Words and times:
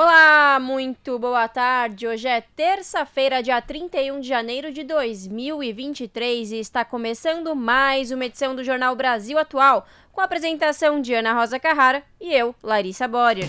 Olá, 0.00 0.60
muito 0.60 1.18
boa 1.18 1.48
tarde. 1.48 2.06
Hoje 2.06 2.28
é 2.28 2.40
terça-feira, 2.40 3.42
dia 3.42 3.60
31 3.60 4.20
de 4.20 4.28
janeiro 4.28 4.72
de 4.72 4.84
2023 4.84 6.52
e 6.52 6.60
está 6.60 6.84
começando 6.84 7.52
mais 7.56 8.12
uma 8.12 8.24
edição 8.24 8.54
do 8.54 8.62
Jornal 8.62 8.94
Brasil 8.94 9.36
Atual, 9.36 9.84
com 10.12 10.20
a 10.20 10.24
apresentação 10.24 11.00
de 11.00 11.14
Ana 11.14 11.32
Rosa 11.32 11.58
Carrara 11.58 12.04
e 12.20 12.32
eu, 12.32 12.54
Larissa 12.62 13.08
Borer. 13.08 13.48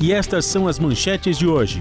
E 0.00 0.10
estas 0.10 0.46
são 0.46 0.66
as 0.66 0.78
manchetes 0.78 1.36
de 1.36 1.46
hoje. 1.46 1.80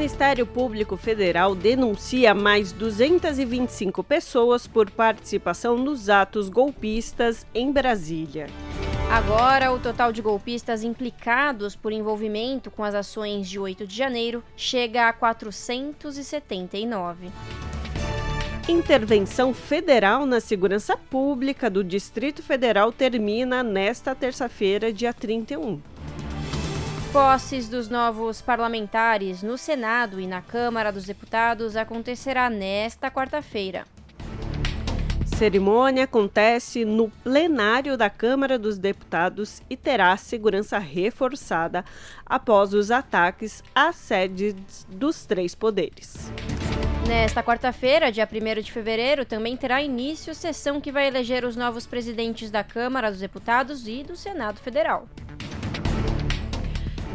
Ministério 0.00 0.46
Público 0.46 0.96
Federal 0.96 1.54
denuncia 1.54 2.32
mais 2.32 2.72
225 2.72 4.02
pessoas 4.02 4.66
por 4.66 4.90
participação 4.90 5.76
nos 5.76 6.08
atos 6.08 6.48
golpistas 6.48 7.44
em 7.54 7.70
Brasília. 7.70 8.46
Agora, 9.10 9.70
o 9.70 9.78
total 9.78 10.10
de 10.10 10.22
golpistas 10.22 10.82
implicados 10.82 11.76
por 11.76 11.92
envolvimento 11.92 12.70
com 12.70 12.82
as 12.82 12.94
ações 12.94 13.46
de 13.46 13.58
8 13.58 13.86
de 13.86 13.94
janeiro 13.94 14.42
chega 14.56 15.06
a 15.06 15.12
479. 15.12 17.28
Intervenção 18.70 19.52
federal 19.52 20.24
na 20.24 20.40
segurança 20.40 20.96
pública 20.96 21.68
do 21.68 21.84
Distrito 21.84 22.42
Federal 22.42 22.90
termina 22.90 23.62
nesta 23.62 24.14
terça-feira, 24.14 24.90
dia 24.90 25.12
31. 25.12 25.78
Posses 27.12 27.68
dos 27.68 27.88
novos 27.88 28.40
parlamentares 28.40 29.42
no 29.42 29.58
Senado 29.58 30.20
e 30.20 30.26
na 30.26 30.40
Câmara 30.40 30.92
dos 30.92 31.04
Deputados 31.04 31.76
acontecerá 31.76 32.48
nesta 32.48 33.10
quarta-feira 33.10 33.84
cerimônia 35.40 36.04
acontece 36.04 36.84
no 36.84 37.08
plenário 37.08 37.96
da 37.96 38.10
Câmara 38.10 38.58
dos 38.58 38.76
Deputados 38.76 39.62
e 39.70 39.74
terá 39.74 40.14
segurança 40.18 40.78
reforçada 40.78 41.82
após 42.26 42.74
os 42.74 42.90
ataques 42.90 43.64
às 43.74 43.96
sedes 43.96 44.54
dos 44.86 45.24
três 45.24 45.54
poderes. 45.54 46.30
Nesta 47.08 47.42
quarta-feira, 47.42 48.12
dia 48.12 48.28
1 48.30 48.60
de 48.60 48.70
fevereiro, 48.70 49.24
também 49.24 49.56
terá 49.56 49.82
início 49.82 50.34
sessão 50.34 50.78
que 50.78 50.92
vai 50.92 51.06
eleger 51.06 51.46
os 51.46 51.56
novos 51.56 51.86
presidentes 51.86 52.50
da 52.50 52.62
Câmara 52.62 53.10
dos 53.10 53.20
Deputados 53.20 53.88
e 53.88 54.02
do 54.02 54.16
Senado 54.16 54.60
Federal. 54.60 55.08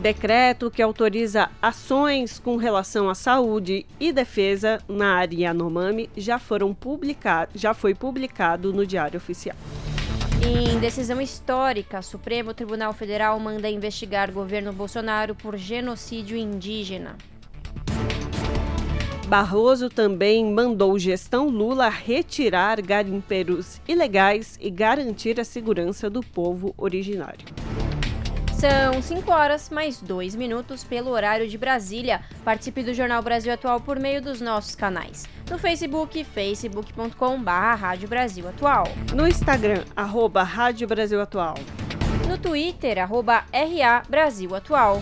Decreto 0.01 0.69
que 0.69 0.81
autoriza 0.81 1.49
ações 1.61 2.39
com 2.39 2.57
relação 2.57 3.09
à 3.09 3.15
saúde 3.15 3.85
e 3.99 4.11
defesa 4.11 4.79
na 4.87 5.15
área 5.15 5.47
Yanomami 5.47 6.09
já 6.15 6.37
foram 6.37 6.73
publicado, 6.73 7.51
já 7.55 7.73
foi 7.73 7.95
publicado 7.95 8.71
no 8.71 8.85
Diário 8.85 9.17
Oficial. 9.17 9.55
Em 10.43 10.77
decisão 10.79 11.19
histórica, 11.19 12.01
Supremo 12.01 12.53
Tribunal 12.53 12.93
Federal 12.93 13.39
manda 13.39 13.69
investigar 13.69 14.31
governo 14.31 14.71
Bolsonaro 14.71 15.33
por 15.33 15.57
genocídio 15.57 16.37
indígena. 16.37 17.15
Barroso 19.27 19.89
também 19.89 20.45
mandou 20.53 20.99
gestão 20.99 21.47
Lula 21.49 21.89
retirar 21.89 22.79
garimpeiros 22.79 23.81
ilegais 23.87 24.55
e 24.61 24.69
garantir 24.69 25.39
a 25.39 25.43
segurança 25.43 26.11
do 26.11 26.21
povo 26.21 26.75
originário. 26.77 27.47
São 28.65 28.97
5 28.99 29.31
horas 29.31 29.69
mais 29.69 30.01
2 30.01 30.35
minutos 30.35 30.83
pelo 30.83 31.11
horário 31.11 31.47
de 31.47 31.55
Brasília. 31.55 32.21
Participe 32.43 32.81
do 32.81 32.95
Jornal 32.95 33.21
Brasil 33.21 33.53
Atual 33.53 33.79
por 33.79 33.99
meio 33.99 34.23
dos 34.23 34.41
nossos 34.41 34.73
canais. 34.73 35.29
No 35.47 35.59
Facebook, 35.59 36.23
facebook.com.br 36.23 37.51
Rádio 37.77 38.09
Brasil 38.09 38.49
Atual. 38.49 38.85
No 39.13 39.27
Instagram, 39.27 39.83
arroba 39.95 40.41
Rádio 40.41 40.87
Brasil 40.87 41.21
Atual. 41.21 41.53
No 42.27 42.39
Twitter, 42.39 42.97
arroba 42.97 43.45
RA 43.53 44.01
Brasil 44.09 44.55
Atual. 44.55 44.99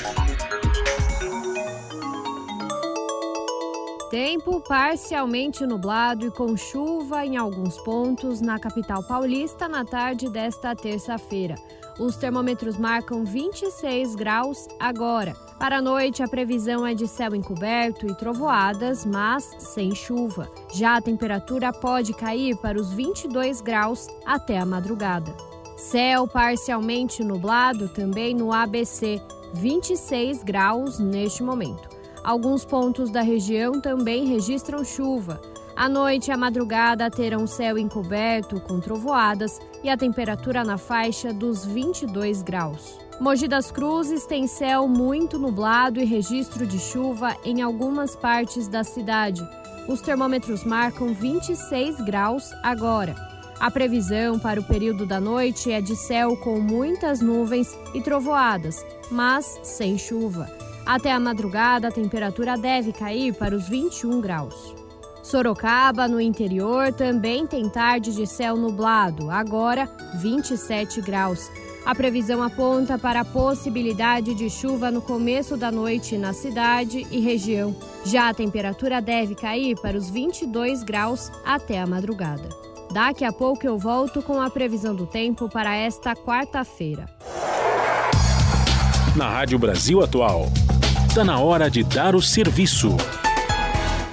Tempo 4.11 4.61
parcialmente 4.67 5.65
nublado 5.65 6.27
e 6.27 6.29
com 6.29 6.55
chuva 6.55 7.25
em 7.25 7.37
alguns 7.37 7.75
pontos 7.79 8.39
na 8.39 8.59
capital 8.59 9.01
paulista 9.01 9.67
na 9.67 9.83
tarde 9.83 10.29
desta 10.29 10.75
terça-feira. 10.75 11.55
Os 11.97 12.17
termômetros 12.17 12.77
marcam 12.77 13.25
26 13.25 14.13
graus 14.13 14.67
agora. 14.79 15.46
Para 15.59 15.79
a 15.79 15.81
noite, 15.81 16.21
a 16.21 16.27
previsão 16.27 16.85
é 16.85 16.93
de 16.93 17.07
céu 17.07 17.33
encoberto 17.33 18.05
e 18.05 18.13
trovoadas, 18.13 19.03
mas 19.03 19.55
sem 19.57 19.95
chuva. 19.95 20.47
Já 20.71 20.97
a 20.97 21.01
temperatura 21.01 21.73
pode 21.73 22.13
cair 22.13 22.55
para 22.57 22.79
os 22.79 22.93
22 22.93 23.59
graus 23.61 24.07
até 24.23 24.59
a 24.59 24.65
madrugada. 24.65 25.33
Céu 25.75 26.27
parcialmente 26.27 27.23
nublado 27.23 27.89
também 27.89 28.35
no 28.35 28.53
ABC, 28.53 29.19
26 29.55 30.43
graus 30.43 30.99
neste 30.99 31.41
momento. 31.41 31.89
Alguns 32.23 32.63
pontos 32.63 33.09
da 33.09 33.21
região 33.21 33.81
também 33.81 34.25
registram 34.25 34.83
chuva. 34.83 35.41
À 35.75 35.89
noite 35.89 36.27
e 36.27 36.31
à 36.31 36.37
madrugada 36.37 37.09
terão 37.09 37.47
céu 37.47 37.79
encoberto 37.79 38.59
com 38.61 38.79
trovoadas 38.79 39.59
e 39.83 39.89
a 39.89 39.97
temperatura 39.97 40.63
na 40.63 40.77
faixa 40.77 41.33
dos 41.33 41.65
22 41.65 42.43
graus. 42.43 43.06
Mogi 43.19 43.47
das 43.47 43.71
Cruzes 43.71 44.27
tem 44.27 44.45
céu 44.45 44.87
muito 44.87 45.39
nublado 45.39 45.99
e 45.99 46.05
registro 46.05 46.67
de 46.67 46.77
chuva 46.77 47.35
em 47.43 47.63
algumas 47.63 48.15
partes 48.15 48.67
da 48.67 48.83
cidade. 48.83 49.41
Os 49.87 50.01
termômetros 50.01 50.63
marcam 50.63 51.15
26 51.15 51.99
graus 52.01 52.53
agora. 52.61 53.15
A 53.59 53.71
previsão 53.71 54.37
para 54.37 54.59
o 54.59 54.63
período 54.63 55.03
da 55.03 55.19
noite 55.19 55.71
é 55.71 55.81
de 55.81 55.95
céu 55.95 56.37
com 56.37 56.59
muitas 56.59 57.19
nuvens 57.19 57.75
e 57.91 58.01
trovoadas, 58.01 58.85
mas 59.09 59.59
sem 59.63 59.97
chuva. 59.97 60.47
Até 60.85 61.11
a 61.11 61.19
madrugada, 61.19 61.87
a 61.87 61.91
temperatura 61.91 62.55
deve 62.55 62.93
cair 62.93 63.33
para 63.33 63.55
os 63.55 63.67
21 63.67 64.21
graus. 64.21 64.75
Sorocaba, 65.23 66.07
no 66.07 66.21
interior, 66.21 66.93
também 66.93 67.47
tem 67.47 67.67
tarde 67.67 68.13
de 68.13 68.27
céu 68.27 68.55
nublado, 68.55 69.31
agora 69.31 69.89
27 70.21 71.01
graus. 71.01 71.49
A 71.87 71.95
previsão 71.95 72.43
aponta 72.43 72.99
para 72.99 73.21
a 73.21 73.25
possibilidade 73.25 74.35
de 74.35 74.49
chuva 74.49 74.91
no 74.91 75.01
começo 75.01 75.55
da 75.55 75.71
noite 75.71 76.17
na 76.17 76.33
cidade 76.33 77.07
e 77.09 77.21
região. 77.21 77.73
Já 78.03 78.27
a 78.27 78.33
temperatura 78.33 79.01
deve 79.01 79.35
cair 79.35 79.79
para 79.79 79.95
os 79.95 80.09
22 80.09 80.83
graus 80.83 81.31
até 81.45 81.79
a 81.79 81.87
madrugada. 81.87 82.49
Daqui 82.91 83.23
a 83.23 83.31
pouco 83.31 83.65
eu 83.65 83.77
volto 83.77 84.21
com 84.21 84.41
a 84.41 84.49
previsão 84.49 84.93
do 84.93 85.05
tempo 85.07 85.47
para 85.47 85.77
esta 85.77 86.13
quarta-feira. 86.13 87.05
Na 89.15 89.29
Rádio 89.29 89.57
Brasil 89.57 90.03
Atual, 90.03 90.47
está 91.07 91.23
na 91.23 91.39
hora 91.39 91.71
de 91.71 91.85
dar 91.85 92.15
o 92.15 92.21
serviço. 92.21 92.97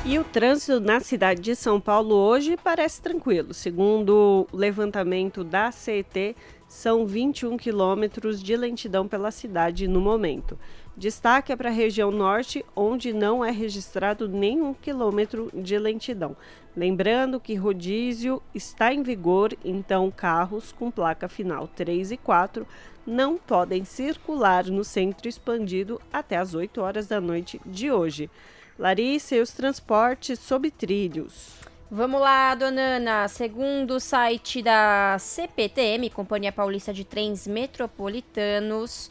E 0.06 0.18
o 0.18 0.22
trânsito 0.22 0.78
na 0.80 1.00
cidade 1.00 1.40
de 1.40 1.56
São 1.56 1.80
Paulo 1.80 2.14
hoje 2.14 2.58
parece 2.62 3.00
tranquilo. 3.00 3.54
Segundo 3.54 4.46
o 4.52 4.56
levantamento 4.56 5.42
da 5.42 5.72
CET, 5.72 6.36
são 6.74 7.06
21 7.06 7.56
quilômetros 7.56 8.42
de 8.42 8.56
lentidão 8.56 9.06
pela 9.06 9.30
cidade 9.30 9.86
no 9.86 10.00
momento. 10.00 10.58
Destaque 10.96 11.52
é 11.52 11.56
para 11.56 11.68
a 11.68 11.72
região 11.72 12.10
norte, 12.10 12.64
onde 12.74 13.12
não 13.12 13.44
é 13.44 13.50
registrado 13.52 14.28
nenhum 14.28 14.74
quilômetro 14.74 15.50
de 15.54 15.78
lentidão. 15.78 16.36
Lembrando 16.76 17.38
que 17.38 17.54
rodízio 17.54 18.42
está 18.52 18.92
em 18.92 19.04
vigor, 19.04 19.56
então 19.64 20.10
carros 20.10 20.72
com 20.72 20.90
placa 20.90 21.28
final 21.28 21.68
3 21.68 22.10
e 22.10 22.16
4 22.16 22.66
não 23.06 23.38
podem 23.38 23.84
circular 23.84 24.66
no 24.66 24.82
centro 24.82 25.28
expandido 25.28 26.00
até 26.12 26.36
as 26.36 26.54
8 26.54 26.80
horas 26.80 27.06
da 27.06 27.20
noite 27.20 27.60
de 27.64 27.92
hoje. 27.92 28.28
Larissa 28.76 29.36
e 29.36 29.40
os 29.40 29.52
transportes 29.52 30.40
sob 30.40 30.68
trilhos. 30.72 31.53
Vamos 31.90 32.20
lá, 32.20 32.54
dona 32.54 32.80
Ana. 32.96 33.28
Segundo 33.28 33.92
o 33.96 34.00
site 34.00 34.62
da 34.62 35.16
CPTM, 35.18 36.08
Companhia 36.10 36.50
Paulista 36.50 36.92
de 36.92 37.04
Trens 37.04 37.46
Metropolitanos, 37.46 39.10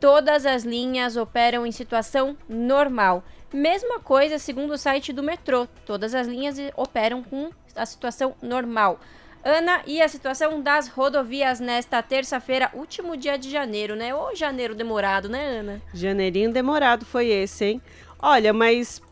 todas 0.00 0.46
as 0.46 0.64
linhas 0.64 1.16
operam 1.16 1.66
em 1.66 1.70
situação 1.70 2.36
normal. 2.48 3.22
Mesma 3.52 4.00
coisa 4.00 4.38
segundo 4.38 4.72
o 4.72 4.78
site 4.78 5.12
do 5.12 5.22
metrô. 5.22 5.68
Todas 5.84 6.14
as 6.14 6.26
linhas 6.26 6.56
operam 6.76 7.22
com 7.22 7.50
a 7.76 7.86
situação 7.86 8.34
normal. 8.42 8.98
Ana, 9.44 9.82
e 9.86 10.00
a 10.00 10.08
situação 10.08 10.62
das 10.62 10.88
rodovias 10.88 11.60
nesta 11.60 12.02
terça-feira, 12.02 12.70
último 12.72 13.14
dia 13.14 13.36
de 13.36 13.50
janeiro, 13.50 13.94
né? 13.94 14.14
Ou 14.14 14.34
janeiro 14.34 14.74
demorado, 14.74 15.28
né, 15.28 15.58
Ana? 15.58 15.82
Janeirinho 15.92 16.50
demorado 16.50 17.04
foi 17.04 17.28
esse, 17.28 17.66
hein? 17.66 17.82
Olha, 18.18 18.54
mas 18.54 19.02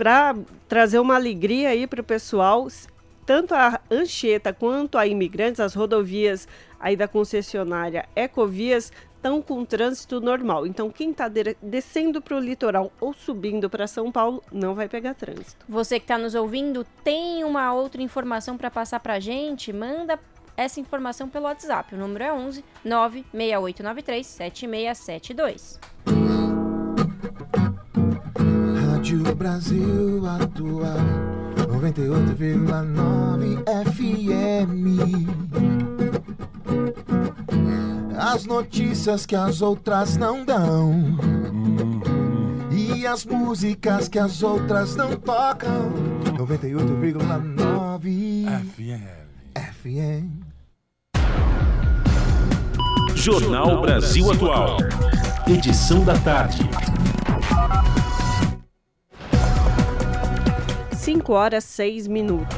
para 0.00 0.34
trazer 0.66 0.98
uma 0.98 1.14
alegria 1.14 1.68
aí 1.68 1.86
para 1.86 2.00
o 2.00 2.04
pessoal, 2.04 2.66
tanto 3.26 3.54
a 3.54 3.78
Anchieta 3.90 4.50
quanto 4.50 4.96
a 4.96 5.06
imigrantes, 5.06 5.60
as 5.60 5.74
rodovias 5.74 6.48
aí 6.80 6.96
da 6.96 7.06
concessionária 7.06 8.08
Ecovias 8.16 8.90
estão 9.14 9.42
com 9.42 9.62
trânsito 9.62 10.18
normal. 10.18 10.66
Então, 10.66 10.88
quem 10.88 11.10
está 11.10 11.28
de 11.28 11.54
descendo 11.60 12.22
para 12.22 12.34
o 12.34 12.40
litoral 12.40 12.90
ou 12.98 13.12
subindo 13.12 13.68
para 13.68 13.86
São 13.86 14.10
Paulo 14.10 14.42
não 14.50 14.74
vai 14.74 14.88
pegar 14.88 15.12
trânsito. 15.12 15.66
Você 15.68 15.98
que 15.98 16.04
está 16.04 16.16
nos 16.16 16.34
ouvindo, 16.34 16.86
tem 17.04 17.44
uma 17.44 17.70
outra 17.74 18.00
informação 18.00 18.56
para 18.56 18.70
passar 18.70 19.00
para 19.00 19.16
a 19.16 19.20
gente? 19.20 19.70
Manda 19.70 20.18
essa 20.56 20.80
informação 20.80 21.28
pelo 21.28 21.44
WhatsApp. 21.44 21.94
O 21.94 21.98
número 21.98 22.24
é 22.24 22.32
11 22.32 22.64
96893 22.86 24.26
7672. 24.26 25.78
Rádio 29.00 29.24
Brasil 29.34 30.20
Atual 30.26 30.98
98,9 31.56 33.64
FM. 33.94 35.24
As 38.14 38.44
notícias 38.44 39.24
que 39.24 39.34
as 39.34 39.62
outras 39.62 40.18
não 40.18 40.44
dão. 40.44 41.16
E 42.70 43.06
as 43.06 43.24
músicas 43.24 44.06
que 44.06 44.18
as 44.18 44.42
outras 44.42 44.94
não 44.94 45.16
tocam. 45.16 45.94
98,9 46.36 48.44
FM. 48.76 49.08
FM. 49.56 50.44
Jornal 53.14 53.80
Brasil 53.80 54.30
Atual. 54.30 54.76
Edição 55.46 56.04
da 56.04 56.18
tarde. 56.18 56.68
5 61.00 61.32
horas 61.32 61.64
6 61.64 62.06
minutos. 62.08 62.56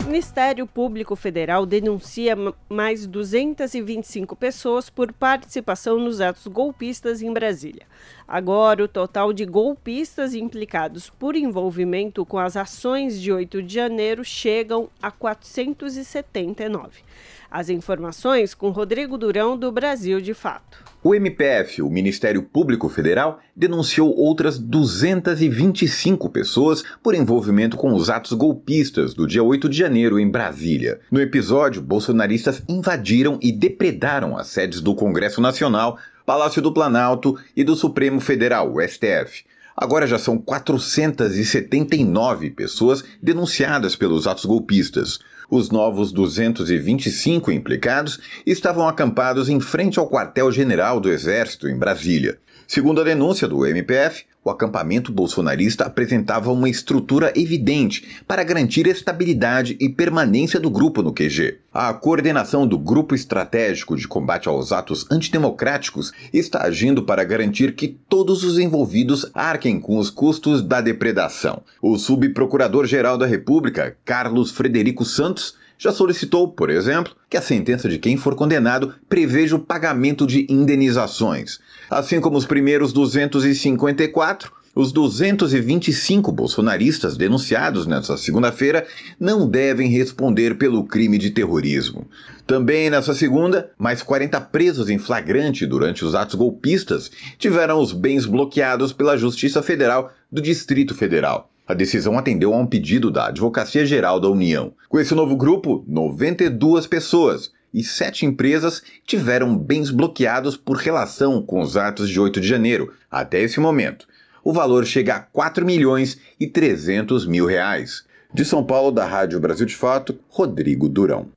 O 0.00 0.04
Ministério 0.04 0.64
Público 0.64 1.16
Federal 1.16 1.66
denuncia 1.66 2.36
mais 2.68 3.04
225 3.04 4.36
pessoas 4.36 4.88
por 4.88 5.12
participação 5.12 5.98
nos 5.98 6.20
atos 6.20 6.46
golpistas 6.46 7.20
em 7.20 7.32
Brasília. 7.32 7.84
Agora, 8.28 8.84
o 8.84 8.88
total 8.88 9.32
de 9.32 9.44
golpistas 9.44 10.34
implicados 10.34 11.10
por 11.10 11.34
envolvimento 11.34 12.24
com 12.24 12.38
as 12.38 12.56
ações 12.56 13.20
de 13.20 13.32
8 13.32 13.60
de 13.60 13.74
janeiro 13.74 14.24
chegam 14.24 14.88
a 15.02 15.10
479. 15.10 17.02
As 17.50 17.70
informações 17.70 18.52
com 18.52 18.70
Rodrigo 18.70 19.16
Durão, 19.16 19.56
do 19.56 19.72
Brasil 19.72 20.20
de 20.20 20.34
Fato. 20.34 20.84
O 21.02 21.14
MPF, 21.14 21.80
o 21.80 21.88
Ministério 21.88 22.42
Público 22.42 22.88
Federal, 22.88 23.40
denunciou 23.56 24.14
outras 24.14 24.58
225 24.58 26.28
pessoas 26.28 26.84
por 27.02 27.14
envolvimento 27.14 27.76
com 27.76 27.94
os 27.94 28.10
atos 28.10 28.32
golpistas 28.32 29.14
do 29.14 29.26
dia 29.26 29.42
8 29.42 29.68
de 29.68 29.78
janeiro 29.78 30.20
em 30.20 30.28
Brasília. 30.28 31.00
No 31.10 31.20
episódio, 31.20 31.80
bolsonaristas 31.80 32.62
invadiram 32.68 33.38
e 33.40 33.50
depredaram 33.50 34.36
as 34.36 34.48
sedes 34.48 34.82
do 34.82 34.94
Congresso 34.94 35.40
Nacional, 35.40 35.96
Palácio 36.26 36.60
do 36.60 36.74
Planalto 36.74 37.38
e 37.56 37.64
do 37.64 37.74
Supremo 37.74 38.20
Federal, 38.20 38.74
o 38.74 38.82
STF. 38.82 39.44
Agora 39.80 40.08
já 40.08 40.18
são 40.18 40.36
479 40.36 42.50
pessoas 42.50 43.04
denunciadas 43.22 43.94
pelos 43.94 44.26
atos 44.26 44.44
golpistas. 44.44 45.20
Os 45.50 45.70
novos 45.70 46.12
225 46.12 47.50
implicados 47.50 48.20
estavam 48.44 48.86
acampados 48.86 49.48
em 49.48 49.58
frente 49.58 49.98
ao 49.98 50.06
quartel-general 50.06 51.00
do 51.00 51.10
Exército, 51.10 51.66
em 51.66 51.78
Brasília. 51.78 52.38
Segundo 52.70 53.00
a 53.00 53.04
denúncia 53.04 53.48
do 53.48 53.64
MPF, 53.64 54.26
o 54.44 54.50
acampamento 54.50 55.10
bolsonarista 55.10 55.86
apresentava 55.86 56.52
uma 56.52 56.68
estrutura 56.68 57.32
evidente 57.34 58.20
para 58.28 58.44
garantir 58.44 58.86
estabilidade 58.86 59.74
e 59.80 59.88
permanência 59.88 60.60
do 60.60 60.68
grupo 60.68 61.02
no 61.02 61.10
QG. 61.10 61.60
A 61.72 61.94
coordenação 61.94 62.66
do 62.66 62.78
Grupo 62.78 63.14
Estratégico 63.14 63.96
de 63.96 64.06
Combate 64.06 64.50
aos 64.50 64.70
Atos 64.70 65.06
Antidemocráticos 65.10 66.12
está 66.30 66.62
agindo 66.62 67.02
para 67.04 67.24
garantir 67.24 67.74
que 67.74 67.88
todos 67.88 68.44
os 68.44 68.58
envolvidos 68.58 69.30
arquem 69.32 69.80
com 69.80 69.96
os 69.96 70.10
custos 70.10 70.60
da 70.60 70.82
depredação. 70.82 71.62
O 71.80 71.96
subprocurador-geral 71.96 73.16
da 73.16 73.24
República, 73.24 73.96
Carlos 74.04 74.50
Frederico 74.50 75.06
Santos, 75.06 75.54
já 75.78 75.92
solicitou, 75.92 76.48
por 76.48 76.68
exemplo, 76.68 77.14
que 77.30 77.36
a 77.36 77.42
sentença 77.42 77.88
de 77.88 77.98
quem 77.98 78.16
for 78.16 78.34
condenado 78.34 78.94
preveja 79.08 79.56
o 79.56 79.60
pagamento 79.60 80.26
de 80.26 80.46
indenizações. 80.50 81.60
Assim 81.88 82.20
como 82.20 82.36
os 82.36 82.44
primeiros 82.44 82.92
254, 82.92 84.52
os 84.74 84.92
225 84.92 86.30
bolsonaristas 86.30 87.16
denunciados 87.16 87.86
nesta 87.86 88.16
segunda-feira 88.16 88.86
não 89.18 89.48
devem 89.48 89.88
responder 89.88 90.56
pelo 90.56 90.84
crime 90.84 91.18
de 91.18 91.30
terrorismo. 91.30 92.06
Também 92.46 92.88
nessa 92.88 93.12
segunda, 93.12 93.70
mais 93.76 94.02
40 94.02 94.40
presos 94.40 94.88
em 94.88 94.98
flagrante 94.98 95.66
durante 95.66 96.04
os 96.04 96.14
atos 96.14 96.34
golpistas 96.34 97.10
tiveram 97.38 97.80
os 97.80 97.92
bens 97.92 98.24
bloqueados 98.24 98.92
pela 98.92 99.16
Justiça 99.16 99.62
Federal 99.62 100.12
do 100.30 100.40
Distrito 100.40 100.94
Federal. 100.94 101.50
A 101.68 101.74
decisão 101.74 102.16
atendeu 102.16 102.54
a 102.54 102.56
um 102.56 102.66
pedido 102.66 103.10
da 103.10 103.26
Advocacia 103.26 103.84
Geral 103.84 104.18
da 104.18 104.30
União. 104.30 104.72
Com 104.88 104.98
esse 104.98 105.14
novo 105.14 105.36
grupo, 105.36 105.84
92 105.86 106.86
pessoas 106.86 107.52
e 107.74 107.84
sete 107.84 108.24
empresas 108.24 108.82
tiveram 109.06 109.54
bens 109.54 109.90
bloqueados 109.90 110.56
por 110.56 110.78
relação 110.78 111.42
com 111.42 111.60
os 111.60 111.76
atos 111.76 112.08
de 112.08 112.18
8 112.18 112.40
de 112.40 112.48
janeiro, 112.48 112.94
até 113.10 113.42
esse 113.42 113.60
momento. 113.60 114.08
O 114.42 114.50
valor 114.50 114.86
chega 114.86 115.16
a 115.16 115.20
4 115.20 115.66
milhões 115.66 116.18
e 116.40 116.46
300 116.46 117.26
mil 117.26 117.44
reais. 117.44 118.02
De 118.32 118.46
São 118.46 118.64
Paulo, 118.64 118.90
da 118.90 119.04
Rádio 119.04 119.38
Brasil 119.38 119.66
de 119.66 119.76
Fato, 119.76 120.18
Rodrigo 120.30 120.88
Durão. 120.88 121.28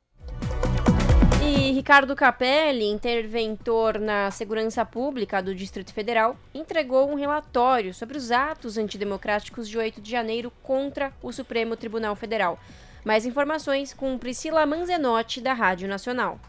Ricardo 1.82 2.16
Capelli, 2.16 2.86
interventor 2.86 4.00
na 4.00 4.30
segurança 4.30 4.86
pública 4.86 5.42
do 5.42 5.56
Distrito 5.56 5.92
Federal, 5.92 6.38
entregou 6.54 7.10
um 7.10 7.16
relatório 7.16 7.92
sobre 7.92 8.20
os 8.20 8.30
atos 8.30 8.78
antidemocráticos 8.78 9.68
de 9.68 9.80
8 9.80 10.00
de 10.00 10.12
janeiro 10.12 10.54
contra 10.62 11.12
o 11.24 11.32
Supremo 11.32 11.76
Tribunal 11.76 12.16
Federal. 12.16 12.60
Mais 13.04 13.26
informações 13.26 13.96
com 13.96 14.16
Priscila 14.20 14.64
Manzenotti, 14.64 15.42
da 15.42 15.54
Rádio 15.54 15.88
Nacional. 15.88 16.40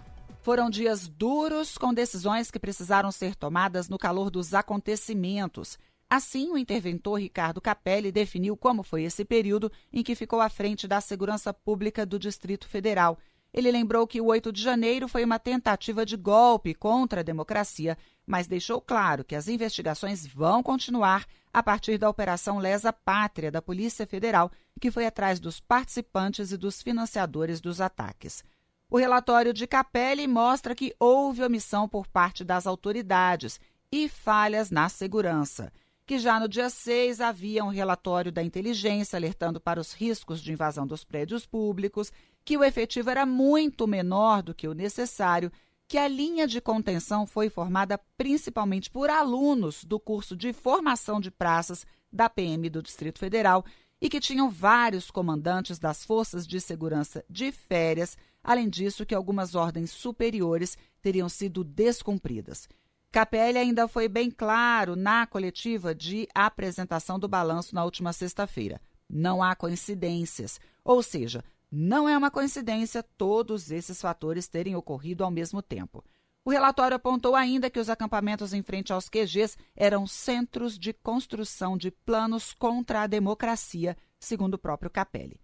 Foram 0.42 0.68
dias 0.68 1.08
duros, 1.08 1.78
com 1.78 1.94
decisões 1.94 2.50
que 2.50 2.58
precisaram 2.58 3.10
ser 3.10 3.34
tomadas 3.34 3.88
no 3.88 3.96
calor 3.96 4.30
dos 4.30 4.52
acontecimentos. 4.52 5.78
Assim, 6.10 6.50
o 6.50 6.58
interventor 6.58 7.18
Ricardo 7.18 7.58
Capelli 7.58 8.12
definiu 8.12 8.54
como 8.54 8.82
foi 8.82 9.04
esse 9.04 9.24
período 9.24 9.72
em 9.90 10.02
que 10.02 10.14
ficou 10.14 10.42
à 10.42 10.50
frente 10.50 10.86
da 10.86 11.00
segurança 11.00 11.54
pública 11.54 12.04
do 12.04 12.18
Distrito 12.18 12.68
Federal 12.68 13.18
ele 13.52 13.70
lembrou 13.70 14.06
que 14.06 14.20
o 14.20 14.26
8 14.26 14.50
de 14.50 14.62
janeiro 14.62 15.06
foi 15.06 15.24
uma 15.24 15.38
tentativa 15.38 16.06
de 16.06 16.16
golpe 16.16 16.74
contra 16.74 17.20
a 17.20 17.24
democracia, 17.24 17.98
mas 18.26 18.46
deixou 18.46 18.80
claro 18.80 19.24
que 19.24 19.34
as 19.34 19.46
investigações 19.46 20.26
vão 20.26 20.62
continuar 20.62 21.26
a 21.52 21.62
partir 21.62 21.98
da 21.98 22.08
Operação 22.08 22.58
Lesa 22.58 22.92
Pátria 22.92 23.50
da 23.50 23.60
Polícia 23.60 24.06
Federal, 24.06 24.50
que 24.80 24.90
foi 24.90 25.04
atrás 25.04 25.38
dos 25.38 25.60
participantes 25.60 26.50
e 26.50 26.56
dos 26.56 26.80
financiadores 26.80 27.60
dos 27.60 27.80
ataques. 27.80 28.42
O 28.88 28.96
relatório 28.96 29.52
de 29.52 29.66
Capelli 29.66 30.26
mostra 30.26 30.74
que 30.74 30.94
houve 30.98 31.42
omissão 31.42 31.88
por 31.88 32.06
parte 32.06 32.44
das 32.44 32.66
autoridades 32.66 33.60
e 33.90 34.08
falhas 34.08 34.70
na 34.70 34.88
segurança. 34.88 35.72
Que 36.04 36.18
já 36.18 36.40
no 36.40 36.48
dia 36.48 36.68
6 36.68 37.20
havia 37.20 37.64
um 37.64 37.68
relatório 37.68 38.32
da 38.32 38.42
inteligência 38.42 39.16
alertando 39.16 39.60
para 39.60 39.80
os 39.80 39.92
riscos 39.92 40.42
de 40.42 40.52
invasão 40.52 40.86
dos 40.86 41.04
prédios 41.04 41.46
públicos 41.46 42.12
que 42.44 42.56
o 42.56 42.64
efetivo 42.64 43.10
era 43.10 43.24
muito 43.24 43.86
menor 43.86 44.42
do 44.42 44.54
que 44.54 44.66
o 44.68 44.74
necessário, 44.74 45.52
que 45.86 45.98
a 45.98 46.08
linha 46.08 46.46
de 46.46 46.60
contenção 46.60 47.26
foi 47.26 47.50
formada 47.50 47.98
principalmente 48.16 48.90
por 48.90 49.10
alunos 49.10 49.84
do 49.84 50.00
curso 50.00 50.36
de 50.36 50.52
formação 50.52 51.20
de 51.20 51.30
praças 51.30 51.86
da 52.12 52.28
PM 52.28 52.68
do 52.70 52.82
Distrito 52.82 53.18
Federal 53.18 53.64
e 54.00 54.08
que 54.08 54.18
tinham 54.18 54.50
vários 54.50 55.10
comandantes 55.10 55.78
das 55.78 56.04
forças 56.04 56.46
de 56.46 56.60
segurança 56.60 57.24
de 57.28 57.52
férias, 57.52 58.16
além 58.42 58.68
disso 58.68 59.06
que 59.06 59.14
algumas 59.14 59.54
ordens 59.54 59.90
superiores 59.90 60.76
teriam 61.00 61.28
sido 61.28 61.62
descumpridas. 61.62 62.68
Capelli 63.12 63.58
ainda 63.58 63.86
foi 63.86 64.08
bem 64.08 64.30
claro 64.30 64.96
na 64.96 65.26
coletiva 65.26 65.94
de 65.94 66.26
apresentação 66.34 67.18
do 67.18 67.28
balanço 67.28 67.74
na 67.74 67.84
última 67.84 68.12
sexta-feira. 68.12 68.80
não 69.08 69.42
há 69.42 69.54
coincidências. 69.54 70.58
Ou 70.82 71.02
seja, 71.02 71.44
não 71.74 72.06
é 72.06 72.18
uma 72.18 72.30
coincidência 72.30 73.02
todos 73.02 73.70
esses 73.70 73.98
fatores 73.98 74.46
terem 74.46 74.76
ocorrido 74.76 75.24
ao 75.24 75.30
mesmo 75.30 75.62
tempo. 75.62 76.04
O 76.44 76.50
relatório 76.50 76.96
apontou 76.96 77.34
ainda 77.34 77.70
que 77.70 77.80
os 77.80 77.88
acampamentos 77.88 78.52
em 78.52 78.62
frente 78.62 78.92
aos 78.92 79.08
QGs 79.08 79.56
eram 79.74 80.06
centros 80.06 80.78
de 80.78 80.92
construção 80.92 81.78
de 81.78 81.90
planos 81.90 82.52
contra 82.52 83.02
a 83.02 83.06
democracia, 83.06 83.96
segundo 84.20 84.54
o 84.54 84.58
próprio 84.58 84.90
Capelli. 84.90 85.40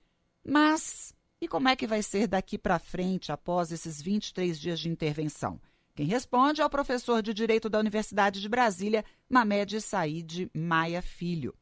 Mas 0.47 1.15
e 1.41 1.47
como 1.47 1.69
é 1.69 1.77
que 1.77 1.87
vai 1.87 2.03
ser 2.03 2.27
daqui 2.27 2.59
para 2.59 2.79
frente 2.79 3.31
após 3.31 3.71
esses 3.71 4.03
23 4.03 4.59
dias 4.59 4.81
de 4.81 4.89
intervenção? 4.89 5.61
Quem 5.95 6.07
responde 6.07 6.61
é 6.61 6.67
o 6.67 6.71
professor 6.71 7.23
de 7.23 7.33
Direito 7.33 7.69
da 7.69 7.79
Universidade 7.79 8.41
de 8.41 8.49
Brasília, 8.49 9.05
Mamed 9.29 9.81
Said 9.81 10.51
Maia 10.55 11.01
Filho. 11.01 11.55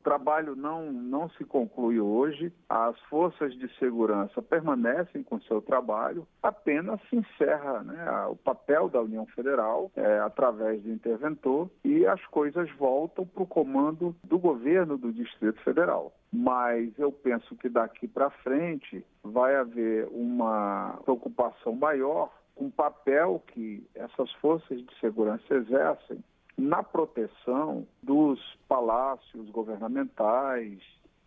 O 0.00 0.02
trabalho 0.02 0.56
não, 0.56 0.90
não 0.90 1.28
se 1.30 1.44
conclui 1.44 2.00
hoje, 2.00 2.50
as 2.66 2.98
forças 3.02 3.52
de 3.52 3.68
segurança 3.76 4.40
permanecem 4.40 5.22
com 5.22 5.38
seu 5.42 5.60
trabalho, 5.60 6.26
apenas 6.42 6.98
se 7.10 7.16
encerra 7.16 7.82
né, 7.82 8.26
o 8.30 8.34
papel 8.34 8.88
da 8.88 9.02
União 9.02 9.26
Federal 9.26 9.90
é, 9.94 10.18
através 10.20 10.82
do 10.82 10.90
interventor 10.90 11.68
e 11.84 12.06
as 12.06 12.24
coisas 12.28 12.70
voltam 12.78 13.26
para 13.26 13.42
o 13.42 13.46
comando 13.46 14.16
do 14.24 14.38
governo 14.38 14.96
do 14.96 15.12
Distrito 15.12 15.60
Federal. 15.60 16.14
Mas 16.32 16.98
eu 16.98 17.12
penso 17.12 17.54
que 17.56 17.68
daqui 17.68 18.08
para 18.08 18.30
frente 18.30 19.04
vai 19.22 19.54
haver 19.54 20.08
uma 20.12 20.98
preocupação 21.04 21.74
maior 21.74 22.32
com 22.54 22.66
o 22.66 22.72
papel 22.72 23.42
que 23.48 23.86
essas 23.94 24.32
forças 24.34 24.78
de 24.78 24.98
segurança 24.98 25.54
exercem 25.54 26.24
na 26.60 26.82
proteção 26.82 27.86
dos 28.02 28.38
palácios 28.68 29.48
governamentais, 29.50 30.78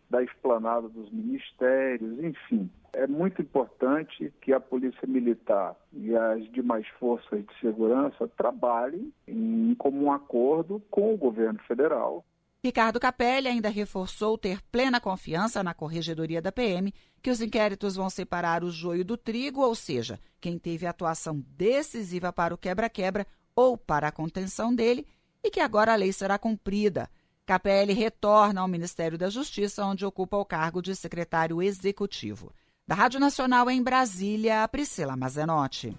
da 0.09 0.21
esplanada 0.21 0.87
dos 0.87 1.11
ministérios, 1.11 2.23
enfim. 2.23 2.69
É 2.93 3.07
muito 3.07 3.41
importante 3.41 4.31
que 4.39 4.53
a 4.53 4.59
Polícia 4.59 5.07
Militar 5.07 5.75
e 5.91 6.15
as 6.15 6.43
demais 6.51 6.87
forças 6.99 7.43
de 7.43 7.59
segurança 7.59 8.27
trabalhem 8.37 9.11
em 9.27 9.73
comum 9.75 10.11
acordo 10.11 10.79
com 10.91 11.11
o 11.11 11.17
governo 11.17 11.59
federal. 11.67 12.23
Ricardo 12.63 12.99
Capelli 12.99 13.47
ainda 13.47 13.67
reforçou 13.67 14.37
ter 14.37 14.61
plena 14.71 15.01
confiança 15.01 15.63
na 15.63 15.73
Corregedoria 15.73 16.41
da 16.41 16.51
PM 16.51 16.93
que 17.21 17.31
os 17.31 17.41
inquéritos 17.41 17.95
vão 17.95 18.09
separar 18.09 18.63
o 18.63 18.69
joio 18.69 19.03
do 19.03 19.17
trigo, 19.17 19.61
ou 19.61 19.73
seja, 19.73 20.19
quem 20.39 20.59
teve 20.59 20.85
atuação 20.85 21.43
decisiva 21.57 22.31
para 22.31 22.53
o 22.53 22.57
quebra-quebra 22.57 23.25
ou 23.55 23.77
para 23.77 24.07
a 24.07 24.11
contenção 24.11 24.73
dele 24.73 25.05
e 25.43 25.51
que 25.51 25.59
agora 25.59 25.93
a 25.93 25.95
lei 25.95 26.13
será 26.13 26.37
cumprida. 26.39 27.09
Capelli 27.45 27.93
retorna 27.93 28.61
ao 28.61 28.67
Ministério 28.67 29.17
da 29.17 29.29
Justiça, 29.29 29.85
onde 29.85 30.05
ocupa 30.05 30.37
o 30.37 30.45
cargo 30.45 30.81
de 30.81 30.95
secretário 30.95 31.61
executivo. 31.61 32.53
Da 32.87 32.95
Rádio 32.95 33.19
Nacional 33.19 33.69
em 33.69 33.83
Brasília, 33.83 34.65
Priscila 34.69 35.17
Mazenotti. 35.17 35.97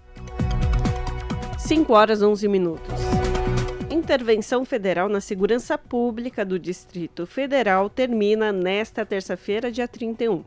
5 1.59 1.93
horas 1.93 2.23
11 2.23 2.47
minutos. 2.47 2.93
Intervenção 3.91 4.65
federal 4.65 5.07
na 5.07 5.21
segurança 5.21 5.77
pública 5.77 6.43
do 6.43 6.57
Distrito 6.57 7.27
Federal 7.27 7.89
termina 7.89 8.51
nesta 8.51 9.05
terça-feira, 9.05 9.71
dia 9.71 9.87
31. 9.87 10.43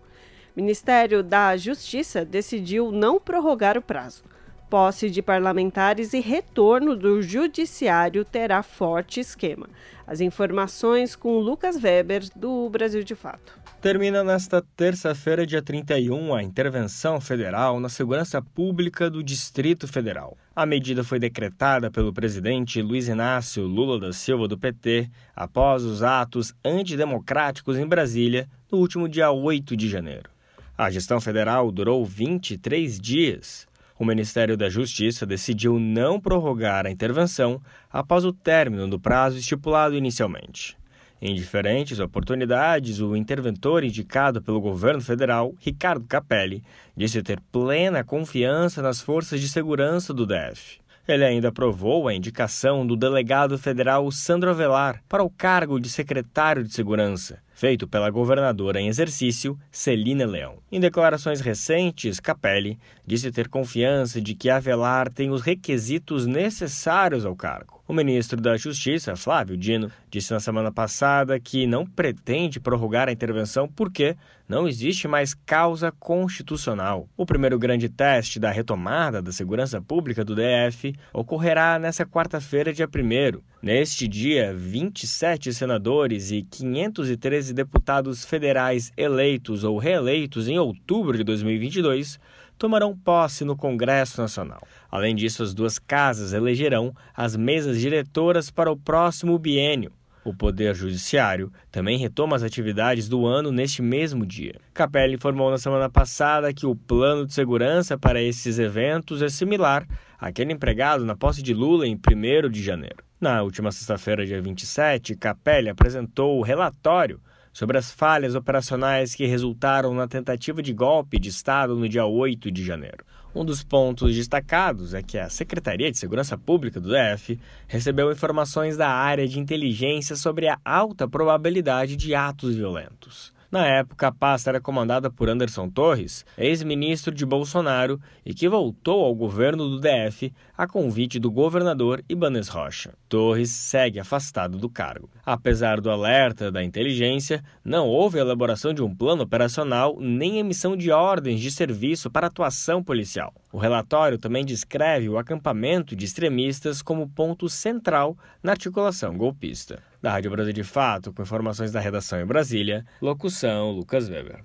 Ministério 0.56 1.22
da 1.22 1.56
Justiça 1.56 2.24
decidiu 2.24 2.90
não 2.90 3.20
prorrogar 3.20 3.78
o 3.78 3.82
prazo 3.82 4.24
posse 4.68 5.10
de 5.10 5.22
parlamentares 5.22 6.12
e 6.12 6.20
retorno 6.20 6.94
do 6.94 7.22
judiciário 7.22 8.25
terá 8.25 8.62
forte 8.62 9.20
esquema. 9.20 9.68
As 10.06 10.20
informações 10.20 11.16
com 11.16 11.38
Lucas 11.38 11.76
Weber, 11.82 12.25
do 12.34 12.68
Brasil 12.70 13.02
de 13.02 13.14
Fato. 13.14 13.58
Termina 13.80 14.25
nesta 14.25 14.60
terça-feira, 14.76 15.46
dia 15.46 15.62
31, 15.62 16.34
a 16.34 16.42
intervenção 16.42 17.20
federal 17.20 17.78
na 17.78 17.88
segurança 17.88 18.42
pública 18.42 19.08
do 19.08 19.22
Distrito 19.22 19.87
Federal. 19.87 20.37
A 20.54 20.66
medida 20.66 21.04
foi 21.04 21.20
decretada 21.20 21.88
pelo 21.88 22.12
presidente 22.12 22.82
Luiz 22.82 23.06
Inácio 23.06 23.62
Lula 23.62 24.00
da 24.00 24.12
Silva, 24.12 24.48
do 24.48 24.58
PT, 24.58 25.08
após 25.37 25.84
os 25.84 26.02
atos 26.02 26.52
antidemocráticos 26.64 27.78
em 27.78 27.87
Brasília, 27.87 28.48
no 28.70 28.78
último 28.78 29.08
dia 29.08 29.30
8 29.30 29.76
de 29.76 29.88
janeiro. 29.88 30.28
A 30.76 30.90
gestão 30.90 31.20
federal 31.20 31.70
durou 31.70 32.04
23 32.04 32.98
dias 32.98 33.67
o 33.98 34.04
Ministério 34.04 34.56
da 34.56 34.68
Justiça 34.68 35.26
decidiu 35.26 35.78
não 35.78 36.20
prorrogar 36.20 36.86
a 36.86 36.90
intervenção 36.90 37.60
após 37.90 38.24
o 38.24 38.32
término 38.32 38.88
do 38.88 39.00
prazo 39.00 39.38
estipulado 39.38 39.96
inicialmente. 39.96 40.76
Em 41.20 41.34
diferentes 41.34 41.98
oportunidades, 41.98 43.00
o 43.00 43.16
interventor 43.16 43.82
indicado 43.82 44.40
pelo 44.40 44.60
governo 44.60 45.00
federal, 45.00 45.52
Ricardo 45.58 46.06
Capelli, 46.06 46.62
disse 46.96 47.22
ter 47.24 47.40
plena 47.50 48.04
confiança 48.04 48.80
nas 48.80 49.00
forças 49.00 49.40
de 49.40 49.48
segurança 49.48 50.14
do 50.14 50.24
DF. 50.24 50.78
Ele 51.08 51.24
ainda 51.24 51.48
aprovou 51.48 52.06
a 52.06 52.14
indicação 52.14 52.86
do 52.86 52.94
delegado 52.94 53.58
federal 53.58 54.08
Sandro 54.12 54.50
Avelar 54.50 55.02
para 55.08 55.24
o 55.24 55.30
cargo 55.30 55.80
de 55.80 55.88
secretário 55.88 56.62
de 56.62 56.72
Segurança, 56.72 57.40
feito 57.58 57.88
pela 57.88 58.08
governadora 58.08 58.80
em 58.80 58.86
exercício, 58.86 59.58
Celina 59.68 60.24
Leão. 60.24 60.58
Em 60.70 60.78
declarações 60.78 61.40
recentes, 61.40 62.20
Capelli 62.20 62.78
disse 63.04 63.32
ter 63.32 63.48
confiança 63.48 64.20
de 64.20 64.32
que 64.36 64.48
Avelar 64.48 65.10
tem 65.10 65.30
os 65.30 65.42
requisitos 65.42 66.24
necessários 66.24 67.26
ao 67.26 67.34
cargo. 67.34 67.82
O 67.88 67.92
ministro 67.92 68.40
da 68.40 68.56
Justiça, 68.56 69.16
Flávio 69.16 69.56
Dino, 69.56 69.90
disse 70.08 70.30
na 70.30 70.38
semana 70.38 70.70
passada 70.70 71.40
que 71.40 71.66
não 71.66 71.84
pretende 71.84 72.60
prorrogar 72.60 73.08
a 73.08 73.12
intervenção 73.12 73.66
porque 73.66 74.14
não 74.48 74.68
existe 74.68 75.08
mais 75.08 75.34
causa 75.34 75.90
constitucional. 75.90 77.08
O 77.16 77.26
primeiro 77.26 77.58
grande 77.58 77.88
teste 77.88 78.38
da 78.38 78.50
retomada 78.50 79.20
da 79.20 79.32
segurança 79.32 79.80
pública 79.80 80.24
do 80.24 80.36
DF 80.36 80.94
ocorrerá 81.12 81.78
nesta 81.78 82.06
quarta-feira, 82.06 82.72
dia 82.72 82.86
1. 82.86 83.40
Neste 83.60 84.06
dia, 84.06 84.54
27 84.54 85.52
senadores 85.52 86.30
e 86.30 86.42
513 86.42 87.52
deputados 87.52 88.24
federais 88.24 88.92
eleitos 88.96 89.64
ou 89.64 89.78
reeleitos 89.78 90.46
em 90.46 90.56
outubro 90.56 91.18
de 91.18 91.24
2022 91.24 92.20
tomarão 92.56 92.96
posse 92.96 93.44
no 93.44 93.56
Congresso 93.56 94.20
Nacional. 94.20 94.62
Além 94.88 95.12
disso, 95.12 95.42
as 95.42 95.52
duas 95.52 95.76
casas 95.76 96.32
elegerão 96.32 96.94
as 97.12 97.34
mesas 97.34 97.80
diretoras 97.80 98.48
para 98.48 98.70
o 98.70 98.76
próximo 98.76 99.36
biênio. 99.40 99.90
O 100.24 100.32
Poder 100.32 100.72
Judiciário 100.76 101.52
também 101.72 101.98
retoma 101.98 102.36
as 102.36 102.44
atividades 102.44 103.08
do 103.08 103.26
ano 103.26 103.50
neste 103.50 103.82
mesmo 103.82 104.24
dia. 104.24 104.54
Capelli 104.72 105.14
informou 105.14 105.50
na 105.50 105.58
semana 105.58 105.90
passada 105.90 106.54
que 106.54 106.66
o 106.66 106.76
plano 106.76 107.26
de 107.26 107.34
segurança 107.34 107.98
para 107.98 108.22
esses 108.22 108.56
eventos 108.60 109.20
é 109.20 109.28
similar 109.28 109.84
àquele 110.16 110.52
empregado 110.52 111.04
na 111.04 111.16
posse 111.16 111.42
de 111.42 111.52
Lula 111.52 111.88
em 111.88 111.96
1 111.96 112.50
de 112.50 112.62
janeiro. 112.62 113.07
Na 113.20 113.42
última 113.42 113.72
sexta-feira, 113.72 114.25
dia 114.25 114.40
27, 114.40 115.16
Capelli 115.16 115.68
apresentou 115.68 116.38
o 116.38 116.42
relatório 116.42 117.20
sobre 117.52 117.76
as 117.76 117.90
falhas 117.90 118.37
operacionais 118.37 119.12
que 119.12 119.26
resultaram 119.26 119.92
na 119.92 120.06
tentativa 120.06 120.62
de 120.62 120.72
golpe 120.72 121.18
de 121.18 121.28
Estado 121.28 121.75
no 121.75 121.88
dia 121.88 122.06
8 122.06 122.48
de 122.48 122.64
janeiro. 122.64 123.04
Um 123.34 123.44
dos 123.44 123.64
pontos 123.64 124.14
destacados 124.14 124.94
é 124.94 125.02
que 125.02 125.18
a 125.18 125.28
Secretaria 125.28 125.90
de 125.90 125.98
Segurança 125.98 126.38
Pública 126.38 126.80
do 126.80 126.90
DF 126.90 127.40
recebeu 127.66 128.12
informações 128.12 128.76
da 128.76 128.88
área 128.88 129.26
de 129.26 129.40
inteligência 129.40 130.14
sobre 130.14 130.46
a 130.46 130.56
alta 130.64 131.08
probabilidade 131.08 131.96
de 131.96 132.14
atos 132.14 132.54
violentos. 132.54 133.37
Na 133.50 133.66
época, 133.66 134.08
a 134.08 134.12
pasta 134.12 134.50
era 134.50 134.60
comandada 134.60 135.10
por 135.10 135.30
Anderson 135.30 135.70
Torres, 135.70 136.22
ex-ministro 136.36 137.14
de 137.14 137.24
Bolsonaro 137.24 137.98
e 138.24 138.34
que 138.34 138.46
voltou 138.46 139.02
ao 139.02 139.14
governo 139.14 139.66
do 139.66 139.80
DF 139.80 140.30
a 140.54 140.66
convite 140.66 141.18
do 141.18 141.30
governador 141.30 142.04
Ibanez 142.10 142.48
Rocha. 142.48 142.92
Torres 143.08 143.50
segue 143.50 143.98
afastado 143.98 144.58
do 144.58 144.68
cargo. 144.68 145.08
Apesar 145.24 145.80
do 145.80 145.90
alerta 145.90 146.52
da 146.52 146.62
inteligência, 146.62 147.42
não 147.64 147.88
houve 147.88 148.18
elaboração 148.18 148.74
de 148.74 148.82
um 148.82 148.94
plano 148.94 149.22
operacional 149.22 149.96
nem 149.98 150.38
emissão 150.38 150.76
de 150.76 150.90
ordens 150.90 151.40
de 151.40 151.50
serviço 151.50 152.10
para 152.10 152.26
atuação 152.26 152.84
policial. 152.84 153.32
O 153.50 153.56
relatório 153.56 154.18
também 154.18 154.44
descreve 154.44 155.08
o 155.08 155.16
acampamento 155.16 155.96
de 155.96 156.04
extremistas 156.04 156.82
como 156.82 157.08
ponto 157.08 157.48
central 157.48 158.14
na 158.42 158.52
articulação 158.52 159.16
golpista. 159.16 159.82
Da 160.00 160.12
Rádio 160.12 160.30
Brasil 160.30 160.52
de 160.52 160.62
Fato, 160.62 161.12
com 161.12 161.22
informações 161.22 161.72
da 161.72 161.80
redação 161.80 162.20
em 162.20 162.24
Brasília, 162.24 162.84
locução 163.02 163.72
Lucas 163.72 164.08
Weber. 164.08 164.44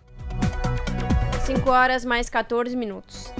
5 1.45 1.69
horas 1.69 2.03
mais 2.03 2.27
14 2.27 2.75
minutos. 2.75 3.31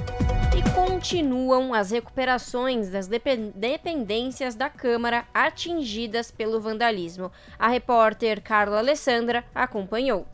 E 0.55 0.61
continuam 0.75 1.73
as 1.73 1.89
recuperações 1.89 2.89
das 2.89 3.07
dependências 3.07 4.53
da 4.53 4.69
Câmara 4.69 5.25
atingidas 5.33 6.29
pelo 6.29 6.61
vandalismo. 6.61 7.31
A 7.57 7.67
repórter 7.67 8.43
Carla 8.43 8.77
Alessandra 8.77 9.43
acompanhou. 9.55 10.27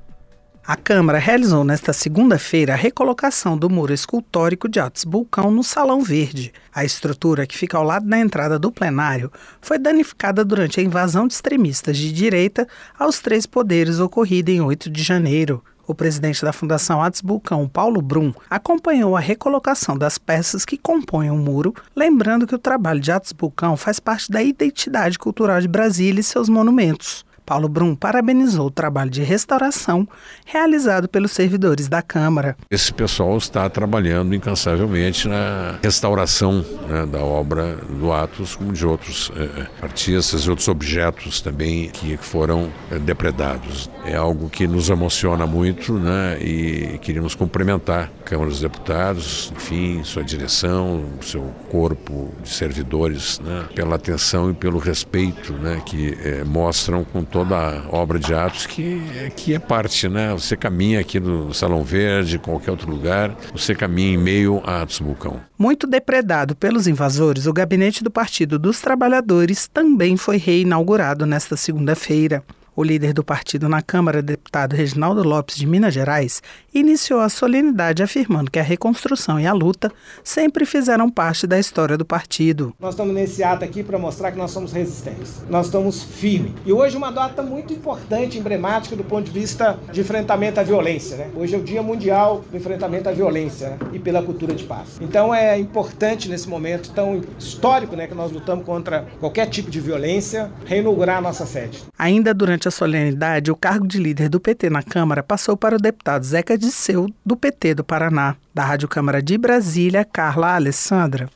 A 0.65 0.75
Câmara 0.75 1.17
realizou 1.17 1.63
nesta 1.63 1.91
segunda-feira 1.93 2.73
a 2.73 2.77
recolocação 2.77 3.57
do 3.57 3.69
muro 3.69 3.93
escultórico 3.93 4.69
de 4.69 4.79
Atos 4.79 5.03
Bulcão 5.03 5.49
no 5.49 5.63
Salão 5.63 6.03
Verde. 6.03 6.53
A 6.73 6.85
estrutura, 6.85 7.47
que 7.47 7.57
fica 7.57 7.77
ao 7.77 7.83
lado 7.83 8.07
da 8.07 8.19
entrada 8.19 8.59
do 8.59 8.71
plenário, 8.71 9.31
foi 9.59 9.79
danificada 9.79 10.45
durante 10.45 10.79
a 10.79 10.83
invasão 10.83 11.27
de 11.27 11.33
extremistas 11.33 11.97
de 11.97 12.11
direita 12.11 12.67
aos 12.97 13.19
três 13.19 13.45
poderes 13.47 13.99
ocorrida 13.99 14.51
em 14.51 14.61
8 14.61 14.89
de 14.89 15.01
janeiro. 15.01 15.63
O 15.87 15.95
presidente 15.95 16.45
da 16.45 16.53
Fundação 16.53 17.01
Atos 17.01 17.21
Bulcão, 17.21 17.67
Paulo 17.67 17.99
Brum, 17.99 18.31
acompanhou 18.47 19.17
a 19.17 19.19
recolocação 19.19 19.97
das 19.97 20.19
peças 20.19 20.63
que 20.63 20.77
compõem 20.77 21.31
o 21.31 21.35
muro, 21.35 21.73
lembrando 21.95 22.45
que 22.45 22.53
o 22.53 22.59
trabalho 22.59 22.99
de 22.99 23.11
Atos 23.11 23.31
Bulcão 23.31 23.75
faz 23.75 23.99
parte 23.99 24.31
da 24.31 24.43
identidade 24.43 25.17
cultural 25.17 25.59
de 25.59 25.67
Brasília 25.67 26.21
e 26.21 26.23
seus 26.23 26.47
monumentos. 26.47 27.25
Paulo 27.49 27.67
Brum 27.67 27.95
parabenizou 27.95 28.67
o 28.67 28.69
trabalho 28.69 29.09
de 29.09 29.23
restauração 29.23 30.07
realizado 30.45 31.09
pelos 31.09 31.31
servidores 31.31 31.87
da 31.87 31.99
Câmara. 31.99 32.55
Esse 32.69 32.93
pessoal 32.93 33.35
está 33.39 33.67
trabalhando 33.67 34.35
incansavelmente 34.35 35.27
na 35.27 35.79
restauração 35.81 36.63
né, 36.87 37.07
da 37.07 37.17
obra 37.17 37.75
do 37.75 38.13
Atos, 38.13 38.55
como 38.55 38.71
de 38.71 38.85
outros 38.85 39.31
eh, 39.35 39.65
artistas 39.81 40.41
e 40.41 40.49
outros 40.51 40.67
objetos 40.67 41.41
também 41.41 41.89
que 41.89 42.17
foram 42.17 42.69
eh, 42.91 42.99
depredados. 42.99 43.89
É 44.05 44.15
algo 44.15 44.47
que 44.47 44.67
nos 44.67 44.91
emociona 44.91 45.47
muito 45.47 45.93
né, 45.93 46.37
e 46.39 46.99
queríamos 46.99 47.33
cumprimentar 47.33 48.11
a 48.21 48.23
Câmara 48.25 48.51
dos 48.51 48.59
Deputados, 48.59 49.51
enfim, 49.55 50.03
sua 50.03 50.23
direção, 50.23 51.03
seu 51.19 51.51
corpo 51.71 52.31
de 52.43 52.49
servidores, 52.49 53.39
né, 53.39 53.65
pela 53.73 53.95
atenção 53.95 54.51
e 54.51 54.53
pelo 54.53 54.77
respeito 54.77 55.51
né, 55.53 55.81
que 55.83 56.15
eh, 56.23 56.43
mostram 56.43 57.03
com 57.03 57.23
todo 57.23 57.38
toda 57.39 57.83
obra 57.89 58.19
de 58.19 58.33
Atos 58.33 58.65
que, 58.65 59.01
que 59.33 59.53
é 59.53 59.59
parte, 59.59 60.09
né? 60.09 60.33
Você 60.33 60.57
caminha 60.57 60.99
aqui 60.99 61.21
no 61.21 61.53
Salão 61.53 61.83
Verde, 61.83 62.37
qualquer 62.37 62.71
outro 62.71 62.91
lugar, 62.91 63.33
você 63.53 63.73
caminha 63.73 64.15
em 64.15 64.17
meio 64.17 64.61
a 64.65 64.81
Atos 64.81 64.99
Vulcão. 64.99 65.39
Muito 65.57 65.87
depredado 65.87 66.53
pelos 66.53 66.85
invasores, 66.85 67.45
o 67.45 67.53
gabinete 67.53 68.03
do 68.03 68.11
Partido 68.11 68.59
dos 68.59 68.81
Trabalhadores 68.81 69.67
também 69.67 70.17
foi 70.17 70.35
reinaugurado 70.35 71.25
nesta 71.25 71.55
segunda-feira. 71.55 72.43
O 72.79 72.83
líder 72.83 73.11
do 73.11 73.25
partido 73.25 73.67
na 73.67 73.81
Câmara, 73.81 74.21
deputado 74.21 74.73
Reginaldo 74.73 75.21
Lopes 75.21 75.57
de 75.57 75.67
Minas 75.67 75.93
Gerais, 75.93 76.41
iniciou 76.73 77.19
a 77.19 77.27
solenidade 77.27 78.01
afirmando 78.01 78.49
que 78.49 78.57
a 78.57 78.63
reconstrução 78.63 79.37
e 79.37 79.45
a 79.45 79.51
luta 79.51 79.91
sempre 80.23 80.65
fizeram 80.65 81.09
parte 81.09 81.45
da 81.45 81.59
história 81.59 81.97
do 81.97 82.05
partido. 82.05 82.73
Nós 82.79 82.93
estamos 82.93 83.13
nesse 83.13 83.43
ato 83.43 83.65
aqui 83.65 83.83
para 83.83 83.99
mostrar 83.99 84.31
que 84.31 84.37
nós 84.37 84.51
somos 84.51 84.71
resistentes, 84.71 85.43
nós 85.49 85.65
estamos 85.65 86.03
firmes. 86.03 86.53
E 86.65 86.71
hoje 86.71 86.95
uma 86.95 87.11
data 87.11 87.43
muito 87.43 87.73
importante, 87.73 88.37
emblemática 88.37 88.95
do 88.95 89.03
ponto 89.03 89.25
de 89.25 89.37
vista 89.37 89.77
de 89.91 89.99
enfrentamento 89.99 90.61
à 90.61 90.63
violência. 90.63 91.17
Né? 91.17 91.31
Hoje 91.35 91.55
é 91.55 91.57
o 91.57 91.61
Dia 91.61 91.83
Mundial 91.83 92.45
do 92.49 92.55
Enfrentamento 92.55 93.09
à 93.09 93.11
Violência 93.11 93.71
né? 93.71 93.77
e 93.91 93.99
pela 93.99 94.23
cultura 94.23 94.55
de 94.55 94.63
paz. 94.63 95.01
Então 95.01 95.35
é 95.35 95.59
importante 95.59 96.29
nesse 96.29 96.47
momento 96.47 96.91
tão 96.93 97.19
histórico 97.37 97.97
né, 97.97 98.07
que 98.07 98.15
nós 98.15 98.31
lutamos 98.31 98.63
contra 98.63 99.05
qualquer 99.19 99.47
tipo 99.47 99.69
de 99.69 99.81
violência, 99.81 100.49
reinaugurar 100.65 101.17
a 101.17 101.21
nossa 101.21 101.45
sede. 101.45 101.83
Ainda 101.97 102.33
durante 102.33 102.68
a 102.69 102.71
solenidade, 102.71 103.51
o 103.51 103.55
cargo 103.55 103.85
de 103.85 103.97
líder 103.97 104.29
do 104.29 104.39
PT 104.39 104.69
na 104.69 104.81
Câmara 104.81 105.21
passou 105.21 105.57
para 105.57 105.75
o 105.75 105.81
deputado 105.81 106.23
Zeca 106.23 106.57
Disseu, 106.57 107.07
do 107.25 107.35
PT 107.35 107.73
do 107.75 107.83
Paraná. 107.83 108.35
Da 108.53 108.63
Rádio 108.63 108.87
Câmara 108.87 109.21
de 109.21 109.37
Brasília, 109.37 110.05
Carla 110.05 110.55
Alessandra. 110.55 111.29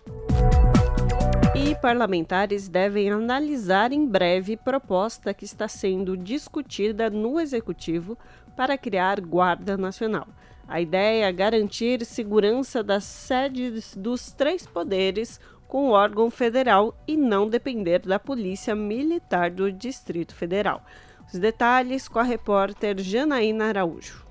E 1.55 1.75
parlamentares 1.75 2.69
devem 2.69 3.09
analisar 3.09 3.91
em 3.91 4.07
breve 4.07 4.55
proposta 4.55 5.33
que 5.33 5.43
está 5.43 5.67
sendo 5.67 6.15
discutida 6.15 7.09
no 7.09 7.39
Executivo 7.39 8.17
para 8.55 8.77
criar 8.77 9.19
Guarda 9.19 9.75
Nacional. 9.75 10.27
A 10.67 10.79
ideia 10.79 11.25
é 11.25 11.31
garantir 11.31 12.05
segurança 12.05 12.83
das 12.83 13.03
sedes 13.03 13.95
dos 13.95 14.31
três 14.31 14.65
poderes 14.65 15.39
com 15.67 15.89
o 15.89 15.91
órgão 15.91 16.29
federal 16.29 16.95
e 17.07 17.17
não 17.17 17.49
depender 17.49 17.99
da 17.99 18.19
Polícia 18.19 18.75
Militar 18.75 19.49
do 19.49 19.71
Distrito 19.71 20.35
Federal. 20.35 20.85
Os 21.31 21.39
detalhes 21.39 22.07
com 22.07 22.19
a 22.19 22.23
repórter 22.23 22.99
Janaína 22.99 23.65
Araújo. 23.65 24.23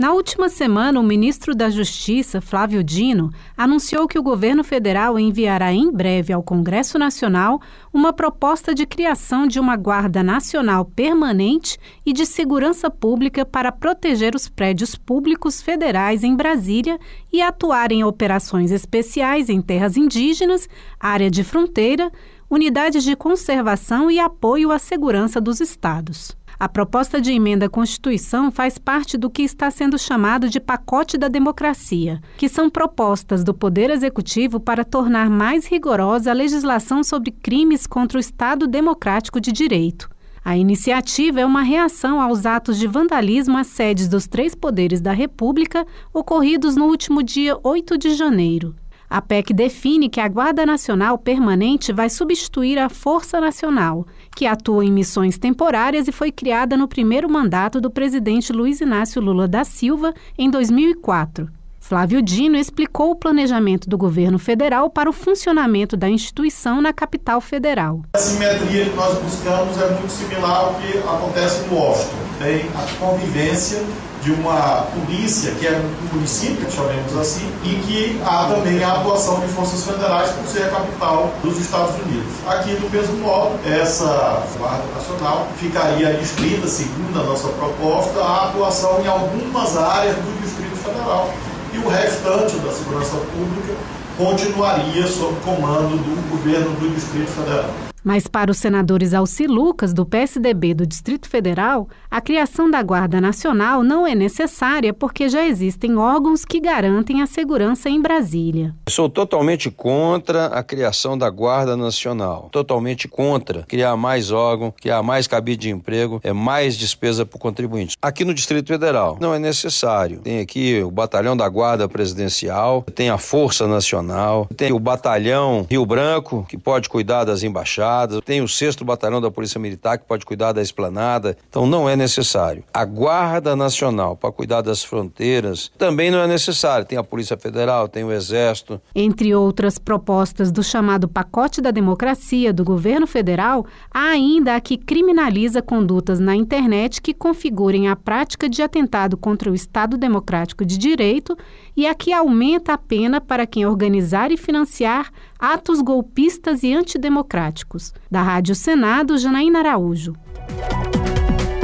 Na 0.00 0.12
última 0.14 0.48
semana, 0.48 0.98
o 0.98 1.02
ministro 1.02 1.54
da 1.54 1.68
Justiça, 1.68 2.40
Flávio 2.40 2.82
Dino, 2.82 3.30
anunciou 3.54 4.08
que 4.08 4.18
o 4.18 4.22
governo 4.22 4.64
federal 4.64 5.18
enviará 5.18 5.74
em 5.74 5.92
breve 5.92 6.32
ao 6.32 6.42
Congresso 6.42 6.98
Nacional 6.98 7.60
uma 7.92 8.10
proposta 8.10 8.74
de 8.74 8.86
criação 8.86 9.46
de 9.46 9.60
uma 9.60 9.76
Guarda 9.76 10.22
Nacional 10.22 10.86
permanente 10.86 11.76
e 12.06 12.14
de 12.14 12.24
segurança 12.24 12.88
pública 12.88 13.44
para 13.44 13.70
proteger 13.70 14.34
os 14.34 14.48
prédios 14.48 14.94
públicos 14.94 15.60
federais 15.60 16.24
em 16.24 16.34
Brasília 16.34 16.98
e 17.30 17.42
atuar 17.42 17.92
em 17.92 18.02
operações 18.02 18.70
especiais 18.70 19.50
em 19.50 19.60
terras 19.60 19.98
indígenas, 19.98 20.66
área 20.98 21.30
de 21.30 21.44
fronteira, 21.44 22.10
unidades 22.48 23.04
de 23.04 23.14
conservação 23.14 24.10
e 24.10 24.18
apoio 24.18 24.72
à 24.72 24.78
segurança 24.78 25.40
dos 25.40 25.60
estados. 25.60 26.39
A 26.60 26.68
proposta 26.68 27.22
de 27.22 27.32
emenda 27.32 27.64
à 27.64 27.68
Constituição 27.70 28.50
faz 28.50 28.76
parte 28.76 29.16
do 29.16 29.30
que 29.30 29.40
está 29.40 29.70
sendo 29.70 29.98
chamado 29.98 30.46
de 30.46 30.60
pacote 30.60 31.16
da 31.16 31.26
democracia, 31.26 32.20
que 32.36 32.50
são 32.50 32.68
propostas 32.68 33.42
do 33.42 33.54
Poder 33.54 33.88
Executivo 33.88 34.60
para 34.60 34.84
tornar 34.84 35.30
mais 35.30 35.64
rigorosa 35.64 36.30
a 36.30 36.34
legislação 36.34 37.02
sobre 37.02 37.30
crimes 37.30 37.86
contra 37.86 38.18
o 38.18 38.20
Estado 38.20 38.66
Democrático 38.66 39.40
de 39.40 39.50
Direito. 39.50 40.10
A 40.44 40.54
iniciativa 40.54 41.40
é 41.40 41.46
uma 41.46 41.62
reação 41.62 42.20
aos 42.20 42.44
atos 42.44 42.78
de 42.78 42.86
vandalismo 42.86 43.56
às 43.56 43.68
sedes 43.68 44.06
dos 44.06 44.26
três 44.26 44.54
poderes 44.54 45.00
da 45.00 45.12
República 45.12 45.86
ocorridos 46.12 46.76
no 46.76 46.84
último 46.84 47.22
dia 47.22 47.58
8 47.62 47.96
de 47.96 48.14
janeiro. 48.14 48.74
A 49.10 49.20
PEC 49.20 49.52
define 49.52 50.08
que 50.08 50.20
a 50.20 50.28
Guarda 50.28 50.64
Nacional 50.64 51.18
Permanente 51.18 51.92
vai 51.92 52.08
substituir 52.08 52.78
a 52.78 52.88
Força 52.88 53.40
Nacional, 53.40 54.06
que 54.40 54.46
atua 54.46 54.82
em 54.86 54.90
missões 54.90 55.36
temporárias 55.36 56.08
e 56.08 56.12
foi 56.12 56.32
criada 56.32 56.74
no 56.74 56.88
primeiro 56.88 57.28
mandato 57.28 57.78
do 57.78 57.90
presidente 57.90 58.54
Luiz 58.54 58.80
Inácio 58.80 59.20
Lula 59.20 59.46
da 59.46 59.64
Silva 59.64 60.14
em 60.38 60.48
2004. 60.48 61.46
Flávio 61.78 62.22
Dino 62.22 62.56
explicou 62.56 63.10
o 63.10 63.16
planejamento 63.16 63.86
do 63.86 63.98
governo 63.98 64.38
federal 64.38 64.88
para 64.88 65.10
o 65.10 65.12
funcionamento 65.12 65.94
da 65.94 66.08
instituição 66.08 66.80
na 66.80 66.90
capital 66.90 67.38
federal. 67.42 68.00
A 68.14 68.18
simetria 68.18 68.86
que 68.86 68.96
nós 68.96 69.18
buscamos 69.18 69.76
é 69.78 69.90
muito 69.90 70.10
similar 70.10 70.64
ao 70.64 70.74
que 70.76 70.96
acontece 70.96 71.68
no 71.68 71.76
Washington. 71.76 72.16
Tem 72.38 72.62
a 72.70 72.98
convivência 72.98 73.84
de 74.22 74.32
uma 74.32 74.86
polícia, 74.92 75.52
que 75.52 75.66
é 75.66 75.72
um 75.72 76.14
município, 76.14 76.70
chamemos 76.70 77.16
assim, 77.16 77.50
e 77.64 77.74
que 77.86 78.20
há 78.24 78.44
também 78.44 78.82
a 78.84 78.92
atuação 78.92 79.40
de 79.40 79.48
forças 79.48 79.84
federais 79.84 80.30
por 80.30 80.46
ser 80.46 80.64
a 80.64 80.68
capital 80.68 81.32
dos 81.42 81.58
Estados 81.58 81.94
Unidos. 82.02 82.32
Aqui, 82.46 82.74
do 82.76 82.90
mesmo 82.90 83.16
modo, 83.18 83.58
essa 83.66 84.44
Guarda 84.58 84.84
Nacional 84.94 85.48
ficaria 85.56 86.20
inscrita, 86.20 86.66
segundo 86.68 87.18
a 87.18 87.24
nossa 87.24 87.48
proposta, 87.48 88.20
a 88.20 88.48
atuação 88.48 89.00
em 89.02 89.06
algumas 89.06 89.76
áreas 89.76 90.16
do 90.16 90.42
Distrito 90.42 90.76
Federal. 90.76 91.30
E 91.72 91.78
o 91.78 91.88
restante 91.88 92.56
da 92.58 92.72
segurança 92.72 93.16
pública 93.16 93.74
continuaria 94.18 95.06
sob 95.06 95.34
comando 95.44 95.96
do 95.96 96.30
governo 96.30 96.70
do 96.78 96.94
Distrito 96.94 97.30
Federal. 97.30 97.89
Mas 98.02 98.26
para 98.26 98.50
os 98.50 98.56
senadores 98.56 99.12
Alci 99.12 99.46
Lucas, 99.46 99.92
do 99.92 100.06
PSDB 100.06 100.74
do 100.74 100.86
Distrito 100.86 101.28
Federal, 101.28 101.88
a 102.10 102.20
criação 102.20 102.70
da 102.70 102.82
Guarda 102.82 103.20
Nacional 103.20 103.82
não 103.82 104.06
é 104.06 104.14
necessária 104.14 104.94
porque 104.94 105.28
já 105.28 105.44
existem 105.46 105.96
órgãos 105.96 106.44
que 106.44 106.60
garantem 106.60 107.20
a 107.20 107.26
segurança 107.26 107.90
em 107.90 108.00
Brasília. 108.00 108.74
Sou 108.88 109.08
totalmente 109.08 109.70
contra 109.70 110.46
a 110.46 110.62
criação 110.62 111.16
da 111.16 111.28
Guarda 111.28 111.76
Nacional. 111.76 112.48
Totalmente 112.50 113.06
contra 113.06 113.62
criar 113.64 113.96
mais 113.96 114.30
órgão, 114.30 114.72
criar 114.80 115.02
mais 115.02 115.26
cabide 115.26 115.60
de 115.60 115.70
emprego, 115.70 116.20
é 116.22 116.32
mais 116.32 116.76
despesa 116.76 117.26
para 117.26 117.36
o 117.36 117.40
contribuinte. 117.40 117.96
Aqui 118.00 118.24
no 118.24 118.32
Distrito 118.32 118.68
Federal 118.68 119.18
não 119.20 119.34
é 119.34 119.38
necessário. 119.38 120.20
Tem 120.20 120.40
aqui 120.40 120.82
o 120.82 120.90
Batalhão 120.90 121.36
da 121.36 121.48
Guarda 121.48 121.88
Presidencial, 121.88 122.82
tem 122.94 123.10
a 123.10 123.18
Força 123.18 123.66
Nacional, 123.66 124.48
tem 124.56 124.72
o 124.72 124.78
Batalhão 124.78 125.66
Rio 125.68 125.84
Branco, 125.84 126.46
que 126.48 126.56
pode 126.56 126.88
cuidar 126.88 127.24
das 127.24 127.42
embaixadas 127.42 127.89
tem 128.24 128.40
o 128.40 128.48
sexto 128.48 128.84
batalhão 128.84 129.20
da 129.20 129.30
Polícia 129.30 129.60
Militar 129.60 129.98
que 129.98 130.04
pode 130.04 130.24
cuidar 130.24 130.52
da 130.52 130.62
esplanada, 130.62 131.36
então 131.48 131.66
não 131.66 131.88
é 131.88 131.96
necessário. 131.96 132.64
A 132.72 132.84
Guarda 132.84 133.56
Nacional 133.56 134.16
para 134.16 134.32
cuidar 134.32 134.62
das 134.62 134.82
fronteiras 134.82 135.70
também 135.78 136.10
não 136.10 136.18
é 136.18 136.26
necessário. 136.26 136.86
Tem 136.86 136.98
a 136.98 137.04
Polícia 137.04 137.36
Federal, 137.36 137.88
tem 137.88 138.04
o 138.04 138.12
Exército. 138.12 138.80
Entre 138.94 139.34
outras 139.34 139.78
propostas 139.78 140.50
do 140.50 140.62
chamado 140.62 141.08
pacote 141.08 141.60
da 141.60 141.70
democracia 141.70 142.52
do 142.52 142.64
governo 142.64 143.06
federal, 143.06 143.66
há 143.92 144.10
ainda 144.10 144.56
a 144.56 144.60
que 144.60 144.76
criminaliza 144.76 145.62
condutas 145.62 146.20
na 146.20 146.34
internet 146.34 147.00
que 147.00 147.14
configurem 147.14 147.88
a 147.88 147.96
prática 147.96 148.48
de 148.48 148.62
atentado 148.62 149.16
contra 149.16 149.50
o 149.50 149.54
Estado 149.54 149.96
Democrático 149.96 150.64
de 150.64 150.78
Direito 150.78 151.36
e 151.76 151.86
a 151.86 151.94
que 151.94 152.12
aumenta 152.12 152.74
a 152.74 152.78
pena 152.78 153.20
para 153.20 153.46
quem 153.46 153.66
organizar 153.66 154.30
e 154.30 154.36
financiar 154.36 155.10
atos 155.38 155.80
golpistas 155.80 156.62
e 156.62 156.72
antidemocráticos. 156.72 157.92
Da 158.10 158.22
Rádio 158.22 158.54
Senado, 158.54 159.18
Janaína 159.18 159.60
Araújo. 159.60 160.14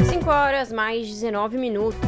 5 0.08 0.30
horas 0.30 0.72
mais 0.72 1.06
19 1.06 1.58
minutos. 1.58 2.00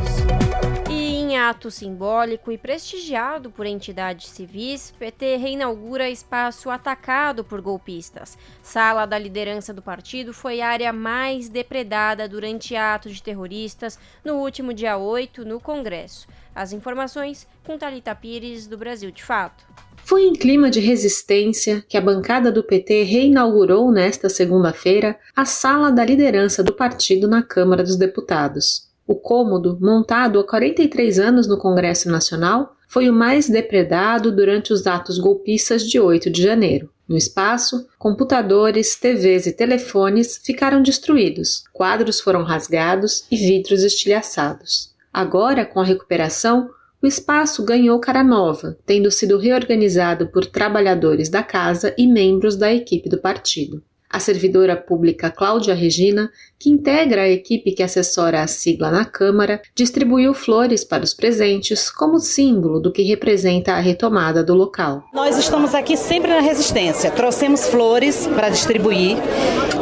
Em 1.29 1.37
ato 1.37 1.71
simbólico 1.71 2.51
e 2.51 2.57
prestigiado 2.57 3.51
por 3.51 3.67
entidades 3.67 4.31
civis, 4.31 4.95
PT 4.99 5.37
reinaugura 5.37 6.09
espaço 6.09 6.71
atacado 6.71 7.45
por 7.45 7.61
golpistas. 7.61 8.39
Sala 8.63 9.05
da 9.05 9.19
liderança 9.19 9.75
do 9.75 9.83
partido 9.83 10.33
foi 10.33 10.63
a 10.63 10.69
área 10.69 10.91
mais 10.91 11.51
depredada 11.51 12.27
durante 12.27 12.75
atos 12.75 13.17
de 13.17 13.23
terroristas 13.23 13.99
no 14.25 14.37
último 14.37 14.73
dia 14.73 14.97
8 14.97 15.45
no 15.45 15.61
Congresso. 15.61 16.27
As 16.55 16.73
informações 16.73 17.47
com 17.63 17.77
Talita 17.77 18.15
Pires, 18.15 18.67
do 18.67 18.79
Brasil 18.79 19.11
de 19.11 19.23
Fato. 19.23 19.67
Foi 19.99 20.23
em 20.23 20.33
clima 20.33 20.71
de 20.71 20.81
resistência 20.81 21.85
que 21.87 21.99
a 21.99 22.01
bancada 22.01 22.51
do 22.51 22.65
PT 22.65 23.03
reinaugurou 23.03 23.93
nesta 23.93 24.31
segunda-feira 24.31 25.19
a 25.37 25.45
sala 25.45 25.93
da 25.93 26.07
liderança 26.07 26.65
do 26.65 26.73
partido 26.73 27.29
na 27.29 27.43
Câmara 27.43 27.83
dos 27.83 27.97
Deputados. 27.97 28.88
O 29.09 29.17
cômodo, 29.17 29.79
montado 29.81 30.39
há 30.39 30.47
43 30.47 31.19
anos 31.19 31.49
no 31.49 31.57
Congresso 31.57 32.11
Nacional, 32.11 32.77
foi 32.87 33.09
o 33.09 33.13
mais 33.13 33.49
depredado 33.49 34.31
durante 34.31 34.71
os 34.71 34.87
atos 34.87 35.19
golpistas 35.19 35.83
de 35.89 35.99
8 35.99 36.29
de 36.29 36.43
janeiro. 36.43 36.91
No 37.09 37.17
espaço, 37.17 37.89
computadores, 37.99 38.97
TVs 38.97 39.47
e 39.47 39.53
telefones 39.53 40.39
ficaram 40.45 40.83
destruídos, 40.83 41.65
quadros 41.73 42.21
foram 42.21 42.43
rasgados 42.43 43.25
e 43.31 43.37
vidros 43.39 43.83
estilhaçados. 43.83 44.95
Agora, 45.11 45.65
com 45.65 45.81
a 45.81 45.85
recuperação, 45.85 46.69
o 47.01 47.07
espaço 47.07 47.65
ganhou 47.65 47.99
cara 47.99 48.23
nova, 48.23 48.77
tendo 48.85 49.11
sido 49.11 49.39
reorganizado 49.39 50.29
por 50.29 50.45
trabalhadores 50.45 51.31
da 51.31 51.43
casa 51.43 51.95
e 51.97 52.07
membros 52.07 52.57
da 52.57 52.71
equipe 52.75 53.09
do 53.09 53.17
partido. 53.17 53.83
A 54.11 54.19
servidora 54.19 54.75
pública 54.75 55.31
Cláudia 55.31 55.75
Regina, 55.75 56.31
que 56.59 56.71
integra 56.71 57.23
a 57.23 57.29
equipe 57.29 57.73
que 57.73 57.83
assessora 57.83 58.43
a 58.43 58.47
sigla 58.47 58.91
na 58.91 59.05
Câmara, 59.05 59.63
distribuiu 59.75 60.35
flores 60.35 60.85
para 60.85 61.05
os 61.05 61.15
presentes 61.15 61.91
como 61.91 62.19
símbolo 62.19 62.81
do 62.81 62.93
que 62.93 63.03
representa 63.03 63.75
a 63.75 63.81
retomada 63.81 64.43
do 64.43 64.55
local. 64.55 65.05
Nós 65.15 65.39
estamos 65.39 65.75
aqui 65.75 65.97
sempre 65.97 66.31
na 66.31 66.41
resistência. 66.41 67.11
Trouxemos 67.11 67.69
flores 67.69 68.27
para 68.27 68.49
distribuir 68.49 69.17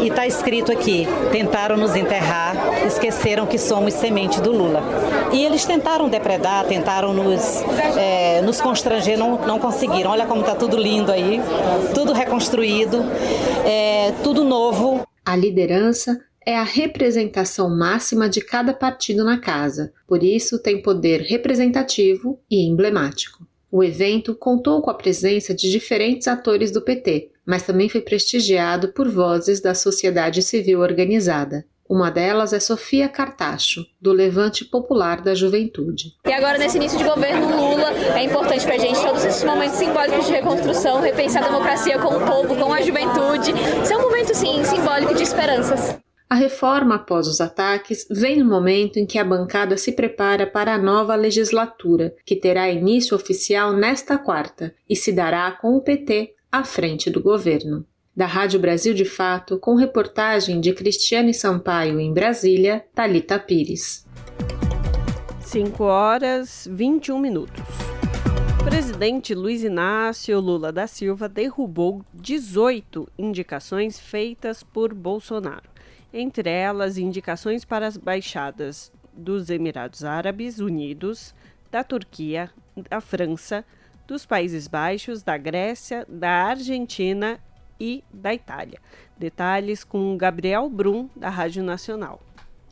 e 0.03 0.09
está 0.09 0.27
escrito 0.27 0.71
aqui: 0.71 1.07
tentaram 1.33 1.77
nos 1.77 1.97
enterrar, 1.97 2.55
esqueceram 2.87 3.47
que 3.47 3.59
somos 3.59 3.95
semente 3.95 4.41
do 4.41 4.53
Lula. 4.53 4.83
E 5.33 5.45
eles 5.45 5.65
tentaram 5.65 6.09
depredar, 6.09 6.67
tentaram 6.67 7.15
nos, 7.15 7.63
é, 7.97 8.43
nos 8.43 8.61
constranger, 8.61 9.19
não, 9.19 9.39
não 9.47 9.59
conseguiram. 9.59 10.11
Olha 10.11 10.27
como 10.27 10.43
está 10.43 10.55
tudo 10.55 10.77
lindo 10.77 11.11
aí, 11.11 11.41
tudo 11.95 12.13
reconstruído. 12.13 13.03
É, 13.65 14.13
tudo 14.23 14.45
novo. 14.45 15.07
A 15.25 15.35
liderança 15.35 16.21
é 16.47 16.57
a 16.57 16.63
representação 16.63 17.69
máxima 17.69 18.29
de 18.29 18.41
cada 18.41 18.73
partido 18.73 19.25
na 19.25 19.37
casa, 19.37 19.93
por 20.07 20.23
isso 20.23 20.61
tem 20.61 20.81
poder 20.81 21.23
representativo 21.23 22.39
e 22.49 22.65
emblemático. 22.65 23.45
O 23.71 23.83
evento 23.83 24.33
contou 24.33 24.81
com 24.81 24.89
a 24.89 24.95
presença 24.95 25.53
de 25.53 25.69
diferentes 25.69 26.29
atores 26.29 26.71
do 26.71 26.81
PT, 26.81 27.33
mas 27.45 27.65
também 27.65 27.89
foi 27.89 28.01
prestigiado 28.01 28.93
por 28.93 29.09
vozes 29.09 29.61
da 29.61 29.75
sociedade 29.75 30.41
civil 30.41 30.81
organizada. 30.81 31.67
Uma 31.89 32.11
delas 32.11 32.53
é 32.53 32.61
Sofia 32.61 33.09
Cartacho, 33.09 33.85
do 34.01 34.13
Levante 34.13 34.65
Popular 34.65 35.21
da 35.21 35.35
Juventude. 35.35 36.15
E 36.27 36.33
agora, 36.33 36.59
nesse 36.59 36.77
início 36.77 36.99
de 36.99 37.05
governo 37.05 37.47
Lula, 37.47 37.93
é 38.17 38.25
importante 38.25 38.65
para 38.65 38.75
a 38.75 38.79
gente 38.79 39.01
todos 39.01 39.25
esses 39.25 39.45
momentos 39.45 39.77
simbólicos 39.77 40.27
de 40.27 40.33
reconstrução, 40.33 41.01
repensar 41.01 41.45
a 41.45 41.47
democracia 41.47 41.99
com 41.99 42.17
o 42.17 42.27
povo, 42.27 42.57
com 42.57 42.73
a 42.73 42.81
juventude. 42.83 43.53
Isso 43.83 43.93
é 43.93 43.97
um 43.97 44.03
momento, 44.03 44.35
sim, 44.35 44.65
simbólico 44.65 45.15
de 45.15 45.23
esperanças. 45.23 46.06
A 46.29 46.35
reforma 46.35 46.97
após 46.97 47.29
os 47.29 47.41
ataques 47.41 48.05
vem 48.11 48.39
no 48.39 48.45
momento 48.45 48.99
em 48.99 49.07
que 49.07 49.17
a 49.17 49.25
bancada 49.25 49.77
se 49.77 49.93
prepara 49.93 50.45
para 50.45 50.75
a 50.75 50.79
nova 50.79 51.15
legislatura, 51.15 52.17
que 52.25 52.35
terá 52.35 52.69
início 52.69 53.17
oficial 53.17 53.73
nesta 53.73 54.19
quarta 54.19 54.75
e 54.91 54.97
se 54.97 55.13
dará 55.13 55.53
com 55.53 55.77
o 55.77 55.81
PT 55.81 56.35
à 56.51 56.65
frente 56.65 57.11
do 57.11 57.23
governo 57.23 57.87
da 58.15 58.27
Rádio 58.27 58.59
Brasil 58.59 58.93
de 58.93 59.05
Fato, 59.05 59.57
com 59.59 59.77
reportagem 59.77 60.59
de 60.59 60.73
Cristiane 60.73 61.33
Sampaio 61.33 62.01
em 62.01 62.13
Brasília, 62.13 62.85
Talita 62.93 63.39
Pires. 63.39 64.05
5 65.43 65.85
horas 65.85 66.67
21 66.73 67.21
minutos. 67.21 67.63
O 68.61 68.65
presidente 68.65 69.33
Luiz 69.33 69.63
Inácio 69.63 70.41
Lula 70.41 70.73
da 70.73 70.89
Silva 70.89 71.29
derrubou 71.29 72.03
18 72.15 73.07
indicações 73.17 74.01
feitas 74.01 74.65
por 74.65 74.93
Bolsonaro. 74.93 75.76
Entre 76.19 76.49
elas, 76.49 76.97
indicações 76.97 77.63
para 77.63 77.87
as 77.87 77.99
baixadas 77.99 78.91
dos 79.13 79.51
Emirados 79.51 80.03
Árabes 80.03 80.59
Unidos, 80.59 81.35
da 81.71 81.85
Turquia, 81.85 82.51
da 82.89 83.03
França, 83.03 83.63
dos 84.07 84.25
Países 84.25 84.67
Baixos, 84.67 85.23
da 85.23 85.37
Grécia, 85.37 86.07
da 86.09 86.31
Argentina 86.31 87.39
e 87.79 88.03
da 88.11 88.33
Itália. 88.33 88.81
Detalhes 89.19 89.85
com 89.85 90.17
Gabriel 90.17 90.71
Brum, 90.71 91.07
da 91.15 91.29
Rádio 91.29 91.63
Nacional. 91.63 92.23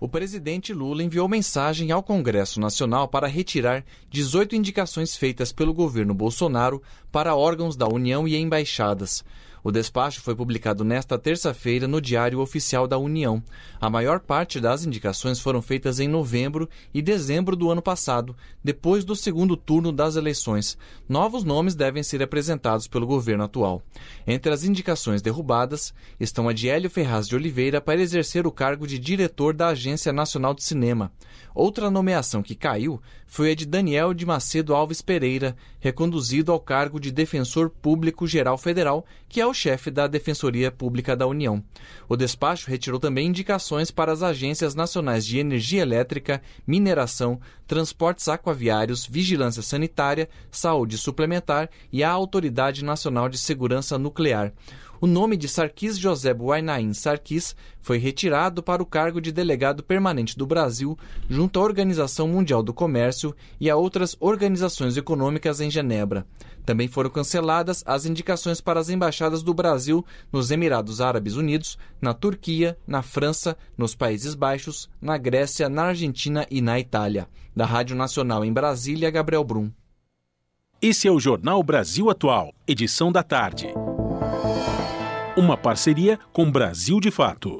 O 0.00 0.09
presidente 0.09 0.72
Lula 0.72 1.02
enviou 1.02 1.28
mensagem 1.28 1.92
ao 1.92 2.02
Congresso 2.02 2.59
Nacional 2.59 3.09
para 3.09 3.26
retirar 3.26 3.85
18 4.09 4.57
indicações 4.57 5.16
feitas 5.16 5.52
pelo 5.52 5.74
governo 5.74 6.14
Bolsonaro 6.14 6.83
para 7.12 7.37
órgãos 7.37 7.76
da 7.76 7.87
União 7.87 8.26
e 8.26 8.37
embaixadas. 8.37 9.22
O 9.64 9.72
despacho 9.72 10.20
foi 10.20 10.37
publicado 10.37 10.85
nesta 10.85 11.18
terça-feira 11.18 11.88
no 11.88 11.98
Diário 11.98 12.38
Oficial 12.38 12.87
da 12.87 12.98
União. 12.98 13.42
A 13.81 13.88
maior 13.88 14.20
parte 14.20 14.61
das 14.61 14.85
indicações 14.85 15.40
foram 15.40 15.62
feitas 15.62 15.98
em 15.98 16.07
novembro 16.07 16.68
e 16.92 17.00
dezembro 17.00 17.57
do 17.57 17.70
ano 17.70 17.81
passado, 17.81 18.37
depois 18.62 19.07
do 19.07 19.16
segundo 19.16 19.57
turno 19.57 19.90
das 19.90 20.16
eleições. 20.16 20.77
Novos 21.09 21.44
nomes 21.44 21.74
devem 21.74 22.03
ser 22.03 22.22
apresentados 22.22 22.87
pelo 22.87 23.07
governo 23.07 23.44
atual. 23.44 23.81
Entre 24.27 24.53
as 24.53 24.64
indicações 24.64 25.22
derrubadas 25.22 25.94
estão 26.20 26.46
a 26.46 26.53
de 26.53 26.68
Hélio 26.68 26.90
Ferraz 26.90 27.27
de 27.27 27.35
Oliveira 27.35 27.81
para 27.81 28.03
exercer 28.03 28.46
o 28.46 28.53
cargo 28.53 28.87
de 28.87 28.98
diretor 28.98 29.55
da 29.55 29.68
Agência 29.68 30.12
Nacional 30.12 30.53
de 30.53 30.62
Cinema. 30.62 31.11
Outra 31.55 31.90
nomeação 31.90 32.42
que 32.42 32.55
caiu 32.55 33.00
foi 33.27 33.53
a 33.53 33.55
de 33.55 33.64
Daniel 33.64 34.12
de 34.12 34.27
Macedo 34.27 34.74
Alves 34.74 35.00
Pereira, 35.00 35.57
reconduzido 35.81 36.53
ao 36.53 36.61
cargo 36.61 37.00
de 37.00 37.11
Defensor 37.11 37.70
Público 37.70 38.27
Geral 38.27 38.59
Federal, 38.59 39.07
que 39.29 39.40
é 39.40 39.46
o 39.46 39.54
chefe 39.55 39.90
da 39.90 40.07
Defensoria 40.07 40.71
Pública 40.71 41.17
da 41.17 41.27
União. 41.27 41.62
O 42.09 42.17
despacho 42.17 42.69
retirou 42.69 43.01
também 43.01 43.29
indicações 43.29 43.90
para 43.90 44.12
as 44.12 44.23
agências 44.23 44.75
nacionais 44.75 45.25
de 45.25 45.38
energia 45.38 45.81
elétrica, 45.81 46.43
mineração, 46.67 47.40
transportes 47.67 48.29
aquaviários, 48.29 49.07
vigilância 49.07 49.62
sanitária, 49.62 50.29
saúde 50.51 50.99
suplementar 50.99 51.71
e 51.93 52.05
a 52.05 52.11
Autoridade 52.11 52.85
Nacional 52.85 53.29
de 53.29 53.38
Segurança 53.38 53.97
Nuclear 53.97 54.53
o 55.00 55.07
nome 55.07 55.37
de 55.37 55.48
Sarkis 55.48 55.98
José 55.98 56.33
Buainain 56.33 56.92
Sarkis 56.92 57.54
foi 57.80 57.98
retirado 57.98 58.62
para 58.62 58.83
o 58.83 58.87
cargo 58.87 59.20
de 59.20 59.33
delegado 59.33 59.83
permanente 59.83 60.37
do 60.37 60.46
Brasil 60.46 60.98
junto 61.28 61.59
à 61.59 61.62
Organização 61.62 62.28
Mundial 62.28 62.62
do 62.62 62.72
Comércio 62.72 63.35
e 63.61 63.68
a 63.68 63.76
outras 63.76 64.16
organizações 64.20 64.96
econômicas 64.96 65.61
em 65.61 65.70
Genebra. 65.70 66.26
Também 66.64 66.88
foram 66.88 67.11
canceladas 67.11 67.83
as 67.87 68.07
indicações 68.07 68.61
para 68.61 68.80
as 68.80 68.88
embaixadas 68.88 69.42
do 69.42 69.52
Brasil 69.52 70.04
nos 70.33 70.50
Emirados 70.50 71.00
Árabes 71.00 71.37
Unidos, 71.37 71.76
na 72.00 72.14
Turquia, 72.14 72.78
na 72.87 73.02
França, 73.02 73.57
nos 73.76 73.94
Países 73.94 74.35
Baixos, 74.35 74.88
na 75.00 75.18
Grécia, 75.18 75.68
na 75.68 75.85
Argentina 75.85 76.46
e 76.50 76.62
na 76.62 76.80
Itália. 76.80 77.28
Da 77.54 77.66
Rádio 77.66 77.94
Nacional 77.94 78.44
em 78.44 78.52
Brasília, 78.52 79.11
Gabriel 79.11 79.44
Brum. 79.44 79.70
Esse 80.80 81.07
é 81.07 81.11
o 81.11 81.20
Jornal 81.20 81.62
Brasil 81.62 82.11
Atual, 82.11 82.52
edição 82.66 83.12
da 83.12 83.22
tarde 83.22 83.68
uma 85.37 85.57
parceria 85.57 86.16
com 86.33 86.49
Brasil 86.49 87.01
de 87.01 87.11
Fato. 87.11 87.59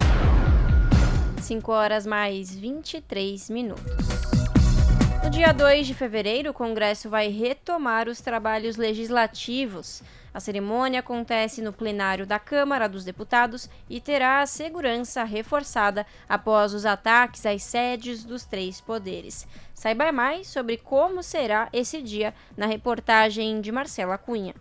5 1.41 1.73
horas 1.73 2.07
mais 2.07 2.55
23 2.55 3.51
minutos. 3.51 3.85
No 5.25 5.29
dia 5.29 5.53
2 5.53 5.89
de 5.89 5.93
fevereiro, 5.93 6.51
o 6.51 6.55
Congresso 6.55 7.11
vai 7.11 7.29
retomar 7.29 8.09
os 8.09 8.21
trabalhos 8.21 8.77
legislativos. 8.77 10.03
A 10.33 10.39
cerimônia 10.39 11.01
acontece 11.01 11.61
no 11.63 11.73
plenário 11.73 12.25
da 12.25 12.39
Câmara 12.39 12.89
dos 12.89 13.05
Deputados 13.05 13.69
e 13.91 14.01
terá 14.01 14.41
a 14.41 14.47
segurança 14.47 15.25
reforçada 15.25 16.07
após 16.29 16.75
os 16.75 16.87
ataques 16.87 17.45
às 17.45 17.65
sedes 17.65 18.23
dos 18.23 18.45
três 18.45 18.81
poderes. 18.81 19.49
Saiba 19.75 20.13
mais 20.13 20.47
sobre 20.47 20.77
como 20.77 21.25
será 21.25 21.69
esse 21.73 22.01
dia 22.01 22.35
na 22.57 22.67
reportagem 22.67 23.61
de 23.61 23.73
Marcela 23.73 24.17
Cunha. 24.17 24.55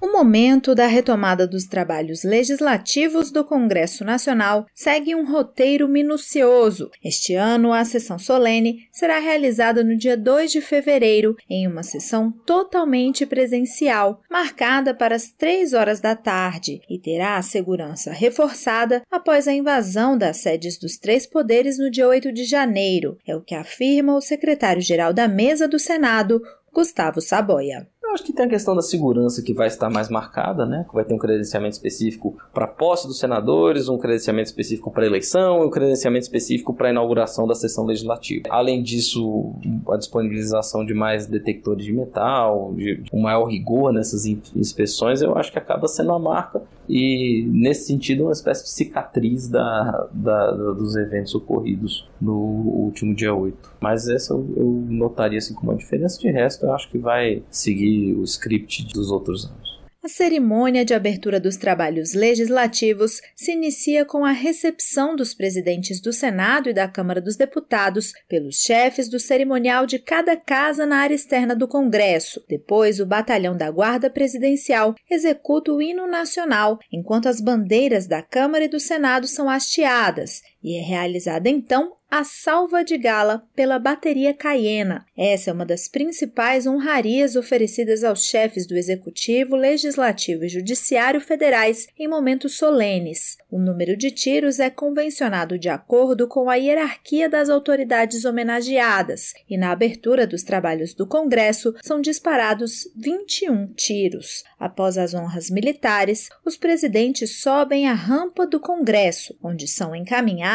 O 0.00 0.12
momento 0.12 0.76
da 0.76 0.86
retomada 0.86 1.44
dos 1.44 1.64
trabalhos 1.64 2.22
legislativos 2.22 3.32
do 3.32 3.44
Congresso 3.44 4.04
Nacional 4.04 4.64
segue 4.72 5.12
um 5.12 5.28
roteiro 5.28 5.88
minucioso. 5.88 6.88
Este 7.02 7.34
ano, 7.34 7.72
a 7.72 7.84
sessão 7.84 8.16
solene 8.16 8.86
será 8.92 9.18
realizada 9.18 9.82
no 9.82 9.96
dia 9.96 10.16
2 10.16 10.52
de 10.52 10.60
fevereiro, 10.60 11.36
em 11.50 11.66
uma 11.66 11.82
sessão 11.82 12.30
totalmente 12.30 13.26
presencial, 13.26 14.20
marcada 14.30 14.94
para 14.94 15.16
as 15.16 15.32
3 15.32 15.72
horas 15.72 15.98
da 15.98 16.14
tarde, 16.14 16.80
e 16.88 16.96
terá 16.96 17.36
a 17.36 17.42
segurança 17.42 18.12
reforçada 18.12 19.02
após 19.10 19.48
a 19.48 19.52
invasão 19.52 20.16
das 20.16 20.36
sedes 20.36 20.78
dos 20.78 20.96
três 20.96 21.26
poderes 21.26 21.76
no 21.76 21.90
dia 21.90 22.06
8 22.06 22.30
de 22.30 22.44
janeiro. 22.44 23.18
É 23.26 23.34
o 23.34 23.40
que 23.40 23.54
afirma 23.54 24.14
o 24.14 24.20
secretário-geral 24.20 25.12
da 25.12 25.26
Mesa 25.26 25.66
do 25.66 25.78
Senado, 25.78 26.40
Gustavo 26.72 27.20
Saboia. 27.20 27.88
Eu 28.08 28.14
acho 28.14 28.24
que 28.24 28.32
tem 28.32 28.46
a 28.46 28.48
questão 28.48 28.74
da 28.74 28.80
segurança 28.80 29.42
que 29.42 29.52
vai 29.52 29.66
estar 29.66 29.90
mais 29.90 30.08
marcada, 30.08 30.64
né? 30.64 30.86
Que 30.88 30.94
vai 30.94 31.04
ter 31.04 31.12
um 31.12 31.18
credenciamento 31.18 31.74
específico 31.74 32.34
para 32.54 32.64
a 32.64 32.68
posse 32.68 33.06
dos 33.06 33.18
senadores, 33.18 33.86
um 33.86 33.98
credenciamento 33.98 34.46
específico 34.46 34.90
para 34.90 35.04
eleição 35.04 35.62
e 35.62 35.66
um 35.66 35.70
credenciamento 35.70 36.22
específico 36.22 36.72
para 36.72 36.88
a 36.88 36.90
inauguração 36.90 37.46
da 37.46 37.54
sessão 37.54 37.84
legislativa. 37.84 38.44
Além 38.48 38.82
disso, 38.82 39.52
a 39.90 39.98
disponibilização 39.98 40.86
de 40.86 40.94
mais 40.94 41.26
detectores 41.26 41.84
de 41.84 41.92
metal, 41.92 42.72
de 42.74 43.04
um 43.12 43.20
maior 43.20 43.44
rigor 43.44 43.92
nessas 43.92 44.24
inspeções, 44.24 45.20
eu 45.20 45.36
acho 45.36 45.52
que 45.52 45.58
acaba 45.58 45.86
sendo 45.86 46.12
a 46.12 46.18
marca 46.18 46.62
e, 46.88 47.46
nesse 47.52 47.86
sentido, 47.86 48.24
uma 48.24 48.32
espécie 48.32 48.64
de 48.64 48.70
cicatriz 48.70 49.48
da, 49.48 50.08
da, 50.12 50.50
dos 50.50 50.96
eventos 50.96 51.34
ocorridos 51.34 52.08
no 52.20 52.34
último 52.34 53.14
dia 53.14 53.34
8. 53.34 53.76
Mas 53.80 54.08
essa 54.08 54.32
eu, 54.32 54.48
eu 54.56 54.66
notaria 54.88 55.38
assim 55.38 55.54
como 55.54 55.70
uma 55.70 55.78
diferença. 55.78 56.18
De 56.18 56.30
resto, 56.30 56.64
eu 56.64 56.72
acho 56.72 56.90
que 56.90 56.98
vai 56.98 57.42
seguir 57.50 58.14
o 58.14 58.24
script 58.24 58.86
dos 58.92 59.10
outros 59.10 59.46
anos. 59.46 59.67
A 60.00 60.06
cerimônia 60.06 60.84
de 60.84 60.94
abertura 60.94 61.40
dos 61.40 61.56
trabalhos 61.56 62.14
legislativos 62.14 63.20
se 63.34 63.50
inicia 63.50 64.04
com 64.04 64.24
a 64.24 64.30
recepção 64.30 65.16
dos 65.16 65.34
presidentes 65.34 66.00
do 66.00 66.12
Senado 66.12 66.70
e 66.70 66.72
da 66.72 66.86
Câmara 66.86 67.20
dos 67.20 67.34
Deputados 67.34 68.12
pelos 68.28 68.62
chefes 68.62 69.08
do 69.08 69.18
cerimonial 69.18 69.86
de 69.86 69.98
cada 69.98 70.36
casa 70.36 70.86
na 70.86 70.98
área 70.98 71.16
externa 71.16 71.54
do 71.56 71.66
Congresso. 71.66 72.44
Depois, 72.48 73.00
o 73.00 73.06
batalhão 73.06 73.56
da 73.56 73.68
Guarda 73.72 74.08
Presidencial 74.08 74.94
executa 75.10 75.72
o 75.72 75.82
hino 75.82 76.06
nacional, 76.06 76.78
enquanto 76.92 77.28
as 77.28 77.40
bandeiras 77.40 78.06
da 78.06 78.22
Câmara 78.22 78.66
e 78.66 78.68
do 78.68 78.78
Senado 78.78 79.26
são 79.26 79.50
hasteadas, 79.50 80.42
e 80.62 80.76
é 80.76 80.82
realizada 80.82 81.48
então 81.48 81.98
a 82.10 82.24
salva 82.24 82.82
de 82.82 82.96
gala 82.96 83.46
pela 83.54 83.78
bateria 83.78 84.32
caiena. 84.32 85.04
Essa 85.14 85.50
é 85.50 85.52
uma 85.52 85.66
das 85.66 85.88
principais 85.88 86.66
honrarias 86.66 87.36
oferecidas 87.36 88.02
aos 88.02 88.24
chefes 88.24 88.66
do 88.66 88.74
Executivo, 88.74 89.54
Legislativo 89.54 90.44
e 90.44 90.48
Judiciário 90.48 91.20
federais 91.20 91.86
em 91.98 92.08
momentos 92.08 92.56
solenes. 92.56 93.36
O 93.50 93.58
número 93.58 93.94
de 93.94 94.10
tiros 94.10 94.58
é 94.58 94.70
convencionado 94.70 95.58
de 95.58 95.68
acordo 95.68 96.26
com 96.26 96.48
a 96.48 96.54
hierarquia 96.54 97.28
das 97.28 97.50
autoridades 97.50 98.24
homenageadas, 98.24 99.34
e 99.48 99.58
na 99.58 99.70
abertura 99.70 100.26
dos 100.26 100.42
trabalhos 100.42 100.94
do 100.94 101.06
Congresso 101.06 101.74
são 101.82 102.00
disparados 102.00 102.90
21 102.96 103.74
tiros. 103.74 104.44
Após 104.58 104.96
as 104.96 105.12
honras 105.12 105.50
militares, 105.50 106.30
os 106.42 106.56
presidentes 106.56 107.42
sobem 107.42 107.86
a 107.86 107.92
rampa 107.92 108.46
do 108.46 108.58
Congresso, 108.58 109.36
onde 109.42 109.68
são 109.68 109.94
encaminhados, 109.94 110.47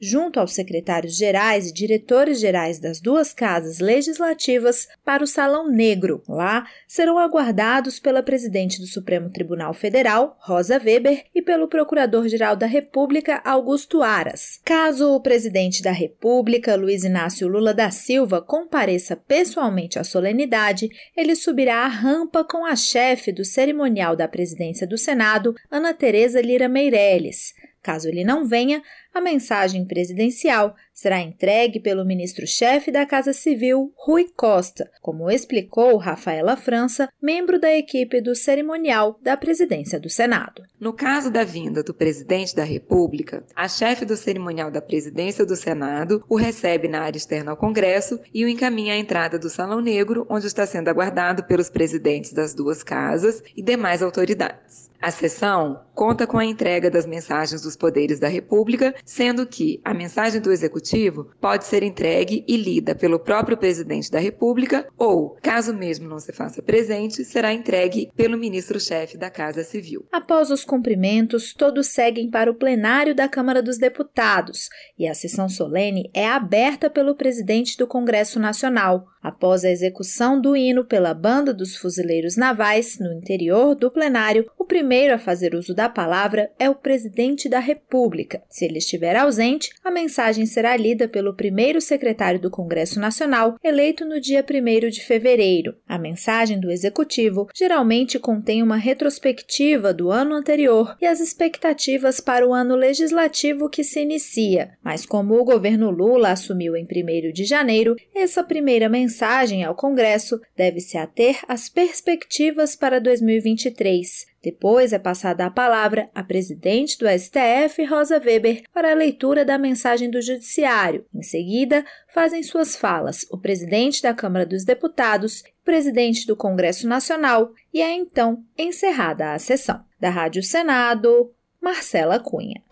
junto 0.00 0.40
ao 0.40 0.46
secretário 0.48 0.74
secretários 0.84 1.16
gerais 1.16 1.68
e 1.68 1.72
diretores 1.72 2.40
gerais 2.40 2.78
das 2.78 3.00
duas 3.00 3.32
casas 3.32 3.78
legislativas 3.78 4.88
para 5.04 5.22
o 5.22 5.26
Salão 5.26 5.70
Negro. 5.70 6.22
Lá 6.28 6.66
serão 6.86 7.18
aguardados 7.18 7.98
pela 7.98 8.22
presidente 8.22 8.80
do 8.80 8.86
Supremo 8.86 9.30
Tribunal 9.30 9.72
Federal, 9.74 10.36
Rosa 10.40 10.80
Weber, 10.82 11.24
e 11.34 11.42
pelo 11.42 11.68
Procurador-Geral 11.68 12.56
da 12.56 12.66
República, 12.66 13.40
Augusto 13.44 14.02
Aras. 14.02 14.60
Caso 14.64 15.14
o 15.14 15.20
presidente 15.20 15.82
da 15.82 15.92
República, 15.92 16.74
Luiz 16.76 17.04
Inácio 17.04 17.48
Lula 17.48 17.72
da 17.74 17.90
Silva, 17.90 18.42
compareça 18.42 19.16
pessoalmente 19.16 19.98
à 19.98 20.04
solenidade, 20.04 20.88
ele 21.16 21.34
subirá 21.34 21.84
a 21.84 21.88
rampa 21.88 22.44
com 22.44 22.64
a 22.64 22.76
chefe 22.76 23.32
do 23.32 23.44
cerimonial 23.44 24.16
da 24.16 24.28
presidência 24.28 24.86
do 24.86 24.98
Senado, 24.98 25.54
Ana 25.70 25.92
Tereza 25.94 26.40
Lira 26.40 26.68
Meirelles. 26.68 27.54
Caso 27.84 28.08
ele 28.08 28.24
não 28.24 28.46
venha, 28.46 28.82
a 29.12 29.20
mensagem 29.20 29.84
presidencial 29.84 30.74
será 30.90 31.20
entregue 31.20 31.78
pelo 31.78 32.02
ministro-chefe 32.02 32.90
da 32.90 33.04
Casa 33.04 33.34
Civil, 33.34 33.92
Rui 33.94 34.24
Costa, 34.34 34.90
como 35.02 35.30
explicou 35.30 35.98
Rafaela 35.98 36.56
França, 36.56 37.10
membro 37.20 37.60
da 37.60 37.70
equipe 37.76 38.22
do 38.22 38.34
cerimonial 38.34 39.18
da 39.20 39.36
presidência 39.36 40.00
do 40.00 40.08
Senado. 40.08 40.62
No 40.80 40.94
caso 40.94 41.30
da 41.30 41.44
vinda 41.44 41.82
do 41.82 41.92
presidente 41.92 42.56
da 42.56 42.64
República, 42.64 43.44
a 43.54 43.68
chefe 43.68 44.06
do 44.06 44.16
cerimonial 44.16 44.70
da 44.70 44.80
presidência 44.80 45.44
do 45.44 45.54
Senado 45.54 46.24
o 46.26 46.36
recebe 46.36 46.88
na 46.88 47.02
área 47.02 47.18
externa 47.18 47.50
ao 47.50 47.56
Congresso 47.58 48.18
e 48.32 48.46
o 48.46 48.48
encaminha 48.48 48.94
à 48.94 48.96
entrada 48.96 49.38
do 49.38 49.50
Salão 49.50 49.82
Negro, 49.82 50.26
onde 50.30 50.46
está 50.46 50.64
sendo 50.64 50.88
aguardado 50.88 51.44
pelos 51.44 51.68
presidentes 51.68 52.32
das 52.32 52.54
duas 52.54 52.82
casas 52.82 53.42
e 53.54 53.62
demais 53.62 54.02
autoridades. 54.02 54.93
A 55.04 55.10
sessão 55.10 55.84
conta 55.94 56.26
com 56.26 56.38
a 56.38 56.44
entrega 56.46 56.90
das 56.90 57.04
mensagens 57.04 57.60
dos 57.60 57.76
poderes 57.76 58.18
da 58.18 58.26
República, 58.26 58.94
sendo 59.04 59.46
que 59.46 59.78
a 59.84 59.92
mensagem 59.92 60.40
do 60.40 60.50
Executivo 60.50 61.30
pode 61.38 61.66
ser 61.66 61.82
entregue 61.82 62.42
e 62.48 62.56
lida 62.56 62.94
pelo 62.94 63.20
próprio 63.20 63.54
presidente 63.56 64.10
da 64.10 64.18
República 64.18 64.88
ou, 64.96 65.36
caso 65.42 65.74
mesmo 65.74 66.08
não 66.08 66.18
se 66.18 66.32
faça 66.32 66.62
presente, 66.62 67.22
será 67.22 67.52
entregue 67.52 68.10
pelo 68.16 68.38
ministro-chefe 68.38 69.18
da 69.18 69.28
Casa 69.28 69.62
Civil. 69.62 70.06
Após 70.10 70.50
os 70.50 70.64
cumprimentos, 70.64 71.52
todos 71.52 71.88
seguem 71.88 72.30
para 72.30 72.50
o 72.50 72.54
plenário 72.54 73.14
da 73.14 73.28
Câmara 73.28 73.62
dos 73.62 73.76
Deputados 73.76 74.70
e 74.98 75.06
a 75.06 75.12
sessão 75.12 75.50
solene 75.50 76.10
é 76.14 76.26
aberta 76.26 76.88
pelo 76.88 77.14
presidente 77.14 77.76
do 77.76 77.86
Congresso 77.86 78.40
Nacional. 78.40 79.04
Após 79.22 79.64
a 79.64 79.70
execução 79.70 80.38
do 80.38 80.54
hino 80.54 80.84
pela 80.84 81.14
Banda 81.14 81.54
dos 81.54 81.76
Fuzileiros 81.76 82.36
Navais 82.36 82.98
no 82.98 83.12
interior 83.12 83.74
do 83.74 83.90
plenário, 83.90 84.50
o 84.58 84.66
primeiro 84.66 84.93
a 84.94 85.18
fazer 85.18 85.54
uso 85.54 85.74
da 85.74 85.88
palavra 85.88 86.50
é 86.56 86.70
o 86.70 86.74
presidente 86.74 87.48
da 87.48 87.58
República. 87.58 88.42
Se 88.48 88.64
ele 88.64 88.78
estiver 88.78 89.16
ausente, 89.16 89.70
a 89.82 89.90
mensagem 89.90 90.46
será 90.46 90.76
lida 90.76 91.08
pelo 91.08 91.34
primeiro 91.34 91.80
secretário 91.80 92.38
do 92.38 92.50
Congresso 92.50 93.00
Nacional, 93.00 93.56
eleito 93.62 94.04
no 94.04 94.20
dia 94.20 94.44
1 94.48 94.88
de 94.90 95.04
fevereiro. 95.04 95.74
A 95.88 95.98
mensagem 95.98 96.60
do 96.60 96.70
executivo 96.70 97.48
geralmente 97.52 98.18
contém 98.20 98.62
uma 98.62 98.76
retrospectiva 98.76 99.92
do 99.92 100.10
ano 100.10 100.34
anterior 100.34 100.96
e 101.00 101.06
as 101.06 101.18
expectativas 101.18 102.20
para 102.20 102.46
o 102.46 102.54
ano 102.54 102.76
legislativo 102.76 103.68
que 103.68 103.82
se 103.82 104.00
inicia. 104.00 104.72
Mas 104.82 105.04
como 105.04 105.34
o 105.34 105.44
governo 105.44 105.90
Lula 105.90 106.30
assumiu 106.30 106.76
em 106.76 106.84
1 106.84 107.32
de 107.32 107.44
janeiro, 107.44 107.96
essa 108.14 108.44
primeira 108.44 108.88
mensagem 108.88 109.64
ao 109.64 109.74
Congresso 109.74 110.40
deve 110.56 110.80
se 110.80 110.96
ater 110.96 111.40
às 111.48 111.68
perspectivas 111.68 112.76
para 112.76 113.00
2023. 113.00 114.33
Depois 114.44 114.92
é 114.92 114.98
passada 114.98 115.46
a 115.46 115.50
palavra 115.50 116.10
à 116.14 116.22
presidente 116.22 116.98
do 116.98 117.06
STF, 117.08 117.82
Rosa 117.86 118.20
Weber, 118.22 118.64
para 118.74 118.90
a 118.90 118.94
leitura 118.94 119.42
da 119.42 119.56
mensagem 119.56 120.10
do 120.10 120.20
Judiciário. 120.20 121.06
Em 121.14 121.22
seguida, 121.22 121.82
fazem 122.12 122.42
suas 122.42 122.76
falas 122.76 123.26
o 123.30 123.38
presidente 123.38 124.02
da 124.02 124.12
Câmara 124.12 124.44
dos 124.44 124.62
Deputados, 124.62 125.40
o 125.40 125.64
presidente 125.64 126.26
do 126.26 126.36
Congresso 126.36 126.86
Nacional 126.86 127.52
e 127.72 127.80
é 127.80 127.90
então 127.94 128.44
encerrada 128.58 129.32
a 129.32 129.38
sessão. 129.38 129.82
Da 129.98 130.10
Rádio 130.10 130.42
Senado, 130.42 131.32
Marcela 131.58 132.20
Cunha. 132.20 132.62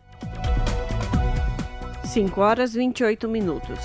5 2.05 2.39
horas 2.39 2.75
e 2.75 2.79
28 2.81 3.27
minutos. 3.31 3.79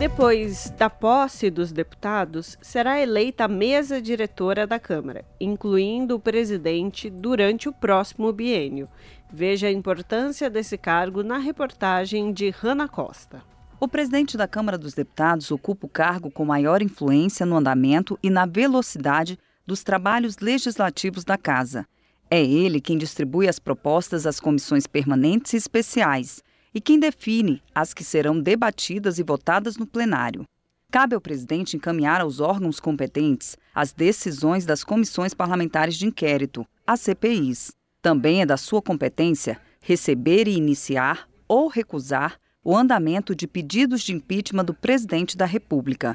Depois 0.00 0.72
da 0.78 0.88
posse 0.88 1.50
dos 1.50 1.72
deputados, 1.72 2.56
será 2.62 2.98
eleita 2.98 3.44
a 3.44 3.48
mesa 3.48 4.00
diretora 4.00 4.66
da 4.66 4.78
Câmara, 4.78 5.26
incluindo 5.38 6.14
o 6.14 6.18
presidente 6.18 7.10
durante 7.10 7.68
o 7.68 7.72
próximo 7.72 8.32
biênio. 8.32 8.88
Veja 9.30 9.66
a 9.66 9.70
importância 9.70 10.48
desse 10.48 10.78
cargo 10.78 11.22
na 11.22 11.36
reportagem 11.36 12.32
de 12.32 12.48
Rana 12.48 12.88
Costa. 12.88 13.42
O 13.78 13.86
presidente 13.86 14.38
da 14.38 14.48
Câmara 14.48 14.78
dos 14.78 14.94
Deputados 14.94 15.50
ocupa 15.50 15.84
o 15.84 15.90
cargo 15.90 16.30
com 16.30 16.46
maior 16.46 16.80
influência 16.80 17.44
no 17.44 17.58
andamento 17.58 18.18
e 18.22 18.30
na 18.30 18.46
velocidade 18.46 19.38
dos 19.66 19.84
trabalhos 19.84 20.38
legislativos 20.38 21.24
da 21.24 21.36
Casa. 21.36 21.86
É 22.30 22.42
ele 22.42 22.80
quem 22.80 22.96
distribui 22.96 23.46
as 23.46 23.58
propostas 23.58 24.26
às 24.26 24.40
comissões 24.40 24.86
permanentes 24.86 25.52
e 25.52 25.58
especiais 25.58 26.42
e 26.74 26.80
quem 26.80 26.98
define 26.98 27.62
as 27.74 27.92
que 27.92 28.04
serão 28.04 28.40
debatidas 28.40 29.18
e 29.18 29.22
votadas 29.22 29.76
no 29.76 29.86
plenário. 29.86 30.44
Cabe 30.90 31.14
ao 31.14 31.20
presidente 31.20 31.76
encaminhar 31.76 32.20
aos 32.20 32.40
órgãos 32.40 32.80
competentes 32.80 33.56
as 33.74 33.92
decisões 33.92 34.66
das 34.66 34.82
comissões 34.82 35.32
parlamentares 35.32 35.96
de 35.96 36.06
inquérito, 36.06 36.66
as 36.86 37.00
CPIs. 37.00 37.72
Também 38.02 38.42
é 38.42 38.46
da 38.46 38.56
sua 38.56 38.82
competência 38.82 39.60
receber 39.80 40.48
e 40.48 40.56
iniciar 40.56 41.28
ou 41.46 41.68
recusar 41.68 42.38
o 42.62 42.76
andamento 42.76 43.34
de 43.34 43.46
pedidos 43.46 44.02
de 44.02 44.12
impeachment 44.12 44.64
do 44.64 44.74
presidente 44.74 45.36
da 45.36 45.46
República. 45.46 46.14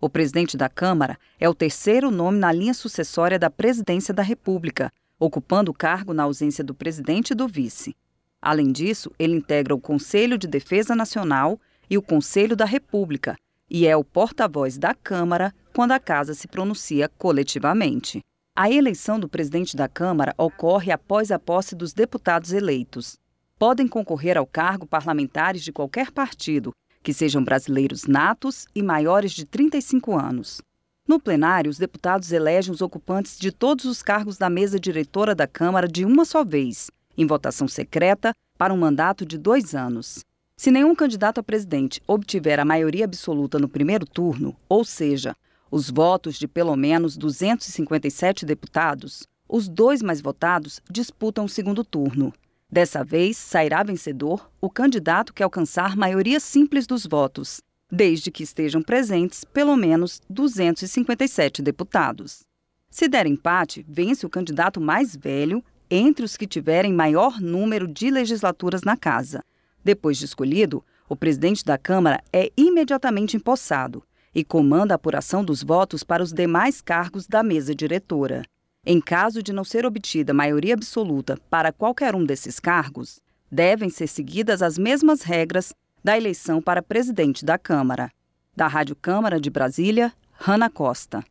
O 0.00 0.08
presidente 0.08 0.56
da 0.56 0.68
Câmara 0.68 1.18
é 1.38 1.48
o 1.48 1.54
terceiro 1.54 2.10
nome 2.10 2.38
na 2.38 2.50
linha 2.50 2.74
sucessória 2.74 3.38
da 3.38 3.50
presidência 3.50 4.12
da 4.12 4.22
República, 4.22 4.92
ocupando 5.18 5.70
o 5.70 5.74
cargo 5.74 6.12
na 6.12 6.24
ausência 6.24 6.64
do 6.64 6.74
presidente 6.74 7.30
e 7.30 7.34
do 7.34 7.46
vice. 7.46 7.94
Além 8.42 8.72
disso, 8.72 9.12
ele 9.18 9.36
integra 9.36 9.72
o 9.72 9.80
Conselho 9.80 10.36
de 10.36 10.48
Defesa 10.48 10.96
Nacional 10.96 11.60
e 11.88 11.96
o 11.96 12.02
Conselho 12.02 12.56
da 12.56 12.64
República 12.64 13.36
e 13.70 13.86
é 13.86 13.96
o 13.96 14.04
porta-voz 14.04 14.76
da 14.76 14.92
Câmara 14.92 15.54
quando 15.72 15.92
a 15.92 15.98
Casa 15.98 16.34
se 16.34 16.46
pronuncia 16.46 17.08
coletivamente. 17.08 18.20
A 18.54 18.70
eleição 18.70 19.18
do 19.18 19.28
presidente 19.28 19.74
da 19.74 19.88
Câmara 19.88 20.34
ocorre 20.36 20.92
após 20.92 21.30
a 21.30 21.38
posse 21.38 21.74
dos 21.74 21.94
deputados 21.94 22.52
eleitos. 22.52 23.16
Podem 23.58 23.88
concorrer 23.88 24.36
ao 24.36 24.44
cargo 24.44 24.86
parlamentares 24.86 25.62
de 25.62 25.72
qualquer 25.72 26.10
partido, 26.10 26.74
que 27.02 27.14
sejam 27.14 27.42
brasileiros 27.42 28.06
natos 28.06 28.66
e 28.74 28.82
maiores 28.82 29.32
de 29.32 29.46
35 29.46 30.18
anos. 30.18 30.60
No 31.08 31.18
plenário, 31.18 31.70
os 31.70 31.78
deputados 31.78 32.30
elegem 32.30 32.74
os 32.74 32.82
ocupantes 32.82 33.38
de 33.38 33.50
todos 33.50 33.86
os 33.86 34.02
cargos 34.02 34.36
da 34.36 34.50
mesa 34.50 34.78
diretora 34.78 35.34
da 35.34 35.46
Câmara 35.46 35.88
de 35.88 36.04
uma 36.04 36.26
só 36.26 36.44
vez, 36.44 36.90
em 37.16 37.26
votação 37.26 37.68
secreta, 37.68 38.34
para 38.56 38.72
um 38.72 38.78
mandato 38.78 39.26
de 39.26 39.36
dois 39.36 39.74
anos. 39.74 40.24
Se 40.56 40.70
nenhum 40.70 40.94
candidato 40.94 41.38
a 41.38 41.42
presidente 41.42 42.00
obtiver 42.06 42.60
a 42.60 42.64
maioria 42.64 43.04
absoluta 43.04 43.58
no 43.58 43.68
primeiro 43.68 44.06
turno, 44.06 44.56
ou 44.68 44.84
seja, 44.84 45.36
os 45.70 45.90
votos 45.90 46.38
de 46.38 46.46
pelo 46.46 46.76
menos 46.76 47.16
257 47.16 48.46
deputados, 48.46 49.26
os 49.48 49.68
dois 49.68 50.02
mais 50.02 50.20
votados 50.20 50.80
disputam 50.90 51.46
o 51.46 51.48
segundo 51.48 51.82
turno. 51.82 52.32
Dessa 52.70 53.04
vez, 53.04 53.36
sairá 53.36 53.82
vencedor 53.82 54.50
o 54.60 54.70
candidato 54.70 55.34
que 55.34 55.42
alcançar 55.42 55.96
maioria 55.96 56.40
simples 56.40 56.86
dos 56.86 57.06
votos, 57.06 57.60
desde 57.90 58.30
que 58.30 58.42
estejam 58.42 58.80
presentes 58.80 59.44
pelo 59.44 59.76
menos 59.76 60.20
257 60.30 61.60
deputados. 61.60 62.44
Se 62.88 63.08
der 63.08 63.26
empate, 63.26 63.84
vence 63.88 64.24
o 64.24 64.30
candidato 64.30 64.80
mais 64.80 65.14
velho 65.16 65.62
entre 65.94 66.24
os 66.24 66.38
que 66.38 66.46
tiverem 66.46 66.92
maior 66.92 67.38
número 67.38 67.86
de 67.86 68.10
legislaturas 68.10 68.82
na 68.82 68.96
casa. 68.96 69.44
Depois 69.84 70.16
de 70.16 70.24
escolhido, 70.24 70.82
o 71.06 71.14
presidente 71.14 71.62
da 71.64 71.76
Câmara 71.76 72.22
é 72.32 72.50
imediatamente 72.56 73.36
empossado 73.36 74.02
e 74.34 74.42
comanda 74.42 74.94
a 74.94 74.96
apuração 74.96 75.44
dos 75.44 75.62
votos 75.62 76.02
para 76.02 76.22
os 76.22 76.32
demais 76.32 76.80
cargos 76.80 77.26
da 77.26 77.42
mesa 77.42 77.74
diretora. 77.74 78.42
Em 78.86 79.00
caso 79.00 79.42
de 79.42 79.52
não 79.52 79.64
ser 79.64 79.84
obtida 79.84 80.32
maioria 80.32 80.72
absoluta 80.72 81.38
para 81.50 81.70
qualquer 81.70 82.14
um 82.14 82.24
desses 82.24 82.58
cargos, 82.58 83.20
devem 83.50 83.90
ser 83.90 84.06
seguidas 84.06 84.62
as 84.62 84.78
mesmas 84.78 85.20
regras 85.20 85.74
da 86.02 86.16
eleição 86.16 86.62
para 86.62 86.82
presidente 86.82 87.44
da 87.44 87.58
Câmara. 87.58 88.10
Da 88.56 88.66
Rádio 88.66 88.96
Câmara 88.96 89.38
de 89.38 89.50
Brasília, 89.50 90.10
Rana 90.32 90.70
Costa. 90.70 91.22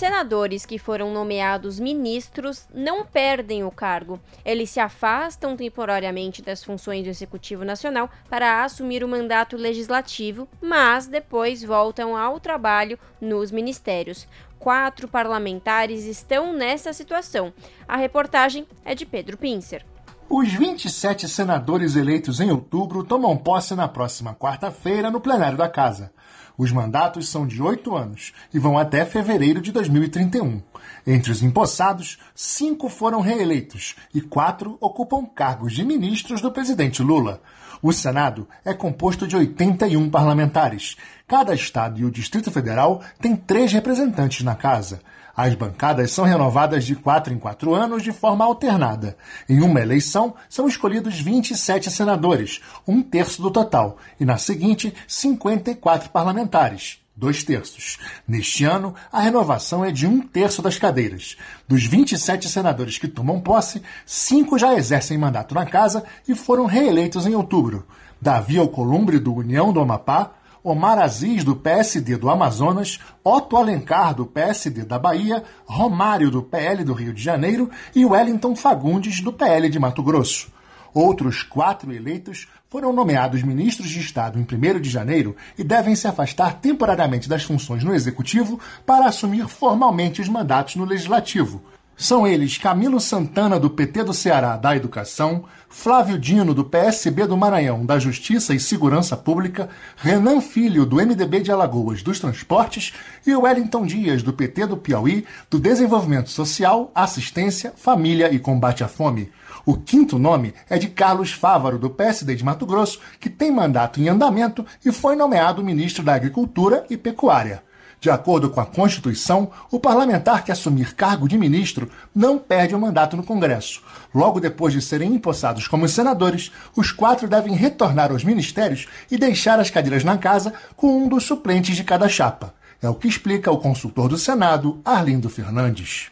Senadores 0.00 0.64
que 0.64 0.78
foram 0.78 1.12
nomeados 1.12 1.78
ministros 1.78 2.66
não 2.72 3.04
perdem 3.04 3.64
o 3.64 3.70
cargo. 3.70 4.18
Eles 4.42 4.70
se 4.70 4.80
afastam 4.80 5.54
temporariamente 5.54 6.40
das 6.40 6.64
funções 6.64 7.04
do 7.04 7.10
Executivo 7.10 7.66
Nacional 7.66 8.08
para 8.26 8.64
assumir 8.64 9.04
o 9.04 9.08
mandato 9.08 9.58
legislativo, 9.58 10.48
mas 10.58 11.06
depois 11.06 11.62
voltam 11.62 12.16
ao 12.16 12.40
trabalho 12.40 12.98
nos 13.20 13.50
ministérios 13.50 14.26
quatro 14.58 15.06
parlamentares 15.06 16.04
estão 16.04 16.52
nessa 16.54 16.94
situação. 16.94 17.52
A 17.86 17.96
reportagem 17.96 18.66
é 18.84 18.94
de 18.94 19.04
Pedro 19.04 19.36
Pincer. 19.36 19.84
Os 20.30 20.48
27 20.48 21.28
senadores 21.28 21.96
eleitos 21.96 22.38
em 22.40 22.52
outubro 22.52 23.02
tomam 23.02 23.36
posse 23.36 23.74
na 23.74 23.88
próxima 23.88 24.32
quarta-feira 24.32 25.10
no 25.10 25.20
plenário 25.20 25.58
da 25.58 25.68
Casa. 25.68 26.12
Os 26.60 26.70
mandatos 26.70 27.30
são 27.30 27.46
de 27.46 27.62
oito 27.62 27.96
anos 27.96 28.34
e 28.52 28.58
vão 28.58 28.76
até 28.76 29.06
fevereiro 29.06 29.62
de 29.62 29.72
2031. 29.72 30.60
Entre 31.06 31.32
os 31.32 31.42
empossados, 31.42 32.18
cinco 32.34 32.90
foram 32.90 33.22
reeleitos 33.22 33.96
e 34.12 34.20
quatro 34.20 34.76
ocupam 34.78 35.24
cargos 35.24 35.72
de 35.72 35.82
ministros 35.82 36.42
do 36.42 36.52
presidente 36.52 37.02
Lula. 37.02 37.40
O 37.80 37.94
Senado 37.94 38.46
é 38.62 38.74
composto 38.74 39.26
de 39.26 39.34
81 39.34 40.10
parlamentares. 40.10 40.98
Cada 41.26 41.54
estado 41.54 41.98
e 41.98 42.04
o 42.04 42.10
Distrito 42.10 42.50
Federal 42.50 43.00
tem 43.18 43.34
três 43.34 43.72
representantes 43.72 44.44
na 44.44 44.54
casa. 44.54 45.00
As 45.36 45.54
bancadas 45.54 46.10
são 46.12 46.24
renovadas 46.24 46.84
de 46.84 46.94
quatro 46.94 47.32
em 47.32 47.38
quatro 47.38 47.74
anos 47.74 48.02
de 48.02 48.12
forma 48.12 48.44
alternada. 48.44 49.16
Em 49.48 49.60
uma 49.62 49.80
eleição, 49.80 50.34
são 50.48 50.66
escolhidos 50.66 51.20
27 51.20 51.90
senadores, 51.90 52.60
um 52.86 53.02
terço 53.02 53.40
do 53.42 53.50
total, 53.50 53.98
e 54.18 54.24
na 54.24 54.38
seguinte, 54.38 54.94
54 55.06 56.10
parlamentares 56.10 57.00
dois 57.20 57.44
terços. 57.44 57.98
Neste 58.26 58.64
ano, 58.64 58.94
a 59.12 59.20
renovação 59.20 59.84
é 59.84 59.92
de 59.92 60.06
um 60.06 60.22
terço 60.22 60.62
das 60.62 60.78
cadeiras. 60.78 61.36
Dos 61.68 61.84
27 61.84 62.48
senadores 62.48 62.96
que 62.96 63.06
tomam 63.06 63.38
posse, 63.38 63.82
cinco 64.06 64.58
já 64.58 64.74
exercem 64.74 65.18
mandato 65.18 65.54
na 65.54 65.66
casa 65.66 66.02
e 66.26 66.34
foram 66.34 66.64
reeleitos 66.64 67.26
em 67.26 67.34
outubro. 67.34 67.86
Davi 68.20 68.58
Alcolumbre, 68.58 69.18
do 69.18 69.34
União 69.34 69.70
do 69.70 69.80
Amapá, 69.80 70.30
Omar 70.62 70.98
Aziz, 70.98 71.42
do 71.42 71.56
PSD 71.56 72.16
do 72.16 72.28
Amazonas, 72.28 72.98
Otto 73.24 73.56
Alencar, 73.56 74.14
do 74.14 74.26
PSD 74.26 74.84
da 74.84 74.98
Bahia, 74.98 75.42
Romário, 75.64 76.30
do 76.30 76.42
PL 76.42 76.84
do 76.84 76.92
Rio 76.92 77.14
de 77.14 77.22
Janeiro 77.22 77.70
e 77.94 78.04
Wellington 78.04 78.54
Fagundes, 78.54 79.22
do 79.22 79.32
PL 79.32 79.70
de 79.70 79.78
Mato 79.78 80.02
Grosso. 80.02 80.52
Outros 80.92 81.42
quatro 81.42 81.92
eleitos 81.92 82.46
foram 82.68 82.92
nomeados 82.92 83.42
ministros 83.42 83.88
de 83.88 84.00
Estado 84.00 84.38
em 84.38 84.42
1 84.42 84.80
de 84.80 84.90
janeiro 84.90 85.34
e 85.56 85.64
devem 85.64 85.94
se 85.94 86.06
afastar 86.06 86.60
temporariamente 86.60 87.28
das 87.28 87.42
funções 87.42 87.82
no 87.82 87.94
Executivo 87.94 88.60
para 88.84 89.06
assumir 89.06 89.48
formalmente 89.48 90.20
os 90.20 90.28
mandatos 90.28 90.76
no 90.76 90.84
Legislativo. 90.84 91.62
São 92.00 92.26
eles 92.26 92.56
Camilo 92.56 92.98
Santana, 92.98 93.60
do 93.60 93.68
PT 93.68 94.04
do 94.04 94.14
Ceará, 94.14 94.56
da 94.56 94.74
Educação, 94.74 95.44
Flávio 95.68 96.18
Dino, 96.18 96.54
do 96.54 96.64
PSB 96.64 97.26
do 97.26 97.36
Maranhão, 97.36 97.84
da 97.84 97.98
Justiça 97.98 98.54
e 98.54 98.58
Segurança 98.58 99.18
Pública, 99.18 99.68
Renan 99.98 100.40
Filho, 100.40 100.86
do 100.86 100.96
MDB 100.96 101.42
de 101.42 101.52
Alagoas, 101.52 102.02
dos 102.02 102.18
Transportes, 102.18 102.94
e 103.26 103.36
Wellington 103.36 103.84
Dias, 103.84 104.22
do 104.22 104.32
PT 104.32 104.68
do 104.68 104.78
Piauí, 104.78 105.26
do 105.50 105.58
Desenvolvimento 105.60 106.30
Social, 106.30 106.90
Assistência, 106.94 107.74
Família 107.76 108.32
e 108.32 108.38
Combate 108.38 108.82
à 108.82 108.88
Fome. 108.88 109.30
O 109.66 109.76
quinto 109.76 110.18
nome 110.18 110.54
é 110.70 110.78
de 110.78 110.88
Carlos 110.88 111.32
Fávaro, 111.32 111.78
do 111.78 111.90
PSD 111.90 112.34
de 112.34 112.42
Mato 112.42 112.64
Grosso, 112.64 112.98
que 113.20 113.28
tem 113.28 113.52
mandato 113.52 114.00
em 114.00 114.08
andamento 114.08 114.64
e 114.82 114.90
foi 114.90 115.16
nomeado 115.16 115.62
ministro 115.62 116.02
da 116.02 116.14
Agricultura 116.14 116.86
e 116.88 116.96
Pecuária. 116.96 117.62
De 118.00 118.08
acordo 118.08 118.48
com 118.48 118.60
a 118.60 118.66
Constituição, 118.66 119.50
o 119.70 119.78
parlamentar 119.78 120.42
que 120.42 120.50
assumir 120.50 120.94
cargo 120.94 121.28
de 121.28 121.36
ministro 121.36 121.90
não 122.14 122.38
perde 122.38 122.74
o 122.74 122.80
mandato 122.80 123.14
no 123.14 123.22
Congresso. 123.22 123.82
Logo 124.14 124.40
depois 124.40 124.72
de 124.72 124.80
serem 124.80 125.14
empossados 125.14 125.68
como 125.68 125.86
senadores, 125.86 126.50
os 126.74 126.90
quatro 126.90 127.28
devem 127.28 127.54
retornar 127.54 128.10
aos 128.10 128.24
ministérios 128.24 128.86
e 129.10 129.18
deixar 129.18 129.60
as 129.60 129.68
cadeiras 129.68 130.02
na 130.02 130.16
casa 130.16 130.54
com 130.74 131.04
um 131.04 131.08
dos 131.08 131.24
suplentes 131.24 131.76
de 131.76 131.84
cada 131.84 132.08
chapa. 132.08 132.54
É 132.80 132.88
o 132.88 132.94
que 132.94 133.06
explica 133.06 133.52
o 133.52 133.58
consultor 133.58 134.08
do 134.08 134.16
Senado, 134.16 134.80
Arlindo 134.82 135.28
Fernandes. 135.28 136.10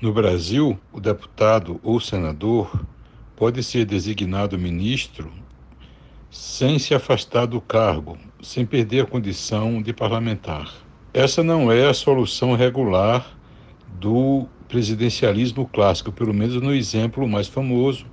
No 0.00 0.12
Brasil, 0.12 0.76
o 0.92 1.00
deputado 1.00 1.78
ou 1.84 2.00
senador 2.00 2.84
pode 3.36 3.62
ser 3.62 3.84
designado 3.84 4.58
ministro 4.58 5.32
sem 6.28 6.80
se 6.80 6.94
afastar 6.94 7.46
do 7.46 7.60
cargo, 7.60 8.18
sem 8.42 8.66
perder 8.66 9.04
a 9.04 9.06
condição 9.06 9.80
de 9.80 9.92
parlamentar. 9.92 10.81
Essa 11.14 11.42
não 11.42 11.70
é 11.70 11.86
a 11.86 11.92
solução 11.92 12.54
regular 12.56 13.36
do 14.00 14.46
presidencialismo 14.66 15.68
clássico, 15.68 16.10
pelo 16.10 16.32
menos 16.32 16.54
no 16.54 16.74
exemplo 16.74 17.28
mais 17.28 17.46
famoso 17.46 18.06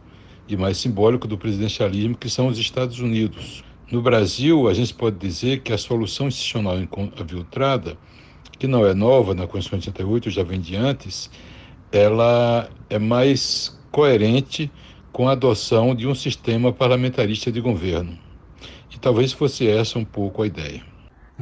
e 0.50 0.58
mais 0.58 0.76
simbólico 0.76 1.26
do 1.26 1.38
presidencialismo, 1.38 2.18
que 2.18 2.30
são 2.30 2.48
os 2.48 2.58
Estados 2.58 3.00
Unidos. 3.00 3.64
No 3.90 4.02
Brasil, 4.02 4.68
a 4.68 4.74
gente 4.74 4.94
pode 4.94 5.16
dizer 5.16 5.62
que 5.62 5.72
a 5.72 5.78
solução 5.78 6.28
institucional 6.28 6.78
infiltrada, 6.78 7.98
que 8.60 8.68
não 8.68 8.86
é 8.86 8.94
nova 8.94 9.34
na 9.34 9.48
Constituição 9.48 9.80
de 9.80 10.02
88, 10.02 10.30
já 10.30 10.44
vem 10.44 10.60
de 10.60 10.76
antes, 10.76 11.32
ela 11.94 12.70
é 12.90 13.00
mais 13.00 13.80
coerente 13.92 14.70
com 15.14 15.30
a 15.30 15.32
adoção 15.32 15.96
de 15.96 16.06
um 16.06 16.14
sistema 16.14 16.74
parlamentarista 16.74 17.50
de 17.50 17.62
governo. 17.62 18.20
E 18.94 19.00
talvez 19.00 19.32
fosse 19.32 19.66
essa 19.66 19.98
um 19.98 20.04
pouco 20.04 20.44
a 20.44 20.48
ideia. 20.48 20.89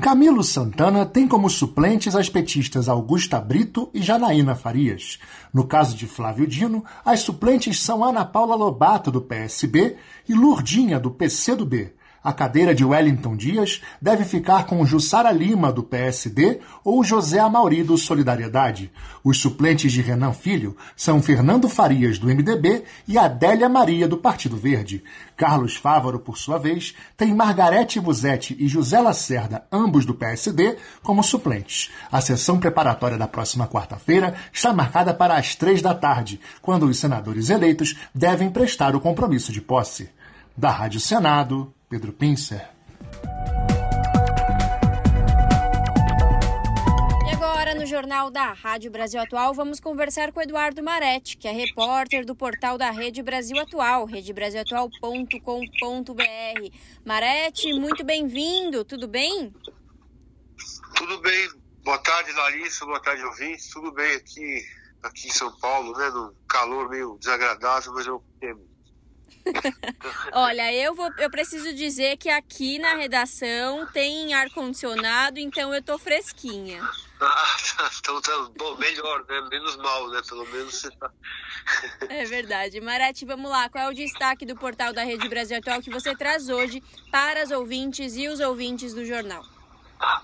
Camilo 0.02 0.44
Santana 0.44 1.08
tem 1.08 1.28
como 1.28 1.50
suplentes 1.50 2.16
as 2.16 2.30
petistas 2.30 2.88
Augusta 2.88 3.40
Brito 3.42 3.90
e 3.92 4.02
Janaína 4.02 4.54
Farias. 4.54 5.18
No 5.52 5.66
caso 5.66 5.98
de 5.98 6.06
Flávio 6.06 6.46
Dino, 6.46 6.86
as 7.04 7.22
suplentes 7.22 7.82
são 7.82 8.04
Ana 8.04 8.24
Paula 8.24 8.56
Lobato, 8.56 9.10
do 9.10 9.20
PSB, 9.20 9.98
e 10.30 10.36
Lurdinha, 10.36 11.00
do 11.00 11.10
PCdoB. 11.10 11.94
A 12.24 12.34
cadeira 12.34 12.74
de 12.74 12.84
Wellington 12.84 13.36
Dias 13.36 13.82
deve 14.02 14.26
ficar 14.26 14.66
com 14.66 14.86
Jussara 14.86 15.32
Lima, 15.32 15.72
do 15.72 15.84
PSD, 15.84 16.60
ou 16.84 17.04
José 17.04 17.40
Amauri, 17.40 17.84
do 17.84 17.98
Solidariedade. 17.98 18.92
Os 19.24 19.40
suplentes 19.40 19.92
de 19.92 20.02
Renan 20.02 20.34
Filho 20.34 20.76
são 20.96 21.22
Fernando 21.22 21.70
Farias, 21.70 22.18
do 22.18 22.28
MDB, 22.28 22.84
e 23.08 23.18
Adélia 23.18 23.70
Maria, 23.70 24.08
do 24.08 24.18
Partido 24.18 24.58
Verde. 24.58 25.04
Carlos 25.36 25.76
Fávaro, 25.76 26.20
por 26.20 26.38
sua 26.38 26.58
vez, 26.58 26.96
tem 27.16 27.34
Margarete 27.34 28.00
Buzetti 28.00 28.56
e 28.60 28.68
José 28.68 29.00
Lacerda, 29.00 29.66
ambos 29.72 30.06
do 30.06 30.14
PSD, 30.14 30.78
como 31.04 31.24
suplentes. 31.24 31.92
A 32.12 32.20
sessão 32.20 32.60
preparatória 32.60 33.18
da 33.18 33.28
próxima 33.28 33.68
quarta-feira 33.68 34.34
está 34.52 34.74
marcada 34.74 35.14
para 35.14 35.36
as 35.36 35.56
três 35.56 35.82
da 35.82 35.94
tarde, 35.94 36.40
quando 36.62 36.88
os 36.88 36.98
senadores 36.98 37.50
eleitos 37.50 37.96
devem 38.14 38.50
prestar 38.50 38.96
o 38.96 39.00
compromisso 39.00 39.52
de 39.52 39.62
posse. 39.62 40.10
Da 40.58 40.72
Rádio 40.72 41.00
Senado, 41.00 41.72
Pedro 41.88 42.12
Pincer. 42.12 42.68
E 47.28 47.36
agora, 47.36 47.76
no 47.76 47.86
Jornal 47.86 48.32
da 48.32 48.54
Rádio 48.54 48.90
Brasil 48.90 49.22
Atual, 49.22 49.54
vamos 49.54 49.80
conversar 49.80 50.32
com 50.32 50.42
Eduardo 50.42 50.82
Maretti, 50.82 51.38
que 51.38 51.48
é 51.48 51.52
repórter 51.52 52.26
do 52.26 52.36
portal 52.36 52.76
da 52.76 52.90
Rede 52.90 53.22
Brasil 53.22 53.60
Atual, 53.60 54.06
redebrasilatual.com.br. 54.06 56.76
Maretti, 57.06 57.72
muito 57.74 58.04
bem-vindo, 58.04 58.84
tudo 58.84 59.08
bem? 59.08 59.54
Tudo 60.96 61.22
bem. 61.22 61.50
Boa 61.84 62.00
tarde, 62.00 62.32
Larissa, 62.32 62.84
boa 62.84 63.00
tarde, 63.00 63.24
ouvintes. 63.24 63.70
Tudo 63.70 63.92
bem 63.92 64.16
aqui, 64.16 64.66
aqui 65.04 65.28
em 65.28 65.32
São 65.32 65.56
Paulo, 65.60 65.96
né? 65.96 66.10
No 66.10 66.34
calor 66.48 66.90
meio 66.90 67.16
desagradável, 67.20 67.94
mas 67.94 68.08
eu 68.08 68.24
Olha, 70.34 70.74
eu 70.74 70.94
vou, 70.94 71.12
eu 71.18 71.30
preciso 71.30 71.74
dizer 71.74 72.18
que 72.18 72.30
aqui 72.30 72.80
na 72.80 72.96
redação 72.96 73.86
tem 73.88 74.34
ar 74.34 74.50
condicionado, 74.50 75.40
então 75.40 75.74
eu 75.74 75.82
tô 75.82 75.98
fresquinha. 75.98 76.82
Ah, 77.20 77.58
então 78.00 78.22
tá 78.22 78.50
bom, 78.58 78.78
melhor, 78.78 79.26
né? 79.28 79.42
Menos 79.50 79.76
mal, 79.78 80.10
né? 80.10 80.22
Pelo 80.28 80.46
menos 80.48 80.76
você 80.76 80.92
tá. 80.92 81.12
É 82.10 82.26
verdade. 82.26 82.80
Marete, 82.80 83.26
vamos 83.26 83.50
lá. 83.50 83.70
Qual 83.70 83.84
é 83.84 83.90
o 83.90 83.94
destaque 83.94 84.46
do 84.46 84.56
portal 84.56 84.94
da 84.94 85.04
Rede 85.04 85.28
Brasil 85.28 85.58
Atual 85.58 85.82
que 85.82 85.90
você 85.90 86.16
traz 86.16 86.50
hoje 86.50 86.84
para 87.12 87.42
as 87.42 87.52
ouvintes 87.52 88.16
e 88.16 88.28
os 88.28 88.40
ouvintes 88.40 88.94
do 88.94 89.06
jornal? 89.06 89.44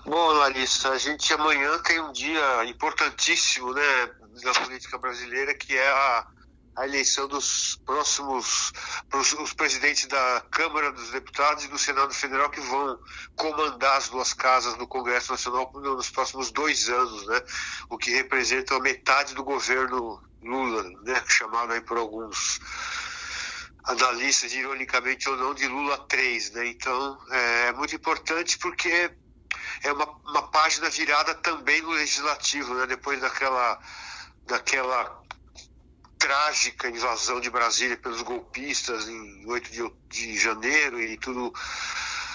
Bom, 0.04 0.32
Larissa, 0.32 0.90
a 0.90 0.98
gente 0.98 1.32
amanhã 1.32 1.78
tem 1.80 1.98
um 2.00 2.12
dia 2.12 2.64
importantíssimo, 2.64 3.72
né, 3.72 4.10
na 4.44 4.52
política 4.52 4.96
brasileira, 4.98 5.52
que 5.52 5.76
é 5.76 5.88
a 5.88 6.26
a 6.76 6.86
eleição 6.86 7.28
dos 7.28 7.76
próximos 7.84 8.72
os 9.40 9.52
presidentes 9.52 10.06
da 10.06 10.42
Câmara 10.50 10.90
dos 10.92 11.10
Deputados 11.10 11.64
e 11.64 11.68
do 11.68 11.78
Senado 11.78 12.12
Federal 12.12 12.50
que 12.50 12.60
vão 12.60 12.98
comandar 13.36 13.96
as 13.96 14.08
duas 14.08 14.32
casas 14.32 14.74
do 14.74 14.86
Congresso 14.86 15.30
Nacional 15.32 15.70
nos 15.74 16.10
próximos 16.10 16.50
dois 16.50 16.88
anos, 16.88 17.26
né? 17.26 17.40
O 17.88 17.96
que 17.96 18.10
representa 18.10 18.74
a 18.74 18.80
metade 18.80 19.34
do 19.34 19.44
governo 19.44 20.20
Lula, 20.42 20.82
né? 21.02 21.22
Chamado 21.28 21.72
aí 21.72 21.80
por 21.80 21.96
alguns 21.96 22.60
analistas, 23.84 24.52
ironicamente 24.52 25.28
ou 25.28 25.36
não, 25.36 25.54
de 25.54 25.68
Lula 25.68 25.98
3, 26.08 26.50
né? 26.52 26.66
Então 26.66 27.18
é 27.30 27.72
muito 27.72 27.94
importante 27.94 28.58
porque 28.58 29.12
é 29.82 29.92
uma, 29.92 30.06
uma 30.26 30.50
página 30.50 30.90
virada 30.90 31.34
também 31.36 31.82
no 31.82 31.90
legislativo, 31.90 32.74
né? 32.74 32.86
Depois 32.86 33.20
daquela 33.20 33.78
daquela 34.46 35.23
trágica 36.24 36.88
invasão 36.88 37.38
de 37.38 37.50
Brasília 37.50 37.98
pelos 37.98 38.22
golpistas 38.22 39.06
em 39.06 39.44
8 39.46 39.70
de, 39.70 39.92
de 40.08 40.38
janeiro 40.38 40.98
e 40.98 41.18
tudo 41.18 41.52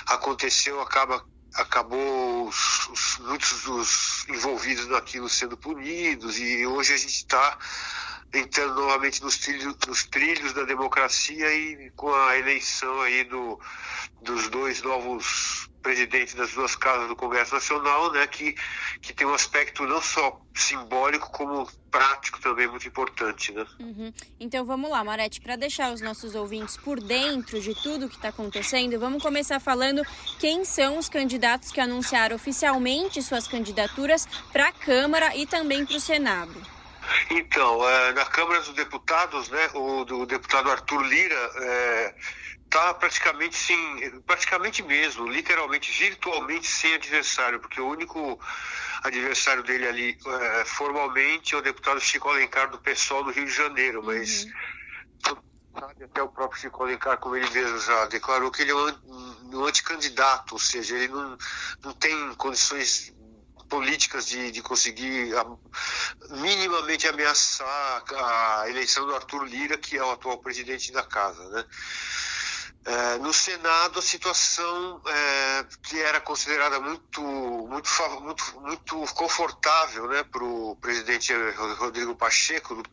aconteceu, 0.05 0.79
acaba 0.79 1.25
acabou 1.55 2.47
os, 2.47 2.87
os, 2.89 3.17
muitos 3.17 3.63
dos 3.63 4.27
envolvidos 4.29 4.85
naquilo 4.85 5.27
sendo 5.27 5.57
punidos. 5.57 6.37
E 6.37 6.67
hoje 6.67 6.93
a 6.93 6.97
gente 6.97 7.15
está 7.15 7.57
entrando 8.31 8.75
novamente 8.75 9.23
nos 9.23 9.39
trilhos, 9.39 9.75
nos 9.87 10.03
trilhos 10.03 10.53
da 10.53 10.65
democracia 10.65 11.51
e 11.51 11.89
com 11.95 12.13
a 12.13 12.37
eleição 12.37 13.01
aí 13.01 13.23
do, 13.23 13.59
dos 14.21 14.49
dois 14.49 14.83
novos 14.83 15.67
presidente 15.81 16.35
das 16.35 16.53
duas 16.53 16.75
casas 16.75 17.07
do 17.07 17.15
Congresso 17.15 17.53
Nacional, 17.53 18.11
né, 18.11 18.27
que, 18.27 18.55
que 19.01 19.13
tem 19.13 19.25
um 19.25 19.33
aspecto 19.33 19.85
não 19.85 20.01
só 20.01 20.41
simbólico, 20.53 21.31
como 21.31 21.67
prático 21.89 22.39
também 22.39 22.67
muito 22.67 22.87
importante. 22.87 23.51
Né? 23.51 23.65
Uhum. 23.79 24.13
Então 24.39 24.65
vamos 24.65 24.89
lá, 24.89 25.03
Marete, 25.03 25.41
para 25.41 25.55
deixar 25.55 25.91
os 25.91 26.01
nossos 26.01 26.35
ouvintes 26.35 26.77
por 26.77 26.99
dentro 26.99 27.59
de 27.61 27.73
tudo 27.81 28.09
que 28.09 28.15
está 28.15 28.29
acontecendo, 28.29 28.99
vamos 28.99 29.23
começar 29.23 29.59
falando 29.59 30.03
quem 30.39 30.63
são 30.65 30.97
os 30.97 31.09
candidatos 31.09 31.71
que 31.71 31.81
anunciaram 31.81 32.35
oficialmente 32.35 33.21
suas 33.21 33.47
candidaturas 33.47 34.27
para 34.51 34.67
a 34.67 34.71
Câmara 34.71 35.35
e 35.35 35.45
também 35.45 35.85
para 35.85 35.97
o 35.97 35.99
Senado. 35.99 36.79
Então, 37.31 37.87
é, 37.89 38.13
na 38.13 38.25
Câmara 38.25 38.59
dos 38.61 38.73
Deputados, 38.73 39.49
né, 39.49 39.69
o, 39.73 40.05
do 40.05 40.25
deputado 40.25 40.69
Arthur 40.69 41.01
Lira 41.01 41.51
é, 41.55 42.15
tá 42.69 42.93
praticamente 42.93 43.55
sim, 43.55 44.21
praticamente 44.25 44.83
mesmo, 44.83 45.27
literalmente, 45.27 45.91
virtualmente 45.91 46.67
sem 46.67 46.93
adversário, 46.93 47.59
porque 47.59 47.81
o 47.81 47.87
único 47.89 48.39
adversário 49.03 49.63
dele 49.63 49.87
ali 49.87 50.17
é, 50.25 50.65
formalmente 50.65 51.55
é 51.55 51.57
o 51.57 51.61
deputado 51.61 51.99
Chico 51.99 52.29
Alencar 52.29 52.69
do 52.69 52.79
PSOL 52.79 53.23
do 53.23 53.31
Rio 53.31 53.45
de 53.45 53.51
Janeiro, 53.51 54.03
mas 54.03 54.45
uhum. 55.25 55.37
sabe, 55.79 56.03
até 56.03 56.21
o 56.21 56.29
próprio 56.29 56.61
Chico 56.61 56.83
Alencar, 56.83 57.17
como 57.17 57.35
ele 57.35 57.49
mesmo 57.49 57.79
já 57.79 58.05
declarou, 58.05 58.51
que 58.51 58.61
ele 58.61 58.71
é 58.71 58.75
um, 58.75 59.57
um 59.57 59.65
anticandidato, 59.65 60.53
ou 60.53 60.59
seja, 60.59 60.95
ele 60.95 61.07
não, 61.07 61.37
não 61.83 61.93
tem 61.93 62.33
condições 62.35 63.13
políticas 63.69 64.25
de, 64.25 64.51
de 64.51 64.61
conseguir 64.61 65.35
a, 65.37 65.45
minimamente 66.35 67.07
ameaçar 67.07 68.03
a 68.11 68.69
eleição 68.69 69.05
do 69.05 69.15
Arthur 69.15 69.43
Lira, 69.45 69.77
que 69.77 69.95
é 69.95 70.03
o 70.03 70.11
atual 70.11 70.39
presidente 70.39 70.91
da 70.91 71.03
casa, 71.03 71.47
né? 71.49 71.63
É, 72.85 73.17
no 73.17 73.33
Senado, 73.33 73.99
a 73.99 74.01
situação 74.01 75.01
é, 75.05 75.65
que 75.83 75.99
era 76.01 76.21
considerada 76.21 76.79
muito, 76.79 77.21
muito, 77.21 77.89
muito, 78.21 78.61
muito 78.61 79.13
confortável 79.13 80.07
né, 80.07 80.23
para 80.23 80.43
o 80.43 80.75
presidente 80.77 81.33
Rodrigo 81.77 82.15
Pacheco, 82.15 82.75
do, 82.75 82.83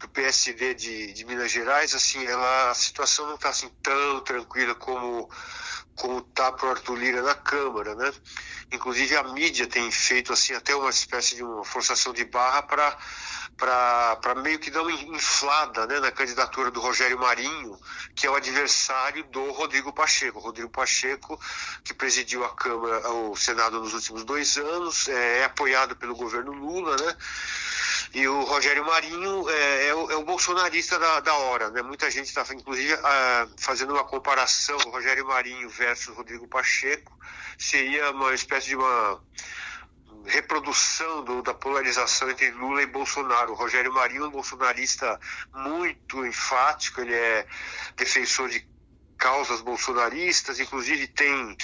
do 0.00 0.08
PSD 0.08 0.74
de, 0.74 1.12
de, 1.12 1.24
Minas 1.24 1.52
Gerais, 1.52 1.94
assim, 1.94 2.24
ela, 2.26 2.70
a 2.70 2.74
situação 2.74 3.26
não 3.26 3.36
está 3.36 3.50
assim, 3.50 3.68
tão 3.82 4.20
tranquila 4.20 4.74
como 4.74 5.30
como 5.96 6.18
está 6.18 6.52
para 6.52 6.66
o 6.66 6.70
Arthur 6.70 6.96
Lira 6.96 7.22
na 7.22 7.34
Câmara, 7.34 7.94
né? 7.94 8.12
Inclusive 8.70 9.16
a 9.16 9.22
mídia 9.24 9.66
tem 9.66 9.90
feito 9.90 10.32
assim 10.32 10.52
até 10.52 10.74
uma 10.76 10.90
espécie 10.90 11.36
de 11.36 11.42
uma 11.42 11.64
forçação 11.64 12.12
de 12.12 12.24
barra 12.24 12.62
para 12.62 12.96
para 13.56 14.34
meio 14.34 14.58
que 14.58 14.70
dar 14.70 14.82
uma 14.82 14.92
inflada 14.92 15.86
né, 15.86 15.98
na 15.98 16.10
candidatura 16.10 16.70
do 16.70 16.78
Rogério 16.78 17.18
Marinho, 17.18 17.78
que 18.14 18.26
é 18.26 18.30
o 18.30 18.34
adversário 18.34 19.24
do 19.24 19.50
Rodrigo 19.52 19.92
Pacheco. 19.94 20.38
Rodrigo 20.38 20.68
Pacheco, 20.68 21.40
que 21.82 21.94
presidiu 21.94 22.44
a 22.44 22.54
Câmara, 22.54 23.10
o 23.10 23.34
Senado 23.34 23.80
nos 23.80 23.94
últimos 23.94 24.24
dois 24.24 24.58
anos, 24.58 25.08
é, 25.08 25.38
é 25.38 25.44
apoiado 25.44 25.96
pelo 25.96 26.14
governo 26.14 26.52
Lula, 26.52 26.96
né? 26.96 27.16
E 28.14 28.26
o 28.28 28.44
Rogério 28.44 28.84
Marinho 28.84 29.48
é, 29.48 29.88
é, 29.88 29.94
o, 29.94 30.10
é 30.10 30.16
o, 30.16 30.24
bolsonarista 30.24 30.98
da, 30.98 31.20
da 31.20 31.34
hora, 31.34 31.70
né? 31.70 31.82
Muita 31.82 32.10
gente 32.10 32.26
está, 32.26 32.44
inclusive, 32.54 32.94
ah, 32.94 33.48
fazendo 33.58 33.92
uma 33.92 34.04
comparação, 34.04 34.78
Rogério 34.78 35.26
Marinho 35.26 35.68
versus 35.68 36.14
Rodrigo 36.14 36.46
Pacheco, 36.48 37.16
seria 37.58 38.10
uma 38.10 38.32
espécie 38.34 38.68
de 38.68 38.76
uma 38.76 39.20
reprodução 40.26 41.24
do, 41.24 41.42
da 41.42 41.54
polarização 41.54 42.30
entre 42.30 42.50
Lula 42.50 42.82
e 42.82 42.86
Bolsonaro. 42.86 43.52
O 43.52 43.54
Rogério 43.56 43.92
Marinho 43.92 44.24
é 44.24 44.28
um 44.28 44.30
bolsonarista 44.30 45.18
muito 45.54 46.24
enfático, 46.26 47.00
ele 47.00 47.14
é 47.14 47.46
defensor 47.96 48.48
de 48.48 48.66
causas 49.16 49.60
bolsonaristas, 49.60 50.60
inclusive 50.60 51.06
tem, 51.08 51.56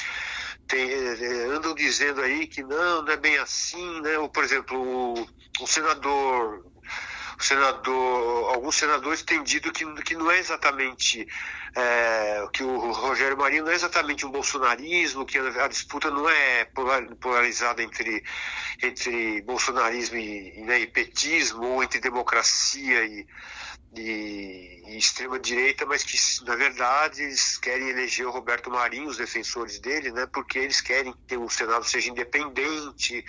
tem 0.73 0.91
é, 0.91 1.45
andam 1.55 1.75
dizendo 1.75 2.23
aí 2.23 2.47
que 2.47 2.63
não, 2.63 3.03
não 3.03 3.13
é 3.13 3.17
bem 3.17 3.37
assim, 3.37 4.01
né? 4.01 4.19
Ou, 4.19 4.29
por 4.29 4.43
exemplo, 4.43 4.81
o, 4.81 5.29
o 5.61 5.67
senador 5.67 6.65
senador, 7.43 8.55
alguns 8.55 8.77
senadores 8.77 9.23
têm 9.23 9.43
dito 9.43 9.73
que, 9.73 9.85
que 10.03 10.15
não 10.15 10.31
é 10.31 10.39
exatamente 10.39 11.27
é, 11.75 12.47
que 12.53 12.63
o 12.63 12.93
Rogério 12.93 13.37
Marinho 13.37 13.65
não 13.65 13.73
é 13.73 13.75
exatamente 13.75 14.25
um 14.25 14.31
bolsonarismo, 14.31 15.27
que 15.27 15.39
a, 15.39 15.65
a 15.65 15.69
disputa 15.69 16.11
não 16.11 16.29
é 16.29 16.65
polarizada 17.21 17.83
entre, 17.83 18.23
entre 18.81 19.43
bolsonarismo 19.43 20.17
e, 20.17 20.63
né, 20.63 20.81
e 20.81 20.87
petismo, 20.87 21.65
ou 21.65 21.83
entre 21.83 22.01
democracia 22.01 23.05
e, 23.05 23.27
e, 23.95 24.83
e 24.87 24.97
extrema-direita, 24.97 25.85
mas 25.85 26.03
que, 26.03 26.17
na 26.45 26.57
verdade, 26.57 27.23
eles 27.23 27.59
querem 27.59 27.91
eleger 27.91 28.27
o 28.27 28.31
Roberto 28.31 28.71
Marinho, 28.71 29.09
os 29.09 29.17
defensores 29.17 29.79
dele, 29.79 30.11
né, 30.11 30.27
porque 30.33 30.59
eles 30.59 30.81
querem 30.81 31.15
que 31.27 31.37
o 31.37 31.49
Senado 31.49 31.85
seja 31.85 32.11
independente, 32.11 33.25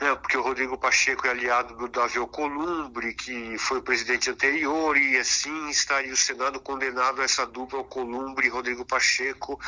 né, 0.00 0.14
porque 0.16 0.36
o 0.36 0.42
Rodrigo 0.42 0.76
Pacheco 0.76 1.26
é 1.26 1.30
aliado 1.30 1.76
do 1.76 1.88
Davi 1.88 2.18
Alcolumbre, 2.18 3.14
que 3.14 3.56
foi 3.58 3.78
o 3.78 3.82
presidente 3.82 4.30
anterior, 4.30 4.96
e 4.96 5.16
assim 5.16 5.68
estaria 5.68 6.12
o 6.12 6.16
Senado 6.16 6.60
condenado 6.60 7.20
a 7.20 7.24
essa 7.24 7.46
dupla 7.46 7.78
Alcolumbre 7.78 8.46
e 8.46 8.50
Rodrigo 8.50 8.84
Pacheco. 8.84 9.60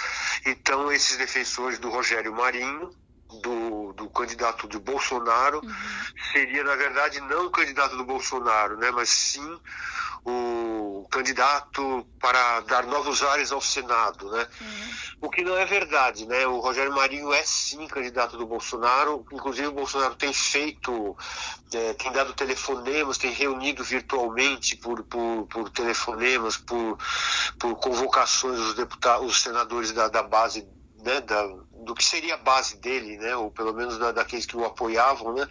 Então, 0.45 0.91
esses 0.91 1.17
defensores 1.17 1.79
do 1.79 1.91
Rogério 1.91 2.33
Marinho, 2.35 2.91
do, 3.41 3.93
do 3.93 4.11
candidato 4.11 4.69
de 4.69 4.79
Bolsonaro, 4.79 5.61
uhum. 5.65 5.75
seria, 6.33 6.65
na 6.65 6.77
verdade, 6.77 7.21
não 7.21 7.47
o 7.47 7.51
candidato 7.51 7.97
do 7.97 8.05
Bolsonaro, 8.05 8.77
né, 8.77 8.91
mas 8.91 9.09
sim 9.09 9.61
o 10.25 11.07
candidato 11.11 12.07
para 12.21 12.61
dar 12.61 12.87
novos 12.87 13.23
ares 13.25 13.51
ao 13.51 13.61
Senado, 13.61 14.31
né? 14.31 14.47
Uhum. 14.61 14.95
O 15.23 15.31
que 15.31 15.43
não 15.43 15.57
é 15.57 15.65
verdade, 15.65 16.27
né? 16.27 16.47
O 16.47 16.61
Rogério 16.61 16.93
Marinho 16.93 17.33
é 17.33 17.43
sim 17.43 17.89
candidato 17.89 18.37
do 18.37 18.47
Bolsonaro, 18.47 19.27
inclusive 19.33 19.67
o 19.67 19.73
Bolsonaro 19.73 20.15
tem 20.15 20.33
feito, 20.33 21.17
é, 21.75 21.93
tem 21.95 22.13
dado 22.13 22.35
telefonemas, 22.35 23.19
tem 23.19 23.33
reunido 23.33 23.83
virtualmente 23.83 24.77
por, 24.77 25.03
por, 25.03 25.47
por 25.49 25.69
telefonemas, 25.71 26.57
por, 26.57 26.99
por 27.59 27.75
convocações 27.77 28.61
os 28.61 28.75
deputados, 28.75 29.27
os 29.27 29.43
senadores 29.43 29.91
da, 29.91 30.07
da 30.07 30.23
base, 30.23 30.65
né? 31.03 31.21
Da, 31.21 31.47
do 31.85 31.95
que 31.95 32.05
seria 32.05 32.35
a 32.35 32.39
base 32.39 32.77
dele, 32.77 33.19
né? 33.19 33.35
Ou 33.37 33.51
pelo 33.51 33.75
menos 33.75 33.99
da, 33.99 34.13
daqueles 34.13 34.47
que 34.47 34.57
o 34.57 34.65
apoiavam, 34.65 35.35
né? 35.35 35.47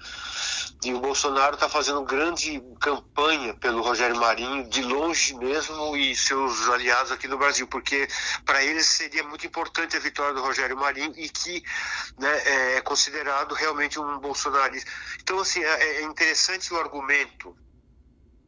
E 0.84 0.94
o 0.94 1.00
Bolsonaro 1.00 1.54
está 1.54 1.70
fazendo 1.70 2.02
grande 2.04 2.60
campanha 2.80 3.54
pelo 3.54 3.84
Rogério 3.84 4.16
Marinho, 4.16 4.68
de 4.68 4.82
longe 4.82 5.36
mesmo, 5.36 5.96
e 5.96 6.16
seus 6.16 6.68
aliados 6.70 7.12
aqui 7.12 7.28
no 7.28 7.38
Brasil, 7.38 7.68
porque 7.68 8.08
para 8.46 8.64
eles 8.64 8.88
seria 8.88 9.24
muito 9.24 9.46
importante 9.46 9.96
a 9.96 10.00
vitória 10.00 10.34
do 10.34 10.42
Rogério 10.42 10.76
Marinho 10.76 11.14
e 11.16 11.30
que 11.30 11.64
né, 12.18 12.78
é 12.78 12.82
considerado 12.82 13.54
realmente 13.54 14.00
um 14.00 14.18
bolsonarista. 14.20 14.90
Então, 15.22 15.40
assim, 15.40 15.64
é, 15.64 15.98
é 15.98 16.02
interessante 16.04 16.74
o 16.74 16.80
argumento 16.80 17.56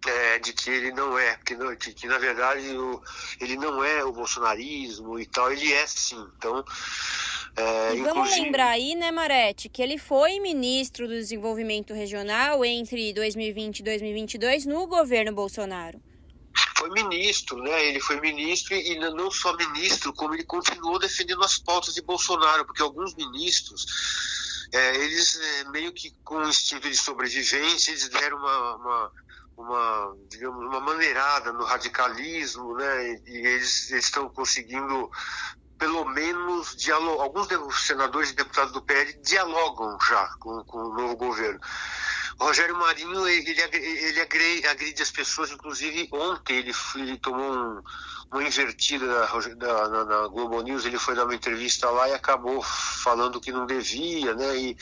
é, 0.05 0.39
de 0.39 0.53
que 0.53 0.69
ele 0.69 0.91
não 0.91 1.17
é, 1.17 1.37
que, 1.45 1.55
não, 1.55 1.75
que, 1.75 1.93
que 1.93 2.07
na 2.07 2.17
verdade 2.17 2.67
o, 2.75 3.01
ele 3.39 3.55
não 3.55 3.83
é 3.83 4.03
o 4.03 4.11
bolsonarismo 4.11 5.19
e 5.19 5.25
tal, 5.25 5.51
ele 5.51 5.71
é 5.71 5.85
sim. 5.87 6.27
Então, 6.37 6.63
é, 7.55 7.95
e 7.95 8.01
vamos 8.01 8.31
lembrar 8.31 8.69
aí, 8.69 8.95
né, 8.95 9.11
Marete, 9.11 9.69
que 9.69 9.81
ele 9.81 9.97
foi 9.97 10.39
ministro 10.39 11.07
do 11.07 11.13
Desenvolvimento 11.13 11.93
Regional 11.93 12.65
entre 12.65 13.13
2020 13.13 13.79
e 13.79 13.83
2022 13.83 14.65
no 14.65 14.87
governo 14.87 15.31
Bolsonaro. 15.33 16.01
Foi 16.75 16.89
ministro, 16.89 17.57
né? 17.61 17.87
Ele 17.87 17.99
foi 17.99 18.19
ministro 18.19 18.75
e 18.75 18.97
não 18.99 19.29
só 19.29 19.55
ministro, 19.55 20.11
como 20.13 20.33
ele 20.33 20.43
continuou 20.43 20.97
defendendo 20.97 21.43
as 21.43 21.57
pautas 21.59 21.93
de 21.93 22.01
Bolsonaro, 22.01 22.65
porque 22.65 22.81
alguns 22.81 23.15
ministros, 23.15 23.85
é, 24.73 24.95
eles 24.97 25.39
é, 25.39 25.63
meio 25.69 25.93
que 25.93 26.11
com 26.23 26.37
o 26.37 26.49
instinto 26.49 26.89
de 26.89 26.97
sobrevivência, 26.97 27.91
eles 27.91 28.09
deram 28.09 28.37
uma, 28.37 28.75
uma 28.75 29.11
uma, 29.57 30.15
digamos, 30.29 30.65
uma 30.65 30.79
maneirada 30.79 31.51
no 31.53 31.63
radicalismo, 31.63 32.75
né? 32.75 33.21
E 33.25 33.37
eles 33.47 33.91
estão 33.91 34.29
conseguindo 34.29 35.09
pelo 35.77 36.05
menos 36.05 36.77
alguns 37.19 37.85
senadores 37.85 38.29
e 38.29 38.35
deputados 38.35 38.71
do 38.71 38.81
PL 38.81 39.19
dialogam 39.21 39.97
já 40.07 40.27
com, 40.39 40.63
com 40.63 40.77
o 40.77 40.93
novo 40.93 41.15
governo. 41.17 41.59
O 42.39 42.45
Rogério 42.45 42.75
Marinho 42.77 43.27
ele, 43.27 43.51
ele 43.51 44.21
agride, 44.21 44.67
agride 44.67 45.01
as 45.01 45.11
pessoas, 45.11 45.51
inclusive 45.51 46.07
ontem 46.11 46.57
ele, 46.57 46.71
ele 46.95 47.17
tomou 47.17 47.53
um, 47.53 47.83
uma 48.31 48.43
invertida 48.43 49.05
da, 49.55 49.87
na, 49.89 50.05
na, 50.05 50.27
Globo 50.27 50.61
News, 50.61 50.85
ele 50.85 50.97
foi 50.97 51.15
dar 51.15 51.25
uma 51.25 51.35
entrevista 51.35 51.89
lá 51.89 52.09
e 52.09 52.13
acabou 52.13 52.61
falando 52.63 53.39
que 53.39 53.51
não 53.51 53.65
devia, 53.65 54.33
né? 54.33 54.57
E 54.57 54.77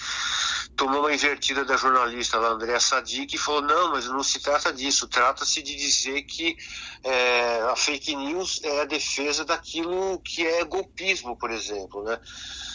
tomou 0.75 1.01
uma 1.01 1.13
invertida 1.13 1.63
da 1.63 1.77
jornalista 1.77 2.39
lá, 2.39 2.49
Andréa 2.49 2.79
Sadi, 2.79 3.25
que 3.25 3.37
falou, 3.37 3.61
não, 3.61 3.91
mas 3.91 4.05
não 4.05 4.23
se 4.23 4.39
trata 4.39 4.73
disso, 4.73 5.07
trata-se 5.07 5.61
de 5.61 5.75
dizer 5.75 6.23
que 6.23 6.57
é, 7.03 7.61
a 7.71 7.75
fake 7.75 8.15
news 8.15 8.59
é 8.63 8.81
a 8.81 8.85
defesa 8.85 9.45
daquilo 9.45 10.19
que 10.19 10.45
é 10.45 10.63
golpismo, 10.63 11.37
por 11.37 11.51
exemplo, 11.51 12.03
né? 12.03 12.19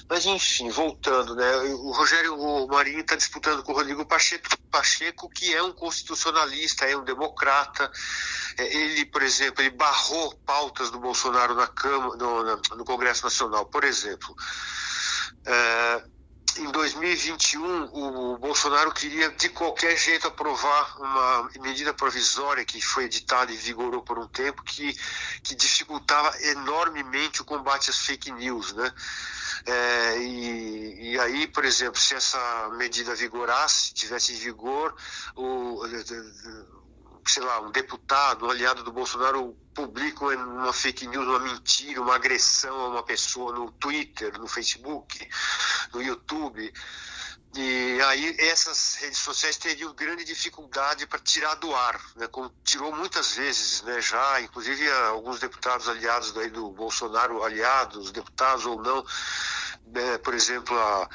Mas 0.08 0.24
enfim, 0.24 0.70
voltando, 0.70 1.34
né? 1.34 1.56
O 1.56 1.90
Rogério 1.90 2.36
Marinho 2.68 3.00
está 3.00 3.16
disputando 3.16 3.62
com 3.64 3.72
o 3.72 3.74
Rodrigo 3.74 4.06
Pacheco, 4.06 4.46
Pacheco, 4.70 5.28
que 5.28 5.52
é 5.52 5.62
um 5.62 5.72
constitucionalista, 5.72 6.84
é 6.84 6.96
um 6.96 7.04
democrata. 7.04 7.90
É, 8.56 8.76
ele, 8.76 9.04
por 9.06 9.22
exemplo, 9.22 9.62
ele 9.62 9.70
barrou 9.70 10.32
pautas 10.46 10.90
do 10.90 11.00
Bolsonaro 11.00 11.56
na 11.56 11.66
Câmara, 11.66 12.16
no, 12.16 12.56
no 12.76 12.84
Congresso 12.84 13.24
Nacional, 13.24 13.66
por 13.66 13.82
exemplo. 13.82 14.34
É, 15.44 16.04
em 16.58 16.70
2021, 16.70 17.84
o 17.92 18.38
Bolsonaro 18.38 18.92
queria 18.92 19.30
de 19.30 19.48
qualquer 19.48 19.96
jeito 19.96 20.26
aprovar 20.26 21.00
uma 21.00 21.50
medida 21.60 21.92
provisória 21.92 22.64
que 22.64 22.80
foi 22.80 23.04
editada 23.04 23.52
e 23.52 23.56
vigorou 23.56 24.02
por 24.02 24.18
um 24.18 24.26
tempo 24.26 24.62
que, 24.62 24.94
que 25.42 25.54
dificultava 25.54 26.34
enormemente 26.42 27.42
o 27.42 27.44
combate 27.44 27.90
às 27.90 27.98
fake 27.98 28.30
news, 28.32 28.72
né? 28.72 28.92
É, 29.66 30.18
e, 30.18 31.12
e, 31.12 31.20
aí, 31.20 31.46
por 31.46 31.64
exemplo, 31.64 32.00
se 32.00 32.14
essa 32.14 32.68
medida 32.76 33.14
vigorasse, 33.14 33.92
tivesse 33.92 34.32
em 34.32 34.36
vigor, 34.36 34.94
o, 35.34 35.82
sei 37.30 37.42
lá, 37.42 37.60
um 37.60 37.70
deputado, 37.70 38.46
um 38.46 38.50
aliado 38.50 38.82
do 38.82 38.92
Bolsonaro 38.92 39.56
publica 39.74 40.24
uma 40.24 40.72
fake 40.72 41.06
news, 41.06 41.26
uma 41.26 41.38
mentira, 41.38 42.00
uma 42.00 42.14
agressão 42.14 42.74
a 42.80 42.88
uma 42.88 43.02
pessoa 43.02 43.52
no 43.52 43.70
Twitter, 43.72 44.38
no 44.38 44.48
Facebook, 44.48 45.28
no 45.92 46.02
YouTube. 46.02 46.72
E 47.54 47.98
aí 48.02 48.36
essas 48.38 48.96
redes 48.96 49.18
sociais 49.18 49.56
teriam 49.56 49.94
grande 49.94 50.24
dificuldade 50.24 51.06
para 51.06 51.18
tirar 51.18 51.54
do 51.54 51.74
ar, 51.74 51.98
né? 52.14 52.26
Como 52.26 52.52
tirou 52.62 52.94
muitas 52.94 53.34
vezes, 53.34 53.82
né? 53.82 54.00
Já, 54.00 54.40
inclusive 54.42 54.90
alguns 54.90 55.40
deputados 55.40 55.88
aliados 55.88 56.32
daí 56.32 56.50
do 56.50 56.70
Bolsonaro, 56.70 57.42
aliados, 57.42 58.12
deputados 58.12 58.66
ou 58.66 58.82
não, 58.82 59.04
né? 59.86 60.18
por 60.18 60.34
exemplo, 60.34 60.78
a 60.78 61.08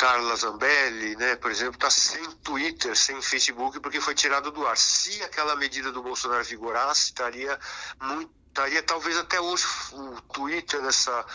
Carla 0.00 0.34
Zambelli, 0.34 1.14
né, 1.16 1.36
por 1.36 1.50
exemplo, 1.50 1.74
está 1.74 1.90
sem 1.90 2.24
Twitter, 2.36 2.96
sem 2.96 3.20
Facebook, 3.20 3.78
porque 3.80 4.00
foi 4.00 4.14
tirado 4.14 4.50
do 4.50 4.66
ar. 4.66 4.74
Se 4.74 5.22
aquela 5.22 5.54
medida 5.56 5.92
do 5.92 6.02
Bolsonaro 6.02 6.42
vigorasse, 6.42 7.08
estaria 7.08 7.58
muito, 8.00 8.32
estaria 8.48 8.82
talvez 8.82 9.18
até 9.18 9.38
hoje 9.38 9.66
o 9.92 10.18
Twitter 10.32 10.80
dessa 10.80 11.26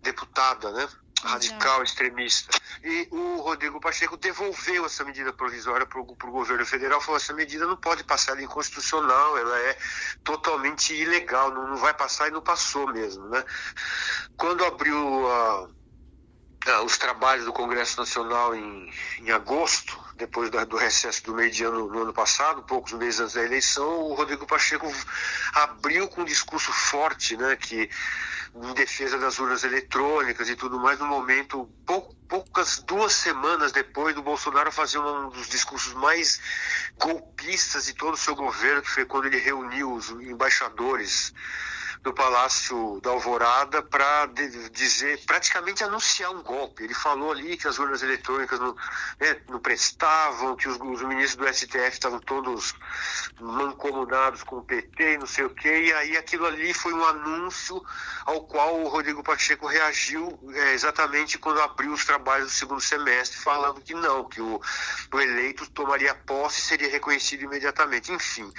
deputada, 0.00 0.70
né? 0.70 0.88
radical 1.24 1.82
extremista. 1.82 2.56
E 2.84 3.08
o 3.10 3.40
Rodrigo 3.40 3.80
Pacheco 3.80 4.16
devolveu 4.16 4.86
essa 4.86 5.02
medida 5.04 5.32
provisória 5.32 5.84
para 5.84 5.98
o 5.98 6.04
governo 6.04 6.64
federal, 6.64 7.00
falou 7.00 7.16
essa 7.16 7.32
medida 7.32 7.66
não 7.66 7.76
pode 7.76 8.04
passar, 8.04 8.32
ela 8.32 8.42
é 8.42 8.44
inconstitucional, 8.44 9.36
ela 9.36 9.58
é 9.58 9.76
totalmente 10.22 10.94
ilegal, 10.94 11.52
não, 11.52 11.66
não 11.66 11.76
vai 11.76 11.94
passar 11.94 12.28
e 12.28 12.30
não 12.30 12.42
passou 12.42 12.86
mesmo. 12.92 13.28
Né? 13.28 13.44
Quando 14.36 14.64
abriu 14.64 15.28
a 15.32 15.68
os 16.84 16.96
trabalhos 16.96 17.44
do 17.44 17.52
Congresso 17.52 17.98
Nacional 17.98 18.54
em, 18.54 18.92
em 19.20 19.30
agosto, 19.30 19.98
depois 20.16 20.50
da, 20.50 20.64
do 20.64 20.76
recesso 20.76 21.22
do 21.24 21.34
meio 21.34 21.50
de 21.50 21.64
ano 21.64 21.88
no 21.88 22.02
ano 22.02 22.12
passado, 22.12 22.62
poucos 22.62 22.92
meses 22.92 23.20
antes 23.20 23.34
da 23.34 23.44
eleição, 23.44 24.00
o 24.00 24.14
Rodrigo 24.14 24.46
Pacheco 24.46 24.90
abriu 25.52 26.08
com 26.08 26.22
um 26.22 26.24
discurso 26.24 26.72
forte, 26.72 27.36
né, 27.36 27.56
que 27.56 27.90
em 28.54 28.72
defesa 28.74 29.18
das 29.18 29.38
urnas 29.38 29.64
eletrônicas 29.64 30.48
e 30.48 30.54
tudo 30.54 30.78
mais, 30.78 30.98
no 30.98 31.06
momento, 31.06 31.68
pou, 31.84 32.14
poucas 32.28 32.78
duas 32.78 33.12
semanas 33.12 33.72
depois 33.72 34.14
do 34.14 34.22
Bolsonaro 34.22 34.70
fazer 34.70 34.98
um 34.98 35.28
dos 35.28 35.48
discursos 35.48 35.92
mais 35.94 36.40
golpistas 36.96 37.86
de 37.86 37.94
todo 37.94 38.14
o 38.14 38.18
seu 38.18 38.34
governo, 38.36 38.80
que 38.80 38.90
foi 38.90 39.04
quando 39.04 39.26
ele 39.26 39.38
reuniu 39.38 39.92
os 39.92 40.10
embaixadores 40.10 41.34
do 42.04 42.12
Palácio 42.12 43.00
da 43.02 43.10
Alvorada 43.10 43.82
para 43.82 44.26
dizer, 44.70 45.24
praticamente 45.24 45.82
anunciar 45.82 46.30
um 46.30 46.42
golpe. 46.42 46.84
Ele 46.84 46.92
falou 46.92 47.32
ali 47.32 47.56
que 47.56 47.66
as 47.66 47.78
urnas 47.78 48.02
eletrônicas 48.02 48.60
não, 48.60 48.76
né, 49.18 49.40
não 49.48 49.58
prestavam, 49.58 50.54
que 50.54 50.68
os, 50.68 50.76
os, 50.78 51.02
ministros 51.02 51.36
do 51.36 51.52
STF 51.52 51.88
estavam 51.88 52.20
todos 52.20 52.74
mancomunados 53.40 54.42
com 54.42 54.58
o 54.58 54.62
PT 54.62 55.14
e 55.14 55.18
não 55.18 55.26
sei 55.26 55.46
o 55.46 55.50
quê, 55.50 55.86
e 55.86 55.92
aí 55.94 56.16
aquilo 56.18 56.44
ali 56.44 56.74
foi 56.74 56.92
um 56.92 57.04
anúncio 57.06 57.82
ao 58.26 58.42
qual 58.42 58.82
o 58.82 58.88
Rodrigo 58.88 59.22
Pacheco 59.22 59.66
reagiu 59.66 60.38
é, 60.52 60.74
exatamente 60.74 61.38
quando 61.38 61.62
abriu 61.62 61.90
os 61.90 62.04
trabalhos 62.04 62.48
do 62.48 62.52
segundo 62.52 62.82
semestre, 62.82 63.38
falando 63.38 63.80
que 63.80 63.94
não, 63.94 64.28
que 64.28 64.42
o, 64.42 64.60
o 65.10 65.20
eleito 65.20 65.70
tomaria 65.70 66.14
posse 66.14 66.60
e 66.60 66.64
seria 66.64 66.90
reconhecido 66.90 67.44
imediatamente. 67.44 68.12
Enfim. 68.12 68.52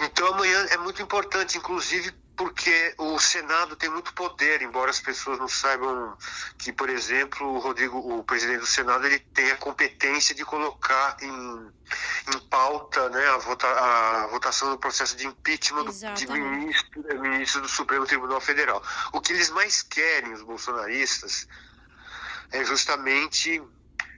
Então 0.00 0.28
amanhã 0.28 0.66
é 0.70 0.76
muito 0.76 1.02
importante, 1.02 1.58
inclusive 1.58 2.12
porque 2.38 2.94
o 2.98 3.18
Senado 3.18 3.74
tem 3.74 3.90
muito 3.90 4.14
poder, 4.14 4.62
embora 4.62 4.92
as 4.92 5.00
pessoas 5.00 5.40
não 5.40 5.48
saibam 5.48 6.16
que, 6.56 6.72
por 6.72 6.88
exemplo, 6.88 7.44
o 7.44 7.58
Rodrigo, 7.58 7.98
o 7.98 8.22
presidente 8.22 8.60
do 8.60 8.66
Senado, 8.66 9.04
ele 9.06 9.18
tem 9.18 9.50
a 9.50 9.56
competência 9.56 10.36
de 10.36 10.44
colocar 10.44 11.16
em, 11.20 11.72
em 12.32 12.38
pauta 12.48 13.08
né, 13.10 13.26
a, 13.26 13.38
vota, 13.38 13.66
a 13.66 14.28
votação 14.28 14.70
do 14.70 14.78
processo 14.78 15.16
de 15.16 15.26
impeachment 15.26 15.86
do, 15.86 15.92
de 15.92 16.26
ministro, 16.28 17.02
né, 17.02 17.14
ministro 17.14 17.60
do 17.60 17.68
Supremo 17.68 18.06
Tribunal 18.06 18.40
Federal. 18.40 18.80
O 19.12 19.20
que 19.20 19.32
eles 19.32 19.50
mais 19.50 19.82
querem, 19.82 20.32
os 20.32 20.42
bolsonaristas, 20.42 21.48
é 22.52 22.62
justamente 22.64 23.60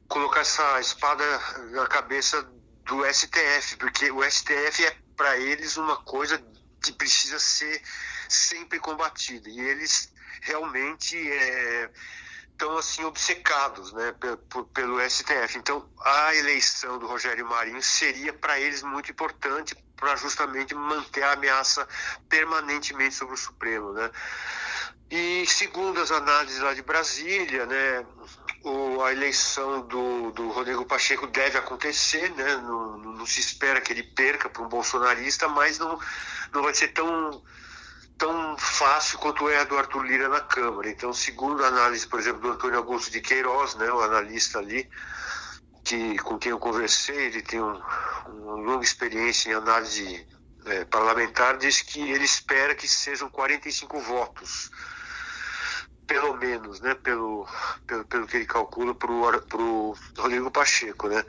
colocar 0.09 0.41
essa 0.41 0.79
espada 0.79 1.25
na 1.71 1.87
cabeça 1.87 2.47
do 2.85 3.03
STF, 3.11 3.77
porque 3.79 4.11
o 4.11 4.23
STF 4.23 4.85
é 4.85 4.97
para 5.21 5.37
eles 5.37 5.77
uma 5.77 5.99
coisa 5.99 6.43
que 6.83 6.93
precisa 6.93 7.39
ser 7.39 7.83
sempre 8.27 8.79
combatida 8.79 9.51
e 9.51 9.61
eles 9.61 10.11
realmente 10.41 11.15
estão 11.15 12.75
é, 12.75 12.79
assim 12.79 13.05
obcecados, 13.05 13.93
né, 13.93 14.15
pelo, 14.73 14.99
STF. 15.11 15.59
Então, 15.59 15.87
a 16.03 16.35
eleição 16.35 16.99
do 16.99 17.07
Rogério 17.07 17.47
Marinho 17.47 17.83
seria 17.83 18.33
para 18.33 18.59
eles 18.59 18.83
muito 18.83 19.11
importante 19.11 19.77
para 19.95 20.17
justamente 20.17 20.75
manter 20.75 21.23
a 21.23 21.33
ameaça 21.33 21.87
permanentemente 22.27 23.15
sobre 23.15 23.35
o 23.35 23.37
Supremo, 23.37 23.93
né? 23.93 24.11
E 25.11 25.45
segundo 25.47 26.01
as 26.01 26.11
análises 26.11 26.61
lá 26.61 26.73
de 26.73 26.81
Brasília, 26.81 27.67
né, 27.67 28.07
o, 28.63 29.03
a 29.03 29.13
eleição 29.13 29.81
do, 29.87 30.31
do 30.33 30.51
Rodrigo 30.51 30.85
Pacheco 30.85 31.27
deve 31.27 31.57
acontecer, 31.59 32.31
né? 32.33 32.57
Não, 32.57 32.99
não 32.99 33.27
se 33.27 33.41
espera 33.41 33.81
que 33.81 33.93
ele 33.93 34.03
perca 34.03 34.49
para 34.49 34.63
um 34.63 34.69
bolsonarista, 34.69 35.49
mas 35.49 35.79
não, 35.79 35.99
não 36.53 36.63
vai 36.63 36.75
ser 36.75 36.89
tão 36.89 37.43
tão 38.19 38.55
fácil 38.59 39.19
quanto 39.19 39.49
é 39.49 39.61
a 39.61 39.65
do 39.65 39.79
Arthur 39.79 40.05
Lira 40.05 40.29
na 40.29 40.41
Câmara. 40.41 40.91
Então, 40.91 41.11
segundo 41.11 41.65
a 41.65 41.69
análise, 41.69 42.07
por 42.07 42.21
exemplo, 42.21 42.43
do 42.43 42.51
Antônio 42.51 42.77
Augusto 42.77 43.11
de 43.11 43.19
Queiroz, 43.23 43.75
né, 43.77 43.91
o 43.91 44.03
analista 44.03 44.59
ali, 44.59 44.87
que, 45.83 46.19
com 46.19 46.39
quem 46.39 46.51
eu 46.51 46.59
conversei, 46.59 47.17
ele 47.17 47.41
tem 47.41 47.63
um, 47.63 47.81
uma 48.27 48.57
longa 48.57 48.85
experiência 48.85 49.49
em 49.49 49.55
análise 49.55 50.27
é, 50.67 50.85
parlamentar, 50.85 51.57
diz 51.57 51.81
que 51.81 51.99
ele 52.11 52.25
espera 52.25 52.75
que 52.75 52.87
sejam 52.87 53.31
45 53.31 53.99
votos 54.01 54.71
pelo 56.11 56.37
menos, 56.37 56.81
né, 56.81 56.93
pelo, 56.97 57.47
pelo, 57.87 58.05
pelo 58.05 58.27
que 58.27 58.39
ele 58.39 58.45
calcula 58.45 58.93
para 58.93 59.13
o 59.13 59.95
Rodrigo 60.19 60.51
Pacheco, 60.51 61.07
né. 61.07 61.25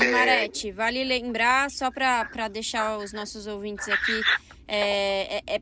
E 0.00 0.06
Marete, 0.08 0.70
é... 0.70 0.72
vale 0.72 1.04
lembrar, 1.04 1.70
só 1.70 1.88
para 1.88 2.48
deixar 2.48 2.98
os 2.98 3.12
nossos 3.12 3.46
ouvintes 3.46 3.88
aqui, 3.88 4.20
é, 4.66 5.36
é, 5.36 5.42
é, 5.46 5.60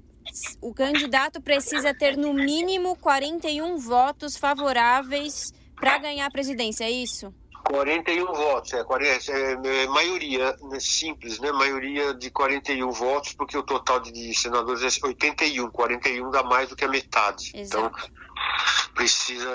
o 0.62 0.72
candidato 0.72 1.42
precisa 1.42 1.92
ter 1.92 2.16
no 2.16 2.32
mínimo 2.32 2.96
41 2.96 3.76
votos 3.76 4.34
favoráveis 4.38 5.52
para 5.78 5.98
ganhar 5.98 6.24
a 6.24 6.30
presidência, 6.30 6.84
é 6.84 6.90
isso? 6.90 7.34
41 7.68 8.32
votos, 8.32 8.72
é, 8.74 8.84
40, 8.84 9.32
é, 9.32 9.52
é, 9.52 9.86
maioria 9.88 10.56
né, 10.62 10.78
simples, 10.78 11.38
né? 11.40 11.50
Maioria 11.50 12.14
de 12.14 12.30
41 12.30 12.90
votos, 12.92 13.32
porque 13.32 13.56
o 13.56 13.62
total 13.62 14.00
de 14.00 14.34
senadores 14.34 14.82
é 14.82 15.06
81, 15.06 15.70
41 15.70 16.30
dá 16.30 16.42
mais 16.42 16.68
do 16.68 16.76
que 16.76 16.84
a 16.84 16.88
metade. 16.88 17.50
Exato. 17.54 17.86
Então 17.86 18.16
precisa 18.94 19.48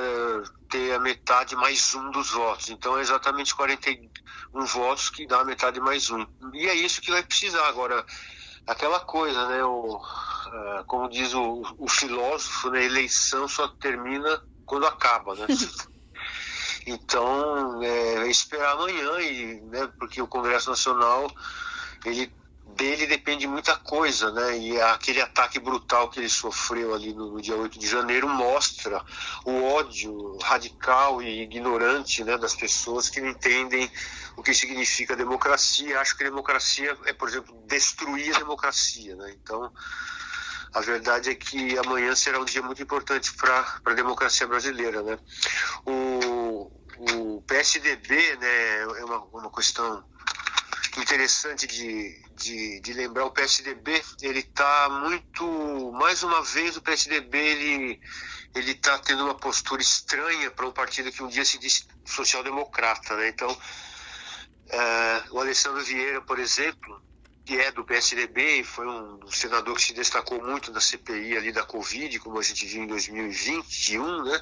ter 0.70 0.94
a 0.94 1.00
metade 1.00 1.56
mais 1.56 1.96
um 1.96 2.12
dos 2.12 2.32
votos. 2.32 2.70
Então 2.70 2.98
é 2.98 3.02
exatamente 3.02 3.56
41 3.56 4.66
votos 4.66 5.10
que 5.10 5.26
dá 5.26 5.42
a 5.42 5.46
metade 5.46 5.80
mais 5.80 6.10
um. 6.10 6.26
E 6.54 6.68
é 6.68 6.76
isso 6.76 7.02
que 7.02 7.12
vai 7.12 7.24
precisar 7.24 7.68
agora. 7.68 8.06
Aquela 8.68 9.00
coisa, 9.00 9.48
né? 9.48 9.64
O, 9.64 9.96
uh, 9.96 10.86
como 10.86 11.10
diz 11.10 11.34
o, 11.34 11.64
o 11.78 11.88
filósofo, 11.88 12.70
né? 12.70 12.84
eleição 12.84 13.48
só 13.48 13.68
termina 13.68 14.44
quando 14.66 14.86
acaba, 14.86 15.34
né? 15.36 15.48
Então, 16.86 17.82
é, 17.84 18.28
esperar 18.28 18.74
amanhã, 18.74 19.20
e, 19.22 19.62
né, 19.62 19.90
porque 20.00 20.22
o 20.22 20.28
Congresso 20.28 20.70
Nacional, 20.70 21.32
ele, 22.06 22.34
dele 22.76 23.06
depende 23.06 23.46
muita 23.46 23.76
coisa, 23.76 24.32
né? 24.32 24.58
E 24.58 24.82
aquele 24.82 25.22
ataque 25.22 25.60
brutal 25.60 26.10
que 26.10 26.20
ele 26.20 26.30
sofreu 26.30 26.94
ali 26.94 27.14
no, 27.14 27.34
no 27.34 27.42
dia 27.42 27.56
8 27.56 27.78
de 27.78 27.88
janeiro 27.88 28.28
mostra 28.28 29.04
o 29.46 29.64
ódio 29.64 30.38
radical 30.42 31.22
e 31.22 31.44
ignorante 31.44 32.24
né, 32.24 32.38
das 32.38 32.56
pessoas 32.56 33.10
que 33.10 33.22
não 33.22 33.30
entendem 33.30 33.90
o 34.36 34.44
que 34.44 34.54
significa 34.54 35.16
democracia. 35.16 36.00
Acho 36.00 36.18
que 36.18 36.24
democracia 36.24 36.98
é, 37.06 37.14
por 37.14 37.30
exemplo, 37.30 37.56
destruir 37.68 38.36
a 38.36 38.40
democracia, 38.40 39.16
né? 39.16 39.36
Então, 39.42 39.72
a 40.74 40.82
verdade 40.82 41.30
é 41.30 41.36
que 41.36 41.78
amanhã 41.78 42.16
será 42.16 42.40
um 42.40 42.46
dia 42.46 42.62
muito 42.62 42.82
importante 42.82 43.34
para 43.34 43.82
a 43.86 43.94
democracia 43.94 44.48
brasileira, 44.48 45.02
né? 45.04 45.20
O, 45.86 46.72
o 46.98 47.42
PSDB, 47.42 48.38
né, 48.38 48.82
é 48.82 49.06
uma, 49.06 49.18
uma 49.26 49.52
questão 49.52 50.04
interessante 50.98 51.68
de, 51.68 52.22
de, 52.36 52.80
de, 52.82 52.94
lembrar 52.94 53.26
o 53.26 53.32
PSDB 53.32 54.04
ele 54.22 54.40
está 54.40 54.90
muito 54.90 55.92
mais 55.94 56.22
uma 56.22 56.44
vez 56.44 56.76
o 56.76 56.82
PSDB 56.82 57.38
ele 57.38 58.02
ele 58.54 58.72
está 58.72 59.00
tendo 59.00 59.24
uma 59.24 59.36
postura 59.36 59.82
estranha 59.82 60.52
para 60.52 60.68
um 60.68 60.72
partido 60.74 61.10
que 61.10 61.24
um 61.24 61.30
dia 61.30 61.46
se 61.46 61.58
disse 61.58 61.88
social 62.06 62.44
democrata 62.44 63.16
né 63.16 63.30
então 63.30 63.58
é, 64.68 65.24
o 65.32 65.40
Alessandro 65.40 65.82
Vieira 65.82 66.22
por 66.22 66.40
exemplo 66.40 67.02
que 67.46 67.58
é 67.58 67.72
do 67.72 67.84
PSDB 67.84 68.60
e 68.60 68.64
foi 68.64 68.88
um 68.88 69.20
senador 69.32 69.76
que 69.76 69.84
se 69.84 69.94
destacou 69.94 70.42
muito 70.44 70.72
na 70.72 70.80
CPI 70.80 71.38
ali 71.38 71.52
da 71.52 71.64
Covid, 71.64 72.20
como 72.20 72.40
a 72.40 72.44
gente 72.44 72.66
viu 72.66 72.84
em 72.84 72.88
2021, 72.88 74.24
né? 74.24 74.42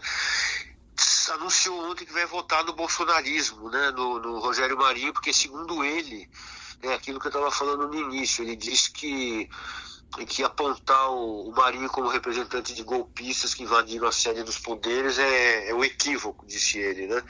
Anunciou 1.34 1.90
ontem 1.90 2.06
que 2.06 2.12
vai 2.12 2.26
votar 2.26 2.64
no 2.66 2.74
bolsonarismo, 2.74 3.70
né? 3.70 3.92
No, 3.92 4.20
no 4.20 4.40
Rogério 4.40 4.78
Marinho, 4.78 5.14
porque 5.14 5.32
segundo 5.32 5.84
ele, 5.84 6.30
é 6.82 6.94
aquilo 6.94 7.20
que 7.20 7.28
eu 7.28 7.30
estava 7.30 7.52
falando 7.52 7.88
no 7.88 7.96
início, 7.96 8.44
ele 8.44 8.56
disse 8.56 8.92
que 8.92 9.50
que 10.28 10.44
apontar 10.44 11.12
o, 11.12 11.50
o, 11.50 11.52
Marinho 11.52 11.88
como 11.90 12.10
representante 12.10 12.74
de 12.74 12.82
golpistas 12.82 13.54
que 13.54 13.62
invadiram 13.62 14.08
a 14.08 14.12
sede 14.12 14.42
dos 14.42 14.58
poderes 14.58 15.20
é, 15.20 15.70
é 15.70 15.76
um 15.76 15.84
equívoco, 15.84 16.48
disse 16.48 16.80
ele, 16.80 17.06
né? 17.06 17.24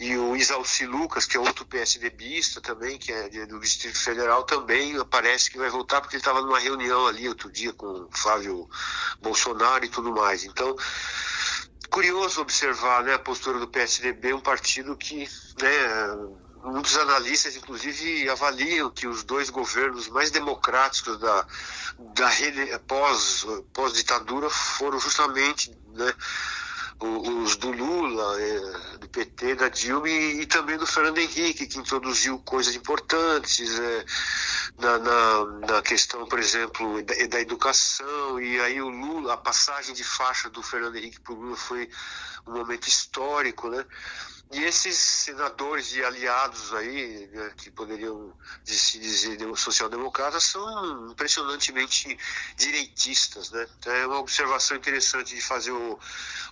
E 0.00 0.16
o 0.16 0.34
Isalci 0.34 0.86
Lucas, 0.86 1.26
que 1.26 1.36
é 1.36 1.40
outro 1.40 1.66
PSDBista 1.66 2.58
também, 2.58 2.96
que 2.96 3.12
é 3.12 3.44
do 3.44 3.60
Distrito 3.60 4.00
Federal, 4.00 4.44
também 4.44 4.94
parece 5.04 5.50
que 5.50 5.58
vai 5.58 5.68
voltar, 5.68 6.00
porque 6.00 6.16
ele 6.16 6.22
estava 6.22 6.40
numa 6.40 6.58
reunião 6.58 7.06
ali 7.06 7.28
outro 7.28 7.52
dia 7.52 7.70
com 7.74 7.86
o 7.86 8.08
Flávio 8.10 8.66
Bolsonaro 9.20 9.84
e 9.84 9.90
tudo 9.90 10.10
mais. 10.10 10.44
Então, 10.44 10.74
curioso 11.90 12.40
observar 12.40 13.04
né, 13.04 13.12
a 13.12 13.18
postura 13.18 13.58
do 13.58 13.68
PSDB, 13.68 14.32
um 14.32 14.40
partido 14.40 14.96
que, 14.96 15.28
né, 15.60 15.68
muitos 16.64 16.96
analistas, 16.96 17.54
inclusive, 17.56 18.26
avaliam 18.30 18.90
que 18.90 19.06
os 19.06 19.22
dois 19.22 19.50
governos 19.50 20.08
mais 20.08 20.30
democráticos 20.30 21.20
da, 21.20 21.46
da 22.14 22.78
pós, 22.86 23.46
pós-ditadura 23.74 24.48
foram 24.48 24.98
justamente 24.98 25.70
né, 25.92 26.14
os 27.00 27.56
do 27.56 27.70
Lula, 27.70 28.40
é, 28.40 28.98
do 28.98 29.08
PT, 29.08 29.54
da 29.54 29.68
Dilma 29.68 30.08
e, 30.08 30.42
e, 30.42 30.46
também 30.46 30.76
do 30.76 30.86
Fernando 30.86 31.18
Henrique, 31.18 31.66
que 31.66 31.78
introduziu 31.78 32.38
coisas 32.40 32.74
importantes 32.74 33.78
é, 33.78 34.04
na, 34.78 34.98
na, 34.98 35.44
na, 35.66 35.82
questão, 35.82 36.26
por 36.26 36.38
exemplo, 36.38 37.02
da, 37.02 37.14
da, 37.26 37.40
educação. 37.40 38.40
E 38.40 38.60
aí 38.60 38.82
o 38.82 38.90
Lula, 38.90 39.32
a 39.32 39.36
passagem 39.38 39.94
de 39.94 40.04
faixa 40.04 40.50
do 40.50 40.62
Fernando 40.62 40.96
Henrique 40.96 41.20
para 41.20 41.32
o 41.32 41.36
Lula 41.36 41.56
foi 41.56 41.88
um 42.46 42.52
momento 42.52 42.86
histórico, 42.86 43.68
né? 43.70 43.84
E 44.52 44.64
esses 44.64 44.96
senadores 44.96 45.94
e 45.94 46.02
aliados 46.02 46.74
aí, 46.74 47.28
né, 47.32 47.52
que 47.56 47.70
poderiam 47.70 48.32
se 48.64 48.98
dizer 48.98 49.38
social-democratas, 49.56 50.42
são 50.42 51.08
impressionantemente 51.10 52.18
direitistas, 52.56 53.52
né? 53.52 53.64
Então 53.78 53.92
é 53.92 54.06
uma 54.08 54.18
observação 54.18 54.76
interessante 54.76 55.36
de 55.36 55.40
fazer 55.40 55.70
o, 55.70 55.96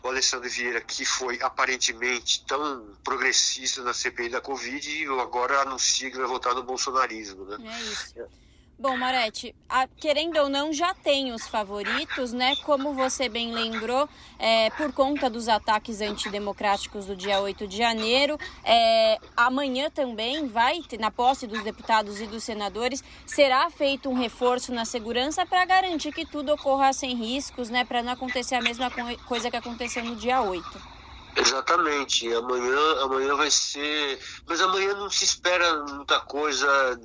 o 0.05 0.09
Alessandro 0.09 0.49
Vieira, 0.49 0.80
que 0.80 1.05
foi 1.05 1.42
aparentemente 1.42 2.44
tão 2.46 2.96
progressista 3.03 3.82
na 3.82 3.92
CPI 3.92 4.28
da 4.28 4.40
Covid, 4.40 4.88
e 4.88 5.07
agora 5.20 5.62
anuncia 5.62 6.09
que 6.09 6.18
vai 6.18 6.26
votar 6.26 6.55
no 6.55 6.62
bolsonarismo, 6.62 7.44
né? 7.46 7.59
É 7.68 7.82
isso. 7.82 8.47
Bom, 8.81 8.97
Marete, 8.97 9.57
a, 9.68 9.89
querendo 9.89 10.37
ou 10.39 10.49
não, 10.49 10.72
já 10.72 10.95
tem 10.95 11.33
os 11.33 11.49
favoritos, 11.49 12.33
né? 12.33 12.55
Como 12.64 12.95
você 12.95 13.29
bem 13.29 13.53
lembrou, 13.53 14.09
é, 14.39 14.70
por 14.70 14.93
conta 14.93 15.29
dos 15.29 15.49
ataques 15.49 16.01
antidemocráticos 16.01 17.07
do 17.07 17.16
dia 17.16 17.41
8 17.41 17.66
de 17.66 17.76
janeiro, 17.76 18.39
é, 18.62 19.18
amanhã 19.37 19.91
também 19.91 20.47
vai, 20.47 20.81
na 20.97 21.11
posse 21.11 21.45
dos 21.49 21.61
deputados 21.64 22.20
e 22.20 22.26
dos 22.29 22.45
senadores, 22.45 23.03
será 23.26 23.68
feito 23.68 24.09
um 24.09 24.14
reforço 24.14 24.72
na 24.72 24.85
segurança 24.85 25.45
para 25.45 25.64
garantir 25.64 26.12
que 26.12 26.24
tudo 26.24 26.53
ocorra 26.53 26.93
sem 26.93 27.16
riscos, 27.16 27.68
né? 27.70 27.85
Para 27.85 28.01
não 28.01 28.12
acontecer 28.12 28.55
a 28.55 28.62
mesma 28.62 28.93
coisa 29.26 29.51
que 29.51 29.57
aconteceu 29.57 30.05
no 30.05 30.14
dia 30.14 30.41
8. 30.41 30.99
Exatamente. 31.39 32.33
Amanhã, 32.33 33.03
amanhã 33.03 33.35
vai 33.37 33.51
ser. 33.51 34.18
Mas 34.47 34.61
amanhã 34.61 34.95
não 34.95 35.09
se 35.09 35.24
espera 35.24 35.85
muita 35.85 36.20
coisa 36.20 37.01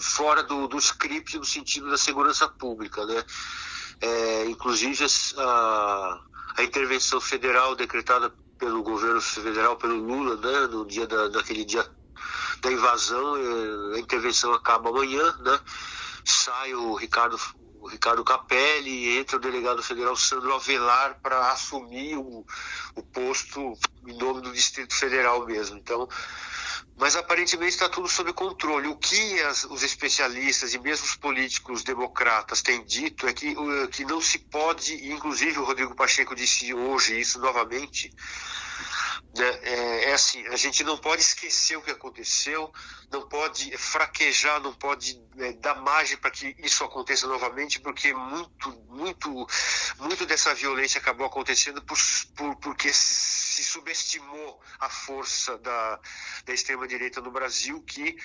fora 0.00 0.42
do, 0.42 0.68
do 0.68 0.78
script 0.78 1.38
no 1.38 1.44
sentido 1.44 1.90
da 1.90 1.96
segurança 1.96 2.48
pública, 2.48 3.04
né? 3.06 3.24
É, 4.00 4.46
inclusive 4.46 5.04
a, 5.36 6.20
a 6.56 6.62
intervenção 6.62 7.20
federal 7.20 7.74
decretada 7.74 8.32
pelo 8.58 8.82
governo 8.82 9.20
federal, 9.20 9.76
pelo 9.76 9.96
Lula, 9.96 10.36
né, 10.36 10.66
no 10.66 10.86
dia 10.86 11.06
da, 11.06 11.28
daquele 11.28 11.64
dia 11.64 11.86
da 12.60 12.70
invasão, 12.70 13.36
é, 13.36 13.96
a 13.96 13.98
intervenção 13.98 14.52
acaba 14.52 14.90
amanhã, 14.90 15.34
né? 15.40 15.58
Sai 16.24 16.74
o 16.74 16.94
Ricardo 16.94 17.38
o 17.80 17.88
Ricardo 17.88 18.22
Capelli 18.22 18.90
e 18.90 19.18
entra 19.18 19.38
o 19.38 19.40
delegado 19.40 19.82
federal 19.82 20.14
Sandro 20.14 20.54
Avelar 20.54 21.18
para 21.22 21.50
assumir 21.50 22.16
o, 22.16 22.44
o 22.94 23.02
posto 23.02 23.72
em 24.06 24.16
nome 24.18 24.42
do 24.42 24.52
Distrito 24.52 24.94
Federal 24.94 25.46
mesmo. 25.46 25.78
Então, 25.78 26.06
mas 27.00 27.16
aparentemente 27.16 27.72
está 27.72 27.88
tudo 27.88 28.06
sob 28.06 28.30
controle. 28.34 28.86
O 28.86 28.94
que 28.94 29.40
as, 29.42 29.64
os 29.64 29.82
especialistas 29.82 30.74
e 30.74 30.78
mesmo 30.78 31.06
os 31.06 31.16
políticos 31.16 31.82
democratas 31.82 32.60
têm 32.60 32.84
dito 32.84 33.26
é 33.26 33.32
que, 33.32 33.56
que 33.90 34.04
não 34.04 34.20
se 34.20 34.38
pode, 34.38 35.10
inclusive 35.10 35.58
o 35.58 35.64
Rodrigo 35.64 35.96
Pacheco 35.96 36.36
disse 36.36 36.74
hoje 36.74 37.18
isso 37.18 37.40
novamente, 37.40 38.12
é, 39.38 40.10
é, 40.10 40.12
assim, 40.12 40.46
a 40.48 40.56
gente 40.56 40.82
não 40.82 40.98
pode 40.98 41.22
esquecer 41.22 41.76
o 41.76 41.82
que 41.82 41.90
aconteceu, 41.90 42.72
não 43.10 43.28
pode 43.28 43.76
fraquejar, 43.76 44.60
não 44.60 44.72
pode 44.72 45.22
é, 45.38 45.52
dar 45.52 45.76
margem 45.76 46.16
para 46.16 46.30
que 46.30 46.54
isso 46.58 46.82
aconteça 46.84 47.26
novamente, 47.26 47.80
porque 47.80 48.12
muito, 48.12 48.70
muito, 48.88 49.46
muito 49.98 50.26
dessa 50.26 50.54
violência 50.54 50.98
acabou 51.00 51.26
acontecendo 51.26 51.80
por, 51.82 51.96
por, 52.36 52.56
porque 52.56 52.92
se 52.92 53.64
subestimou 53.64 54.60
a 54.78 54.88
força 54.88 55.58
da, 55.58 56.00
da 56.44 56.52
extrema-direita 56.52 57.20
no 57.20 57.30
Brasil, 57.30 57.80
que 57.82 58.16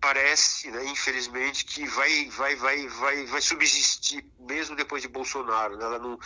parece, 0.00 0.70
né, 0.70 0.84
infelizmente, 0.86 1.64
que 1.64 1.86
vai, 1.86 2.28
vai, 2.30 2.56
vai, 2.56 2.86
vai, 2.88 3.26
vai 3.26 3.40
subsistir 3.40 4.24
mesmo 4.40 4.76
depois 4.76 5.02
de 5.02 5.08
Bolsonaro. 5.08 5.76
Né? 5.76 5.84
Ela 5.84 5.98
não, 5.98 6.18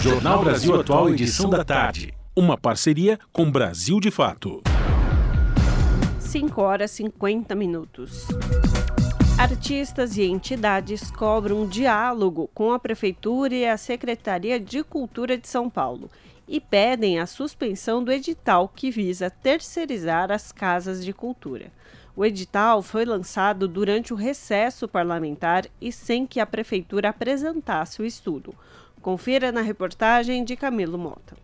Jornal 0.00 0.42
Brasil 0.42 0.80
Atual, 0.80 1.10
edição 1.10 1.50
da 1.50 1.64
tarde. 1.64 2.14
Uma 2.34 2.56
parceria 2.56 3.18
com 3.32 3.50
Brasil 3.50 4.00
de 4.00 4.10
Fato. 4.10 4.62
5 6.18 6.62
horas 6.62 6.92
e 6.92 6.96
50 7.04 7.54
minutos. 7.54 8.26
Artistas 9.36 10.16
e 10.16 10.22
entidades 10.22 11.10
cobram 11.10 11.62
um 11.62 11.66
diálogo 11.66 12.48
com 12.54 12.72
a 12.72 12.78
Prefeitura 12.78 13.54
e 13.54 13.66
a 13.66 13.76
Secretaria 13.76 14.60
de 14.60 14.82
Cultura 14.82 15.36
de 15.36 15.48
São 15.48 15.68
Paulo 15.68 16.10
e 16.46 16.60
pedem 16.60 17.18
a 17.18 17.26
suspensão 17.26 18.02
do 18.02 18.10
edital 18.10 18.68
que 18.68 18.90
visa 18.90 19.30
terceirizar 19.30 20.32
as 20.32 20.50
casas 20.50 21.04
de 21.04 21.12
cultura. 21.12 21.70
O 22.16 22.24
edital 22.24 22.82
foi 22.82 23.04
lançado 23.04 23.68
durante 23.68 24.12
o 24.12 24.16
recesso 24.16 24.88
parlamentar 24.88 25.66
e 25.80 25.92
sem 25.92 26.26
que 26.26 26.40
a 26.40 26.46
prefeitura 26.46 27.10
apresentasse 27.10 28.02
o 28.02 28.04
estudo. 28.04 28.54
Confira 29.00 29.50
na 29.52 29.60
reportagem 29.60 30.44
de 30.44 30.56
Camilo 30.56 30.98
Mota. 30.98 31.36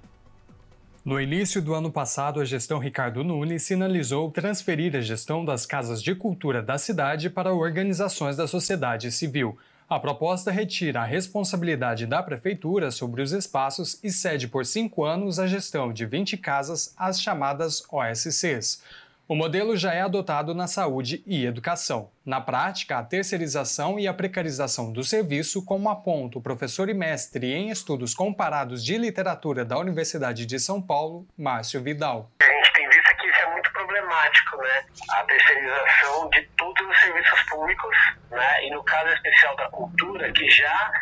No 1.05 1.21
início 1.21 1.63
do 1.63 1.73
ano 1.73 1.89
passado, 1.91 2.41
a 2.41 2.45
gestão 2.45 2.81
Ricardo 2.81 3.23
Nunes 3.23 3.63
sinalizou 3.63 4.29
transferir 4.33 4.97
a 4.97 5.01
gestão 5.01 5.45
das 5.45 5.65
casas 5.65 6.03
de 6.03 6.17
cultura 6.17 6.61
da 6.61 6.77
cidade 6.79 7.31
para 7.31 7.55
organizações 7.55 8.37
da 8.37 8.49
sociedade 8.49 9.13
civil. 9.13 9.57
A 9.89 10.01
proposta 10.01 10.51
retira 10.51 11.03
a 11.03 11.05
responsabilidade 11.05 12.07
da 12.07 12.21
prefeitura 12.25 12.91
sobre 12.91 13.23
os 13.23 13.31
espaços 13.31 14.01
e 14.03 14.11
cede 14.11 14.49
por 14.49 14.67
cinco 14.67 15.05
anos 15.05 15.39
a 15.39 15.47
gestão 15.47 15.93
de 15.93 16.05
20 16.05 16.37
casas 16.39 16.93
às 16.99 17.23
chamadas 17.23 17.85
OSCs. 17.89 18.83
O 19.29 19.35
modelo 19.35 19.77
já 19.77 19.93
é 19.93 20.03
adotado 20.03 20.55
na 20.55 20.69
saúde 20.69 21.21
e 21.27 21.45
educação. 21.45 22.13
Na 22.25 22.41
prática, 22.41 22.97
a 22.97 23.03
terceirização 23.03 23.99
e 23.99 24.07
a 24.07 24.15
precarização 24.15 24.93
do 24.93 25.03
serviço, 25.03 25.65
como 25.65 25.91
aponta 25.91 26.39
o 26.39 26.41
professor 26.41 26.89
e 26.89 26.95
mestre 26.95 27.53
em 27.53 27.69
estudos 27.69 28.15
comparados 28.15 28.85
de 28.85 28.97
literatura 28.97 29.65
da 29.65 29.77
Universidade 29.79 30.47
de 30.47 30.61
São 30.61 30.81
Paulo, 30.81 31.27
Márcio 31.37 31.83
Vidal. 31.83 32.31
A 32.41 32.45
gente 32.45 32.73
tem 32.73 32.89
visto 32.89 33.17
que 33.17 33.27
isso 33.27 33.41
é 33.41 33.53
muito 33.53 33.73
problemático, 33.73 34.57
né? 34.59 34.85
A 35.11 35.25
terceirização 35.25 36.31
de 36.31 36.43
todos 36.57 36.87
os 36.89 37.01
serviços 37.01 37.43
públicos, 37.51 37.97
né? 38.31 38.65
E 38.65 38.71
no 38.71 38.85
caso 38.85 39.09
especial 39.13 39.57
da 39.57 39.69
cultura, 39.71 40.33
que 40.33 40.49
já 40.49 40.93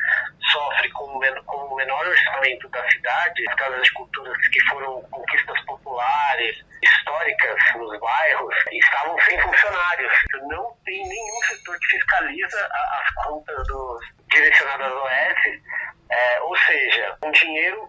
sofre 0.54 0.88
com 0.90 1.04
o 1.04 1.76
menor 1.76 2.06
orçamento 2.06 2.68
da 2.68 2.88
cidade, 2.88 3.48
as 3.48 3.54
casas 3.56 3.82
de 3.82 3.92
cultura 3.94 4.32
que 4.52 4.60
foram 4.68 5.02
conquistas 5.10 5.60
populares, 5.62 6.64
históricas 6.80 7.58
nos 7.76 7.98
bairros, 7.98 8.54
estavam 8.70 9.18
sem 9.22 9.40
funcionários. 9.40 10.12
Não 10.48 10.76
tem 10.84 11.02
nenhum 11.08 11.40
setor 11.48 11.76
que 11.78 11.98
fiscaliza 11.98 12.70
as 12.72 13.24
contas 13.24 13.66
dos 13.66 14.00
direcionadas 14.30 14.92
ao 14.92 15.04
OS, 15.04 15.60
é, 16.10 16.40
ou 16.42 16.56
seja, 16.56 17.16
um 17.24 17.30
dinheiro 17.32 17.88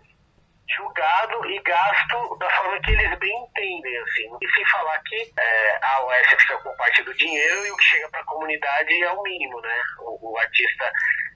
julgado 0.75 1.45
e 1.45 1.61
gasto 1.61 2.37
da 2.39 2.49
forma 2.49 2.79
que 2.81 2.91
eles 2.91 3.19
bem 3.19 3.43
entendem, 3.43 3.97
assim. 3.97 4.29
E 4.41 4.49
sem 4.55 4.65
falar 4.69 4.99
que 5.03 5.33
é, 5.39 5.79
a 5.81 6.05
OS 6.05 6.27
fica 6.41 6.57
com 6.57 6.75
parte 6.77 7.03
do 7.03 7.13
dinheiro 7.13 7.65
e 7.67 7.71
o 7.71 7.77
que 7.77 7.83
chega 7.83 8.09
para 8.09 8.21
a 8.21 8.25
comunidade 8.25 9.03
é 9.03 9.11
o 9.11 9.21
mínimo, 9.21 9.61
né? 9.61 9.81
O, 9.99 10.31
o 10.33 10.37
artista 10.39 10.91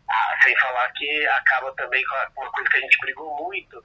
ah, 0.09 0.37
sem 0.43 0.55
falar 0.57 0.91
que 0.93 1.25
acaba 1.27 1.71
também 1.73 2.03
com 2.33 2.41
uma 2.41 2.51
coisa 2.51 2.69
que 2.69 2.77
a 2.77 2.81
gente 2.81 2.97
brigou 2.99 3.35
muito, 3.43 3.81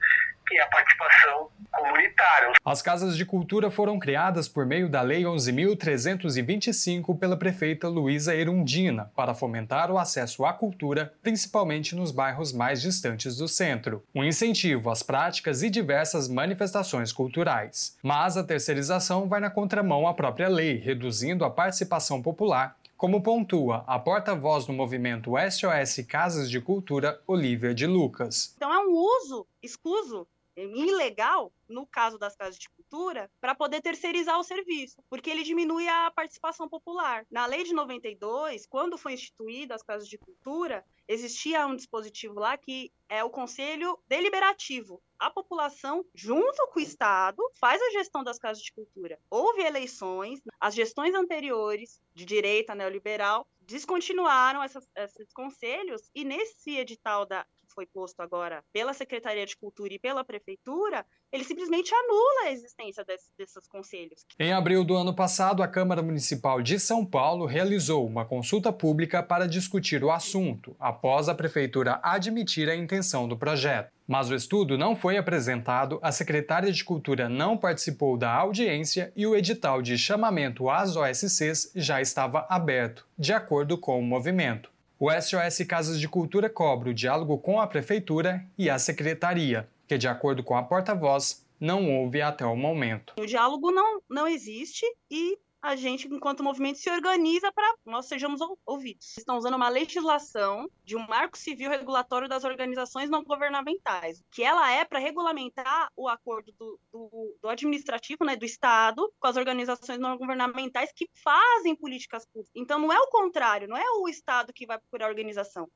que 0.47 0.57
é 0.57 0.61
a 0.61 0.67
participação 0.67 1.49
comunitária. 1.71 2.51
As 2.63 2.81
casas 2.81 3.17
de 3.17 3.25
cultura 3.25 3.69
foram 3.69 3.99
criadas 3.99 4.47
por 4.47 4.65
meio 4.65 4.87
da 4.89 5.01
Lei 5.01 5.23
11.325 5.23 7.17
pela 7.17 7.37
prefeita 7.37 7.87
Luísa 7.87 8.35
Erundina 8.35 9.11
para 9.15 9.33
fomentar 9.33 9.91
o 9.91 9.97
acesso 9.97 10.45
à 10.45 10.53
cultura, 10.53 11.13
principalmente 11.21 11.95
nos 11.95 12.11
bairros 12.11 12.53
mais 12.53 12.81
distantes 12.81 13.37
do 13.37 13.47
centro. 13.47 14.03
Um 14.13 14.23
incentivo 14.23 14.89
às 14.89 15.03
práticas 15.03 15.63
e 15.63 15.69
diversas 15.69 16.27
manifestações 16.27 17.11
culturais. 17.11 17.97
Mas 18.01 18.37
a 18.37 18.43
terceirização 18.43 19.27
vai 19.27 19.39
na 19.39 19.49
contramão 19.49 20.07
à 20.07 20.13
própria 20.13 20.47
lei, 20.47 20.77
reduzindo 20.77 21.43
a 21.43 21.49
participação 21.49 22.21
popular 22.21 22.77
como 22.97 23.21
pontua 23.21 23.83
a 23.87 23.99
porta-voz 23.99 24.65
do 24.65 24.73
movimento 24.73 25.31
SOS 25.37 26.05
Casas 26.07 26.49
de 26.49 26.61
Cultura, 26.61 27.21
Olivia 27.27 27.73
de 27.73 27.85
Lucas. 27.85 28.53
Então 28.55 28.73
é 28.73 28.79
um 28.79 28.91
uso 28.91 29.45
escuso, 29.61 30.27
ilegal, 30.55 31.51
no 31.67 31.85
caso 31.85 32.17
das 32.17 32.35
casas 32.35 32.57
de 32.57 32.69
cultura, 32.69 33.29
para 33.41 33.53
poder 33.53 33.81
terceirizar 33.81 34.39
o 34.39 34.43
serviço, 34.43 35.03
porque 35.09 35.29
ele 35.29 35.43
diminui 35.43 35.87
a 35.87 36.11
participação 36.11 36.69
popular. 36.69 37.25
Na 37.29 37.45
lei 37.45 37.63
de 37.63 37.73
92, 37.73 38.65
quando 38.65 38.97
foi 38.97 39.13
instituída 39.13 39.75
as 39.75 39.83
casas 39.83 40.07
de 40.07 40.17
cultura, 40.17 40.85
existia 41.07 41.67
um 41.67 41.75
dispositivo 41.75 42.39
lá 42.39 42.57
que 42.57 42.91
é 43.09 43.23
o 43.23 43.29
conselho 43.29 43.99
deliberativo. 44.07 45.01
A 45.17 45.29
população, 45.29 46.05
junto 46.13 46.67
com 46.73 46.79
o 46.79 46.83
Estado, 46.83 47.41
faz 47.59 47.81
a 47.81 47.91
gestão 47.91 48.23
das 48.23 48.37
casas 48.37 48.61
de 48.61 48.71
cultura. 48.73 49.19
Houve 49.29 49.61
eleições, 49.61 50.41
as 50.59 50.75
gestões 50.75 51.15
anteriores, 51.15 52.01
de 52.13 52.25
direita 52.25 52.75
neoliberal, 52.75 53.47
descontinuaram 53.61 54.61
essas, 54.61 54.87
esses 54.95 55.31
conselhos, 55.33 56.09
e 56.13 56.23
nesse 56.23 56.77
edital 56.77 57.25
da, 57.25 57.45
foi 57.75 57.85
posto 57.85 58.21
agora 58.21 58.63
pela 58.71 58.93
Secretaria 58.93 59.45
de 59.45 59.55
Cultura 59.57 59.93
e 59.93 59.99
pela 59.99 60.23
Prefeitura, 60.23 61.05
ele 61.31 61.43
simplesmente 61.43 61.93
anula 61.93 62.45
a 62.45 62.51
existência 62.51 63.03
desse, 63.03 63.29
desses 63.37 63.67
conselhos. 63.67 64.25
Em 64.39 64.53
abril 64.53 64.85
do 64.85 64.95
ano 64.95 65.13
passado, 65.13 65.61
a 65.61 65.67
Câmara 65.67 66.01
Municipal 66.01 66.61
de 66.61 66.79
São 66.79 67.05
Paulo 67.05 67.45
realizou 67.45 68.07
uma 68.07 68.25
consulta 68.25 68.71
pública 68.71 69.21
para 69.21 69.47
discutir 69.47 70.03
o 70.03 70.11
assunto, 70.11 70.75
após 70.79 71.27
a 71.27 71.35
Prefeitura 71.35 71.99
admitir 72.01 72.69
a 72.69 72.75
intenção 72.75 73.27
do 73.27 73.37
projeto. 73.37 73.93
Mas 74.07 74.29
o 74.29 74.35
estudo 74.35 74.77
não 74.77 74.95
foi 74.95 75.17
apresentado, 75.17 75.99
a 76.01 76.11
secretária 76.11 76.71
de 76.71 76.83
Cultura 76.83 77.27
não 77.27 77.57
participou 77.57 78.15
da 78.17 78.31
audiência 78.31 79.11
e 79.15 79.25
o 79.25 79.35
edital 79.35 79.81
de 79.81 79.97
chamamento 79.97 80.69
às 80.69 80.95
OSCs 80.95 81.71
já 81.75 81.99
estava 81.99 82.45
aberto, 82.47 83.05
de 83.17 83.33
acordo 83.33 83.77
com 83.77 83.99
o 83.99 84.03
movimento. 84.03 84.74
O 84.97 85.11
SOS 85.11 85.65
Casas 85.67 85.99
de 85.99 86.07
Cultura 86.07 86.49
cobra 86.49 86.89
o 86.89 86.93
diálogo 86.93 87.37
com 87.37 87.59
a 87.59 87.67
Prefeitura 87.67 88.45
e 88.57 88.69
a 88.69 88.79
Secretaria, 88.79 89.67
que, 89.85 89.97
de 89.97 90.07
acordo 90.07 90.41
com 90.41 90.55
a 90.55 90.63
porta-voz, 90.63 91.45
não 91.59 91.91
houve 91.91 92.21
até 92.21 92.45
o 92.45 92.55
momento. 92.55 93.13
O 93.19 93.25
diálogo 93.25 93.71
não, 93.71 94.01
não 94.09 94.25
existe 94.25 94.85
e 95.11 95.37
a 95.65 95.75
gente, 95.75 96.07
enquanto 96.07 96.43
movimento, 96.43 96.77
se 96.77 96.89
organiza 96.91 97.51
para 97.51 97.75
nós 97.85 98.05
sejamos 98.05 98.39
ouvidos. 98.65 99.17
Estão 99.17 99.37
usando 99.37 99.55
uma 99.55 99.67
legislação 99.67 100.69
de 100.83 100.95
um 100.95 101.07
marco 101.07 101.35
civil 101.35 101.71
regulatório 101.71 102.29
das 102.29 102.43
organizações 102.43 103.09
não 103.09 103.23
governamentais, 103.23 104.23
que 104.29 104.43
ela 104.43 104.71
é 104.71 104.85
para 104.85 104.99
regulamentar 104.99 105.91
o 105.95 106.07
acordo 106.07 106.51
do, 106.51 106.79
do, 106.91 107.37
do, 107.41 107.49
administrativo, 107.49 108.23
né, 108.23 108.35
do 108.35 108.45
Estado, 108.45 109.11
com 109.19 109.27
as 109.27 109.37
organizações 109.37 109.97
não 109.97 110.15
governamentais 110.17 110.91
que 110.95 111.09
fazem 111.15 111.75
políticas 111.75 112.27
públicas. 112.27 112.51
Então, 112.55 112.77
não 112.77 112.93
é 112.93 112.99
o 112.99 113.07
contrário, 113.07 113.67
não 113.67 113.75
é 113.77 113.89
o 114.01 114.07
Estado 114.07 114.53
que 114.53 114.67
vai 114.67 114.77
procurar 114.77 115.07
a 115.07 115.09
organização. 115.09 115.67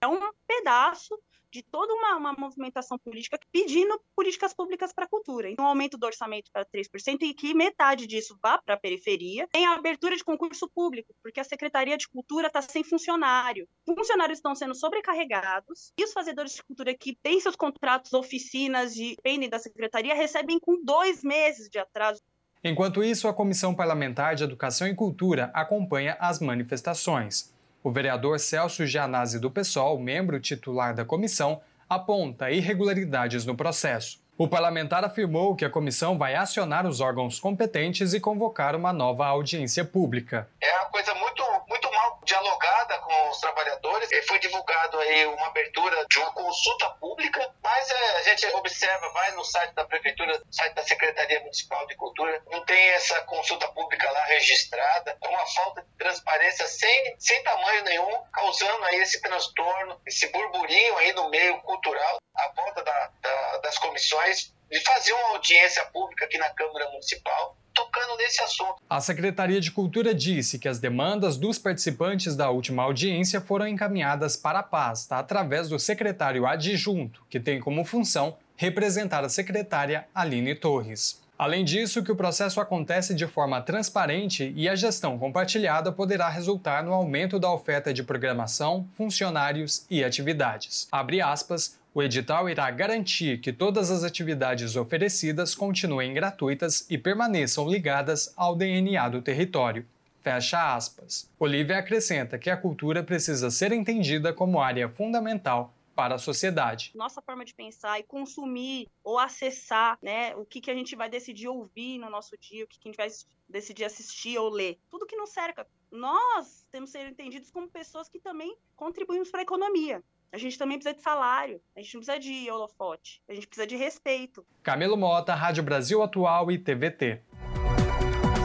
É 0.00 0.06
um 0.08 0.20
pedaço 0.48 1.16
de 1.50 1.62
toda 1.62 1.92
uma, 1.94 2.16
uma 2.16 2.32
movimentação 2.32 2.98
política 2.98 3.38
pedindo 3.52 4.00
políticas 4.14 4.52
públicas 4.52 4.92
para 4.92 5.04
a 5.04 5.08
cultura. 5.08 5.50
Então, 5.50 5.64
um 5.64 5.68
aumento 5.68 5.96
do 5.96 6.06
orçamento 6.06 6.50
para 6.52 6.64
3% 6.64 7.22
e 7.22 7.34
que 7.34 7.54
metade 7.54 8.06
disso 8.06 8.38
vá 8.42 8.58
para 8.58 8.74
a 8.74 8.78
periferia. 8.78 9.48
Tem 9.50 9.66
a 9.66 9.74
abertura 9.74 10.16
de 10.16 10.24
concurso 10.24 10.68
público, 10.68 11.14
porque 11.22 11.40
a 11.40 11.44
Secretaria 11.44 11.96
de 11.96 12.08
Cultura 12.08 12.48
está 12.48 12.62
sem 12.62 12.84
funcionário. 12.84 13.68
Funcionários 13.86 14.38
estão 14.38 14.54
sendo 14.54 14.74
sobrecarregados 14.74 15.92
e 15.98 16.04
os 16.04 16.12
fazedores 16.12 16.54
de 16.54 16.62
cultura 16.62 16.94
que 16.94 17.16
têm 17.22 17.40
seus 17.40 17.56
contratos, 17.56 18.12
oficinas 18.12 18.96
e 18.96 19.14
dependem 19.16 19.48
da 19.48 19.58
Secretaria 19.58 20.14
recebem 20.14 20.58
com 20.58 20.82
dois 20.82 21.22
meses 21.22 21.68
de 21.68 21.78
atraso. 21.78 22.22
Enquanto 22.62 23.04
isso, 23.04 23.28
a 23.28 23.34
Comissão 23.34 23.74
Parlamentar 23.74 24.34
de 24.34 24.42
Educação 24.42 24.88
e 24.88 24.94
Cultura 24.94 25.50
acompanha 25.54 26.16
as 26.18 26.40
manifestações. 26.40 27.52
O 27.82 27.90
vereador 27.90 28.40
Celso 28.40 28.84
Gianazzi 28.84 29.38
do 29.38 29.50
PSOL, 29.50 30.00
membro 30.00 30.40
titular 30.40 30.92
da 30.94 31.04
comissão, 31.04 31.60
aponta 31.88 32.50
irregularidades 32.50 33.46
no 33.46 33.54
processo. 33.54 34.20
O 34.36 34.48
parlamentar 34.48 35.04
afirmou 35.04 35.54
que 35.54 35.64
a 35.64 35.70
comissão 35.70 36.18
vai 36.18 36.34
acionar 36.34 36.86
os 36.86 37.00
órgãos 37.00 37.40
competentes 37.40 38.14
e 38.14 38.20
convocar 38.20 38.74
uma 38.74 38.92
nova 38.92 39.26
audiência 39.26 39.84
pública. 39.84 40.48
É 40.60 40.76
uma 40.76 40.90
coisa 40.90 41.14
muito, 41.14 41.42
muito 41.68 41.87
dialogada 42.28 42.98
com 42.98 43.30
os 43.30 43.40
trabalhadores. 43.40 44.10
Foi 44.26 44.38
divulgado 44.38 44.98
aí 45.00 45.26
uma 45.26 45.46
abertura 45.46 46.04
de 46.08 46.18
uma 46.18 46.30
consulta 46.32 46.90
pública, 47.00 47.54
mas 47.62 47.90
é, 47.90 48.16
a 48.16 48.22
gente 48.22 48.46
observa, 48.54 49.08
vai 49.12 49.32
no 49.32 49.44
site 49.44 49.72
da 49.72 49.84
prefeitura, 49.86 50.40
site 50.50 50.74
da 50.74 50.82
Secretaria 50.82 51.40
Municipal 51.40 51.86
de 51.86 51.96
Cultura, 51.96 52.42
não 52.50 52.64
tem 52.66 52.90
essa 52.90 53.20
consulta 53.22 53.66
pública 53.68 54.10
lá 54.10 54.24
registrada, 54.24 55.16
é 55.20 55.28
uma 55.28 55.46
falta 55.46 55.82
de 55.82 55.88
transparência 55.96 56.66
sem, 56.66 57.16
sem 57.18 57.42
tamanho 57.42 57.82
nenhum, 57.84 58.22
causando 58.32 58.84
aí 58.84 58.96
esse 58.96 59.20
transtorno, 59.22 60.00
esse 60.06 60.26
burburinho 60.28 60.98
aí 60.98 61.12
no 61.14 61.30
meio 61.30 61.58
cultural, 61.62 62.18
a 62.36 62.52
volta 62.54 62.84
da, 62.84 63.10
da, 63.22 63.58
das 63.58 63.78
comissões 63.78 64.52
de 64.70 64.80
fazer 64.80 65.14
uma 65.14 65.30
audiência 65.30 65.82
pública 65.86 66.26
aqui 66.26 66.36
na 66.36 66.50
Câmara 66.50 66.90
Municipal 66.90 67.56
tocando 67.78 68.16
nesse 68.16 68.42
assunto. 68.42 68.76
A 68.90 69.00
Secretaria 69.00 69.60
de 69.60 69.70
Cultura 69.70 70.12
disse 70.12 70.58
que 70.58 70.68
as 70.68 70.80
demandas 70.80 71.36
dos 71.36 71.58
participantes 71.58 72.34
da 72.34 72.50
última 72.50 72.82
audiência 72.82 73.40
foram 73.40 73.68
encaminhadas 73.68 74.36
para 74.36 74.58
a 74.58 74.64
pasta 74.64 75.16
através 75.16 75.68
do 75.68 75.78
secretário 75.78 76.44
adjunto, 76.44 77.22
que 77.30 77.38
tem 77.38 77.60
como 77.60 77.84
função 77.84 78.36
representar 78.56 79.24
a 79.24 79.28
secretária 79.28 80.06
Aline 80.12 80.56
Torres. 80.56 81.22
Além 81.38 81.64
disso, 81.64 82.02
que 82.02 82.10
o 82.10 82.16
processo 82.16 82.60
acontece 82.60 83.14
de 83.14 83.24
forma 83.24 83.62
transparente 83.62 84.52
e 84.56 84.68
a 84.68 84.74
gestão 84.74 85.16
compartilhada 85.16 85.92
poderá 85.92 86.28
resultar 86.28 86.82
no 86.82 86.92
aumento 86.92 87.38
da 87.38 87.48
oferta 87.48 87.94
de 87.94 88.02
programação, 88.02 88.88
funcionários 88.96 89.86
e 89.88 90.02
atividades. 90.02 90.88
Abre 90.90 91.22
aspas, 91.22 91.78
o 91.98 92.02
edital 92.02 92.48
irá 92.48 92.70
garantir 92.70 93.40
que 93.40 93.52
todas 93.52 93.90
as 93.90 94.04
atividades 94.04 94.76
oferecidas 94.76 95.52
continuem 95.52 96.14
gratuitas 96.14 96.88
e 96.88 96.96
permaneçam 96.96 97.68
ligadas 97.68 98.32
ao 98.36 98.54
DNA 98.54 99.08
do 99.08 99.20
território. 99.20 99.84
Fecha 100.22 100.76
aspas. 100.76 101.28
Olivia 101.40 101.76
acrescenta 101.76 102.38
que 102.38 102.50
a 102.50 102.56
cultura 102.56 103.02
precisa 103.02 103.50
ser 103.50 103.72
entendida 103.72 104.32
como 104.32 104.60
área 104.60 104.88
fundamental 104.88 105.74
para 105.92 106.14
a 106.14 106.18
sociedade. 106.18 106.92
Nossa 106.94 107.20
forma 107.20 107.44
de 107.44 107.52
pensar 107.52 107.98
e 107.98 108.04
consumir 108.04 108.88
ou 109.02 109.18
acessar, 109.18 109.98
né, 110.00 110.36
o 110.36 110.44
que, 110.44 110.60
que 110.60 110.70
a 110.70 110.74
gente 110.74 110.94
vai 110.94 111.10
decidir 111.10 111.48
ouvir 111.48 111.98
no 111.98 112.08
nosso 112.08 112.38
dia, 112.38 112.62
o 112.62 112.68
que, 112.68 112.78
que 112.78 112.88
a 112.88 112.92
gente 112.92 112.96
vai 112.96 113.08
decidir 113.48 113.84
assistir 113.84 114.38
ou 114.38 114.48
ler, 114.48 114.78
tudo 114.88 115.04
que 115.04 115.16
nos 115.16 115.30
cerca. 115.30 115.66
Nós 115.90 116.64
temos 116.70 116.92
que 116.92 116.98
ser 116.98 117.08
entendidos 117.08 117.50
como 117.50 117.66
pessoas 117.66 118.08
que 118.08 118.20
também 118.20 118.56
contribuímos 118.76 119.32
para 119.32 119.40
a 119.40 119.42
economia. 119.42 120.00
A 120.30 120.36
gente 120.36 120.58
também 120.58 120.76
precisa 120.76 120.94
de 120.94 121.02
salário, 121.02 121.58
a 121.74 121.80
gente 121.80 121.94
não 121.94 122.02
precisa 122.02 122.20
de 122.20 122.50
holofote, 122.50 123.22
a 123.26 123.32
gente 123.32 123.46
precisa 123.46 123.66
de 123.66 123.76
respeito. 123.76 124.44
Camilo 124.62 124.94
Mota, 124.94 125.34
Rádio 125.34 125.62
Brasil 125.62 126.02
Atual 126.02 126.52
e 126.52 126.58
TVT. 126.58 127.22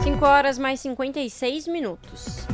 5 0.02 0.24
horas 0.24 0.58
mais 0.58 0.80
56 0.80 1.68
minutos. 1.68 2.46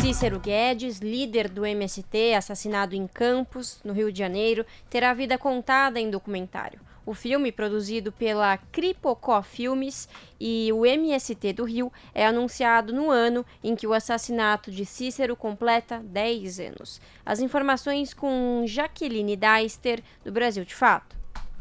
Cícero 0.00 0.40
Guedes, 0.40 1.00
líder 1.00 1.50
do 1.50 1.66
MST, 1.66 2.32
assassinado 2.34 2.94
em 2.94 3.06
Campos, 3.06 3.78
no 3.84 3.92
Rio 3.92 4.10
de 4.10 4.18
Janeiro, 4.20 4.64
terá 4.88 5.12
vida 5.12 5.36
contada 5.36 6.00
em 6.00 6.10
documentário. 6.10 6.80
O 7.08 7.14
filme, 7.14 7.50
produzido 7.50 8.12
pela 8.12 8.58
Cripocó 8.58 9.40
Filmes 9.40 10.06
e 10.38 10.70
o 10.74 10.84
MST 10.84 11.54
do 11.54 11.64
Rio, 11.64 11.90
é 12.14 12.26
anunciado 12.26 12.92
no 12.92 13.10
ano 13.10 13.46
em 13.64 13.74
que 13.74 13.86
o 13.86 13.94
assassinato 13.94 14.70
de 14.70 14.84
Cícero 14.84 15.34
completa 15.34 16.02
10 16.04 16.60
anos. 16.60 17.00
As 17.24 17.40
informações 17.40 18.12
com 18.12 18.62
Jaqueline 18.66 19.36
Deister, 19.36 20.02
do 20.22 20.30
Brasil 20.30 20.66
de 20.66 20.74
Fato. 20.74 21.17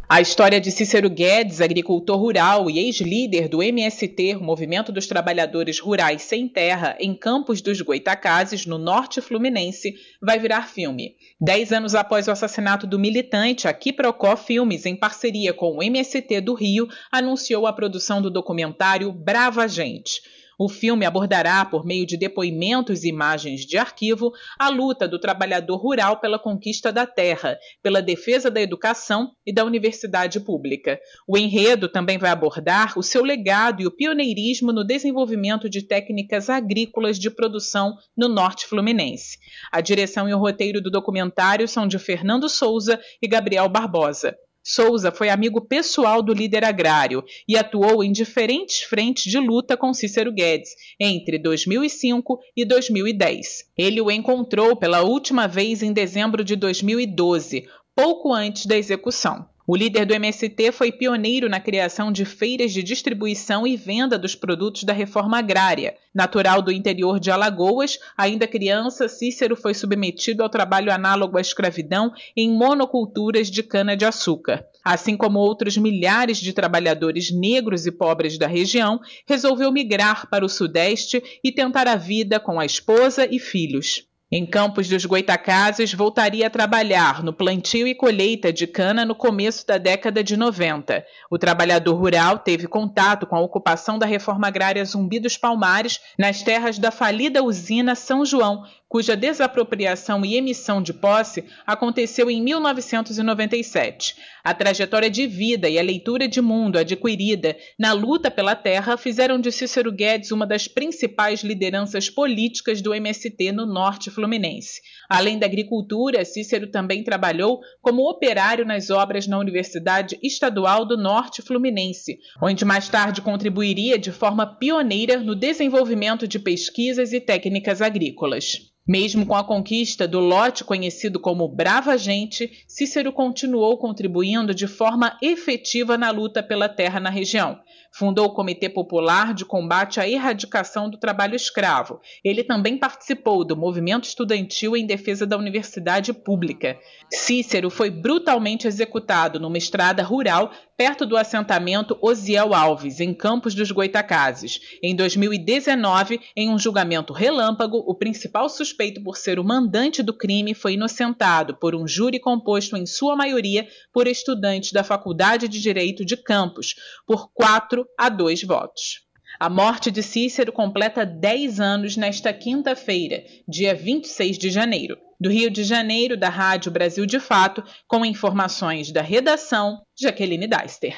A 0.10 0.22
história 0.22 0.62
de 0.62 0.72
Cícero 0.72 1.10
Guedes, 1.10 1.60
agricultor 1.60 2.18
rural 2.18 2.70
e 2.70 2.80
ex-líder 2.80 3.49
do 3.49 3.62
MST, 3.62 4.38
Movimento 4.38 4.89
dos 4.89 5.05
Trabalhadores 5.05 5.80
Rurais 5.80 6.22
Sem 6.22 6.47
Terra, 6.47 6.95
em 6.97 7.14
Campos 7.14 7.60
dos 7.60 7.82
Goitacazes, 7.82 8.66
no 8.66 8.78
norte 8.78 9.20
fluminense, 9.20 9.95
vai 10.22 10.39
virar 10.39 10.70
filme. 10.70 11.18
Dez 11.41 11.74
anos 11.74 11.93
após 11.93 12.30
o 12.30 12.32
assassinato 12.32 12.88
do 12.88 12.97
militante, 12.97 13.68
a 13.68 13.74
Kiprocó 13.74 14.38
Filmes, 14.38 14.86
em 14.86 14.95
parceria 14.95 15.53
com 15.53 15.76
o 15.76 15.84
MST 15.84 16.39
do 16.39 16.53
Rio, 16.53 16.88
anunciou 17.12 17.68
a 17.68 17.74
produção 17.74 18.22
do 18.22 18.32
documentário 18.32 19.12
Brava 19.12 19.68
Gente. 19.68 20.22
O 20.60 20.68
filme 20.68 21.05
abordará, 21.05 21.64
por 21.64 21.86
meio 21.86 22.03
de 22.05 22.18
depoimentos 22.18 23.03
e 23.03 23.10
imagens 23.10 23.62
de 23.62 23.78
arquivo, 23.78 24.32
a 24.58 24.70
luta 24.70 25.08
do 25.08 25.20
trabalhador 25.20 25.78
rural 25.78 26.20
pela 26.20 26.39
conquista 26.39 26.91
da 26.91 27.05
terra, 27.05 27.60
pela 27.84 28.01
defesa 28.01 28.49
da 28.49 28.60
educação 28.60 29.32
e 29.45 29.53
da 29.53 29.64
universidade 29.64 30.39
pública. 30.39 30.99
O 31.28 31.38
enredo 31.38 31.88
também 31.88 32.18
vai 32.18 32.32
abordar 32.32 32.97
o 32.97 33.03
seu 33.03 33.24
legado 33.24 33.84
e 33.84 33.86
o 33.86 33.91
pioneirismo 33.91 34.72
no 34.72 34.84
desenvolvimento 34.84 35.70
de 35.70 35.84
técnicas 35.84 36.49
agrícolas 36.49 37.20
de 37.20 37.30
produção 37.30 37.95
no 38.18 38.28
norte 38.28 38.66
fluminense. 38.66 39.38
A 39.72 39.80
direção 39.80 40.28
e 40.28 40.34
o 40.34 40.39
roteiro 40.39 40.82
do 40.82 40.89
documentário 40.89 41.68
são 41.68 41.88
de 41.88 41.99
Fernando 41.99 42.49
Souza 42.49 42.99
e 43.22 43.28
Gabriel 43.28 43.70
Barbosa. 43.70 44.36
Souza 44.70 45.13
foi 45.13 45.30
amigo 45.30 45.61
pessoal 45.61 46.22
do 46.22 46.34
líder 46.34 46.65
agrário 46.65 47.24
e 47.47 47.55
atuou 47.55 48.03
em 48.03 48.11
diferentes 48.11 48.82
frentes 48.82 49.32
de 49.32 49.39
luta 49.39 49.78
com 49.78 49.93
Cícero 49.93 50.30
Guedes 50.30 50.76
entre 50.99 51.39
2005 51.39 52.38
e 52.53 52.65
2010. 52.65 53.72
Ele 53.78 54.01
o 54.01 54.11
encontrou 54.11 54.76
pela 54.76 55.03
última 55.03 55.47
vez 55.47 55.82
em 55.82 55.93
dezembro 55.93 56.43
de 56.43 56.57
2012, 56.57 57.65
pouco 57.95 58.34
antes 58.34 58.65
da 58.65 58.76
execução. 58.76 59.47
O 59.70 59.76
líder 59.76 60.05
do 60.05 60.13
MST 60.13 60.72
foi 60.72 60.93
pioneiro 60.93 61.49
na 61.49 61.59
criação 61.59 62.09
de 62.09 62.24
feiras 62.24 62.72
de 62.72 62.82
distribuição 62.82 63.68
e 63.68 63.76
venda 63.76 64.18
dos 64.18 64.34
produtos 64.34 64.86
da 64.86 64.93
reforma 64.93 65.39
agrária. 65.39 65.97
Natural 66.15 66.61
do 66.61 66.72
interior 66.72 67.20
de 67.20 67.30
Alagoas, 67.30 67.99
ainda 68.18 68.47
criança, 68.47 69.09
Cícero 69.09 69.57
foi 69.57 69.74
submetido 69.74 70.41
ao 70.41 70.47
trabalho 70.47 70.89
análogo 70.89 71.38
à 71.38 71.41
escravidão 71.41 72.13
em 72.34 72.49
monoculturas 72.49 73.51
de 73.51 73.61
cana-de-açúcar. 73.61 74.65
Assim 74.86 75.18
como 75.18 75.39
outros 75.39 75.76
milhares 75.76 76.38
de 76.38 76.53
trabalhadores 76.53 77.30
negros 77.30 77.86
e 77.86 77.91
pobres 77.91 78.38
da 78.38 78.47
região, 78.47 79.01
resolveu 79.28 79.70
migrar 79.70 80.30
para 80.30 80.45
o 80.45 80.49
Sudeste 80.49 81.22
e 81.43 81.51
tentar 81.51 81.89
a 81.89 81.97
vida 81.97 82.39
com 82.39 82.57
a 82.57 82.65
esposa 82.65 83.28
e 83.30 83.38
filhos. 83.38 84.07
Em 84.30 84.45
Campos 84.45 84.89
dos 84.89 85.05
Goitacazes, 85.05 85.93
voltaria 85.93 86.47
a 86.47 86.49
trabalhar 86.49 87.23
no 87.23 87.32
plantio 87.32 87.88
e 87.88 87.95
colheita 87.95 88.51
de 88.51 88.67
cana 88.67 89.05
no 89.05 89.15
começo 89.15 89.65
da 89.65 89.78
década 89.78 90.21
de 90.21 90.36
90. 90.36 91.05
O 91.32 91.38
trabalhador 91.38 91.95
rural 91.95 92.38
teve 92.39 92.67
contato 92.67 93.25
com 93.25 93.38
a 93.38 93.41
ocupação 93.41 93.97
da 93.97 94.05
reforma 94.05 94.45
agrária 94.45 94.84
Zumbi 94.84 95.17
dos 95.17 95.38
Palmares 95.38 96.01
nas 96.19 96.43
terras 96.43 96.78
da 96.78 96.91
falida 96.91 97.41
usina 97.41 97.95
São 97.95 98.25
João, 98.25 98.65
cuja 98.88 99.18
desapropriação 99.18 100.26
e 100.26 100.36
emissão 100.36 100.82
de 100.82 100.94
posse 100.94 101.44
aconteceu 101.66 102.32
em 102.32 102.42
1997. 102.42 104.16
A 104.44 104.54
trajetória 104.54 105.10
de 105.10 105.28
vida 105.28 105.68
e 105.68 105.78
a 105.78 105.84
leitura 105.84 106.28
de 106.28 106.42
mundo 106.42 106.78
adquirida 106.78 107.58
na 107.78 107.92
luta 107.92 108.32
pela 108.32 108.56
terra 108.56 108.96
fizeram 108.96 109.40
de 109.40 109.52
Cícero 109.52 109.92
Guedes 109.92 110.32
uma 110.32 110.48
das 110.48 110.68
principais 110.70 111.44
lideranças 111.44 112.10
políticas 112.10 112.82
do 112.82 112.94
MST 112.94 113.52
no 113.52 113.66
norte 113.66 114.10
fluminense. 114.10 114.80
Além 115.10 115.38
da 115.38 115.46
agricultura, 115.46 116.24
Cícero 116.24 116.72
também 116.72 117.04
trabalhou 117.04 117.60
como 117.82 118.10
operário 118.10 118.66
nas 118.66 118.90
obras 118.90 119.28
na 119.28 119.38
Universidade 119.38 120.18
Estadual 120.24 120.86
do 120.86 120.96
Norte 120.96 121.42
Fluminense, 121.42 122.18
onde 122.42 122.64
mais 122.64 122.88
tarde 122.88 123.22
contribuiria 123.22 123.98
de 124.00 124.12
forma 124.12 124.46
pioneira 124.46 125.18
no 125.20 125.36
desenvolvimento 125.36 126.26
de 126.26 126.40
pesquisas 126.40 127.12
e 127.12 127.20
técnicas 127.20 127.82
agrícolas. 127.82 128.76
Mesmo 128.88 129.26
com 129.26 129.36
a 129.36 129.44
conquista 129.44 130.08
do 130.08 130.20
lote 130.20 130.64
conhecido 130.64 131.20
como 131.20 131.48
Brava 131.48 131.98
Gente, 131.98 132.64
Cícero 132.66 133.12
continuou 133.12 133.78
contribuindo 133.78 134.56
de 134.56 134.66
forma 134.66 135.18
efetiva 135.22 135.98
na 135.98 136.10
luta 136.10 136.42
pela 136.42 136.70
terra 136.70 136.98
na 136.98 137.10
região. 137.10 137.60
Fundou 137.98 138.26
o 138.26 138.30
Comitê 138.32 138.70
Popular 138.70 139.34
de 139.34 139.43
Combate 139.43 140.00
à 140.00 140.08
Erradicação 140.08 140.88
do 140.88 141.00
Trabalho 141.00 141.36
Escravo. 141.36 142.00
Ele 142.24 142.43
também 142.43 142.78
participou 142.78 143.43
do 143.43 143.58
movimento 143.58 144.04
estudantil 144.04 144.78
em 144.78 144.86
defesa 144.86 145.26
da 145.26 145.36
universidade 145.36 146.14
pública. 146.14 146.78
Cícero 147.12 147.72
foi 147.72 147.89
brutalmente 147.89 148.68
executado 148.68 149.39
numa 149.39 149.58
estrada 149.58 150.04
rural 150.04 150.52
perto 150.78 151.08
do 151.08 151.18
assentamento 151.18 151.98
Osiel 152.00 152.54
Alves, 152.54 153.00
em 153.00 153.12
Campos 153.12 153.56
dos 153.56 153.72
Goitacazes. 153.72 154.60
Em 154.84 154.95
2019, 154.95 156.22
em 156.36 156.52
um 156.52 156.60
julgamento 156.60 157.12
relâmpago, 157.12 157.78
o 157.88 157.95
principal 157.95 158.48
suspeito 158.48 159.02
por 159.02 159.18
ser 159.18 159.39
o 159.39 159.43
mandante 159.43 160.04
do 160.04 160.14
crime 160.14 160.54
foi 160.54 160.74
inocentado 160.74 161.56
por 161.56 161.74
um 161.74 161.88
júri 161.88 162.20
composto, 162.20 162.78
em 162.78 162.86
sua 162.86 163.16
maioria, 163.16 163.68
por 163.91 164.06
estudantes 164.06 164.72
da 164.72 164.84
Faculdade 164.84 165.48
de 165.48 165.60
Direito 165.60 166.06
de 166.06 166.16
Campos, 166.16 166.76
por 167.08 167.32
4 167.34 167.87
a 167.98 168.10
2 168.10 168.44
votos. 168.44 169.08
A 169.40 169.50
morte 169.50 169.92
de 169.92 170.02
Cícero 170.02 170.52
completa 170.52 171.06
10 171.06 171.60
anos 171.60 171.96
nesta 171.96 172.34
quinta-feira, 172.34 173.24
dia 173.48 173.76
26 173.76 174.38
de 174.38 174.50
janeiro. 174.50 174.98
Do 175.20 175.30
Rio 175.30 175.50
de 175.50 175.64
Janeiro, 175.64 176.18
da 176.18 176.30
Rádio 176.30 176.72
Brasil 176.72 177.06
de 177.06 177.20
Fato, 177.20 177.64
com 177.88 178.06
informações 178.06 178.92
da 178.92 179.02
redação, 179.02 179.82
Jaqueline 180.00 180.48
Deister. 180.48 180.96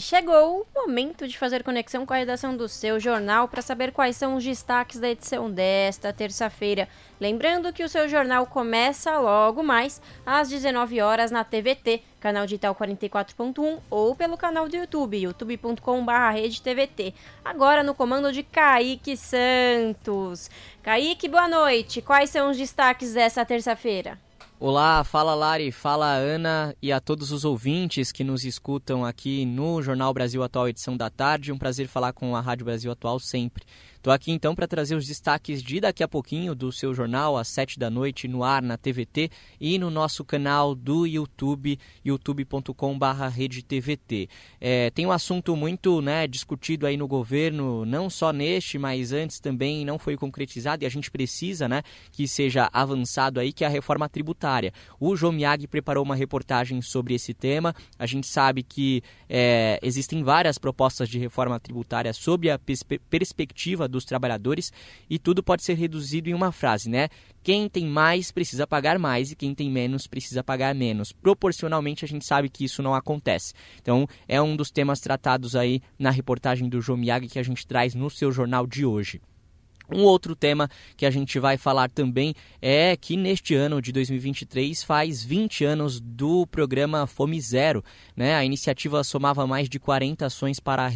Chegou 0.00 0.60
o 0.74 0.80
momento 0.80 1.26
de 1.26 1.38
fazer 1.38 1.62
conexão 1.62 2.04
com 2.04 2.12
a 2.12 2.16
redação 2.18 2.56
do 2.56 2.68
seu 2.68 3.00
jornal 3.00 3.48
para 3.48 3.62
saber 3.62 3.92
quais 3.92 4.16
são 4.16 4.36
os 4.36 4.44
destaques 4.44 5.00
da 5.00 5.08
edição 5.08 5.50
desta 5.50 6.12
terça-feira. 6.12 6.88
Lembrando 7.20 7.72
que 7.72 7.82
o 7.82 7.88
seu 7.88 8.08
jornal 8.08 8.46
começa 8.46 9.18
logo 9.18 9.62
mais 9.62 10.00
às 10.24 10.48
19 10.48 11.00
horas 11.00 11.30
na 11.30 11.44
TVT, 11.44 12.02
canal 12.20 12.44
digital 12.44 12.74
44.1 12.74 13.80
ou 13.90 14.14
pelo 14.14 14.36
canal 14.36 14.68
do 14.68 14.76
YouTube, 14.76 15.18
youtube.com/redetvt. 15.18 17.14
Agora 17.44 17.82
no 17.82 17.94
comando 17.94 18.32
de 18.32 18.42
Kaique 18.42 19.16
Santos. 19.16 20.50
Kaique, 20.82 21.28
boa 21.28 21.48
noite. 21.48 22.02
Quais 22.02 22.30
são 22.30 22.50
os 22.50 22.56
destaques 22.56 23.14
dessa 23.14 23.44
terça-feira? 23.44 24.18
Olá, 24.60 25.04
fala 25.04 25.36
Lari, 25.36 25.70
fala 25.70 26.12
Ana 26.14 26.74
e 26.82 26.90
a 26.90 26.98
todos 26.98 27.30
os 27.30 27.44
ouvintes 27.44 28.10
que 28.10 28.24
nos 28.24 28.44
escutam 28.44 29.04
aqui 29.04 29.46
no 29.46 29.80
Jornal 29.80 30.12
Brasil 30.12 30.42
Atual, 30.42 30.68
edição 30.68 30.96
da 30.96 31.08
tarde. 31.08 31.52
Um 31.52 31.56
prazer 31.56 31.86
falar 31.86 32.12
com 32.12 32.34
a 32.34 32.40
Rádio 32.40 32.64
Brasil 32.64 32.90
Atual 32.90 33.20
sempre. 33.20 33.62
Estou 33.98 34.12
aqui 34.12 34.30
então 34.30 34.54
para 34.54 34.68
trazer 34.68 34.94
os 34.94 35.08
destaques 35.08 35.60
de 35.60 35.80
daqui 35.80 36.04
a 36.04 36.08
pouquinho 36.08 36.54
do 36.54 36.70
seu 36.70 36.94
jornal, 36.94 37.36
às 37.36 37.48
7 37.48 37.80
da 37.80 37.90
noite, 37.90 38.28
no 38.28 38.44
ar, 38.44 38.62
na 38.62 38.76
TVT 38.76 39.28
e 39.60 39.76
no 39.76 39.90
nosso 39.90 40.24
canal 40.24 40.72
do 40.72 41.04
YouTube, 41.04 41.76
youtube.com/redetvt. 42.04 44.28
É, 44.60 44.90
tem 44.90 45.04
um 45.04 45.10
assunto 45.10 45.56
muito 45.56 46.00
né, 46.00 46.28
discutido 46.28 46.86
aí 46.86 46.96
no 46.96 47.08
governo, 47.08 47.84
não 47.84 48.08
só 48.08 48.32
neste, 48.32 48.78
mas 48.78 49.12
antes 49.12 49.40
também 49.40 49.84
não 49.84 49.98
foi 49.98 50.16
concretizado 50.16 50.84
e 50.84 50.86
a 50.86 50.90
gente 50.90 51.10
precisa 51.10 51.68
né, 51.68 51.82
que 52.12 52.28
seja 52.28 52.70
avançado 52.72 53.40
aí, 53.40 53.52
que 53.52 53.64
é 53.64 53.66
a 53.66 53.70
reforma 53.70 54.08
tributária. 54.08 54.72
O 55.00 55.16
João 55.16 55.34
preparou 55.68 56.04
uma 56.04 56.14
reportagem 56.14 56.80
sobre 56.80 57.14
esse 57.14 57.34
tema. 57.34 57.74
A 57.98 58.06
gente 58.06 58.28
sabe 58.28 58.62
que 58.62 59.02
é, 59.28 59.80
existem 59.82 60.22
várias 60.22 60.56
propostas 60.56 61.08
de 61.08 61.18
reforma 61.18 61.58
tributária 61.58 62.12
sob 62.12 62.48
a 62.48 62.56
pers 62.58 62.84
perspectiva 63.10 63.88
do 63.88 63.97
dos 63.98 64.04
trabalhadores 64.04 64.72
e 65.10 65.18
tudo 65.18 65.42
pode 65.42 65.62
ser 65.62 65.74
reduzido 65.74 66.30
em 66.30 66.34
uma 66.34 66.52
frase, 66.52 66.88
né? 66.88 67.08
Quem 67.42 67.68
tem 67.68 67.86
mais 67.86 68.30
precisa 68.30 68.66
pagar 68.66 68.98
mais 68.98 69.32
e 69.32 69.36
quem 69.36 69.54
tem 69.54 69.70
menos 69.70 70.06
precisa 70.06 70.42
pagar 70.42 70.74
menos. 70.74 71.12
Proporcionalmente 71.12 72.04
a 72.04 72.08
gente 72.08 72.24
sabe 72.24 72.48
que 72.48 72.64
isso 72.64 72.82
não 72.82 72.94
acontece. 72.94 73.52
Então 73.80 74.06
é 74.26 74.40
um 74.40 74.56
dos 74.56 74.70
temas 74.70 75.00
tratados 75.00 75.56
aí 75.56 75.82
na 75.98 76.10
reportagem 76.10 76.68
do 76.68 76.80
João 76.80 76.98
Miyagi 76.98 77.28
que 77.28 77.38
a 77.38 77.42
gente 77.42 77.66
traz 77.66 77.94
no 77.94 78.08
seu 78.10 78.30
jornal 78.30 78.66
de 78.66 78.84
hoje. 78.86 79.20
Um 79.90 80.02
outro 80.02 80.36
tema 80.36 80.68
que 80.96 81.06
a 81.06 81.10
gente 81.10 81.38
vai 81.38 81.56
falar 81.56 81.88
também 81.88 82.34
é 82.60 82.94
que 82.94 83.16
neste 83.16 83.54
ano 83.54 83.80
de 83.80 83.90
2023 83.90 84.84
faz 84.84 85.24
20 85.24 85.64
anos 85.64 85.98
do 85.98 86.46
programa 86.46 87.06
Fome 87.06 87.40
Zero. 87.40 87.82
Né? 88.14 88.34
A 88.34 88.44
iniciativa 88.44 89.02
somava 89.02 89.46
mais 89.46 89.66
de 89.68 89.78
40 89.78 90.26
ações 90.26 90.60
para 90.60 90.90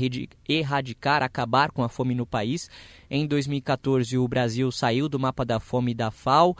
erradicar, 0.47 1.23
acabar 1.23 1.71
com 1.71 1.83
a 1.83 1.89
fome 1.89 2.15
no 2.15 2.27
país. 2.27 2.69
Em 3.11 3.27
2014, 3.27 4.19
o 4.19 4.29
Brasil 4.29 4.71
saiu 4.71 5.09
do 5.09 5.19
mapa 5.19 5.45
da 5.45 5.59
fome 5.59 5.95
da 5.95 6.11
FAO 6.11 6.55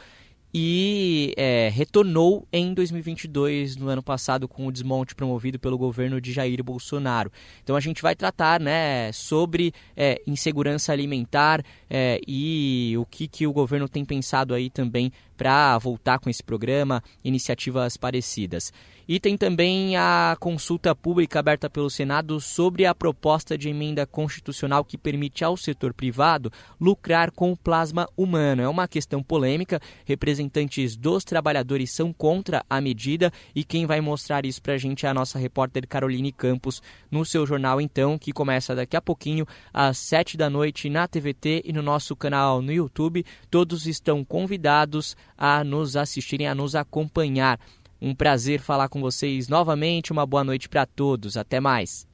e 0.55 1.33
é, 1.37 1.71
retornou 1.73 2.47
em 2.53 2.75
2022, 2.75 3.77
no 3.77 3.89
ano 3.89 4.03
passado, 4.03 4.47
com 4.47 4.67
o 4.67 4.73
desmonte 4.73 5.15
promovido 5.15 5.59
pelo 5.59 5.79
governo 5.79 6.21
de 6.21 6.33
Jair 6.33 6.63
Bolsonaro. 6.63 7.33
Então 7.63 7.75
a 7.75 7.81
gente 7.81 8.03
vai 8.03 8.15
tratar 8.15 8.61
né, 8.61 9.11
sobre 9.13 9.73
é, 9.97 10.21
insegurança 10.27 10.93
alimentar 10.93 11.65
é, 11.89 12.21
e 12.27 12.95
o 12.99 13.07
que, 13.07 13.27
que 13.27 13.47
o 13.47 13.53
governo 13.53 13.89
tem 13.89 14.05
pensado 14.05 14.55
aí 14.55 14.69
também 14.69 15.11
para 15.43 15.77
voltar 15.77 16.21
com 16.21 16.31
esse 16.31 16.41
programa, 16.41 17.03
iniciativas 17.25 17.97
parecidas. 17.97 18.73
E 19.09 19.19
tem 19.19 19.37
também 19.37 19.97
a 19.97 20.37
consulta 20.39 20.95
pública 20.95 21.41
aberta 21.41 21.69
pelo 21.69 21.91
Senado 21.91 22.41
sobre 22.41 22.87
a 22.87 22.95
proposta 22.95 23.59
de 23.59 23.69
emenda 23.69 24.07
constitucional 24.07 24.85
que 24.85 24.97
permite 24.97 25.45
ao 25.45 25.57
setor 25.57 25.93
privado 25.93 26.53
lucrar 26.81 27.33
com 27.33 27.51
o 27.51 27.57
plasma 27.57 28.09
humano. 28.17 28.63
É 28.63 28.69
uma 28.69 28.87
questão 28.87 29.21
polêmica, 29.21 29.81
representantes 30.05 30.97
dos 30.97 31.25
trabalhadores 31.25 31.91
são 31.91 32.13
contra 32.13 32.65
a 32.71 32.81
medida 32.81 33.33
e 33.55 33.65
quem 33.65 33.87
vai 33.87 34.01
mostrar 34.01 34.47
isso 34.47 34.63
para 34.63 34.75
a 34.75 34.79
gente 34.79 35.05
é 35.05 35.09
a 35.09 35.15
nossa 35.15 35.39
repórter 35.39 35.87
Caroline 35.89 36.31
Campos 36.31 36.81
no 37.11 37.25
seu 37.25 37.45
jornal, 37.45 37.81
então, 37.81 38.17
que 38.17 38.33
começa 38.33 38.75
daqui 38.75 38.97
a 38.97 39.03
pouquinho 39.03 39.45
às 39.75 39.99
sete 39.99 40.37
da 40.37 40.49
noite 40.49 40.89
na 40.89 41.09
TVT 41.09 41.63
e 41.65 41.73
no 41.73 41.83
nosso 41.83 42.15
canal 42.15 42.63
no 42.63 42.73
YouTube. 42.73 43.27
Todos 43.51 43.87
estão 43.87 44.25
convidados 44.25 45.17
a 45.37 45.63
nos 45.65 45.97
assistirem, 45.97 46.47
a 46.47 46.55
nos 46.55 46.75
acompanhar. 46.75 47.59
Um 48.01 48.15
prazer 48.15 48.61
falar 48.61 48.89
com 48.89 49.01
vocês 49.01 49.49
novamente. 49.49 50.13
Uma 50.13 50.27
boa 50.27 50.43
noite 50.43 50.69
para 50.69 50.85
todos. 50.87 51.37
Até 51.37 51.61
mais. 51.61 52.07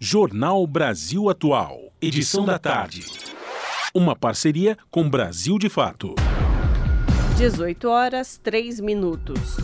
Jornal 0.00 0.66
Brasil 0.66 1.28
Atual, 1.28 1.92
edição 2.00 2.44
da 2.44 2.58
tarde. 2.58 3.04
Uma 3.92 4.14
parceria 4.14 4.78
com 4.90 5.08
Brasil 5.08 5.58
de 5.58 5.68
Fato. 5.68 6.14
18 7.36 7.88
horas 7.88 8.38
3 8.42 8.80
minutos. 8.80 9.56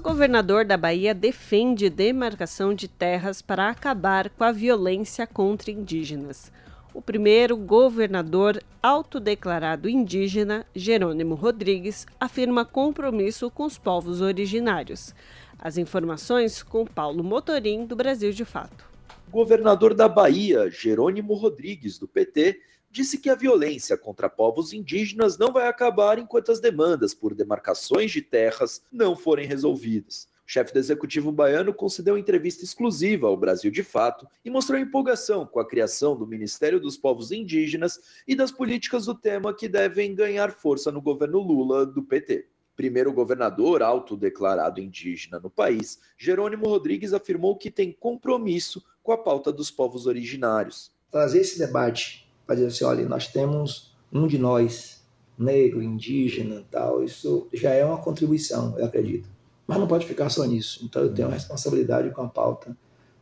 Governador 0.00 0.64
da 0.64 0.76
Bahia 0.76 1.14
defende 1.14 1.88
demarcação 1.88 2.74
de 2.74 2.86
terras 2.86 3.40
para 3.40 3.70
acabar 3.70 4.28
com 4.28 4.44
a 4.44 4.52
violência 4.52 5.26
contra 5.26 5.70
indígenas. 5.70 6.52
O 6.94 7.02
primeiro 7.02 7.56
governador 7.56 8.62
autodeclarado 8.80 9.88
indígena, 9.88 10.64
Jerônimo 10.72 11.34
Rodrigues, 11.34 12.06
afirma 12.20 12.64
compromisso 12.64 13.50
com 13.50 13.64
os 13.64 13.76
povos 13.76 14.20
originários. 14.20 15.12
As 15.58 15.76
informações 15.76 16.62
com 16.62 16.86
Paulo 16.86 17.24
Motorim, 17.24 17.84
do 17.84 17.96
Brasil 17.96 18.30
de 18.30 18.44
Fato. 18.44 18.88
Governador 19.28 19.92
da 19.92 20.08
Bahia, 20.08 20.70
Jerônimo 20.70 21.34
Rodrigues, 21.34 21.98
do 21.98 22.06
PT, 22.06 22.60
disse 22.92 23.18
que 23.18 23.28
a 23.28 23.34
violência 23.34 23.96
contra 23.98 24.30
povos 24.30 24.72
indígenas 24.72 25.36
não 25.36 25.52
vai 25.52 25.66
acabar 25.66 26.16
enquanto 26.20 26.52
as 26.52 26.60
demandas 26.60 27.12
por 27.12 27.34
demarcações 27.34 28.12
de 28.12 28.22
terras 28.22 28.80
não 28.92 29.16
forem 29.16 29.48
resolvidas. 29.48 30.28
O 30.46 30.50
chefe 30.50 30.74
do 30.74 30.78
executivo 30.78 31.32
baiano 31.32 31.72
concedeu 31.72 32.18
entrevista 32.18 32.64
exclusiva 32.64 33.26
ao 33.26 33.36
Brasil 33.36 33.70
de 33.70 33.82
Fato 33.82 34.28
e 34.44 34.50
mostrou 34.50 34.78
empolgação 34.78 35.46
com 35.46 35.58
a 35.58 35.66
criação 35.66 36.14
do 36.14 36.26
Ministério 36.26 36.78
dos 36.78 36.98
Povos 36.98 37.32
Indígenas 37.32 37.98
e 38.28 38.36
das 38.36 38.52
políticas 38.52 39.06
do 39.06 39.14
tema 39.14 39.54
que 39.54 39.66
devem 39.68 40.14
ganhar 40.14 40.52
força 40.52 40.92
no 40.92 41.00
governo 41.00 41.38
Lula 41.38 41.86
do 41.86 42.02
PT. 42.02 42.46
Primeiro 42.76 43.12
governador 43.12 43.82
autodeclarado 43.82 44.80
indígena 44.80 45.40
no 45.40 45.48
país, 45.48 46.00
Jerônimo 46.18 46.66
Rodrigues 46.66 47.14
afirmou 47.14 47.56
que 47.56 47.70
tem 47.70 47.90
compromisso 47.90 48.84
com 49.02 49.12
a 49.12 49.18
pauta 49.18 49.50
dos 49.50 49.70
povos 49.70 50.06
originários. 50.06 50.92
Trazer 51.10 51.40
esse 51.40 51.58
debate 51.58 52.30
para 52.44 52.56
dizer 52.56 52.66
assim, 52.68 52.84
olha, 52.84 53.08
nós 53.08 53.28
temos 53.28 53.96
um 54.12 54.26
de 54.26 54.36
nós, 54.36 55.02
negro, 55.38 55.82
indígena, 55.82 56.64
tal, 56.70 57.02
isso 57.02 57.48
já 57.52 57.70
é 57.70 57.84
uma 57.84 58.02
contribuição, 58.02 58.78
eu 58.78 58.84
acredito. 58.84 59.33
Mas 59.66 59.78
não 59.78 59.86
pode 59.86 60.06
ficar 60.06 60.28
só 60.30 60.44
nisso. 60.44 60.84
Então 60.84 61.02
eu 61.02 61.12
tenho 61.12 61.28
uma 61.28 61.34
responsabilidade 61.34 62.10
com 62.10 62.22
a 62.22 62.28
pauta 62.28 62.76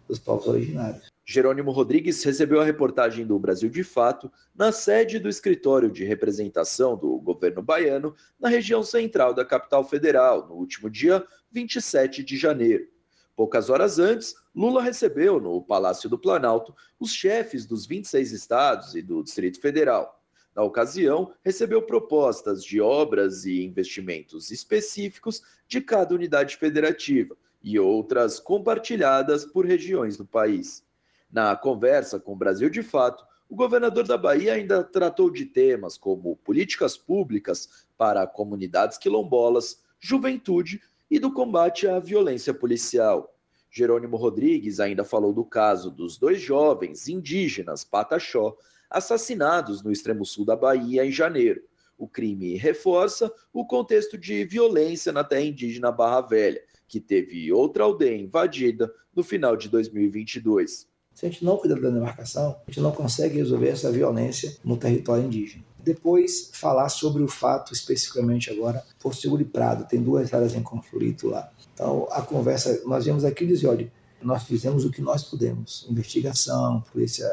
dos 0.09 0.19
povos 0.19 0.47
originários. 0.47 1.13
Jerônimo 1.25 1.71
Rodrigues 1.71 2.23
recebeu 2.25 2.61
a 2.61 2.65
reportagem 2.65 3.25
do 3.25 3.39
Brasil 3.39 3.71
de 3.71 3.85
Fato 3.85 4.31
na 4.55 4.73
sede 4.73 5.21
do 5.21 5.29
escritório 5.29 5.91
de 5.91 6.05
representação 6.05 6.97
do 6.97 7.17
governo 7.19 7.63
baiano 7.63 8.15
na 8.41 8.49
região 8.49 8.83
central 8.83 9.33
da 9.33 9.45
capital 9.45 9.85
federal, 9.85 10.49
no 10.49 10.55
último 10.55 10.91
dia 10.91 11.25
27 11.53 12.25
de 12.25 12.37
janeiro. 12.37 12.89
Poucas 13.37 13.71
horas 13.71 13.99
antes, 13.99 14.35
Lula 14.55 14.83
recebeu 14.83 15.41
no 15.41 15.63
Palácio 15.63 16.11
do 16.11 16.19
Planalto 16.19 16.75
os 16.99 17.13
chefes 17.13 17.65
dos 17.65 17.87
26 17.87 18.33
estados 18.33 18.95
e 18.95 19.01
do 19.01 19.23
Distrito 19.23 19.61
Federal. 19.61 20.22
Na 20.55 20.63
ocasião, 20.63 21.33
recebeu 21.43 21.83
propostas 21.83 22.63
de 22.63 22.81
obras 22.81 23.45
e 23.47 23.65
investimentos 23.65 24.51
específicos 24.51 25.43
de 25.67 25.81
cada 25.81 26.15
unidade 26.15 26.57
federativa 26.57 27.37
e 27.63 27.79
outras 27.79 28.39
compartilhadas 28.39 29.45
por 29.45 29.65
regiões 29.65 30.17
do 30.17 30.27
país. 30.27 30.85
Na 31.31 31.57
conversa 31.57 32.21
com 32.21 32.33
o 32.33 32.37
Brasil 32.37 32.69
de 32.69 32.83
Fato, 32.83 33.25
o 33.49 33.57
governador 33.57 34.07
da 34.07 34.19
Bahia 34.19 34.55
ainda 34.55 34.83
tratou 34.85 35.31
de 35.31 35.47
temas 35.47 35.97
como 35.97 36.37
políticas 36.37 36.97
públicas 36.97 37.87
para 37.97 38.27
comunidades 38.27 38.99
quilombolas, 38.99 39.83
juventude 40.01 40.83
e 41.11 41.19
do 41.19 41.33
combate 41.33 41.87
à 41.87 41.99
violência 41.99 42.53
policial. 42.53 43.35
Jerônimo 43.71 44.17
Rodrigues 44.17 44.81
ainda 44.81 45.05
falou 45.05 45.33
do 45.33 45.45
caso 45.45 45.91
dos 45.91 46.19
dois 46.19 46.41
jovens 46.41 47.09
indígenas 47.09 47.85
Pataxó 47.85 48.57
assassinados 48.93 49.83
no 49.83 49.91
extremo 49.91 50.25
sul 50.25 50.45
da 50.45 50.57
Bahia 50.57 51.05
em 51.05 51.11
janeiro. 51.11 51.63
O 51.99 52.09
crime 52.09 52.57
reforça 52.57 53.33
o 53.53 53.65
contexto 53.65 54.19
de 54.19 54.45
violência 54.45 55.13
na 55.13 55.23
terra 55.23 55.43
indígena 55.43 55.93
Barra 55.93 56.21
Velha, 56.21 56.63
que 56.89 57.01
teve 57.01 57.53
outra 57.53 57.85
aldeia 57.85 58.17
invadida 58.17 58.93
no 59.15 59.23
final 59.23 59.57
de 59.57 59.69
2022. 59.69 60.87
Se 61.15 61.27
a 61.27 61.29
gente 61.29 61.45
não 61.45 61.57
cuidar 61.57 61.81
da 61.81 61.91
demarcação, 61.91 62.57
a 62.67 62.71
gente 62.71 62.81
não 62.81 62.93
consegue 62.93 63.37
resolver 63.37 63.69
essa 63.69 63.93
violência 63.93 64.57
no 64.65 64.77
território 64.77 65.25
indígena. 65.25 65.65
Depois, 65.79 66.51
falar 66.55 66.89
sobre 66.89 67.23
o 67.23 67.29
fato 67.29 67.73
especificamente 67.73 68.51
agora, 68.51 68.83
Porto 69.01 69.21
Seguro 69.21 69.43
e 69.43 69.45
Prado, 69.45 69.87
tem 69.87 70.03
duas 70.03 70.33
áreas 70.33 70.55
em 70.55 70.63
conflito 70.63 71.29
lá. 71.29 71.51
Então, 71.75 72.07
a 72.11 72.23
conversa, 72.23 72.83
nós 72.87 73.05
viemos 73.05 73.25
aqui 73.25 73.47
dizer, 73.47 73.67
olha, 73.67 73.93
nós 74.23 74.45
fizemos 74.45 74.85
o 74.85 74.91
que 74.91 75.03
nós 75.03 75.25
pudemos, 75.25 75.87
investigação, 75.91 76.81
polícia 76.93 77.27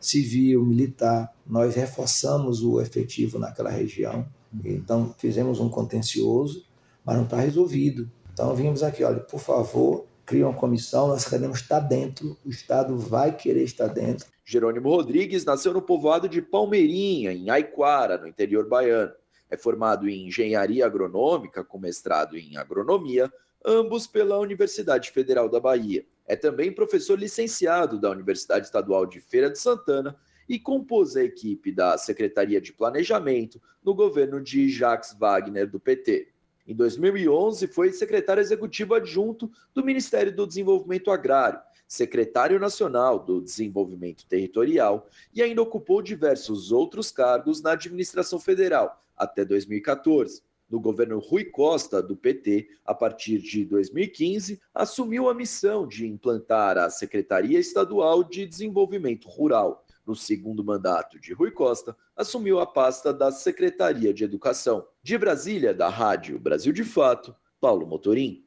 civil, 0.00 0.64
militar, 0.64 1.32
nós 1.46 1.74
reforçamos 1.74 2.62
o 2.62 2.80
efetivo 2.80 3.38
naquela 3.38 3.70
região, 3.70 4.26
então 4.64 5.14
fizemos 5.18 5.60
um 5.60 5.68
contencioso, 5.68 6.64
mas 7.04 7.16
não 7.16 7.24
está 7.24 7.36
resolvido. 7.36 8.10
Então, 8.32 8.54
vimos 8.54 8.82
aqui, 8.82 9.04
olha, 9.04 9.20
por 9.20 9.38
favor, 9.38 10.06
cria 10.24 10.46
uma 10.46 10.56
comissão, 10.56 11.08
nós 11.08 11.24
queremos 11.24 11.60
estar 11.60 11.80
dentro, 11.80 12.36
o 12.44 12.50
Estado 12.50 12.96
vai 12.96 13.36
querer 13.36 13.64
estar 13.64 13.88
dentro. 13.88 14.26
Jerônimo 14.44 14.88
Rodrigues 14.88 15.44
nasceu 15.44 15.72
no 15.72 15.82
povoado 15.82 16.28
de 16.28 16.40
Palmeirinha, 16.40 17.32
em 17.32 17.50
Aiquara, 17.50 18.18
no 18.18 18.26
interior 18.26 18.68
baiano. 18.68 19.12
É 19.50 19.56
formado 19.56 20.08
em 20.08 20.28
engenharia 20.28 20.86
agronômica, 20.86 21.64
com 21.64 21.78
mestrado 21.78 22.36
em 22.36 22.56
agronomia, 22.56 23.32
ambos 23.64 24.06
pela 24.06 24.38
Universidade 24.38 25.10
Federal 25.10 25.48
da 25.48 25.60
Bahia. 25.60 26.04
É 26.30 26.36
também 26.36 26.70
professor 26.70 27.18
licenciado 27.18 27.98
da 27.98 28.08
Universidade 28.08 28.64
Estadual 28.64 29.04
de 29.04 29.20
Feira 29.20 29.50
de 29.50 29.58
Santana 29.58 30.16
e 30.48 30.60
compôs 30.60 31.16
a 31.16 31.24
equipe 31.24 31.72
da 31.72 31.98
Secretaria 31.98 32.60
de 32.60 32.72
Planejamento 32.72 33.60
no 33.82 33.92
governo 33.92 34.40
de 34.40 34.68
Jacques 34.68 35.12
Wagner, 35.18 35.68
do 35.68 35.80
PT. 35.80 36.28
Em 36.68 36.72
2011, 36.72 37.66
foi 37.66 37.90
secretário 37.90 38.40
executivo 38.40 38.94
adjunto 38.94 39.50
do 39.74 39.84
Ministério 39.84 40.32
do 40.32 40.46
Desenvolvimento 40.46 41.10
Agrário, 41.10 41.58
secretário 41.88 42.60
nacional 42.60 43.18
do 43.18 43.40
Desenvolvimento 43.40 44.24
Territorial 44.24 45.08
e 45.34 45.42
ainda 45.42 45.62
ocupou 45.62 46.00
diversos 46.00 46.70
outros 46.70 47.10
cargos 47.10 47.60
na 47.60 47.72
administração 47.72 48.38
federal 48.38 49.02
até 49.16 49.44
2014. 49.44 50.44
No 50.70 50.80
governo 50.80 51.18
Rui 51.18 51.46
Costa, 51.46 52.00
do 52.00 52.16
PT, 52.16 52.68
a 52.84 52.94
partir 52.94 53.38
de 53.38 53.64
2015, 53.64 54.60
assumiu 54.72 55.28
a 55.28 55.34
missão 55.34 55.86
de 55.86 56.06
implantar 56.06 56.78
a 56.78 56.88
Secretaria 56.88 57.58
Estadual 57.58 58.22
de 58.22 58.46
Desenvolvimento 58.46 59.28
Rural 59.28 59.84
no 60.06 60.14
segundo 60.14 60.64
mandato 60.64 61.20
de 61.20 61.32
Rui 61.32 61.50
Costa, 61.50 61.96
assumiu 62.16 62.60
a 62.60 62.66
pasta 62.66 63.12
da 63.12 63.30
Secretaria 63.30 64.14
de 64.14 64.24
Educação. 64.24 64.86
De 65.02 65.16
Brasília, 65.18 65.74
da 65.74 65.88
Rádio 65.88 66.38
Brasil 66.38 66.72
de 66.72 66.84
Fato, 66.84 67.34
Paulo 67.60 67.86
Motorim. 67.86 68.44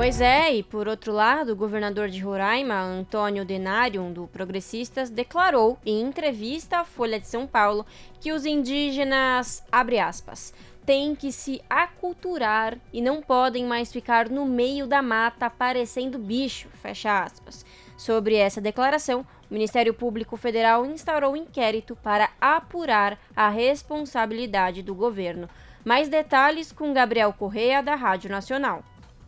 Pois 0.00 0.18
é, 0.18 0.54
e 0.54 0.62
por 0.62 0.88
outro 0.88 1.12
lado, 1.12 1.52
o 1.52 1.56
governador 1.56 2.08
de 2.08 2.20
Roraima, 2.20 2.80
Antônio 2.80 3.44
Denarium, 3.44 4.10
do 4.10 4.26
Progressistas, 4.28 5.10
declarou 5.10 5.78
em 5.84 6.00
entrevista 6.00 6.78
à 6.78 6.84
Folha 6.86 7.20
de 7.20 7.26
São 7.26 7.46
Paulo 7.46 7.84
que 8.18 8.32
os 8.32 8.46
indígenas, 8.46 9.62
abre 9.70 9.98
aspas, 9.98 10.54
têm 10.86 11.14
que 11.14 11.30
se 11.30 11.60
aculturar 11.68 12.78
e 12.94 13.02
não 13.02 13.20
podem 13.20 13.66
mais 13.66 13.92
ficar 13.92 14.30
no 14.30 14.46
meio 14.46 14.86
da 14.86 15.02
mata 15.02 15.50
parecendo 15.50 16.18
bicho, 16.18 16.70
fecha 16.80 17.22
aspas. 17.22 17.62
Sobre 17.94 18.36
essa 18.36 18.58
declaração, 18.58 19.20
o 19.50 19.52
Ministério 19.52 19.92
Público 19.92 20.34
Federal 20.38 20.86
instaurou 20.86 21.34
um 21.34 21.36
inquérito 21.36 21.94
para 21.94 22.30
apurar 22.40 23.18
a 23.36 23.50
responsabilidade 23.50 24.82
do 24.82 24.94
governo. 24.94 25.46
Mais 25.84 26.08
detalhes 26.08 26.72
com 26.72 26.94
Gabriel 26.94 27.34
Correia, 27.34 27.82
da 27.82 27.94
Rádio 27.94 28.30
Nacional. 28.30 28.82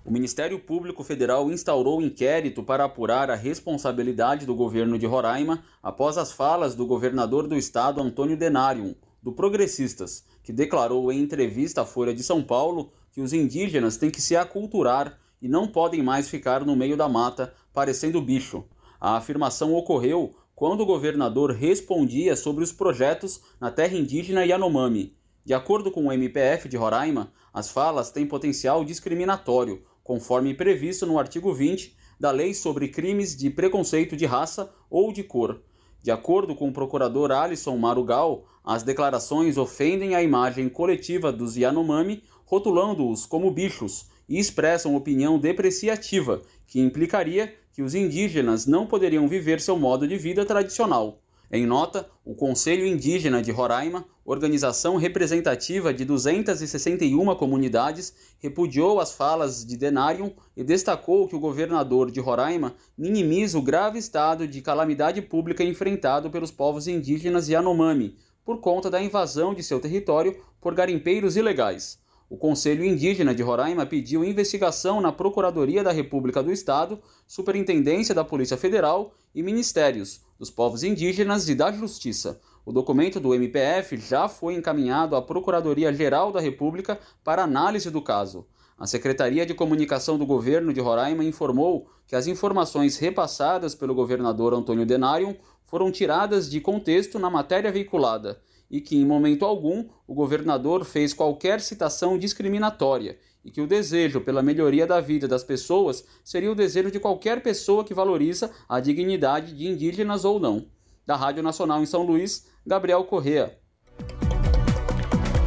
O 0.04 0.10
Ministério 0.10 0.58
Público 0.58 1.04
Federal 1.04 1.48
instaurou 1.48 2.02
inquérito 2.02 2.64
para 2.64 2.84
apurar 2.84 3.30
a 3.30 3.36
responsabilidade 3.36 4.44
do 4.44 4.52
governo 4.52 4.98
de 4.98 5.06
Roraima 5.06 5.62
após 5.80 6.18
as 6.18 6.32
falas 6.32 6.74
do 6.74 6.84
governador 6.84 7.46
do 7.46 7.56
estado, 7.56 8.00
Antônio 8.00 8.36
Denarium, 8.36 8.96
do 9.22 9.30
Progressistas, 9.30 10.24
que 10.42 10.52
declarou 10.52 11.12
em 11.12 11.20
entrevista 11.20 11.82
à 11.82 11.86
Folha 11.86 12.12
de 12.12 12.24
São 12.24 12.42
Paulo 12.42 12.90
que 13.12 13.20
os 13.20 13.32
indígenas 13.32 13.96
têm 13.96 14.10
que 14.10 14.20
se 14.20 14.34
aculturar 14.34 15.20
e 15.40 15.46
não 15.46 15.68
podem 15.68 16.02
mais 16.02 16.28
ficar 16.28 16.66
no 16.66 16.74
meio 16.74 16.96
da 16.96 17.08
mata 17.08 17.54
parecendo 17.72 18.20
bicho. 18.20 18.64
A 19.00 19.16
afirmação 19.16 19.72
ocorreu 19.72 20.34
quando 20.52 20.80
o 20.80 20.86
governador 20.86 21.52
respondia 21.52 22.34
sobre 22.34 22.64
os 22.64 22.72
projetos 22.72 23.40
na 23.60 23.70
terra 23.70 23.96
indígena 23.96 24.44
Yanomami. 24.44 25.16
De 25.44 25.54
acordo 25.54 25.90
com 25.90 26.06
o 26.06 26.12
MPF 26.12 26.68
de 26.68 26.76
Roraima, 26.76 27.32
as 27.52 27.70
falas 27.70 28.10
têm 28.10 28.26
potencial 28.26 28.84
discriminatório, 28.84 29.82
conforme 30.02 30.54
previsto 30.54 31.06
no 31.06 31.18
artigo 31.18 31.52
20 31.52 31.96
da 32.18 32.30
Lei 32.30 32.54
sobre 32.54 32.88
Crimes 32.88 33.36
de 33.36 33.50
Preconceito 33.50 34.16
de 34.16 34.26
Raça 34.26 34.72
ou 34.90 35.12
de 35.12 35.22
Cor. 35.22 35.60
De 36.02 36.10
acordo 36.10 36.54
com 36.54 36.68
o 36.68 36.72
procurador 36.72 37.30
Alisson 37.30 37.76
Marugal, 37.76 38.44
as 38.64 38.82
declarações 38.82 39.56
ofendem 39.56 40.14
a 40.14 40.22
imagem 40.22 40.68
coletiva 40.68 41.32
dos 41.32 41.56
Yanomami, 41.56 42.24
rotulando-os 42.44 43.24
como 43.24 43.50
bichos, 43.50 44.10
e 44.28 44.38
expressam 44.38 44.96
opinião 44.96 45.38
depreciativa, 45.38 46.42
que 46.66 46.80
implicaria 46.80 47.54
que 47.72 47.82
os 47.82 47.94
indígenas 47.94 48.66
não 48.66 48.86
poderiam 48.86 49.28
viver 49.28 49.60
seu 49.60 49.78
modo 49.78 50.06
de 50.06 50.16
vida 50.16 50.44
tradicional. 50.44 51.21
Em 51.54 51.66
nota, 51.66 52.08
o 52.24 52.34
Conselho 52.34 52.86
Indígena 52.86 53.42
de 53.42 53.52
Roraima, 53.52 54.06
organização 54.24 54.96
representativa 54.96 55.92
de 55.92 56.02
261 56.02 57.36
comunidades, 57.36 58.14
repudiou 58.38 58.98
as 58.98 59.12
falas 59.12 59.62
de 59.62 59.76
Denarium 59.76 60.32
e 60.56 60.64
destacou 60.64 61.28
que 61.28 61.36
o 61.36 61.38
governador 61.38 62.10
de 62.10 62.20
Roraima 62.20 62.74
minimiza 62.96 63.58
o 63.58 63.62
grave 63.62 63.98
estado 63.98 64.48
de 64.48 64.62
calamidade 64.62 65.20
pública 65.20 65.62
enfrentado 65.62 66.30
pelos 66.30 66.50
povos 66.50 66.88
indígenas 66.88 67.50
Yanomami 67.50 68.16
por 68.42 68.58
conta 68.60 68.90
da 68.90 69.02
invasão 69.02 69.52
de 69.52 69.62
seu 69.62 69.78
território 69.78 70.34
por 70.58 70.74
garimpeiros 70.74 71.36
ilegais. 71.36 72.00
O 72.30 72.36
Conselho 72.38 72.82
Indígena 72.82 73.34
de 73.34 73.42
Roraima 73.42 73.84
pediu 73.84 74.24
investigação 74.24 75.02
na 75.02 75.12
Procuradoria 75.12 75.84
da 75.84 75.92
República 75.92 76.42
do 76.42 76.50
Estado, 76.50 76.98
Superintendência 77.26 78.14
da 78.14 78.24
Polícia 78.24 78.56
Federal 78.56 79.12
e 79.34 79.42
Ministérios 79.42 80.22
dos 80.42 80.50
Povos 80.50 80.82
Indígenas 80.82 81.48
e 81.48 81.54
da 81.54 81.70
Justiça. 81.70 82.40
O 82.66 82.72
documento 82.72 83.20
do 83.20 83.32
MPF 83.32 83.96
já 83.96 84.26
foi 84.26 84.54
encaminhado 84.54 85.14
à 85.14 85.22
Procuradoria-Geral 85.22 86.32
da 86.32 86.40
República 86.40 86.98
para 87.22 87.44
análise 87.44 87.88
do 87.92 88.02
caso. 88.02 88.44
A 88.76 88.84
Secretaria 88.84 89.46
de 89.46 89.54
Comunicação 89.54 90.18
do 90.18 90.26
Governo 90.26 90.72
de 90.72 90.80
Roraima 90.80 91.22
informou 91.22 91.86
que 92.08 92.16
as 92.16 92.26
informações 92.26 92.98
repassadas 92.98 93.72
pelo 93.76 93.94
governador 93.94 94.52
Antônio 94.52 94.84
Denarium 94.84 95.36
foram 95.64 95.92
tiradas 95.92 96.50
de 96.50 96.60
contexto 96.60 97.20
na 97.20 97.30
matéria 97.30 97.70
veiculada 97.70 98.40
e 98.68 98.80
que, 98.80 98.96
em 98.96 99.06
momento 99.06 99.44
algum, 99.44 99.88
o 100.08 100.12
governador 100.12 100.84
fez 100.84 101.14
qualquer 101.14 101.60
citação 101.60 102.18
discriminatória 102.18 103.16
e 103.44 103.50
que 103.50 103.60
o 103.60 103.66
desejo 103.66 104.20
pela 104.20 104.42
melhoria 104.42 104.86
da 104.86 105.00
vida 105.00 105.26
das 105.26 105.42
pessoas 105.42 106.04
seria 106.24 106.50
o 106.50 106.54
desejo 106.54 106.90
de 106.90 107.00
qualquer 107.00 107.42
pessoa 107.42 107.84
que 107.84 107.94
valoriza 107.94 108.50
a 108.68 108.80
dignidade 108.80 109.54
de 109.54 109.66
indígenas 109.66 110.24
ou 110.24 110.38
não. 110.38 110.66
Da 111.04 111.16
Rádio 111.16 111.42
Nacional 111.42 111.82
em 111.82 111.86
São 111.86 112.02
Luís, 112.02 112.48
Gabriel 112.66 113.04
Correa. 113.04 113.58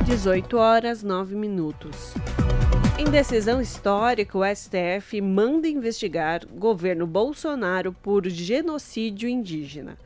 18 0.05 0.57
horas 0.57 1.01
9 1.01 1.35
minutos. 1.35 2.13
Em 2.97 3.09
decisão 3.09 3.59
histórica, 3.59 4.37
o 4.37 4.41
STF 4.45 5.19
manda 5.19 5.67
investigar 5.67 6.45
governo 6.47 7.05
Bolsonaro 7.05 7.91
por 7.91 8.27
genocídio 8.29 9.27
indígena. 9.27 9.97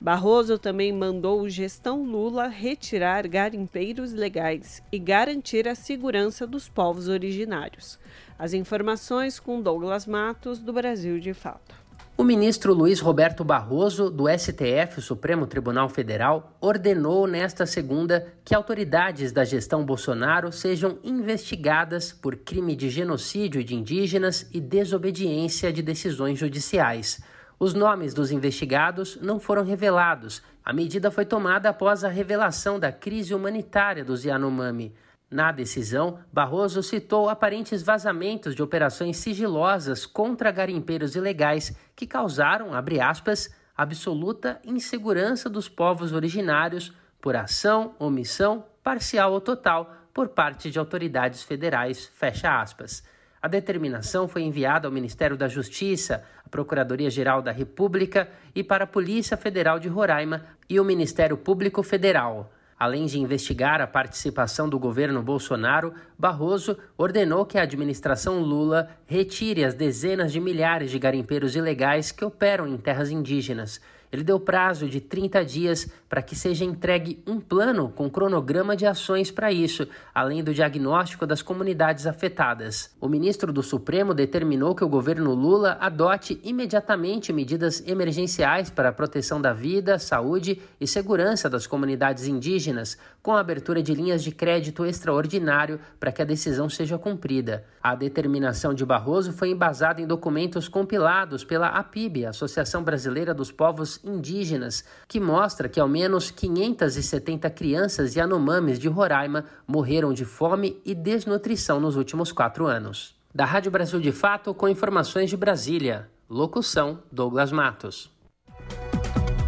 Barroso 0.00 0.58
também 0.58 0.92
mandou 0.92 1.40
o 1.40 1.48
gestão 1.48 2.04
Lula 2.04 2.46
retirar 2.46 3.26
garimpeiros 3.26 4.12
legais 4.12 4.80
e 4.92 4.98
garantir 4.98 5.66
a 5.66 5.74
segurança 5.74 6.46
dos 6.46 6.68
povos 6.68 7.08
originários. 7.08 7.98
As 8.38 8.52
informações 8.52 9.40
com 9.40 9.60
Douglas 9.60 10.06
Matos, 10.06 10.60
do 10.60 10.72
Brasil 10.72 11.18
de 11.18 11.34
Fato. 11.34 11.74
O 12.16 12.22
ministro 12.22 12.72
Luiz 12.72 13.00
Roberto 13.00 13.44
Barroso, 13.44 14.08
do 14.08 14.24
STF, 14.28 15.00
Supremo 15.00 15.48
Tribunal 15.48 15.88
Federal, 15.88 16.56
ordenou 16.60 17.26
nesta 17.26 17.66
segunda 17.66 18.34
que 18.44 18.54
autoridades 18.54 19.32
da 19.32 19.44
gestão 19.44 19.84
Bolsonaro 19.84 20.52
sejam 20.52 20.98
investigadas 21.02 22.12
por 22.12 22.36
crime 22.36 22.74
de 22.76 22.88
genocídio 22.88 23.64
de 23.64 23.74
indígenas 23.74 24.48
e 24.52 24.60
desobediência 24.60 25.72
de 25.72 25.82
decisões 25.82 26.38
judiciais. 26.38 27.20
Os 27.60 27.74
nomes 27.74 28.14
dos 28.14 28.30
investigados 28.30 29.18
não 29.20 29.40
foram 29.40 29.64
revelados. 29.64 30.40
A 30.64 30.72
medida 30.72 31.10
foi 31.10 31.24
tomada 31.24 31.68
após 31.68 32.04
a 32.04 32.08
revelação 32.08 32.78
da 32.78 32.92
crise 32.92 33.34
humanitária 33.34 34.04
dos 34.04 34.24
Yanomami. 34.24 34.94
Na 35.28 35.50
decisão, 35.50 36.20
Barroso 36.32 36.82
citou 36.82 37.28
aparentes 37.28 37.82
vazamentos 37.82 38.54
de 38.54 38.62
operações 38.62 39.16
sigilosas 39.16 40.06
contra 40.06 40.52
garimpeiros 40.52 41.16
ilegais 41.16 41.76
que 41.96 42.06
causaram, 42.06 42.72
abre 42.72 43.00
aspas, 43.00 43.52
absoluta 43.76 44.60
insegurança 44.64 45.50
dos 45.50 45.68
povos 45.68 46.12
originários 46.12 46.92
por 47.20 47.34
ação, 47.34 47.94
omissão, 47.98 48.64
parcial 48.82 49.32
ou 49.32 49.40
total 49.40 49.92
por 50.14 50.28
parte 50.28 50.70
de 50.70 50.78
autoridades 50.78 51.42
federais, 51.42 52.06
fecha 52.06 52.60
aspas. 52.60 53.02
A 53.40 53.46
determinação 53.46 54.26
foi 54.26 54.42
enviada 54.42 54.88
ao 54.88 54.92
Ministério 54.92 55.36
da 55.36 55.46
Justiça, 55.46 56.24
à 56.44 56.48
Procuradoria-Geral 56.48 57.40
da 57.40 57.52
República 57.52 58.28
e 58.54 58.64
para 58.64 58.82
a 58.84 58.86
Polícia 58.86 59.36
Federal 59.36 59.78
de 59.78 59.88
Roraima 59.88 60.44
e 60.68 60.80
o 60.80 60.84
Ministério 60.84 61.36
Público 61.36 61.82
Federal. 61.84 62.52
Além 62.76 63.06
de 63.06 63.18
investigar 63.18 63.80
a 63.80 63.86
participação 63.86 64.68
do 64.68 64.78
governo 64.78 65.22
Bolsonaro, 65.22 65.92
Barroso 66.16 66.76
ordenou 66.96 67.44
que 67.44 67.58
a 67.58 67.62
administração 67.62 68.40
Lula 68.40 68.90
retire 69.06 69.64
as 69.64 69.74
dezenas 69.74 70.32
de 70.32 70.40
milhares 70.40 70.90
de 70.90 70.98
garimpeiros 70.98 71.56
ilegais 71.56 72.12
que 72.12 72.24
operam 72.24 72.66
em 72.66 72.76
terras 72.76 73.10
indígenas 73.10 73.80
ele 74.10 74.24
deu 74.24 74.40
prazo 74.40 74.88
de 74.88 75.00
30 75.00 75.44
dias 75.44 75.90
para 76.08 76.22
que 76.22 76.34
seja 76.34 76.64
entregue 76.64 77.22
um 77.26 77.38
plano 77.38 77.90
com 77.90 78.08
cronograma 78.08 78.74
de 78.74 78.86
ações 78.86 79.30
para 79.30 79.52
isso, 79.52 79.86
além 80.14 80.42
do 80.42 80.54
diagnóstico 80.54 81.26
das 81.26 81.42
comunidades 81.42 82.06
afetadas. 82.06 82.94
O 83.00 83.08
ministro 83.08 83.52
do 83.52 83.62
Supremo 83.62 84.14
determinou 84.14 84.74
que 84.74 84.84
o 84.84 84.88
governo 84.88 85.34
Lula 85.34 85.76
adote 85.80 86.40
imediatamente 86.42 87.32
medidas 87.32 87.86
emergenciais 87.86 88.70
para 88.70 88.88
a 88.88 88.92
proteção 88.92 89.40
da 89.40 89.52
vida, 89.52 89.98
saúde 89.98 90.60
e 90.80 90.86
segurança 90.86 91.50
das 91.50 91.66
comunidades 91.66 92.26
indígenas, 92.26 92.96
com 93.22 93.32
a 93.32 93.40
abertura 93.40 93.82
de 93.82 93.94
linhas 93.94 94.22
de 94.22 94.30
crédito 94.30 94.84
extraordinário 94.84 95.80
para 95.98 96.12
que 96.12 96.22
a 96.22 96.24
decisão 96.24 96.68
seja 96.68 96.98
cumprida. 96.98 97.64
A 97.82 97.94
determinação 97.94 98.72
de 98.72 98.84
Barroso 98.84 99.32
foi 99.32 99.50
embasada 99.50 100.00
em 100.00 100.06
documentos 100.06 100.68
compilados 100.68 101.44
pela 101.44 101.68
APIB, 101.68 102.26
Associação 102.26 102.82
Brasileira 102.82 103.34
dos 103.34 103.50
Povos 103.50 104.00
indígenas, 104.04 104.84
que 105.06 105.20
mostra 105.20 105.68
que 105.68 105.80
ao 105.80 105.88
menos 105.88 106.30
570 106.30 107.50
crianças 107.50 108.14
Yanomamis 108.14 108.78
de 108.78 108.88
Roraima 108.88 109.44
morreram 109.66 110.12
de 110.12 110.24
fome 110.24 110.80
e 110.84 110.94
desnutrição 110.94 111.80
nos 111.80 111.96
últimos 111.96 112.32
quatro 112.32 112.66
anos. 112.66 113.16
Da 113.34 113.44
Rádio 113.44 113.70
Brasil 113.70 114.00
de 114.00 114.10
Fato, 114.10 114.54
com 114.54 114.68
informações 114.68 115.30
de 115.30 115.36
Brasília. 115.36 116.08
Locução: 116.28 117.02
Douglas 117.12 117.52
Matos. 117.52 118.10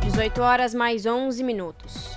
18 0.03 0.41
horas 0.41 0.75
mais 0.75 1.07
11 1.07 1.43
minutos. 1.43 2.17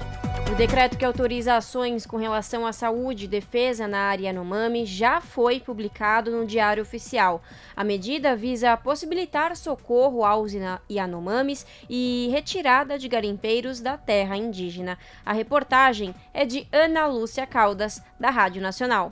O 0.52 0.56
decreto 0.56 0.98
que 0.98 1.06
autoriza 1.06 1.56
ações 1.56 2.06
com 2.06 2.18
relação 2.18 2.65
à 2.65 2.72
saúde 2.72 3.26
e 3.26 3.28
defesa 3.28 3.88
na 3.88 3.98
área 3.99 4.28
Yanomami 4.28 4.86
já 4.86 5.20
foi 5.20 5.60
publicado 5.60 6.30
no 6.30 6.45
Diário 6.45 6.84
Oficial. 6.84 7.41
A 7.76 7.84
medida 7.84 8.36
visa 8.36 8.78
possibilitar 8.78 9.56
socorro 9.56 10.24
aos 10.24 10.52
Yanomamis 10.90 11.65
e 11.90 12.30
retirada 12.32 12.99
de 12.99 13.07
garimpeiros 13.07 13.82
da 13.82 13.98
terra 13.98 14.38
indígena. 14.38 14.98
A 15.26 15.34
reportagem 15.34 16.14
é 16.34 16.45
de 16.45 16.68
Ana 16.72 17.07
Lúcia 17.07 17.48
Caldas, 17.48 18.02
da 18.20 18.30
Rádio 18.30 18.61
Nacional. 18.61 19.11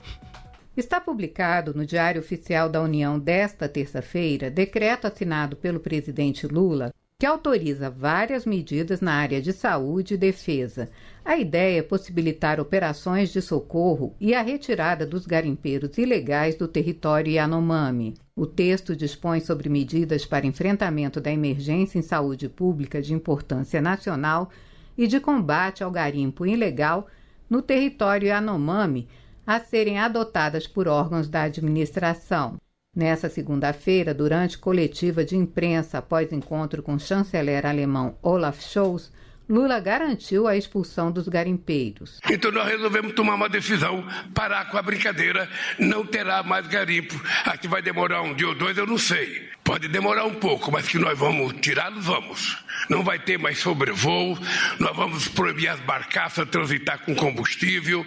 Está 0.76 1.00
publicado 1.00 1.74
no 1.74 1.84
Diário 1.84 2.20
Oficial 2.20 2.68
da 2.68 2.80
União 2.80 3.18
desta 3.18 3.68
terça-feira 3.68 4.50
decreto 4.50 5.06
assinado 5.06 5.54
pelo 5.56 5.80
presidente 5.80 6.46
Lula 6.46 6.92
que 7.22 7.26
autoriza 7.26 7.88
várias 7.88 8.44
medidas 8.44 9.00
na 9.00 9.12
área 9.12 9.40
de 9.40 9.52
saúde 9.52 10.14
e 10.14 10.16
defesa. 10.16 10.90
A 11.24 11.36
ideia 11.36 11.78
é 11.78 11.82
possibilitar 11.82 12.58
operações 12.58 13.32
de 13.32 13.40
socorro 13.40 14.12
e 14.20 14.34
a 14.34 14.42
retirada 14.42 15.06
dos 15.06 15.24
garimpeiros 15.24 15.96
ilegais 15.98 16.56
do 16.56 16.66
território 16.66 17.30
Yanomami. 17.30 18.14
O 18.34 18.44
texto 18.44 18.96
dispõe 18.96 19.38
sobre 19.38 19.68
medidas 19.68 20.26
para 20.26 20.48
enfrentamento 20.48 21.20
da 21.20 21.30
emergência 21.30 21.96
em 21.96 22.02
saúde 22.02 22.48
pública 22.48 23.00
de 23.00 23.14
importância 23.14 23.80
nacional 23.80 24.50
e 24.98 25.06
de 25.06 25.20
combate 25.20 25.84
ao 25.84 25.92
garimpo 25.92 26.44
ilegal 26.44 27.06
no 27.48 27.62
território 27.62 28.26
Yanomami, 28.26 29.06
a 29.46 29.60
serem 29.60 29.96
adotadas 29.96 30.66
por 30.66 30.88
órgãos 30.88 31.28
da 31.28 31.42
administração. 31.42 32.61
Nessa 32.94 33.30
segunda-feira, 33.30 34.12
durante 34.12 34.58
coletiva 34.58 35.24
de 35.24 35.34
imprensa 35.34 35.96
após 35.96 36.30
encontro 36.30 36.82
com 36.82 36.92
o 36.92 37.00
chanceler 37.00 37.64
alemão 37.64 38.18
Olaf 38.22 38.60
Scholz, 38.60 39.10
Lula 39.48 39.80
garantiu 39.80 40.46
a 40.46 40.58
expulsão 40.58 41.10
dos 41.10 41.26
garimpeiros. 41.26 42.20
Então 42.30 42.52
nós 42.52 42.68
resolvemos 42.68 43.14
tomar 43.14 43.34
uma 43.34 43.48
decisão, 43.48 44.06
parar 44.34 44.70
com 44.70 44.76
a 44.76 44.82
brincadeira, 44.82 45.48
não 45.78 46.04
terá 46.04 46.42
mais 46.42 46.66
garimpo. 46.66 47.18
Aqui 47.46 47.66
vai 47.66 47.80
demorar 47.80 48.20
um 48.20 48.34
dia 48.34 48.48
ou 48.48 48.54
dois, 48.54 48.76
eu 48.76 48.86
não 48.86 48.98
sei. 48.98 49.48
Pode 49.64 49.86
demorar 49.86 50.24
um 50.24 50.34
pouco, 50.34 50.72
mas 50.72 50.88
que 50.88 50.98
nós 50.98 51.16
vamos 51.16 51.54
tirá-los, 51.60 52.04
vamos. 52.04 52.58
Não 52.88 53.04
vai 53.04 53.18
ter 53.18 53.38
mais 53.38 53.58
sobrevoo, 53.58 54.36
nós 54.80 54.96
vamos 54.96 55.28
proibir 55.28 55.68
as 55.68 55.78
barcaças 55.80 56.48
transitar 56.48 56.98
com 57.04 57.14
combustível 57.14 58.04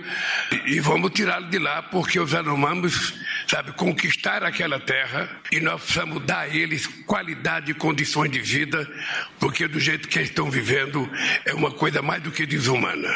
e 0.66 0.80
vamos 0.82 1.12
tirá-los 1.12 1.50
de 1.50 1.58
lá, 1.58 1.82
porque 1.82 2.20
os 2.20 2.34
Anomamis 2.34 3.14
sabe, 3.48 3.72
conquistar 3.72 4.44
aquela 4.44 4.80
terra 4.80 5.30
e 5.52 5.62
nós 5.62 5.82
precisamos 5.82 6.26
dar 6.26 6.40
a 6.40 6.48
eles 6.50 6.88
qualidade 7.06 7.72
e 7.72 7.74
condições 7.74 8.30
de 8.30 8.40
vida, 8.40 8.88
porque 9.40 9.68
do 9.68 9.80
jeito 9.80 10.10
que 10.10 10.20
eles 10.20 10.30
estão 10.30 10.50
vivendo 10.52 11.10
é 11.46 11.54
uma 11.54 11.72
coisa 11.72 12.02
mais 12.02 12.22
do 12.22 12.32
que 12.32 12.46
desumana. 12.46 13.10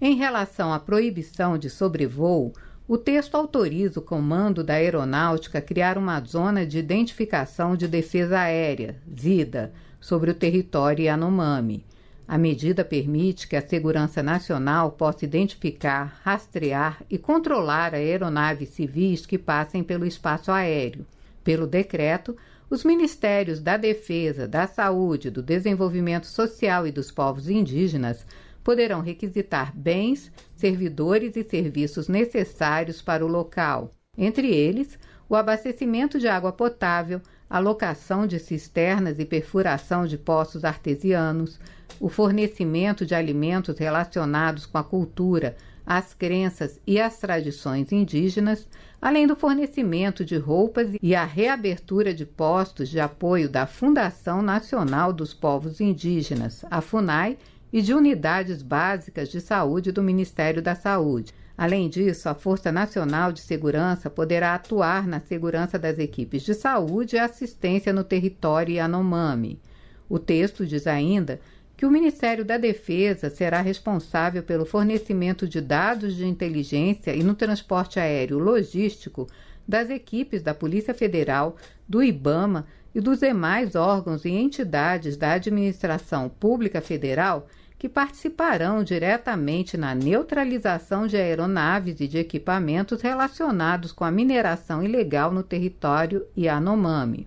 Em 0.00 0.14
relação 0.14 0.72
à 0.72 0.78
proibição 0.78 1.58
de 1.58 1.68
sobrevoo, 1.68 2.54
o 2.90 2.98
texto 2.98 3.36
autoriza 3.36 4.00
o 4.00 4.02
Comando 4.02 4.64
da 4.64 4.74
Aeronáutica 4.74 5.58
a 5.58 5.62
criar 5.62 5.96
uma 5.96 6.20
zona 6.22 6.66
de 6.66 6.76
identificação 6.80 7.76
de 7.76 7.86
defesa 7.86 8.40
aérea, 8.40 8.96
ZIDA, 9.16 9.72
sobre 10.00 10.32
o 10.32 10.34
território 10.34 11.04
Yanomami. 11.04 11.86
A 12.26 12.36
medida 12.36 12.84
permite 12.84 13.46
que 13.46 13.54
a 13.54 13.62
Segurança 13.62 14.24
Nacional 14.24 14.90
possa 14.90 15.24
identificar, 15.24 16.18
rastrear 16.24 17.00
e 17.08 17.16
controlar 17.16 17.94
aeronaves 17.94 18.70
civis 18.70 19.24
que 19.24 19.38
passem 19.38 19.84
pelo 19.84 20.04
espaço 20.04 20.50
aéreo. 20.50 21.06
Pelo 21.44 21.68
decreto, 21.68 22.36
os 22.68 22.82
Ministérios 22.82 23.60
da 23.60 23.76
Defesa, 23.76 24.48
da 24.48 24.66
Saúde, 24.66 25.30
do 25.30 25.44
Desenvolvimento 25.44 26.26
Social 26.26 26.88
e 26.88 26.90
dos 26.90 27.12
Povos 27.12 27.48
Indígenas 27.48 28.26
poderão 28.70 29.00
requisitar 29.00 29.76
bens, 29.76 30.30
servidores 30.54 31.34
e 31.34 31.42
serviços 31.42 32.06
necessários 32.06 33.02
para 33.02 33.26
o 33.26 33.28
local, 33.28 33.92
entre 34.16 34.46
eles 34.46 34.96
o 35.28 35.34
abastecimento 35.34 36.20
de 36.20 36.28
água 36.28 36.52
potável, 36.52 37.20
a 37.48 37.58
locação 37.58 38.28
de 38.28 38.38
cisternas 38.38 39.18
e 39.18 39.24
perfuração 39.24 40.06
de 40.06 40.16
poços 40.16 40.64
artesianos, 40.64 41.58
o 41.98 42.08
fornecimento 42.08 43.04
de 43.04 43.12
alimentos 43.12 43.76
relacionados 43.76 44.66
com 44.66 44.78
a 44.78 44.84
cultura, 44.84 45.56
as 45.84 46.14
crenças 46.14 46.80
e 46.86 47.00
as 47.00 47.18
tradições 47.18 47.90
indígenas, 47.90 48.68
além 49.02 49.26
do 49.26 49.34
fornecimento 49.34 50.24
de 50.24 50.36
roupas 50.36 50.92
e 51.02 51.12
a 51.12 51.24
reabertura 51.24 52.14
de 52.14 52.24
postos 52.24 52.88
de 52.88 53.00
apoio 53.00 53.48
da 53.48 53.66
Fundação 53.66 54.40
Nacional 54.40 55.12
dos 55.12 55.34
Povos 55.34 55.80
Indígenas, 55.80 56.64
a 56.70 56.80
FUNAI, 56.80 57.36
e 57.72 57.80
de 57.80 57.94
unidades 57.94 58.62
básicas 58.62 59.28
de 59.28 59.40
saúde 59.40 59.92
do 59.92 60.02
Ministério 60.02 60.60
da 60.60 60.74
Saúde. 60.74 61.32
Além 61.56 61.88
disso, 61.88 62.28
a 62.28 62.34
Força 62.34 62.72
Nacional 62.72 63.32
de 63.32 63.40
Segurança 63.40 64.08
poderá 64.08 64.54
atuar 64.54 65.06
na 65.06 65.20
segurança 65.20 65.78
das 65.78 65.98
equipes 65.98 66.42
de 66.42 66.54
saúde 66.54 67.16
e 67.16 67.18
assistência 67.18 67.92
no 67.92 68.02
território 68.02 68.76
Yanomami. 68.76 69.60
O 70.08 70.18
texto 70.18 70.66
diz 70.66 70.86
ainda 70.86 71.38
que 71.76 71.86
o 71.86 71.90
Ministério 71.90 72.44
da 72.44 72.58
Defesa 72.58 73.30
será 73.30 73.60
responsável 73.60 74.42
pelo 74.42 74.66
fornecimento 74.66 75.46
de 75.46 75.60
dados 75.60 76.16
de 76.16 76.26
inteligência 76.26 77.14
e 77.14 77.22
no 77.22 77.34
transporte 77.34 78.00
aéreo 78.00 78.38
logístico 78.38 79.26
das 79.66 79.88
equipes 79.88 80.42
da 80.42 80.52
Polícia 80.52 80.92
Federal, 80.92 81.56
do 81.88 82.02
IBAMA 82.02 82.66
e 82.94 83.00
dos 83.00 83.20
demais 83.20 83.76
órgãos 83.76 84.24
e 84.24 84.30
entidades 84.30 85.16
da 85.16 85.32
administração 85.32 86.28
pública 86.28 86.80
federal 86.80 87.46
que 87.80 87.88
participarão 87.88 88.84
diretamente 88.84 89.74
na 89.74 89.94
neutralização 89.94 91.06
de 91.06 91.16
aeronaves 91.16 91.98
e 91.98 92.06
de 92.06 92.18
equipamentos 92.18 93.00
relacionados 93.00 93.90
com 93.90 94.04
a 94.04 94.10
mineração 94.10 94.82
ilegal 94.82 95.32
no 95.32 95.42
território 95.42 96.26
Yanomami. 96.36 97.26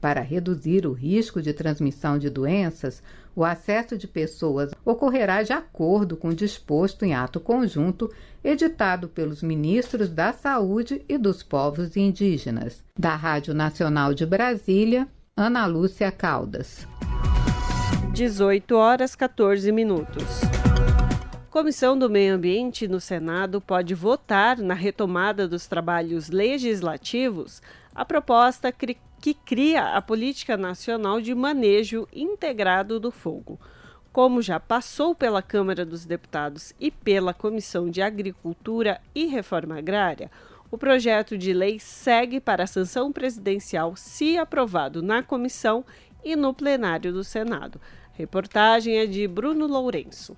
Para 0.00 0.22
reduzir 0.22 0.86
o 0.86 0.92
risco 0.94 1.42
de 1.42 1.52
transmissão 1.52 2.16
de 2.18 2.30
doenças, 2.30 3.02
o 3.36 3.44
acesso 3.44 3.98
de 3.98 4.08
pessoas 4.08 4.70
ocorrerá 4.86 5.42
de 5.42 5.52
acordo 5.52 6.16
com 6.16 6.28
o 6.28 6.34
disposto 6.34 7.04
em 7.04 7.12
ato 7.12 7.38
conjunto 7.38 8.10
editado 8.42 9.06
pelos 9.06 9.42
ministros 9.42 10.08
da 10.08 10.32
Saúde 10.32 11.04
e 11.10 11.18
dos 11.18 11.42
Povos 11.42 11.94
Indígenas. 11.94 12.82
Da 12.98 13.14
Rádio 13.14 13.52
Nacional 13.52 14.14
de 14.14 14.24
Brasília, 14.24 15.06
Ana 15.36 15.66
Lúcia 15.66 16.10
Caldas. 16.10 16.88
18 18.12 18.76
horas 18.76 19.14
14 19.14 19.70
minutos. 19.70 20.40
Comissão 21.48 21.96
do 21.96 22.10
Meio 22.10 22.34
Ambiente 22.34 22.88
no 22.88 23.00
Senado 23.00 23.60
pode 23.60 23.94
votar 23.94 24.58
na 24.58 24.74
retomada 24.74 25.46
dos 25.46 25.66
trabalhos 25.66 26.28
legislativos 26.28 27.62
a 27.94 28.04
proposta 28.04 28.72
que 28.72 29.34
cria 29.34 29.96
a 29.96 30.02
Política 30.02 30.56
Nacional 30.56 31.20
de 31.20 31.34
Manejo 31.34 32.06
Integrado 32.12 32.98
do 32.98 33.10
Fogo. 33.10 33.58
Como 34.12 34.42
já 34.42 34.58
passou 34.58 35.14
pela 35.14 35.40
Câmara 35.40 35.86
dos 35.86 36.04
Deputados 36.04 36.74
e 36.80 36.90
pela 36.90 37.32
Comissão 37.32 37.88
de 37.88 38.02
Agricultura 38.02 39.00
e 39.14 39.26
Reforma 39.26 39.78
Agrária, 39.78 40.30
o 40.68 40.76
projeto 40.76 41.38
de 41.38 41.52
lei 41.52 41.78
segue 41.78 42.40
para 42.40 42.64
a 42.64 42.66
sanção 42.66 43.12
presidencial 43.12 43.94
se 43.96 44.36
aprovado 44.36 45.00
na 45.00 45.22
comissão 45.22 45.84
e 46.24 46.36
no 46.36 46.52
plenário 46.52 47.12
do 47.12 47.24
Senado. 47.24 47.80
Reportagem 48.20 48.98
é 48.98 49.06
de 49.06 49.26
Bruno 49.26 49.66
Lourenço. 49.66 50.36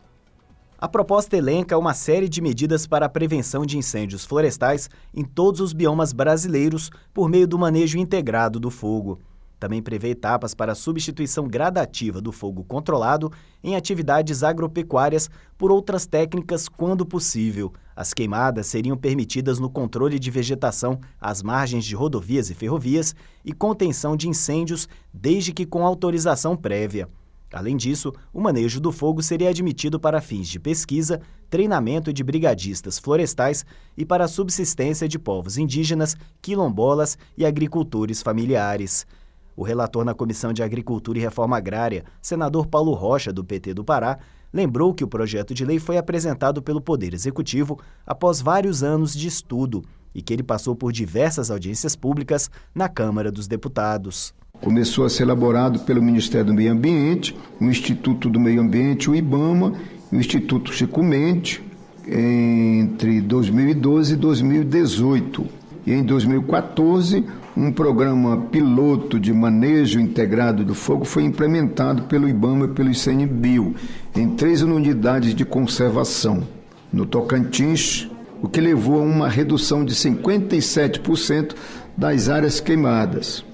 A 0.78 0.86
proposta 0.86 1.36
elenca 1.36 1.76
uma 1.76 1.92
série 1.94 2.28
de 2.28 2.40
medidas 2.40 2.86
para 2.86 3.06
a 3.06 3.08
prevenção 3.08 3.66
de 3.66 3.76
incêndios 3.76 4.24
florestais 4.24 4.88
em 5.12 5.24
todos 5.24 5.60
os 5.60 5.72
biomas 5.72 6.12
brasileiros 6.12 6.92
por 7.12 7.28
meio 7.28 7.44
do 7.44 7.58
manejo 7.58 7.98
integrado 7.98 8.60
do 8.60 8.70
fogo. 8.70 9.18
Também 9.58 9.82
prevê 9.82 10.10
etapas 10.10 10.54
para 10.54 10.70
a 10.70 10.76
substituição 10.76 11.48
gradativa 11.48 12.20
do 12.20 12.30
fogo 12.30 12.62
controlado 12.62 13.32
em 13.64 13.74
atividades 13.74 14.44
agropecuárias 14.44 15.28
por 15.58 15.72
outras 15.72 16.06
técnicas 16.06 16.68
quando 16.68 17.04
possível. 17.04 17.72
As 17.96 18.14
queimadas 18.14 18.68
seriam 18.68 18.96
permitidas 18.96 19.58
no 19.58 19.68
controle 19.68 20.20
de 20.20 20.30
vegetação 20.30 21.00
às 21.20 21.42
margens 21.42 21.84
de 21.84 21.96
rodovias 21.96 22.48
e 22.48 22.54
ferrovias 22.54 23.12
e 23.44 23.52
contenção 23.52 24.16
de 24.16 24.28
incêndios, 24.28 24.88
desde 25.12 25.52
que 25.52 25.66
com 25.66 25.84
autorização 25.84 26.56
prévia. 26.56 27.08
Além 27.52 27.76
disso, 27.76 28.12
o 28.32 28.40
manejo 28.40 28.80
do 28.80 28.90
fogo 28.90 29.22
seria 29.22 29.50
admitido 29.50 30.00
para 30.00 30.22
fins 30.22 30.48
de 30.48 30.58
pesquisa, 30.58 31.20
treinamento 31.50 32.10
de 32.10 32.24
brigadistas 32.24 32.98
florestais 32.98 33.64
e 33.94 34.06
para 34.06 34.24
a 34.24 34.28
subsistência 34.28 35.06
de 35.06 35.18
povos 35.18 35.58
indígenas, 35.58 36.16
quilombolas 36.40 37.18
e 37.36 37.44
agricultores 37.44 38.22
familiares. 38.22 39.06
O 39.54 39.62
relator 39.62 40.02
na 40.02 40.14
Comissão 40.14 40.50
de 40.50 40.62
Agricultura 40.62 41.18
e 41.18 41.20
Reforma 41.20 41.58
Agrária, 41.58 42.04
senador 42.22 42.66
Paulo 42.66 42.94
Rocha, 42.94 43.30
do 43.30 43.44
PT 43.44 43.74
do 43.74 43.84
Pará, 43.84 44.18
lembrou 44.50 44.94
que 44.94 45.04
o 45.04 45.08
projeto 45.08 45.52
de 45.52 45.62
lei 45.62 45.78
foi 45.78 45.98
apresentado 45.98 46.62
pelo 46.62 46.80
Poder 46.80 47.12
Executivo 47.12 47.78
após 48.06 48.40
vários 48.40 48.82
anos 48.82 49.12
de 49.12 49.28
estudo 49.28 49.84
e 50.14 50.22
que 50.22 50.32
ele 50.32 50.42
passou 50.42 50.74
por 50.74 50.90
diversas 50.90 51.50
audiências 51.50 51.94
públicas 51.94 52.50
na 52.74 52.88
Câmara 52.88 53.30
dos 53.30 53.46
Deputados 53.46 54.34
começou 54.60 55.04
a 55.04 55.10
ser 55.10 55.24
elaborado 55.24 55.80
pelo 55.80 56.02
Ministério 56.02 56.46
do 56.46 56.54
Meio 56.54 56.72
Ambiente, 56.72 57.36
o 57.60 57.64
Instituto 57.64 58.28
do 58.28 58.38
Meio 58.38 58.60
Ambiente, 58.60 59.10
o 59.10 59.14
IBAMA, 59.14 59.72
o 60.10 60.16
Instituto 60.16 60.72
Chico 60.72 61.02
Mendes, 61.02 61.60
entre 62.06 63.20
2012 63.20 64.14
e 64.14 64.16
2018. 64.16 65.46
E 65.84 65.92
em 65.92 66.04
2014, 66.04 67.24
um 67.56 67.72
programa 67.72 68.36
piloto 68.52 69.18
de 69.18 69.32
manejo 69.32 69.98
integrado 69.98 70.64
do 70.64 70.74
fogo 70.74 71.04
foi 71.04 71.24
implementado 71.24 72.04
pelo 72.04 72.28
IBAMA 72.28 72.66
e 72.66 72.68
pelo 72.68 72.90
ICNBio 72.90 73.74
em 74.14 74.28
três 74.30 74.62
unidades 74.62 75.34
de 75.34 75.44
conservação. 75.44 76.46
No 76.92 77.04
Tocantins, 77.04 78.08
o 78.40 78.48
que 78.48 78.60
levou 78.60 79.00
a 79.00 79.04
uma 79.04 79.28
redução 79.28 79.84
de 79.84 79.94
57% 79.94 81.54
das 81.96 82.28
áreas 82.28 82.60
queimadas. 82.60 83.44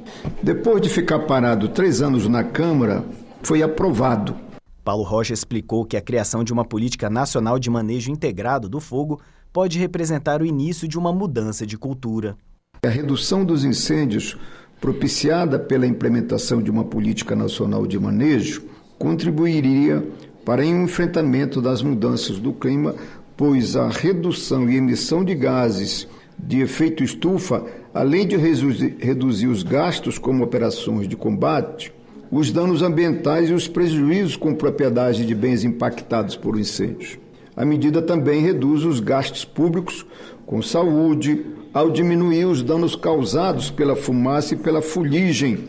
Depois 0.42 0.80
de 0.80 0.88
ficar 0.88 1.20
parado 1.20 1.68
três 1.68 2.00
anos 2.00 2.28
na 2.28 2.44
Câmara, 2.44 3.04
foi 3.42 3.62
aprovado. 3.62 4.36
Paulo 4.84 5.04
Rocha 5.04 5.34
explicou 5.34 5.84
que 5.84 5.96
a 5.96 6.00
criação 6.00 6.42
de 6.42 6.52
uma 6.52 6.64
política 6.64 7.10
nacional 7.10 7.58
de 7.58 7.68
manejo 7.68 8.10
integrado 8.10 8.68
do 8.68 8.80
fogo 8.80 9.20
pode 9.52 9.78
representar 9.78 10.40
o 10.40 10.46
início 10.46 10.88
de 10.88 10.98
uma 10.98 11.12
mudança 11.12 11.66
de 11.66 11.76
cultura. 11.76 12.36
A 12.82 12.88
redução 12.88 13.44
dos 13.44 13.64
incêndios, 13.64 14.36
propiciada 14.80 15.58
pela 15.58 15.86
implementação 15.86 16.62
de 16.62 16.70
uma 16.70 16.84
política 16.84 17.34
nacional 17.34 17.86
de 17.86 17.98
manejo, 17.98 18.62
contribuiria 18.98 20.06
para 20.44 20.62
o 20.62 20.64
enfrentamento 20.64 21.60
das 21.60 21.82
mudanças 21.82 22.38
do 22.38 22.52
clima, 22.52 22.94
pois 23.36 23.76
a 23.76 23.88
redução 23.88 24.68
e 24.70 24.76
emissão 24.76 25.24
de 25.24 25.34
gases 25.34 26.08
de 26.38 26.60
efeito 26.60 27.02
estufa, 27.02 27.64
além 27.92 28.26
de 28.26 28.36
reduzir 28.36 29.46
os 29.48 29.62
gastos 29.62 30.18
como 30.18 30.44
operações 30.44 31.08
de 31.08 31.16
combate, 31.16 31.92
os 32.30 32.50
danos 32.50 32.82
ambientais 32.82 33.50
e 33.50 33.54
os 33.54 33.66
prejuízos 33.66 34.36
com 34.36 34.54
propriedade 34.54 35.24
de 35.24 35.34
bens 35.34 35.64
impactados 35.64 36.36
por 36.36 36.58
incêndios. 36.58 37.18
A 37.56 37.64
medida 37.64 38.00
também 38.00 38.40
reduz 38.40 38.84
os 38.84 39.00
gastos 39.00 39.44
públicos 39.44 40.06
com 40.46 40.62
saúde, 40.62 41.44
ao 41.74 41.90
diminuir 41.90 42.46
os 42.46 42.62
danos 42.62 42.96
causados 42.96 43.70
pela 43.70 43.96
fumaça 43.96 44.54
e 44.54 44.56
pela 44.56 44.80
fuligem. 44.80 45.68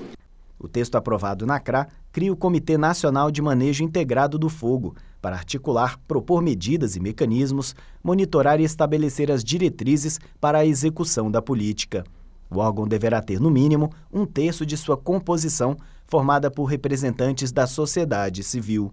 O 0.60 0.68
texto 0.68 0.96
aprovado 0.96 1.46
na 1.46 1.60
CRA 1.60 1.88
cria 2.12 2.32
o 2.32 2.38
Comitê 2.38 2.78
Nacional 2.78 3.32
de 3.32 3.42
Manejo 3.42 3.84
Integrado 3.84 4.38
do 4.38 4.50
Fogo, 4.50 4.96
para 5.22 5.36
articular, 5.36 6.00
propor 6.08 6.42
medidas 6.42 6.96
e 6.96 7.00
mecanismos, 7.00 7.76
monitorar 8.04 8.60
e 8.60 8.64
estabelecer 8.64 9.32
as 9.32 9.44
diretrizes 9.44 10.20
para 10.40 10.60
a 10.60 10.66
execução 10.66 11.30
da 11.30 11.42
política. 11.42 12.04
O 12.50 12.60
órgão 12.60 12.88
deverá 12.88 13.22
ter, 13.22 13.40
no 13.40 13.52
mínimo, 13.52 13.92
um 14.12 14.26
terço 14.26 14.66
de 14.66 14.76
sua 14.76 14.98
composição 14.98 15.78
formada 16.06 16.50
por 16.50 16.66
representantes 16.66 17.52
da 17.52 17.68
sociedade 17.68 18.44
civil. 18.44 18.92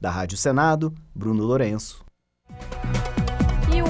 Da 0.00 0.10
Rádio 0.10 0.36
Senado, 0.36 0.92
Bruno 1.14 1.44
Lourenço. 1.44 2.04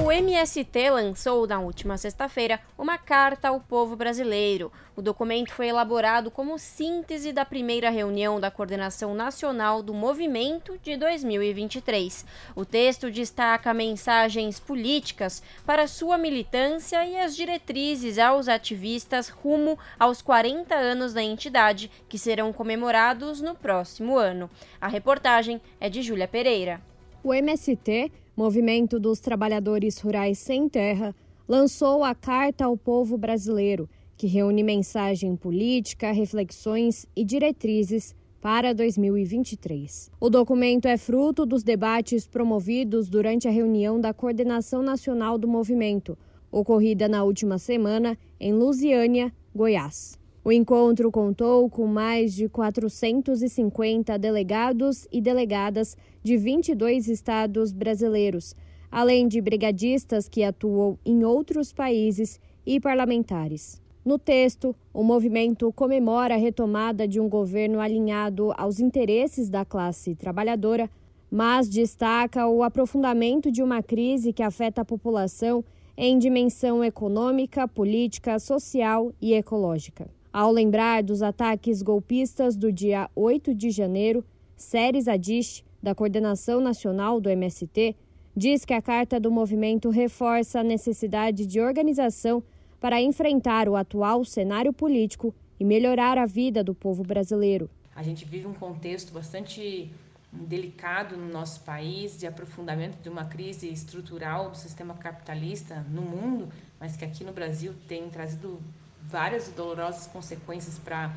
O 0.07 0.11
MST 0.11 0.89
lançou 0.89 1.45
na 1.45 1.59
última 1.59 1.97
sexta-feira 1.97 2.61
uma 2.77 2.97
carta 2.97 3.49
ao 3.49 3.59
povo 3.59 3.93
brasileiro. 3.93 4.71
O 4.95 5.01
documento 5.01 5.51
foi 5.51 5.67
elaborado 5.67 6.31
como 6.31 6.57
síntese 6.57 7.33
da 7.33 7.43
primeira 7.43 7.89
reunião 7.89 8.39
da 8.39 8.49
Coordenação 8.49 9.13
Nacional 9.13 9.83
do 9.83 9.93
Movimento 9.93 10.79
de 10.81 10.95
2023. 10.95 12.25
O 12.55 12.63
texto 12.63 13.11
destaca 13.11 13.73
mensagens 13.73 14.61
políticas 14.61 15.43
para 15.65 15.87
sua 15.87 16.17
militância 16.17 17.05
e 17.05 17.17
as 17.17 17.35
diretrizes 17.35 18.17
aos 18.17 18.47
ativistas 18.47 19.27
rumo 19.27 19.77
aos 19.99 20.21
40 20.21 20.73
anos 20.73 21.13
da 21.13 21.21
entidade, 21.21 21.91
que 22.07 22.17
serão 22.17 22.53
comemorados 22.53 23.41
no 23.41 23.55
próximo 23.55 24.17
ano. 24.17 24.49
A 24.79 24.87
reportagem 24.87 25.59
é 25.81 25.89
de 25.89 26.01
Júlia 26.01 26.29
Pereira. 26.29 26.79
O 27.21 27.33
MST 27.33 28.09
Movimento 28.37 28.99
dos 28.99 29.19
Trabalhadores 29.19 29.97
Rurais 29.97 30.37
Sem 30.37 30.69
Terra, 30.69 31.15
lançou 31.47 32.03
a 32.03 32.13
Carta 32.13 32.65
ao 32.65 32.77
Povo 32.77 33.17
Brasileiro, 33.17 33.89
que 34.15 34.27
reúne 34.27 34.61
mensagem 34.61 35.35
política, 35.35 36.11
reflexões 36.11 37.07
e 37.15 37.25
diretrizes 37.25 38.15
para 38.39 38.75
2023. 38.75 40.11
O 40.19 40.29
documento 40.29 40.87
é 40.87 40.99
fruto 40.99 41.47
dos 41.47 41.63
debates 41.63 42.27
promovidos 42.27 43.09
durante 43.09 43.47
a 43.47 43.51
reunião 43.51 43.99
da 43.99 44.13
Coordenação 44.13 44.83
Nacional 44.83 45.39
do 45.39 45.47
Movimento, 45.47 46.15
ocorrida 46.51 47.07
na 47.07 47.23
última 47.23 47.57
semana 47.57 48.15
em 48.39 48.53
Lusiânia, 48.53 49.33
Goiás. 49.55 50.19
O 50.47 50.51
encontro 50.53 51.11
contou 51.11 51.69
com 51.69 51.85
mais 51.85 52.33
de 52.33 52.47
450 52.47 54.17
delegados 54.17 55.05
e 55.11 55.19
delegadas 55.19 55.97
de 56.23 56.37
22 56.37 57.09
estados 57.09 57.73
brasileiros, 57.73 58.55
além 58.89 59.27
de 59.27 59.41
brigadistas 59.41 60.29
que 60.29 60.45
atuam 60.45 60.97
em 61.05 61.25
outros 61.25 61.73
países 61.73 62.39
e 62.65 62.79
parlamentares. 62.79 63.81
No 64.05 64.17
texto, 64.17 64.73
o 64.93 65.03
movimento 65.03 65.69
comemora 65.73 66.35
a 66.35 66.37
retomada 66.37 67.05
de 67.05 67.19
um 67.19 67.27
governo 67.27 67.81
alinhado 67.81 68.53
aos 68.55 68.79
interesses 68.79 69.49
da 69.49 69.65
classe 69.65 70.15
trabalhadora, 70.15 70.89
mas 71.29 71.67
destaca 71.67 72.47
o 72.47 72.63
aprofundamento 72.63 73.51
de 73.51 73.61
uma 73.61 73.83
crise 73.83 74.31
que 74.31 74.41
afeta 74.41 74.79
a 74.79 74.85
população 74.85 75.61
em 75.97 76.17
dimensão 76.17 76.81
econômica, 76.81 77.67
política, 77.67 78.39
social 78.39 79.11
e 79.19 79.33
ecológica. 79.33 80.15
Ao 80.39 80.51
lembrar 80.51 81.01
dos 81.01 81.23
ataques 81.23 81.81
golpistas 81.81 82.55
do 82.55 82.71
dia 82.71 83.09
8 83.15 83.55
de 83.55 83.71
janeiro, 83.71 84.23
Séries 84.55 85.07
Adist, 85.07 85.65
da 85.81 85.95
Coordenação 85.95 86.61
Nacional 86.61 87.19
do 87.19 87.27
MST, 87.27 87.95
diz 88.35 88.63
que 88.63 88.75
a 88.75 88.79
carta 88.79 89.19
do 89.19 89.31
movimento 89.31 89.89
reforça 89.89 90.59
a 90.59 90.63
necessidade 90.63 91.47
de 91.47 91.59
organização 91.59 92.43
para 92.79 93.01
enfrentar 93.01 93.67
o 93.67 93.75
atual 93.75 94.23
cenário 94.23 94.71
político 94.71 95.33
e 95.59 95.65
melhorar 95.65 96.19
a 96.19 96.27
vida 96.27 96.63
do 96.63 96.75
povo 96.75 97.01
brasileiro. 97.01 97.67
A 97.95 98.03
gente 98.03 98.23
vive 98.23 98.45
um 98.45 98.53
contexto 98.53 99.11
bastante 99.11 99.91
delicado 100.31 101.17
no 101.17 101.33
nosso 101.33 101.61
país 101.61 102.15
de 102.15 102.27
aprofundamento 102.27 103.01
de 103.01 103.09
uma 103.09 103.25
crise 103.25 103.73
estrutural 103.73 104.51
do 104.51 104.57
sistema 104.57 104.93
capitalista 104.93 105.83
no 105.89 106.03
mundo, 106.03 106.47
mas 106.79 106.95
que 106.95 107.03
aqui 107.03 107.23
no 107.23 107.33
Brasil 107.33 107.73
tem 107.87 108.07
trazido 108.07 108.61
várias 109.07 109.49
dolorosas 109.49 110.07
consequências 110.07 110.77
para 110.77 111.11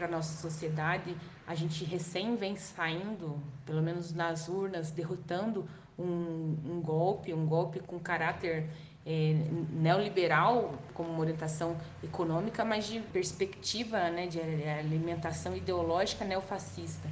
a 0.00 0.08
nossa 0.08 0.40
sociedade. 0.40 1.16
A 1.46 1.54
gente 1.54 1.84
recém 1.84 2.36
vem 2.36 2.56
saindo, 2.56 3.40
pelo 3.64 3.82
menos 3.82 4.12
nas 4.12 4.48
urnas, 4.48 4.90
derrotando 4.90 5.66
um, 5.98 6.56
um 6.64 6.80
golpe, 6.82 7.32
um 7.32 7.46
golpe 7.46 7.80
com 7.80 7.98
caráter 7.98 8.68
é, 9.06 9.34
neoliberal 9.70 10.74
como 10.92 11.10
uma 11.10 11.20
orientação 11.20 11.76
econômica, 12.02 12.64
mas 12.64 12.86
de 12.88 13.00
perspectiva 13.00 14.10
né, 14.10 14.26
de 14.26 14.40
alimentação 14.40 15.56
ideológica 15.56 16.24
neofascista. 16.24 17.08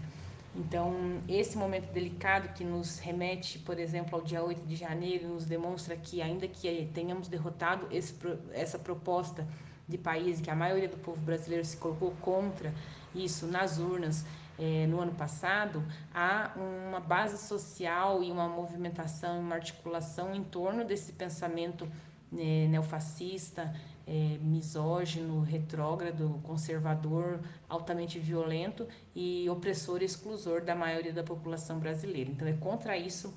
Então, 0.56 1.20
esse 1.28 1.58
momento 1.58 1.92
delicado 1.92 2.48
que 2.54 2.62
nos 2.62 2.98
remete, 2.98 3.58
por 3.58 3.78
exemplo, 3.78 4.16
ao 4.16 4.24
dia 4.24 4.42
8 4.42 4.64
de 4.66 4.76
janeiro, 4.76 5.28
nos 5.28 5.44
demonstra 5.44 5.96
que, 5.96 6.22
ainda 6.22 6.46
que 6.46 6.88
tenhamos 6.94 7.26
derrotado 7.26 7.88
esse, 7.90 8.14
essa 8.52 8.78
proposta 8.78 9.46
de 9.88 9.98
país 9.98 10.40
que 10.40 10.50
a 10.50 10.56
maioria 10.56 10.88
do 10.88 10.96
povo 10.96 11.20
brasileiro 11.20 11.64
se 11.64 11.76
colocou 11.76 12.12
contra 12.20 12.72
isso 13.14 13.46
nas 13.46 13.78
urnas 13.78 14.24
é, 14.58 14.86
no 14.86 15.00
ano 15.00 15.12
passado, 15.12 15.82
há 16.14 16.52
uma 16.56 17.00
base 17.00 17.38
social 17.38 18.22
e 18.22 18.30
uma 18.30 18.48
movimentação, 18.48 19.40
uma 19.40 19.56
articulação 19.56 20.34
em 20.34 20.44
torno 20.44 20.84
desse 20.84 21.12
pensamento 21.12 21.88
é, 22.36 22.66
neofascista, 22.68 23.74
é, 24.06 24.38
misógino, 24.40 25.40
retrógrado, 25.40 26.40
conservador, 26.42 27.40
altamente 27.68 28.18
violento 28.18 28.86
e 29.14 29.48
opressor 29.48 30.02
e 30.02 30.04
exclusor 30.04 30.62
da 30.62 30.74
maioria 30.74 31.12
da 31.12 31.22
população 31.22 31.78
brasileira. 31.78 32.30
Então, 32.30 32.46
é 32.46 32.52
contra 32.52 32.96
isso 32.96 33.34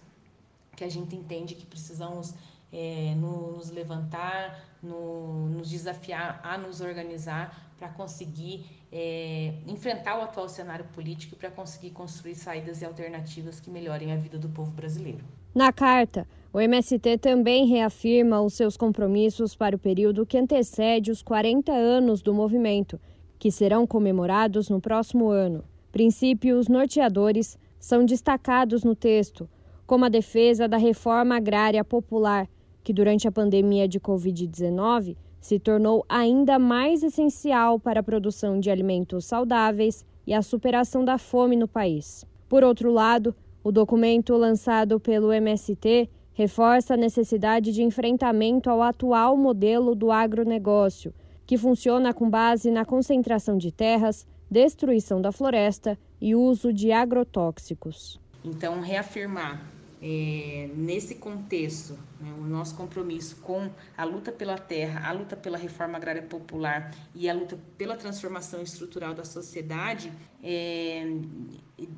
que 0.75 0.83
a 0.83 0.89
gente 0.89 1.15
entende 1.15 1.55
que 1.55 1.65
precisamos 1.65 2.35
é, 2.77 3.15
nos 3.15 3.71
levantar, 3.71 4.63
no, 4.83 5.49
nos 5.49 5.67
desafiar 5.67 6.39
a 6.43 6.59
nos 6.59 6.79
organizar 6.79 7.73
para 7.79 7.89
conseguir 7.89 8.65
é, 8.91 9.53
enfrentar 9.65 10.19
o 10.19 10.21
atual 10.21 10.47
cenário 10.47 10.85
político 10.93 11.33
e 11.33 11.37
para 11.37 11.49
conseguir 11.49 11.89
construir 11.89 12.35
saídas 12.35 12.83
e 12.83 12.85
alternativas 12.85 13.59
que 13.59 13.71
melhorem 13.71 14.11
a 14.11 14.15
vida 14.15 14.37
do 14.37 14.47
povo 14.49 14.69
brasileiro. 14.69 15.25
Na 15.55 15.73
carta, 15.73 16.27
o 16.53 16.61
MST 16.61 17.17
também 17.17 17.65
reafirma 17.65 18.41
os 18.41 18.53
seus 18.53 18.77
compromissos 18.77 19.55
para 19.55 19.75
o 19.75 19.79
período 19.79 20.25
que 20.25 20.37
antecede 20.37 21.09
os 21.09 21.23
40 21.23 21.71
anos 21.71 22.21
do 22.21 22.31
movimento, 22.31 22.99
que 23.39 23.51
serão 23.51 23.87
comemorados 23.87 24.69
no 24.69 24.79
próximo 24.79 25.29
ano. 25.29 25.63
Princípios 25.91 26.67
norteadores 26.67 27.57
são 27.79 28.05
destacados 28.05 28.83
no 28.83 28.95
texto, 28.95 29.49
como 29.87 30.05
a 30.05 30.09
defesa 30.09 30.67
da 30.67 30.77
reforma 30.77 31.37
agrária 31.37 31.83
popular, 31.83 32.47
que 32.87 32.93
durante 32.93 33.27
a 33.27 33.31
pandemia 33.33 33.85
de 33.85 33.99
Covid-19 33.99 35.17
se 35.41 35.59
tornou 35.59 36.05
ainda 36.07 36.57
mais 36.57 37.03
essencial 37.03 37.77
para 37.77 37.99
a 37.99 38.03
produção 38.03 38.61
de 38.61 38.69
alimentos 38.71 39.25
saudáveis 39.25 40.05
e 40.25 40.33
a 40.33 40.41
superação 40.41 41.03
da 41.03 41.17
fome 41.17 41.57
no 41.57 41.67
país. 41.67 42.25
Por 42.47 42.63
outro 42.63 42.89
lado, 42.89 43.35
o 43.61 43.73
documento 43.73 44.37
lançado 44.37 45.01
pelo 45.01 45.33
MST 45.33 46.09
reforça 46.31 46.93
a 46.93 46.97
necessidade 46.97 47.73
de 47.73 47.83
enfrentamento 47.83 48.69
ao 48.69 48.81
atual 48.81 49.35
modelo 49.35 49.93
do 49.93 50.09
agronegócio, 50.09 51.13
que 51.45 51.57
funciona 51.57 52.13
com 52.13 52.29
base 52.29 52.71
na 52.71 52.85
concentração 52.85 53.57
de 53.57 53.69
terras, 53.69 54.25
destruição 54.49 55.21
da 55.21 55.33
floresta 55.33 55.99
e 56.21 56.35
uso 56.35 56.71
de 56.71 56.93
agrotóxicos. 56.93 58.17
Então, 58.45 58.79
reafirmar 58.79 59.76
é, 60.01 60.69
nesse 60.75 61.15
contexto, 61.15 61.97
né, 62.19 62.31
o 62.37 62.43
nosso 62.43 62.75
compromisso 62.75 63.37
com 63.37 63.69
a 63.97 64.03
luta 64.03 64.31
pela 64.31 64.57
terra, 64.57 65.07
a 65.07 65.11
luta 65.11 65.35
pela 65.35 65.57
reforma 65.57 65.97
agrária 65.97 66.21
popular 66.21 66.93
e 67.15 67.29
a 67.29 67.33
luta 67.33 67.57
pela 67.77 67.95
transformação 67.95 68.61
estrutural 68.61 69.13
da 69.13 69.25
sociedade, 69.25 70.11
é, 70.43 71.03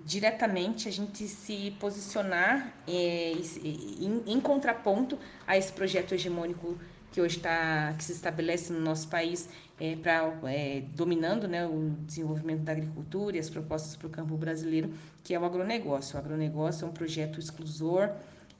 diretamente 0.05 0.87
a 0.87 0.91
gente 0.91 1.27
se 1.27 1.75
posicionar 1.79 2.73
é, 2.87 3.33
em, 3.63 4.23
em 4.25 4.39
contraponto 4.39 5.17
a 5.45 5.57
esse 5.57 5.71
projeto 5.71 6.13
hegemônico 6.13 6.77
que 7.11 7.19
hoje 7.19 7.37
está 7.37 7.93
que 7.97 8.03
se 8.03 8.11
estabelece 8.11 8.71
no 8.71 8.79
nosso 8.79 9.07
país 9.07 9.49
é, 9.79 9.95
para 9.95 10.33
é, 10.45 10.83
dominando 10.93 11.47
né, 11.47 11.65
o 11.65 11.95
desenvolvimento 12.05 12.61
da 12.61 12.73
agricultura 12.73 13.37
e 13.37 13.39
as 13.39 13.49
propostas 13.49 13.95
para 13.95 14.07
o 14.07 14.09
campo 14.09 14.35
brasileiro, 14.35 14.91
que 15.23 15.33
é 15.33 15.39
o 15.39 15.45
agronegócio. 15.45 16.15
O 16.15 16.19
agronegócio 16.19 16.85
é 16.85 16.87
um 16.87 16.91
projeto 16.91 17.39
exclusor, 17.39 18.09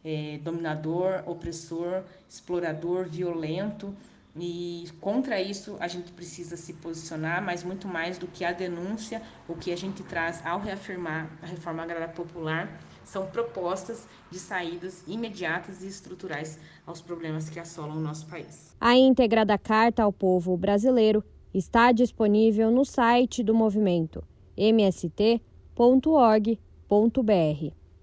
é, 0.04 0.40
dominador, 0.42 1.24
opressor, 1.26 2.04
explorador, 2.28 3.06
violento. 3.06 3.94
E 4.36 4.88
contra 5.02 5.42
isso 5.42 5.76
a 5.80 5.88
gente 5.88 6.12
precisa 6.12 6.56
se 6.56 6.74
posicionar, 6.74 7.44
mas 7.44 7.64
muito 7.64 7.88
mais 7.88 8.18
do 8.18 8.28
que 8.28 8.46
a 8.46 8.54
denúncia, 8.54 9.22
o 9.48 9.56
que 9.56 9.74
a 9.74 9.76
gente 9.76 10.02
traz 10.04 10.46
ao 10.46 10.62
reafirmar 10.62 11.30
a 11.42 11.46
reforma 11.48 11.84
agrária 11.84 12.08
popular 12.08 12.70
são 13.10 13.26
propostas 13.26 14.08
de 14.32 14.38
saídas 14.38 15.04
imediatas 15.08 15.84
e 15.84 15.88
estruturais 15.88 16.60
aos 16.86 17.02
problemas 17.02 17.50
que 17.50 17.60
assolam 17.60 17.98
o 17.98 18.00
nosso 18.00 18.28
país. 18.28 18.76
A 18.80 18.96
íntegra 18.96 19.44
da 19.44 19.58
Carta 19.58 20.04
ao 20.04 20.14
Povo 20.14 20.56
Brasileiro 20.56 21.24
está 21.54 21.92
disponível 21.92 22.70
no 22.70 22.86
site 22.86 23.44
do 23.44 23.54
movimento 23.54 24.24
mst.org.br. 24.56 25.40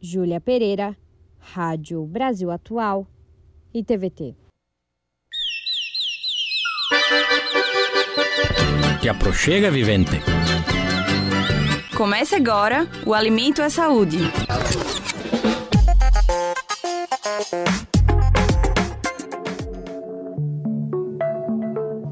Júlia 0.01 0.41
Pereira, 0.41 0.97
Rádio 1.39 2.05
Brasil 2.05 2.51
Atual 2.51 3.07
e 3.73 3.85
TVT. 3.85 4.35
Te 9.01 9.09
aproxega, 9.09 9.71
vivente. 9.71 10.21
Comece 11.97 12.35
agora 12.35 12.87
o 13.07 13.15
Alimento 13.15 13.63
é 13.63 13.69
Saúde. 13.69 14.19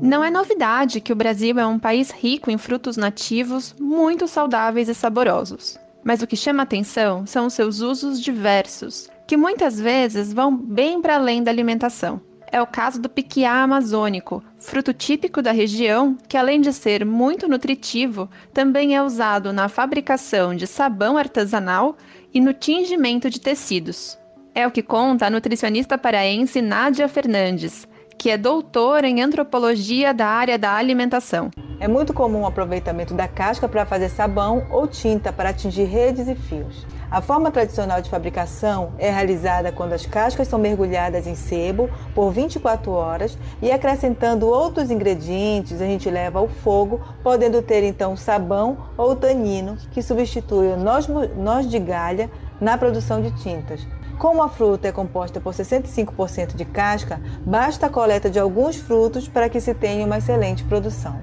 Não 0.01 0.23
é 0.23 0.31
novidade 0.31 1.01
que 1.01 1.13
o 1.13 1.17
Brasil 1.17 1.59
é 1.59 1.67
um 1.67 1.79
país 1.79 2.11
rico 2.11 2.51
em 2.51 2.59
frutos 2.59 2.97
nativos, 2.97 3.75
muito 3.81 4.29
saudáveis 4.29 4.89
e 4.89 4.95
saborosos. 4.95 5.79
Mas 6.05 6.23
o 6.23 6.27
que 6.27 6.37
chama 6.37 6.63
atenção 6.63 7.27
são 7.27 7.47
os 7.47 7.55
seus 7.55 7.81
usos 7.81 8.21
diversos, 8.21 9.11
que 9.27 9.37
muitas 9.37 9.81
vezes 9.81 10.33
vão 10.33 10.55
bem 10.55 11.01
para 11.01 11.17
além 11.17 11.43
da 11.43 11.51
alimentação. 11.51 12.21
É 12.53 12.63
o 12.63 12.67
caso 12.67 13.01
do 13.01 13.09
piquiá 13.09 13.63
amazônico, 13.63 14.45
fruto 14.61 14.93
típico 14.93 15.43
da 15.43 15.51
região, 15.51 16.17
que 16.29 16.37
além 16.37 16.61
de 16.61 16.73
ser 16.73 17.05
muito 17.05 17.49
nutritivo, 17.49 18.31
também 18.53 18.95
é 18.95 19.03
usado 19.03 19.53
na 19.53 19.69
fabricação 19.69 20.55
de 20.55 20.67
sabão 20.67 21.19
artesanal 21.19 21.97
e 22.33 22.41
no 22.41 22.53
tingimento 22.53 23.29
de 23.29 23.41
tecidos. 23.41 24.17
É 24.57 24.65
o 24.69 24.71
que 24.71 24.85
conta 24.85 25.27
a 25.27 25.31
nutricionista 25.31 25.99
paraense 25.99 26.63
Nádia 26.63 27.09
Fernandes, 27.09 27.89
que 28.17 28.31
é 28.31 28.39
doutora 28.39 29.09
em 29.09 29.21
antropologia 29.21 30.15
da 30.15 30.29
área 30.29 30.57
da 30.57 30.77
alimentação. 30.77 31.51
É 31.81 31.89
muito 31.89 32.15
comum 32.15 32.43
o 32.43 32.47
aproveitamento 32.47 33.15
da 33.15 33.27
casca 33.27 33.69
para 33.69 33.85
fazer 33.85 34.09
sabão 34.09 34.65
ou 34.71 34.87
tinta 34.87 35.33
para 35.33 35.49
atingir 35.49 35.87
redes 35.87 36.29
e 36.29 36.37
fios. 36.37 36.87
A 37.11 37.21
forma 37.21 37.51
tradicional 37.51 38.01
de 38.01 38.09
fabricação 38.09 38.93
é 38.97 39.11
realizada 39.11 39.73
quando 39.73 39.93
as 39.93 40.07
cascas 40.07 40.47
são 40.47 40.59
mergulhadas 40.61 41.27
em 41.27 41.35
sebo 41.35 41.91
por 42.15 42.31
24 42.31 42.93
horas 42.93 43.37
e 43.61 43.73
acrescentando 43.73 44.47
outros 44.47 44.89
ingredientes 44.89 45.83
a 45.83 45.85
gente 45.85 46.09
leva 46.09 46.39
ao 46.39 46.47
fogo, 46.47 47.01
podendo 47.25 47.61
ter 47.61 47.83
então 47.83 48.17
sabão 48.17 48.79
ou 48.97 49.17
tanino 49.17 49.77
que 49.91 50.01
substitui 50.01 50.69
o 50.69 50.77
noz, 50.77 51.09
noz 51.37 51.69
de 51.69 51.81
galha 51.81 52.31
na 52.61 52.79
produção 52.79 53.21
de 53.21 53.33
tintas. 53.43 53.85
Como 54.19 54.43
a 54.43 54.49
fruta 54.49 54.89
é 54.89 54.93
composta 54.93 55.41
por 55.41 55.53
65% 55.53 56.55
de 56.55 56.65
casca, 56.65 57.21
basta 57.45 57.87
a 57.87 57.91
coleta 57.91 58.31
de 58.31 58.39
alguns 58.39 58.77
frutos 58.77 59.29
para 59.29 59.49
que 59.49 59.61
se 59.61 59.75
tenha 59.75 60.07
uma 60.07 60.19
excelente 60.19 60.65
produção. 60.65 61.21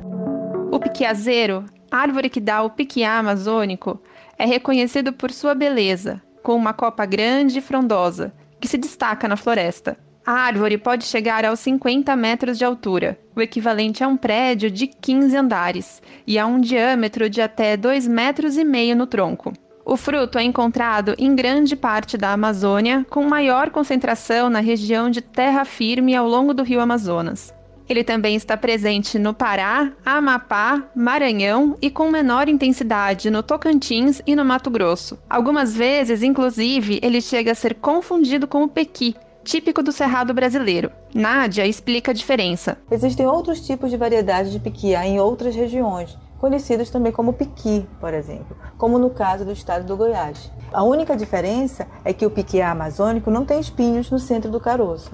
O 0.72 0.80
piquiazeiro, 0.80 1.66
árvore 1.90 2.30
que 2.30 2.40
dá 2.40 2.62
o 2.62 2.70
piquiá 2.70 3.18
amazônico, 3.18 4.02
é 4.38 4.46
reconhecido 4.46 5.14
por 5.14 5.32
sua 5.32 5.54
beleza, 5.54 6.22
com 6.44 6.56
uma 6.56 6.74
copa 6.74 7.06
grande 7.06 7.60
e 7.60 7.62
frondosa, 7.62 8.34
que 8.60 8.68
se 8.68 8.78
destaca 8.78 9.28
na 9.28 9.38
floresta. 9.38 9.98
A 10.26 10.34
árvore 10.34 10.78
pode 10.78 11.06
chegar 11.06 11.44
aos 11.46 11.60
50 11.62 12.16
metros 12.16 12.58
de 12.58 12.64
altura, 12.64 13.20
o 13.36 13.42
equivalente 13.42 14.04
a 14.04 14.08
um 14.08 14.16
prédio 14.16 14.70
de 14.70 14.86
15 14.86 15.36
andares, 15.36 16.02
e 16.28 16.38
a 16.38 16.46
um 16.46 16.60
diâmetro 16.60 17.30
de 17.30 17.42
até 17.42 17.76
2,5 17.76 18.10
metros 18.10 18.58
e 18.58 18.64
meio 18.64 18.96
no 18.96 19.08
tronco. 19.08 19.52
O 19.92 19.98
fruto 19.98 20.38
é 20.38 20.44
encontrado 20.44 21.14
em 21.18 21.36
grande 21.36 21.76
parte 21.76 22.18
da 22.18 22.32
Amazônia, 22.32 23.06
com 23.10 23.26
maior 23.26 23.72
concentração 23.72 24.50
na 24.50 24.62
região 24.62 25.10
de 25.10 25.20
terra 25.20 25.66
firme 25.66 26.16
ao 26.16 26.26
longo 26.26 26.54
do 26.54 26.64
rio 26.64 26.80
Amazonas. 26.80 27.54
Ele 27.90 28.02
também 28.02 28.38
está 28.38 28.56
presente 28.56 29.20
no 29.20 29.34
Pará, 29.34 29.92
Amapá, 30.06 30.82
Maranhão 30.96 31.76
e 31.82 31.90
com 31.90 32.10
menor 32.10 32.48
intensidade 32.48 33.30
no 33.30 33.44
Tocantins 33.44 34.22
e 34.26 34.34
no 34.34 34.46
Mato 34.46 34.70
Grosso. 34.70 35.20
Algumas 35.30 35.76
vezes, 35.76 36.24
inclusive, 36.24 37.02
ele 37.04 37.20
chega 37.20 37.52
a 37.52 37.56
ser 37.56 37.76
confundido 37.76 38.48
com 38.48 38.64
o 38.64 38.70
pequi, 38.70 39.14
típico 39.44 39.84
do 39.84 39.92
cerrado 39.92 40.34
brasileiro. 40.34 40.90
Nádia 41.14 41.68
explica 41.68 42.12
a 42.12 42.14
diferença. 42.14 42.78
Existem 42.90 43.28
outros 43.28 43.60
tipos 43.60 43.92
de 43.92 43.98
variedades 43.98 44.54
de 44.54 44.60
piquiá 44.60 45.06
em 45.06 45.20
outras 45.20 45.54
regiões, 45.54 46.18
conhecidos 46.42 46.90
também 46.90 47.12
como 47.12 47.34
piqui, 47.34 47.86
por 48.00 48.16
exemplo, 48.16 48.58
como 48.76 48.98
no 48.98 49.12
caso 49.12 49.46
do 49.46 49.52
estado 49.52 49.86
do 49.86 49.96
Goiás. 49.96 50.52
A 50.74 50.84
única 50.84 51.16
diferença 51.16 51.88
é 52.04 52.12
que 52.12 52.26
o 52.26 52.32
piquiá 52.32 52.72
amazônico 52.72 53.30
não 53.30 53.46
tem 53.46 53.60
espinhos 53.60 54.10
no 54.10 54.18
centro 54.18 54.50
do 54.50 54.60
caroço. 54.60 55.12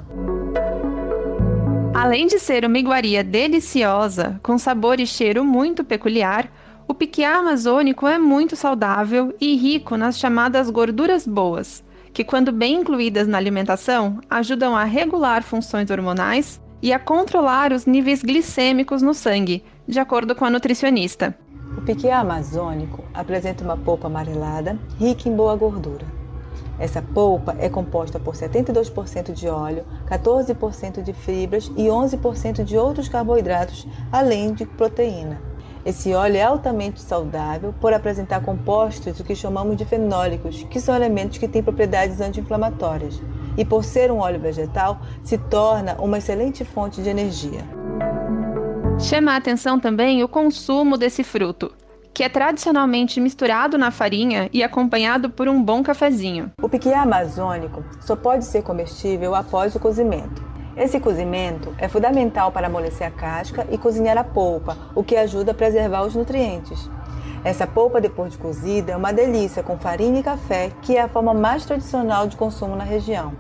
Além 1.94 2.28
de 2.28 2.40
ser 2.40 2.64
uma 2.64 2.78
iguaria 2.78 3.26
deliciosa, 3.26 4.40
com 4.42 4.58
sabor 4.58 5.02
e 5.02 5.06
cheiro 5.06 5.44
muito 5.44 5.84
peculiar, 5.84 6.50
o 6.88 6.94
piquiá 6.94 7.40
amazônico 7.40 8.08
é 8.08 8.18
muito 8.18 8.56
saudável 8.56 9.36
e 9.42 9.54
rico 9.58 9.98
nas 9.98 10.18
chamadas 10.18 10.70
gorduras 10.70 11.28
boas, 11.28 11.84
que, 12.14 12.24
quando 12.24 12.54
bem 12.54 12.76
incluídas 12.76 13.28
na 13.28 13.38
alimentação, 13.38 14.20
ajudam 14.30 14.74
a 14.74 14.86
regular 14.86 15.44
funções 15.44 15.92
hormonais 15.92 16.62
e 16.82 16.94
a 16.94 17.00
controlar 17.00 17.74
os 17.74 17.86
níveis 17.86 18.24
glicêmicos 18.24 19.02
no 19.02 19.14
sangue, 19.14 19.64
de 19.88 20.00
acordo 20.00 20.36
com 20.36 20.44
a 20.44 20.50
nutricionista. 20.50 21.34
O 21.78 21.82
piquiá 21.82 22.20
amazônico 22.20 23.04
apresenta 23.14 23.64
uma 23.64 23.78
polpa 23.78 24.08
amarelada, 24.08 24.78
rica 25.00 25.30
em 25.30 25.36
boa 25.36 25.56
gordura. 25.56 26.06
Essa 26.78 27.02
polpa 27.02 27.56
é 27.58 27.70
composta 27.70 28.20
por 28.20 28.36
72% 28.36 29.32
de 29.32 29.48
óleo, 29.48 29.86
14% 30.08 31.02
de 31.02 31.14
fibras 31.14 31.72
e 31.76 31.86
11% 31.86 32.64
de 32.64 32.78
outros 32.78 33.08
carboidratos, 33.08 33.88
além 34.12 34.54
de 34.54 34.66
proteína. 34.66 35.42
Esse 35.86 36.14
óleo 36.14 36.36
é 36.36 36.44
altamente 36.44 37.02
saudável 37.02 37.74
por 37.80 37.94
apresentar 37.94 38.42
compostos 38.42 39.20
o 39.20 39.24
que 39.24 39.34
chamamos 39.34 39.78
de 39.78 39.86
fenólicos, 39.86 40.64
que 40.64 40.82
são 40.82 40.94
elementos 40.94 41.38
que 41.38 41.48
têm 41.48 41.64
propriedades 41.64 42.20
anti-inflamatórias. 42.20 43.22
E 43.58 43.64
por 43.64 43.84
ser 43.84 44.12
um 44.12 44.20
óleo 44.20 44.40
vegetal, 44.40 45.00
se 45.24 45.38
torna 45.38 45.96
uma 45.96 46.18
excelente 46.18 46.66
fonte 46.66 47.02
de 47.02 47.10
energia. 47.10 47.64
Chama 49.00 49.34
a 49.34 49.36
atenção 49.36 49.80
também 49.80 50.24
o 50.24 50.28
consumo 50.28 50.98
desse 50.98 51.24
fruto, 51.24 51.72
que 52.14 52.24
é 52.24 52.30
tradicionalmente 52.30 53.22
misturado 53.22 53.78
na 53.78 53.92
farinha 53.92 54.50
e 54.52 54.64
acompanhado 54.64 55.30
por 55.30 55.48
um 55.48 55.62
bom 55.64 55.84
cafezinho. 55.84 56.52
O 56.62 56.68
piquiá 56.68 57.04
amazônico 57.04 57.86
só 58.02 58.16
pode 58.16 58.44
ser 58.44 58.64
comestível 58.64 59.36
após 59.36 59.76
o 59.76 59.80
cozimento. 59.80 60.44
Esse 60.76 61.00
cozimento 61.00 61.76
é 61.78 61.88
fundamental 61.88 62.52
para 62.52 62.68
amolecer 62.68 63.08
a 63.08 63.12
casca 63.12 63.68
e 63.72 63.78
cozinhar 63.78 64.18
a 64.18 64.24
polpa, 64.24 64.76
o 64.96 65.04
que 65.04 65.16
ajuda 65.16 65.52
a 65.52 65.56
preservar 65.56 66.02
os 66.02 66.16
nutrientes. 66.16 66.90
Essa 67.44 67.68
polpa 67.68 68.02
depois 68.02 68.32
de 68.32 68.40
cozida 68.40 68.94
é 68.94 68.98
uma 68.98 69.14
delícia 69.14 69.62
com 69.62 69.78
farinha 69.78 70.20
e 70.20 70.24
café, 70.24 70.72
que 70.82 70.98
é 70.98 71.02
a 71.02 71.08
forma 71.08 71.36
mais 71.36 71.64
tradicional 71.66 72.28
de 72.28 72.36
consumo 72.36 72.76
na 72.76 72.84
região. 72.84 73.32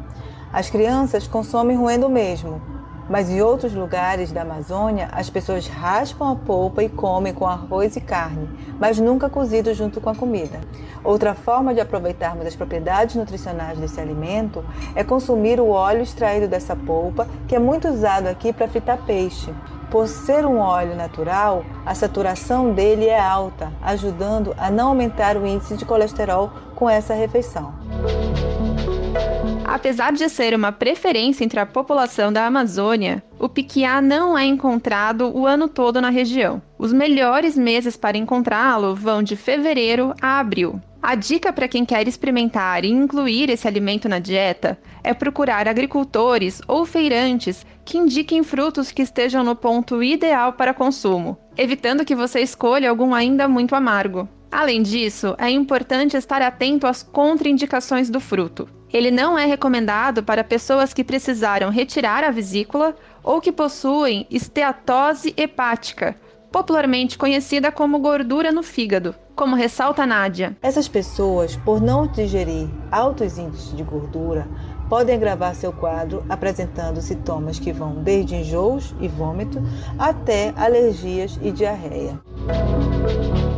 As 0.54 0.70
crianças 0.70 1.28
consomem 1.28 1.76
roendo 1.76 2.08
mesmo, 2.08 2.62
mas 3.10 3.30
em 3.30 3.42
outros 3.42 3.74
lugares 3.74 4.32
da 4.32 4.42
Amazônia, 4.42 5.10
as 5.12 5.30
pessoas 5.30 5.68
raspam 5.68 6.32
a 6.32 6.36
polpa 6.36 6.84
e 6.84 6.90
comem 6.90 7.34
com 7.34 7.46
arroz 7.46 7.96
e 7.96 8.02
carne, 8.02 8.50
mas 8.80 9.00
nunca 9.00 9.30
cozido 9.30 9.74
junto 9.74 10.02
com 10.02 10.10
a 10.10 10.16
comida. 10.16 10.60
Outra 11.04 11.34
forma 11.34 11.74
de 11.74 11.80
aproveitarmos 11.80 12.46
as 12.46 12.56
propriedades 12.56 13.16
nutricionais 13.16 13.78
desse 13.78 14.00
alimento 14.00 14.64
é 14.96 15.04
consumir 15.04 15.60
o 15.60 15.70
óleo 15.70 16.02
extraído 16.02 16.48
dessa 16.48 16.76
polpa, 16.76 17.28
que 17.48 17.56
é 17.56 17.60
muito 17.60 17.88
usado 17.88 18.28
aqui 18.28 18.52
para 18.52 18.68
fritar 18.68 18.98
peixe. 19.06 19.54
Por 19.90 20.08
ser 20.10 20.46
um 20.46 20.58
óleo 20.58 20.96
natural, 20.96 21.64
a 21.86 21.96
saturação 21.96 22.74
dele 22.74 23.06
é 23.06 23.18
alta, 23.18 23.72
ajudando 23.82 24.54
a 24.58 24.70
não 24.70 24.90
aumentar 24.90 25.38
o 25.38 25.48
índice 25.48 25.78
de 25.78 25.86
colesterol 25.86 26.52
com 26.76 26.90
essa 26.90 27.14
refeição. 27.14 27.74
Apesar 29.64 30.12
de 30.12 30.28
ser 30.28 30.56
uma 30.56 30.72
preferência 30.72 31.44
entre 31.44 31.60
a 31.60 31.66
população 31.66 32.34
da 32.34 32.46
Amazônia, 32.46 33.24
o 33.38 33.48
piquiá 33.48 34.02
não 34.02 34.38
é 34.38 34.46
encontrado 34.46 35.30
o 35.38 35.46
ano 35.46 35.68
todo 35.68 36.02
na 36.02 36.10
região. 36.10 36.62
Os 36.80 36.92
melhores 36.92 37.58
meses 37.58 37.96
para 37.96 38.18
encontrá-lo 38.18 38.96
vão 38.96 39.22
de 39.22 39.36
fevereiro 39.36 40.16
a 40.22 40.40
abril. 40.40 40.82
A 41.02 41.16
dica 41.16 41.54
para 41.54 41.68
quem 41.68 41.86
quer 41.86 42.08
experimentar 42.08 42.84
e 42.84 42.90
incluir 42.90 43.50
esse 43.50 43.68
alimento 43.68 44.10
na 44.10 44.20
dieta 44.20 44.80
é 45.04 45.14
procurar 45.14 45.68
agricultores 45.68 46.62
ou 46.68 46.86
feirantes 46.86 47.66
que 47.86 47.98
indiquem 47.98 48.44
frutos 48.44 48.92
que 48.92 49.04
estejam 49.04 49.44
no 49.44 49.56
ponto 49.56 50.02
ideal 50.02 50.54
para 50.54 50.74
consumo, 50.74 51.38
evitando 51.56 52.04
que 52.04 52.16
você 52.16 52.42
escolha 52.42 52.90
algum 52.90 53.14
ainda 53.14 53.48
muito 53.48 53.76
amargo. 53.76 54.28
Além 54.52 54.82
disso, 54.82 55.36
é 55.38 55.50
importante 55.50 56.18
estar 56.18 56.42
atento 56.42 56.88
às 56.88 57.04
contraindicações 57.04 58.10
do 58.10 58.20
fruto. 58.20 58.68
Ele 58.92 59.12
não 59.12 59.38
é 59.38 59.46
recomendado 59.46 60.24
para 60.24 60.44
pessoas 60.44 60.94
que 60.94 61.04
precisaram 61.04 61.70
retirar 61.70 62.24
a 62.24 62.32
vesícula 62.32 62.96
ou 63.22 63.42
que 63.42 63.52
possuem 63.52 64.26
esteatose 64.30 65.34
hepática, 65.36 66.16
popularmente 66.52 67.18
conhecida 67.18 67.72
como 67.72 68.00
gordura 68.00 68.52
no 68.52 68.64
fígado, 68.64 69.14
como 69.36 69.56
ressalta 69.56 70.06
Nádia. 70.06 70.56
Essas 70.62 70.88
pessoas, 70.88 71.58
por 71.58 71.82
não 71.82 72.08
digerir 72.08 72.70
altos 72.90 73.38
índices 73.38 73.76
de 73.76 73.84
gordura, 73.84 74.48
podem 74.90 75.16
agravar 75.16 75.56
seu 75.56 75.72
quadro 75.72 76.24
apresentando 76.30 77.02
sintomas 77.02 77.60
que 77.60 77.72
vão 77.72 78.02
desde 78.04 78.36
enjoos 78.36 78.96
e 79.00 79.08
vômito 79.08 79.62
até 79.98 80.54
alergias 80.56 81.40
e 81.42 81.52
diarreia. 81.52 82.20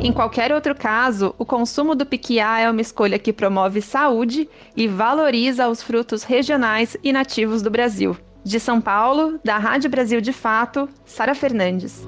Em 0.01 0.13
qualquer 0.13 0.53
outro 0.53 0.73
caso, 0.73 1.35
o 1.37 1.45
consumo 1.45 1.93
do 1.93 2.05
piquiá 2.05 2.59
é 2.59 2.69
uma 2.69 2.81
escolha 2.81 3.19
que 3.19 3.33
promove 3.33 3.81
saúde 3.81 4.49
e 4.75 4.87
valoriza 4.87 5.67
os 5.67 5.83
frutos 5.83 6.23
regionais 6.23 6.95
e 7.03 7.11
nativos 7.11 7.61
do 7.61 7.69
Brasil. 7.69 8.15
De 8.43 8.59
São 8.59 8.79
Paulo, 8.79 9.39
da 9.43 9.57
Rádio 9.57 9.89
Brasil 9.89 10.21
de 10.21 10.31
Fato, 10.31 10.87
Sara 11.05 11.35
Fernandes. 11.35 12.07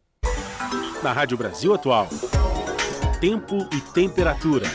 na 1.03 1.11
Rádio 1.11 1.37
Brasil 1.37 1.73
Atual. 1.73 2.07
Tempo 3.19 3.57
e 3.71 3.81
temperatura. 3.93 4.67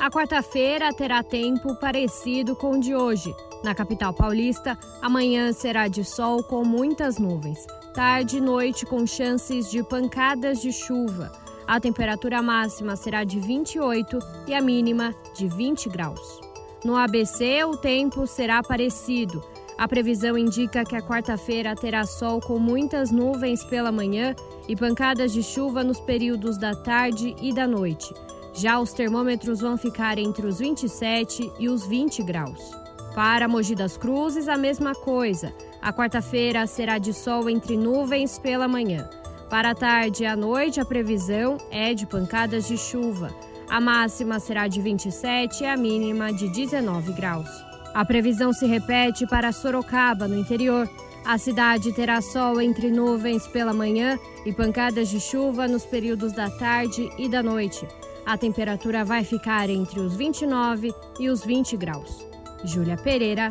A 0.00 0.10
quarta-feira 0.10 0.94
terá 0.94 1.22
tempo 1.22 1.74
parecido 1.76 2.56
com 2.56 2.72
o 2.72 2.80
de 2.80 2.94
hoje. 2.94 3.34
Na 3.62 3.74
capital 3.74 4.14
paulista, 4.14 4.78
amanhã 5.02 5.52
será 5.52 5.88
de 5.88 6.04
sol 6.04 6.42
com 6.42 6.64
muitas 6.64 7.18
nuvens. 7.18 7.66
Tarde 7.92 8.38
e 8.38 8.40
noite 8.40 8.86
com 8.86 9.06
chances 9.06 9.70
de 9.70 9.82
pancadas 9.82 10.60
de 10.60 10.72
chuva. 10.72 11.32
A 11.66 11.80
temperatura 11.80 12.40
máxima 12.40 12.96
será 12.96 13.24
de 13.24 13.40
28 13.40 14.18
e 14.46 14.54
a 14.54 14.60
mínima 14.60 15.14
de 15.34 15.48
20 15.48 15.88
graus. 15.88 16.40
No 16.84 16.96
ABC, 16.96 17.64
o 17.64 17.76
tempo 17.76 18.26
será 18.26 18.62
parecido. 18.62 19.42
A 19.78 19.86
previsão 19.86 20.38
indica 20.38 20.84
que 20.84 20.96
a 20.96 21.02
quarta-feira 21.02 21.74
terá 21.74 22.06
sol 22.06 22.40
com 22.40 22.58
muitas 22.58 23.10
nuvens 23.10 23.62
pela 23.64 23.92
manhã 23.92 24.34
e 24.66 24.74
pancadas 24.74 25.32
de 25.32 25.42
chuva 25.42 25.84
nos 25.84 26.00
períodos 26.00 26.56
da 26.56 26.74
tarde 26.74 27.36
e 27.42 27.52
da 27.52 27.66
noite. 27.66 28.12
Já 28.54 28.80
os 28.80 28.94
termômetros 28.94 29.60
vão 29.60 29.76
ficar 29.76 30.18
entre 30.18 30.46
os 30.46 30.58
27 30.60 31.52
e 31.58 31.68
os 31.68 31.86
20 31.86 32.22
graus. 32.22 32.74
Para 33.14 33.46
Mogi 33.46 33.74
das 33.74 33.98
Cruzes, 33.98 34.48
a 34.48 34.56
mesma 34.56 34.94
coisa. 34.94 35.52
A 35.82 35.92
quarta-feira 35.92 36.66
será 36.66 36.96
de 36.96 37.12
sol 37.12 37.48
entre 37.50 37.76
nuvens 37.76 38.38
pela 38.38 38.66
manhã. 38.66 39.08
Para 39.50 39.70
a 39.70 39.74
tarde 39.74 40.22
e 40.22 40.26
a 40.26 40.34
noite, 40.34 40.80
a 40.80 40.86
previsão 40.86 41.58
é 41.70 41.92
de 41.92 42.06
pancadas 42.06 42.66
de 42.66 42.78
chuva. 42.78 43.30
A 43.68 43.78
máxima 43.78 44.40
será 44.40 44.68
de 44.68 44.80
27 44.80 45.62
e 45.62 45.66
a 45.66 45.76
mínima 45.76 46.32
de 46.32 46.48
19 46.48 47.12
graus. 47.12 47.65
A 47.96 48.04
previsão 48.04 48.52
se 48.52 48.66
repete 48.66 49.26
para 49.26 49.50
Sorocaba, 49.52 50.28
no 50.28 50.36
interior. 50.36 50.86
A 51.24 51.38
cidade 51.38 51.94
terá 51.94 52.20
sol 52.20 52.60
entre 52.60 52.90
nuvens 52.90 53.46
pela 53.46 53.72
manhã 53.72 54.18
e 54.44 54.52
pancadas 54.52 55.08
de 55.08 55.18
chuva 55.18 55.66
nos 55.66 55.86
períodos 55.86 56.34
da 56.34 56.50
tarde 56.50 57.10
e 57.16 57.26
da 57.26 57.42
noite. 57.42 57.88
A 58.26 58.36
temperatura 58.36 59.02
vai 59.02 59.24
ficar 59.24 59.70
entre 59.70 59.98
os 59.98 60.14
29 60.14 60.92
e 61.18 61.30
os 61.30 61.42
20 61.42 61.74
graus. 61.78 62.22
Júlia 62.64 62.98
Pereira, 62.98 63.48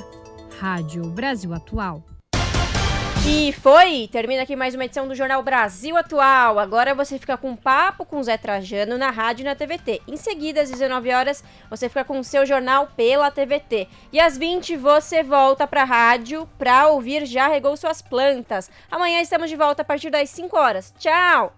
Rádio 0.59 1.09
Brasil 1.09 1.51
Atual. 1.51 2.03
E 3.27 3.51
foi! 3.53 4.07
Termina 4.11 4.43
aqui 4.43 4.55
mais 4.55 4.75
uma 4.75 4.85
edição 4.85 5.07
do 5.07 5.15
Jornal 5.15 5.41
Brasil 5.41 5.97
Atual. 5.97 6.59
Agora 6.59 6.93
você 6.93 7.17
fica 7.17 7.35
com 7.35 7.49
um 7.49 7.55
papo 7.55 8.05
com 8.05 8.21
Zé 8.21 8.37
Trajano 8.37 8.99
na 8.99 9.09
rádio 9.09 9.41
e 9.41 9.45
na 9.45 9.55
TVT. 9.55 10.03
Em 10.07 10.15
seguida, 10.15 10.61
às 10.61 10.69
19 10.69 11.11
horas, 11.11 11.43
você 11.67 11.89
fica 11.89 12.03
com 12.03 12.19
o 12.19 12.23
seu 12.23 12.45
jornal 12.45 12.87
pela 12.95 13.31
TVT. 13.31 13.87
E 14.13 14.19
às 14.19 14.37
20 14.37 14.77
você 14.77 15.23
volta 15.23 15.65
para 15.65 15.81
a 15.81 15.85
rádio 15.85 16.47
para 16.55 16.87
ouvir 16.89 17.25
Já 17.25 17.47
Regou 17.47 17.75
Suas 17.75 17.99
Plantas. 17.99 18.69
Amanhã 18.91 19.19
estamos 19.19 19.49
de 19.49 19.55
volta 19.55 19.81
a 19.81 19.85
partir 19.85 20.11
das 20.11 20.29
5 20.29 20.55
horas. 20.55 20.93
Tchau! 20.99 21.51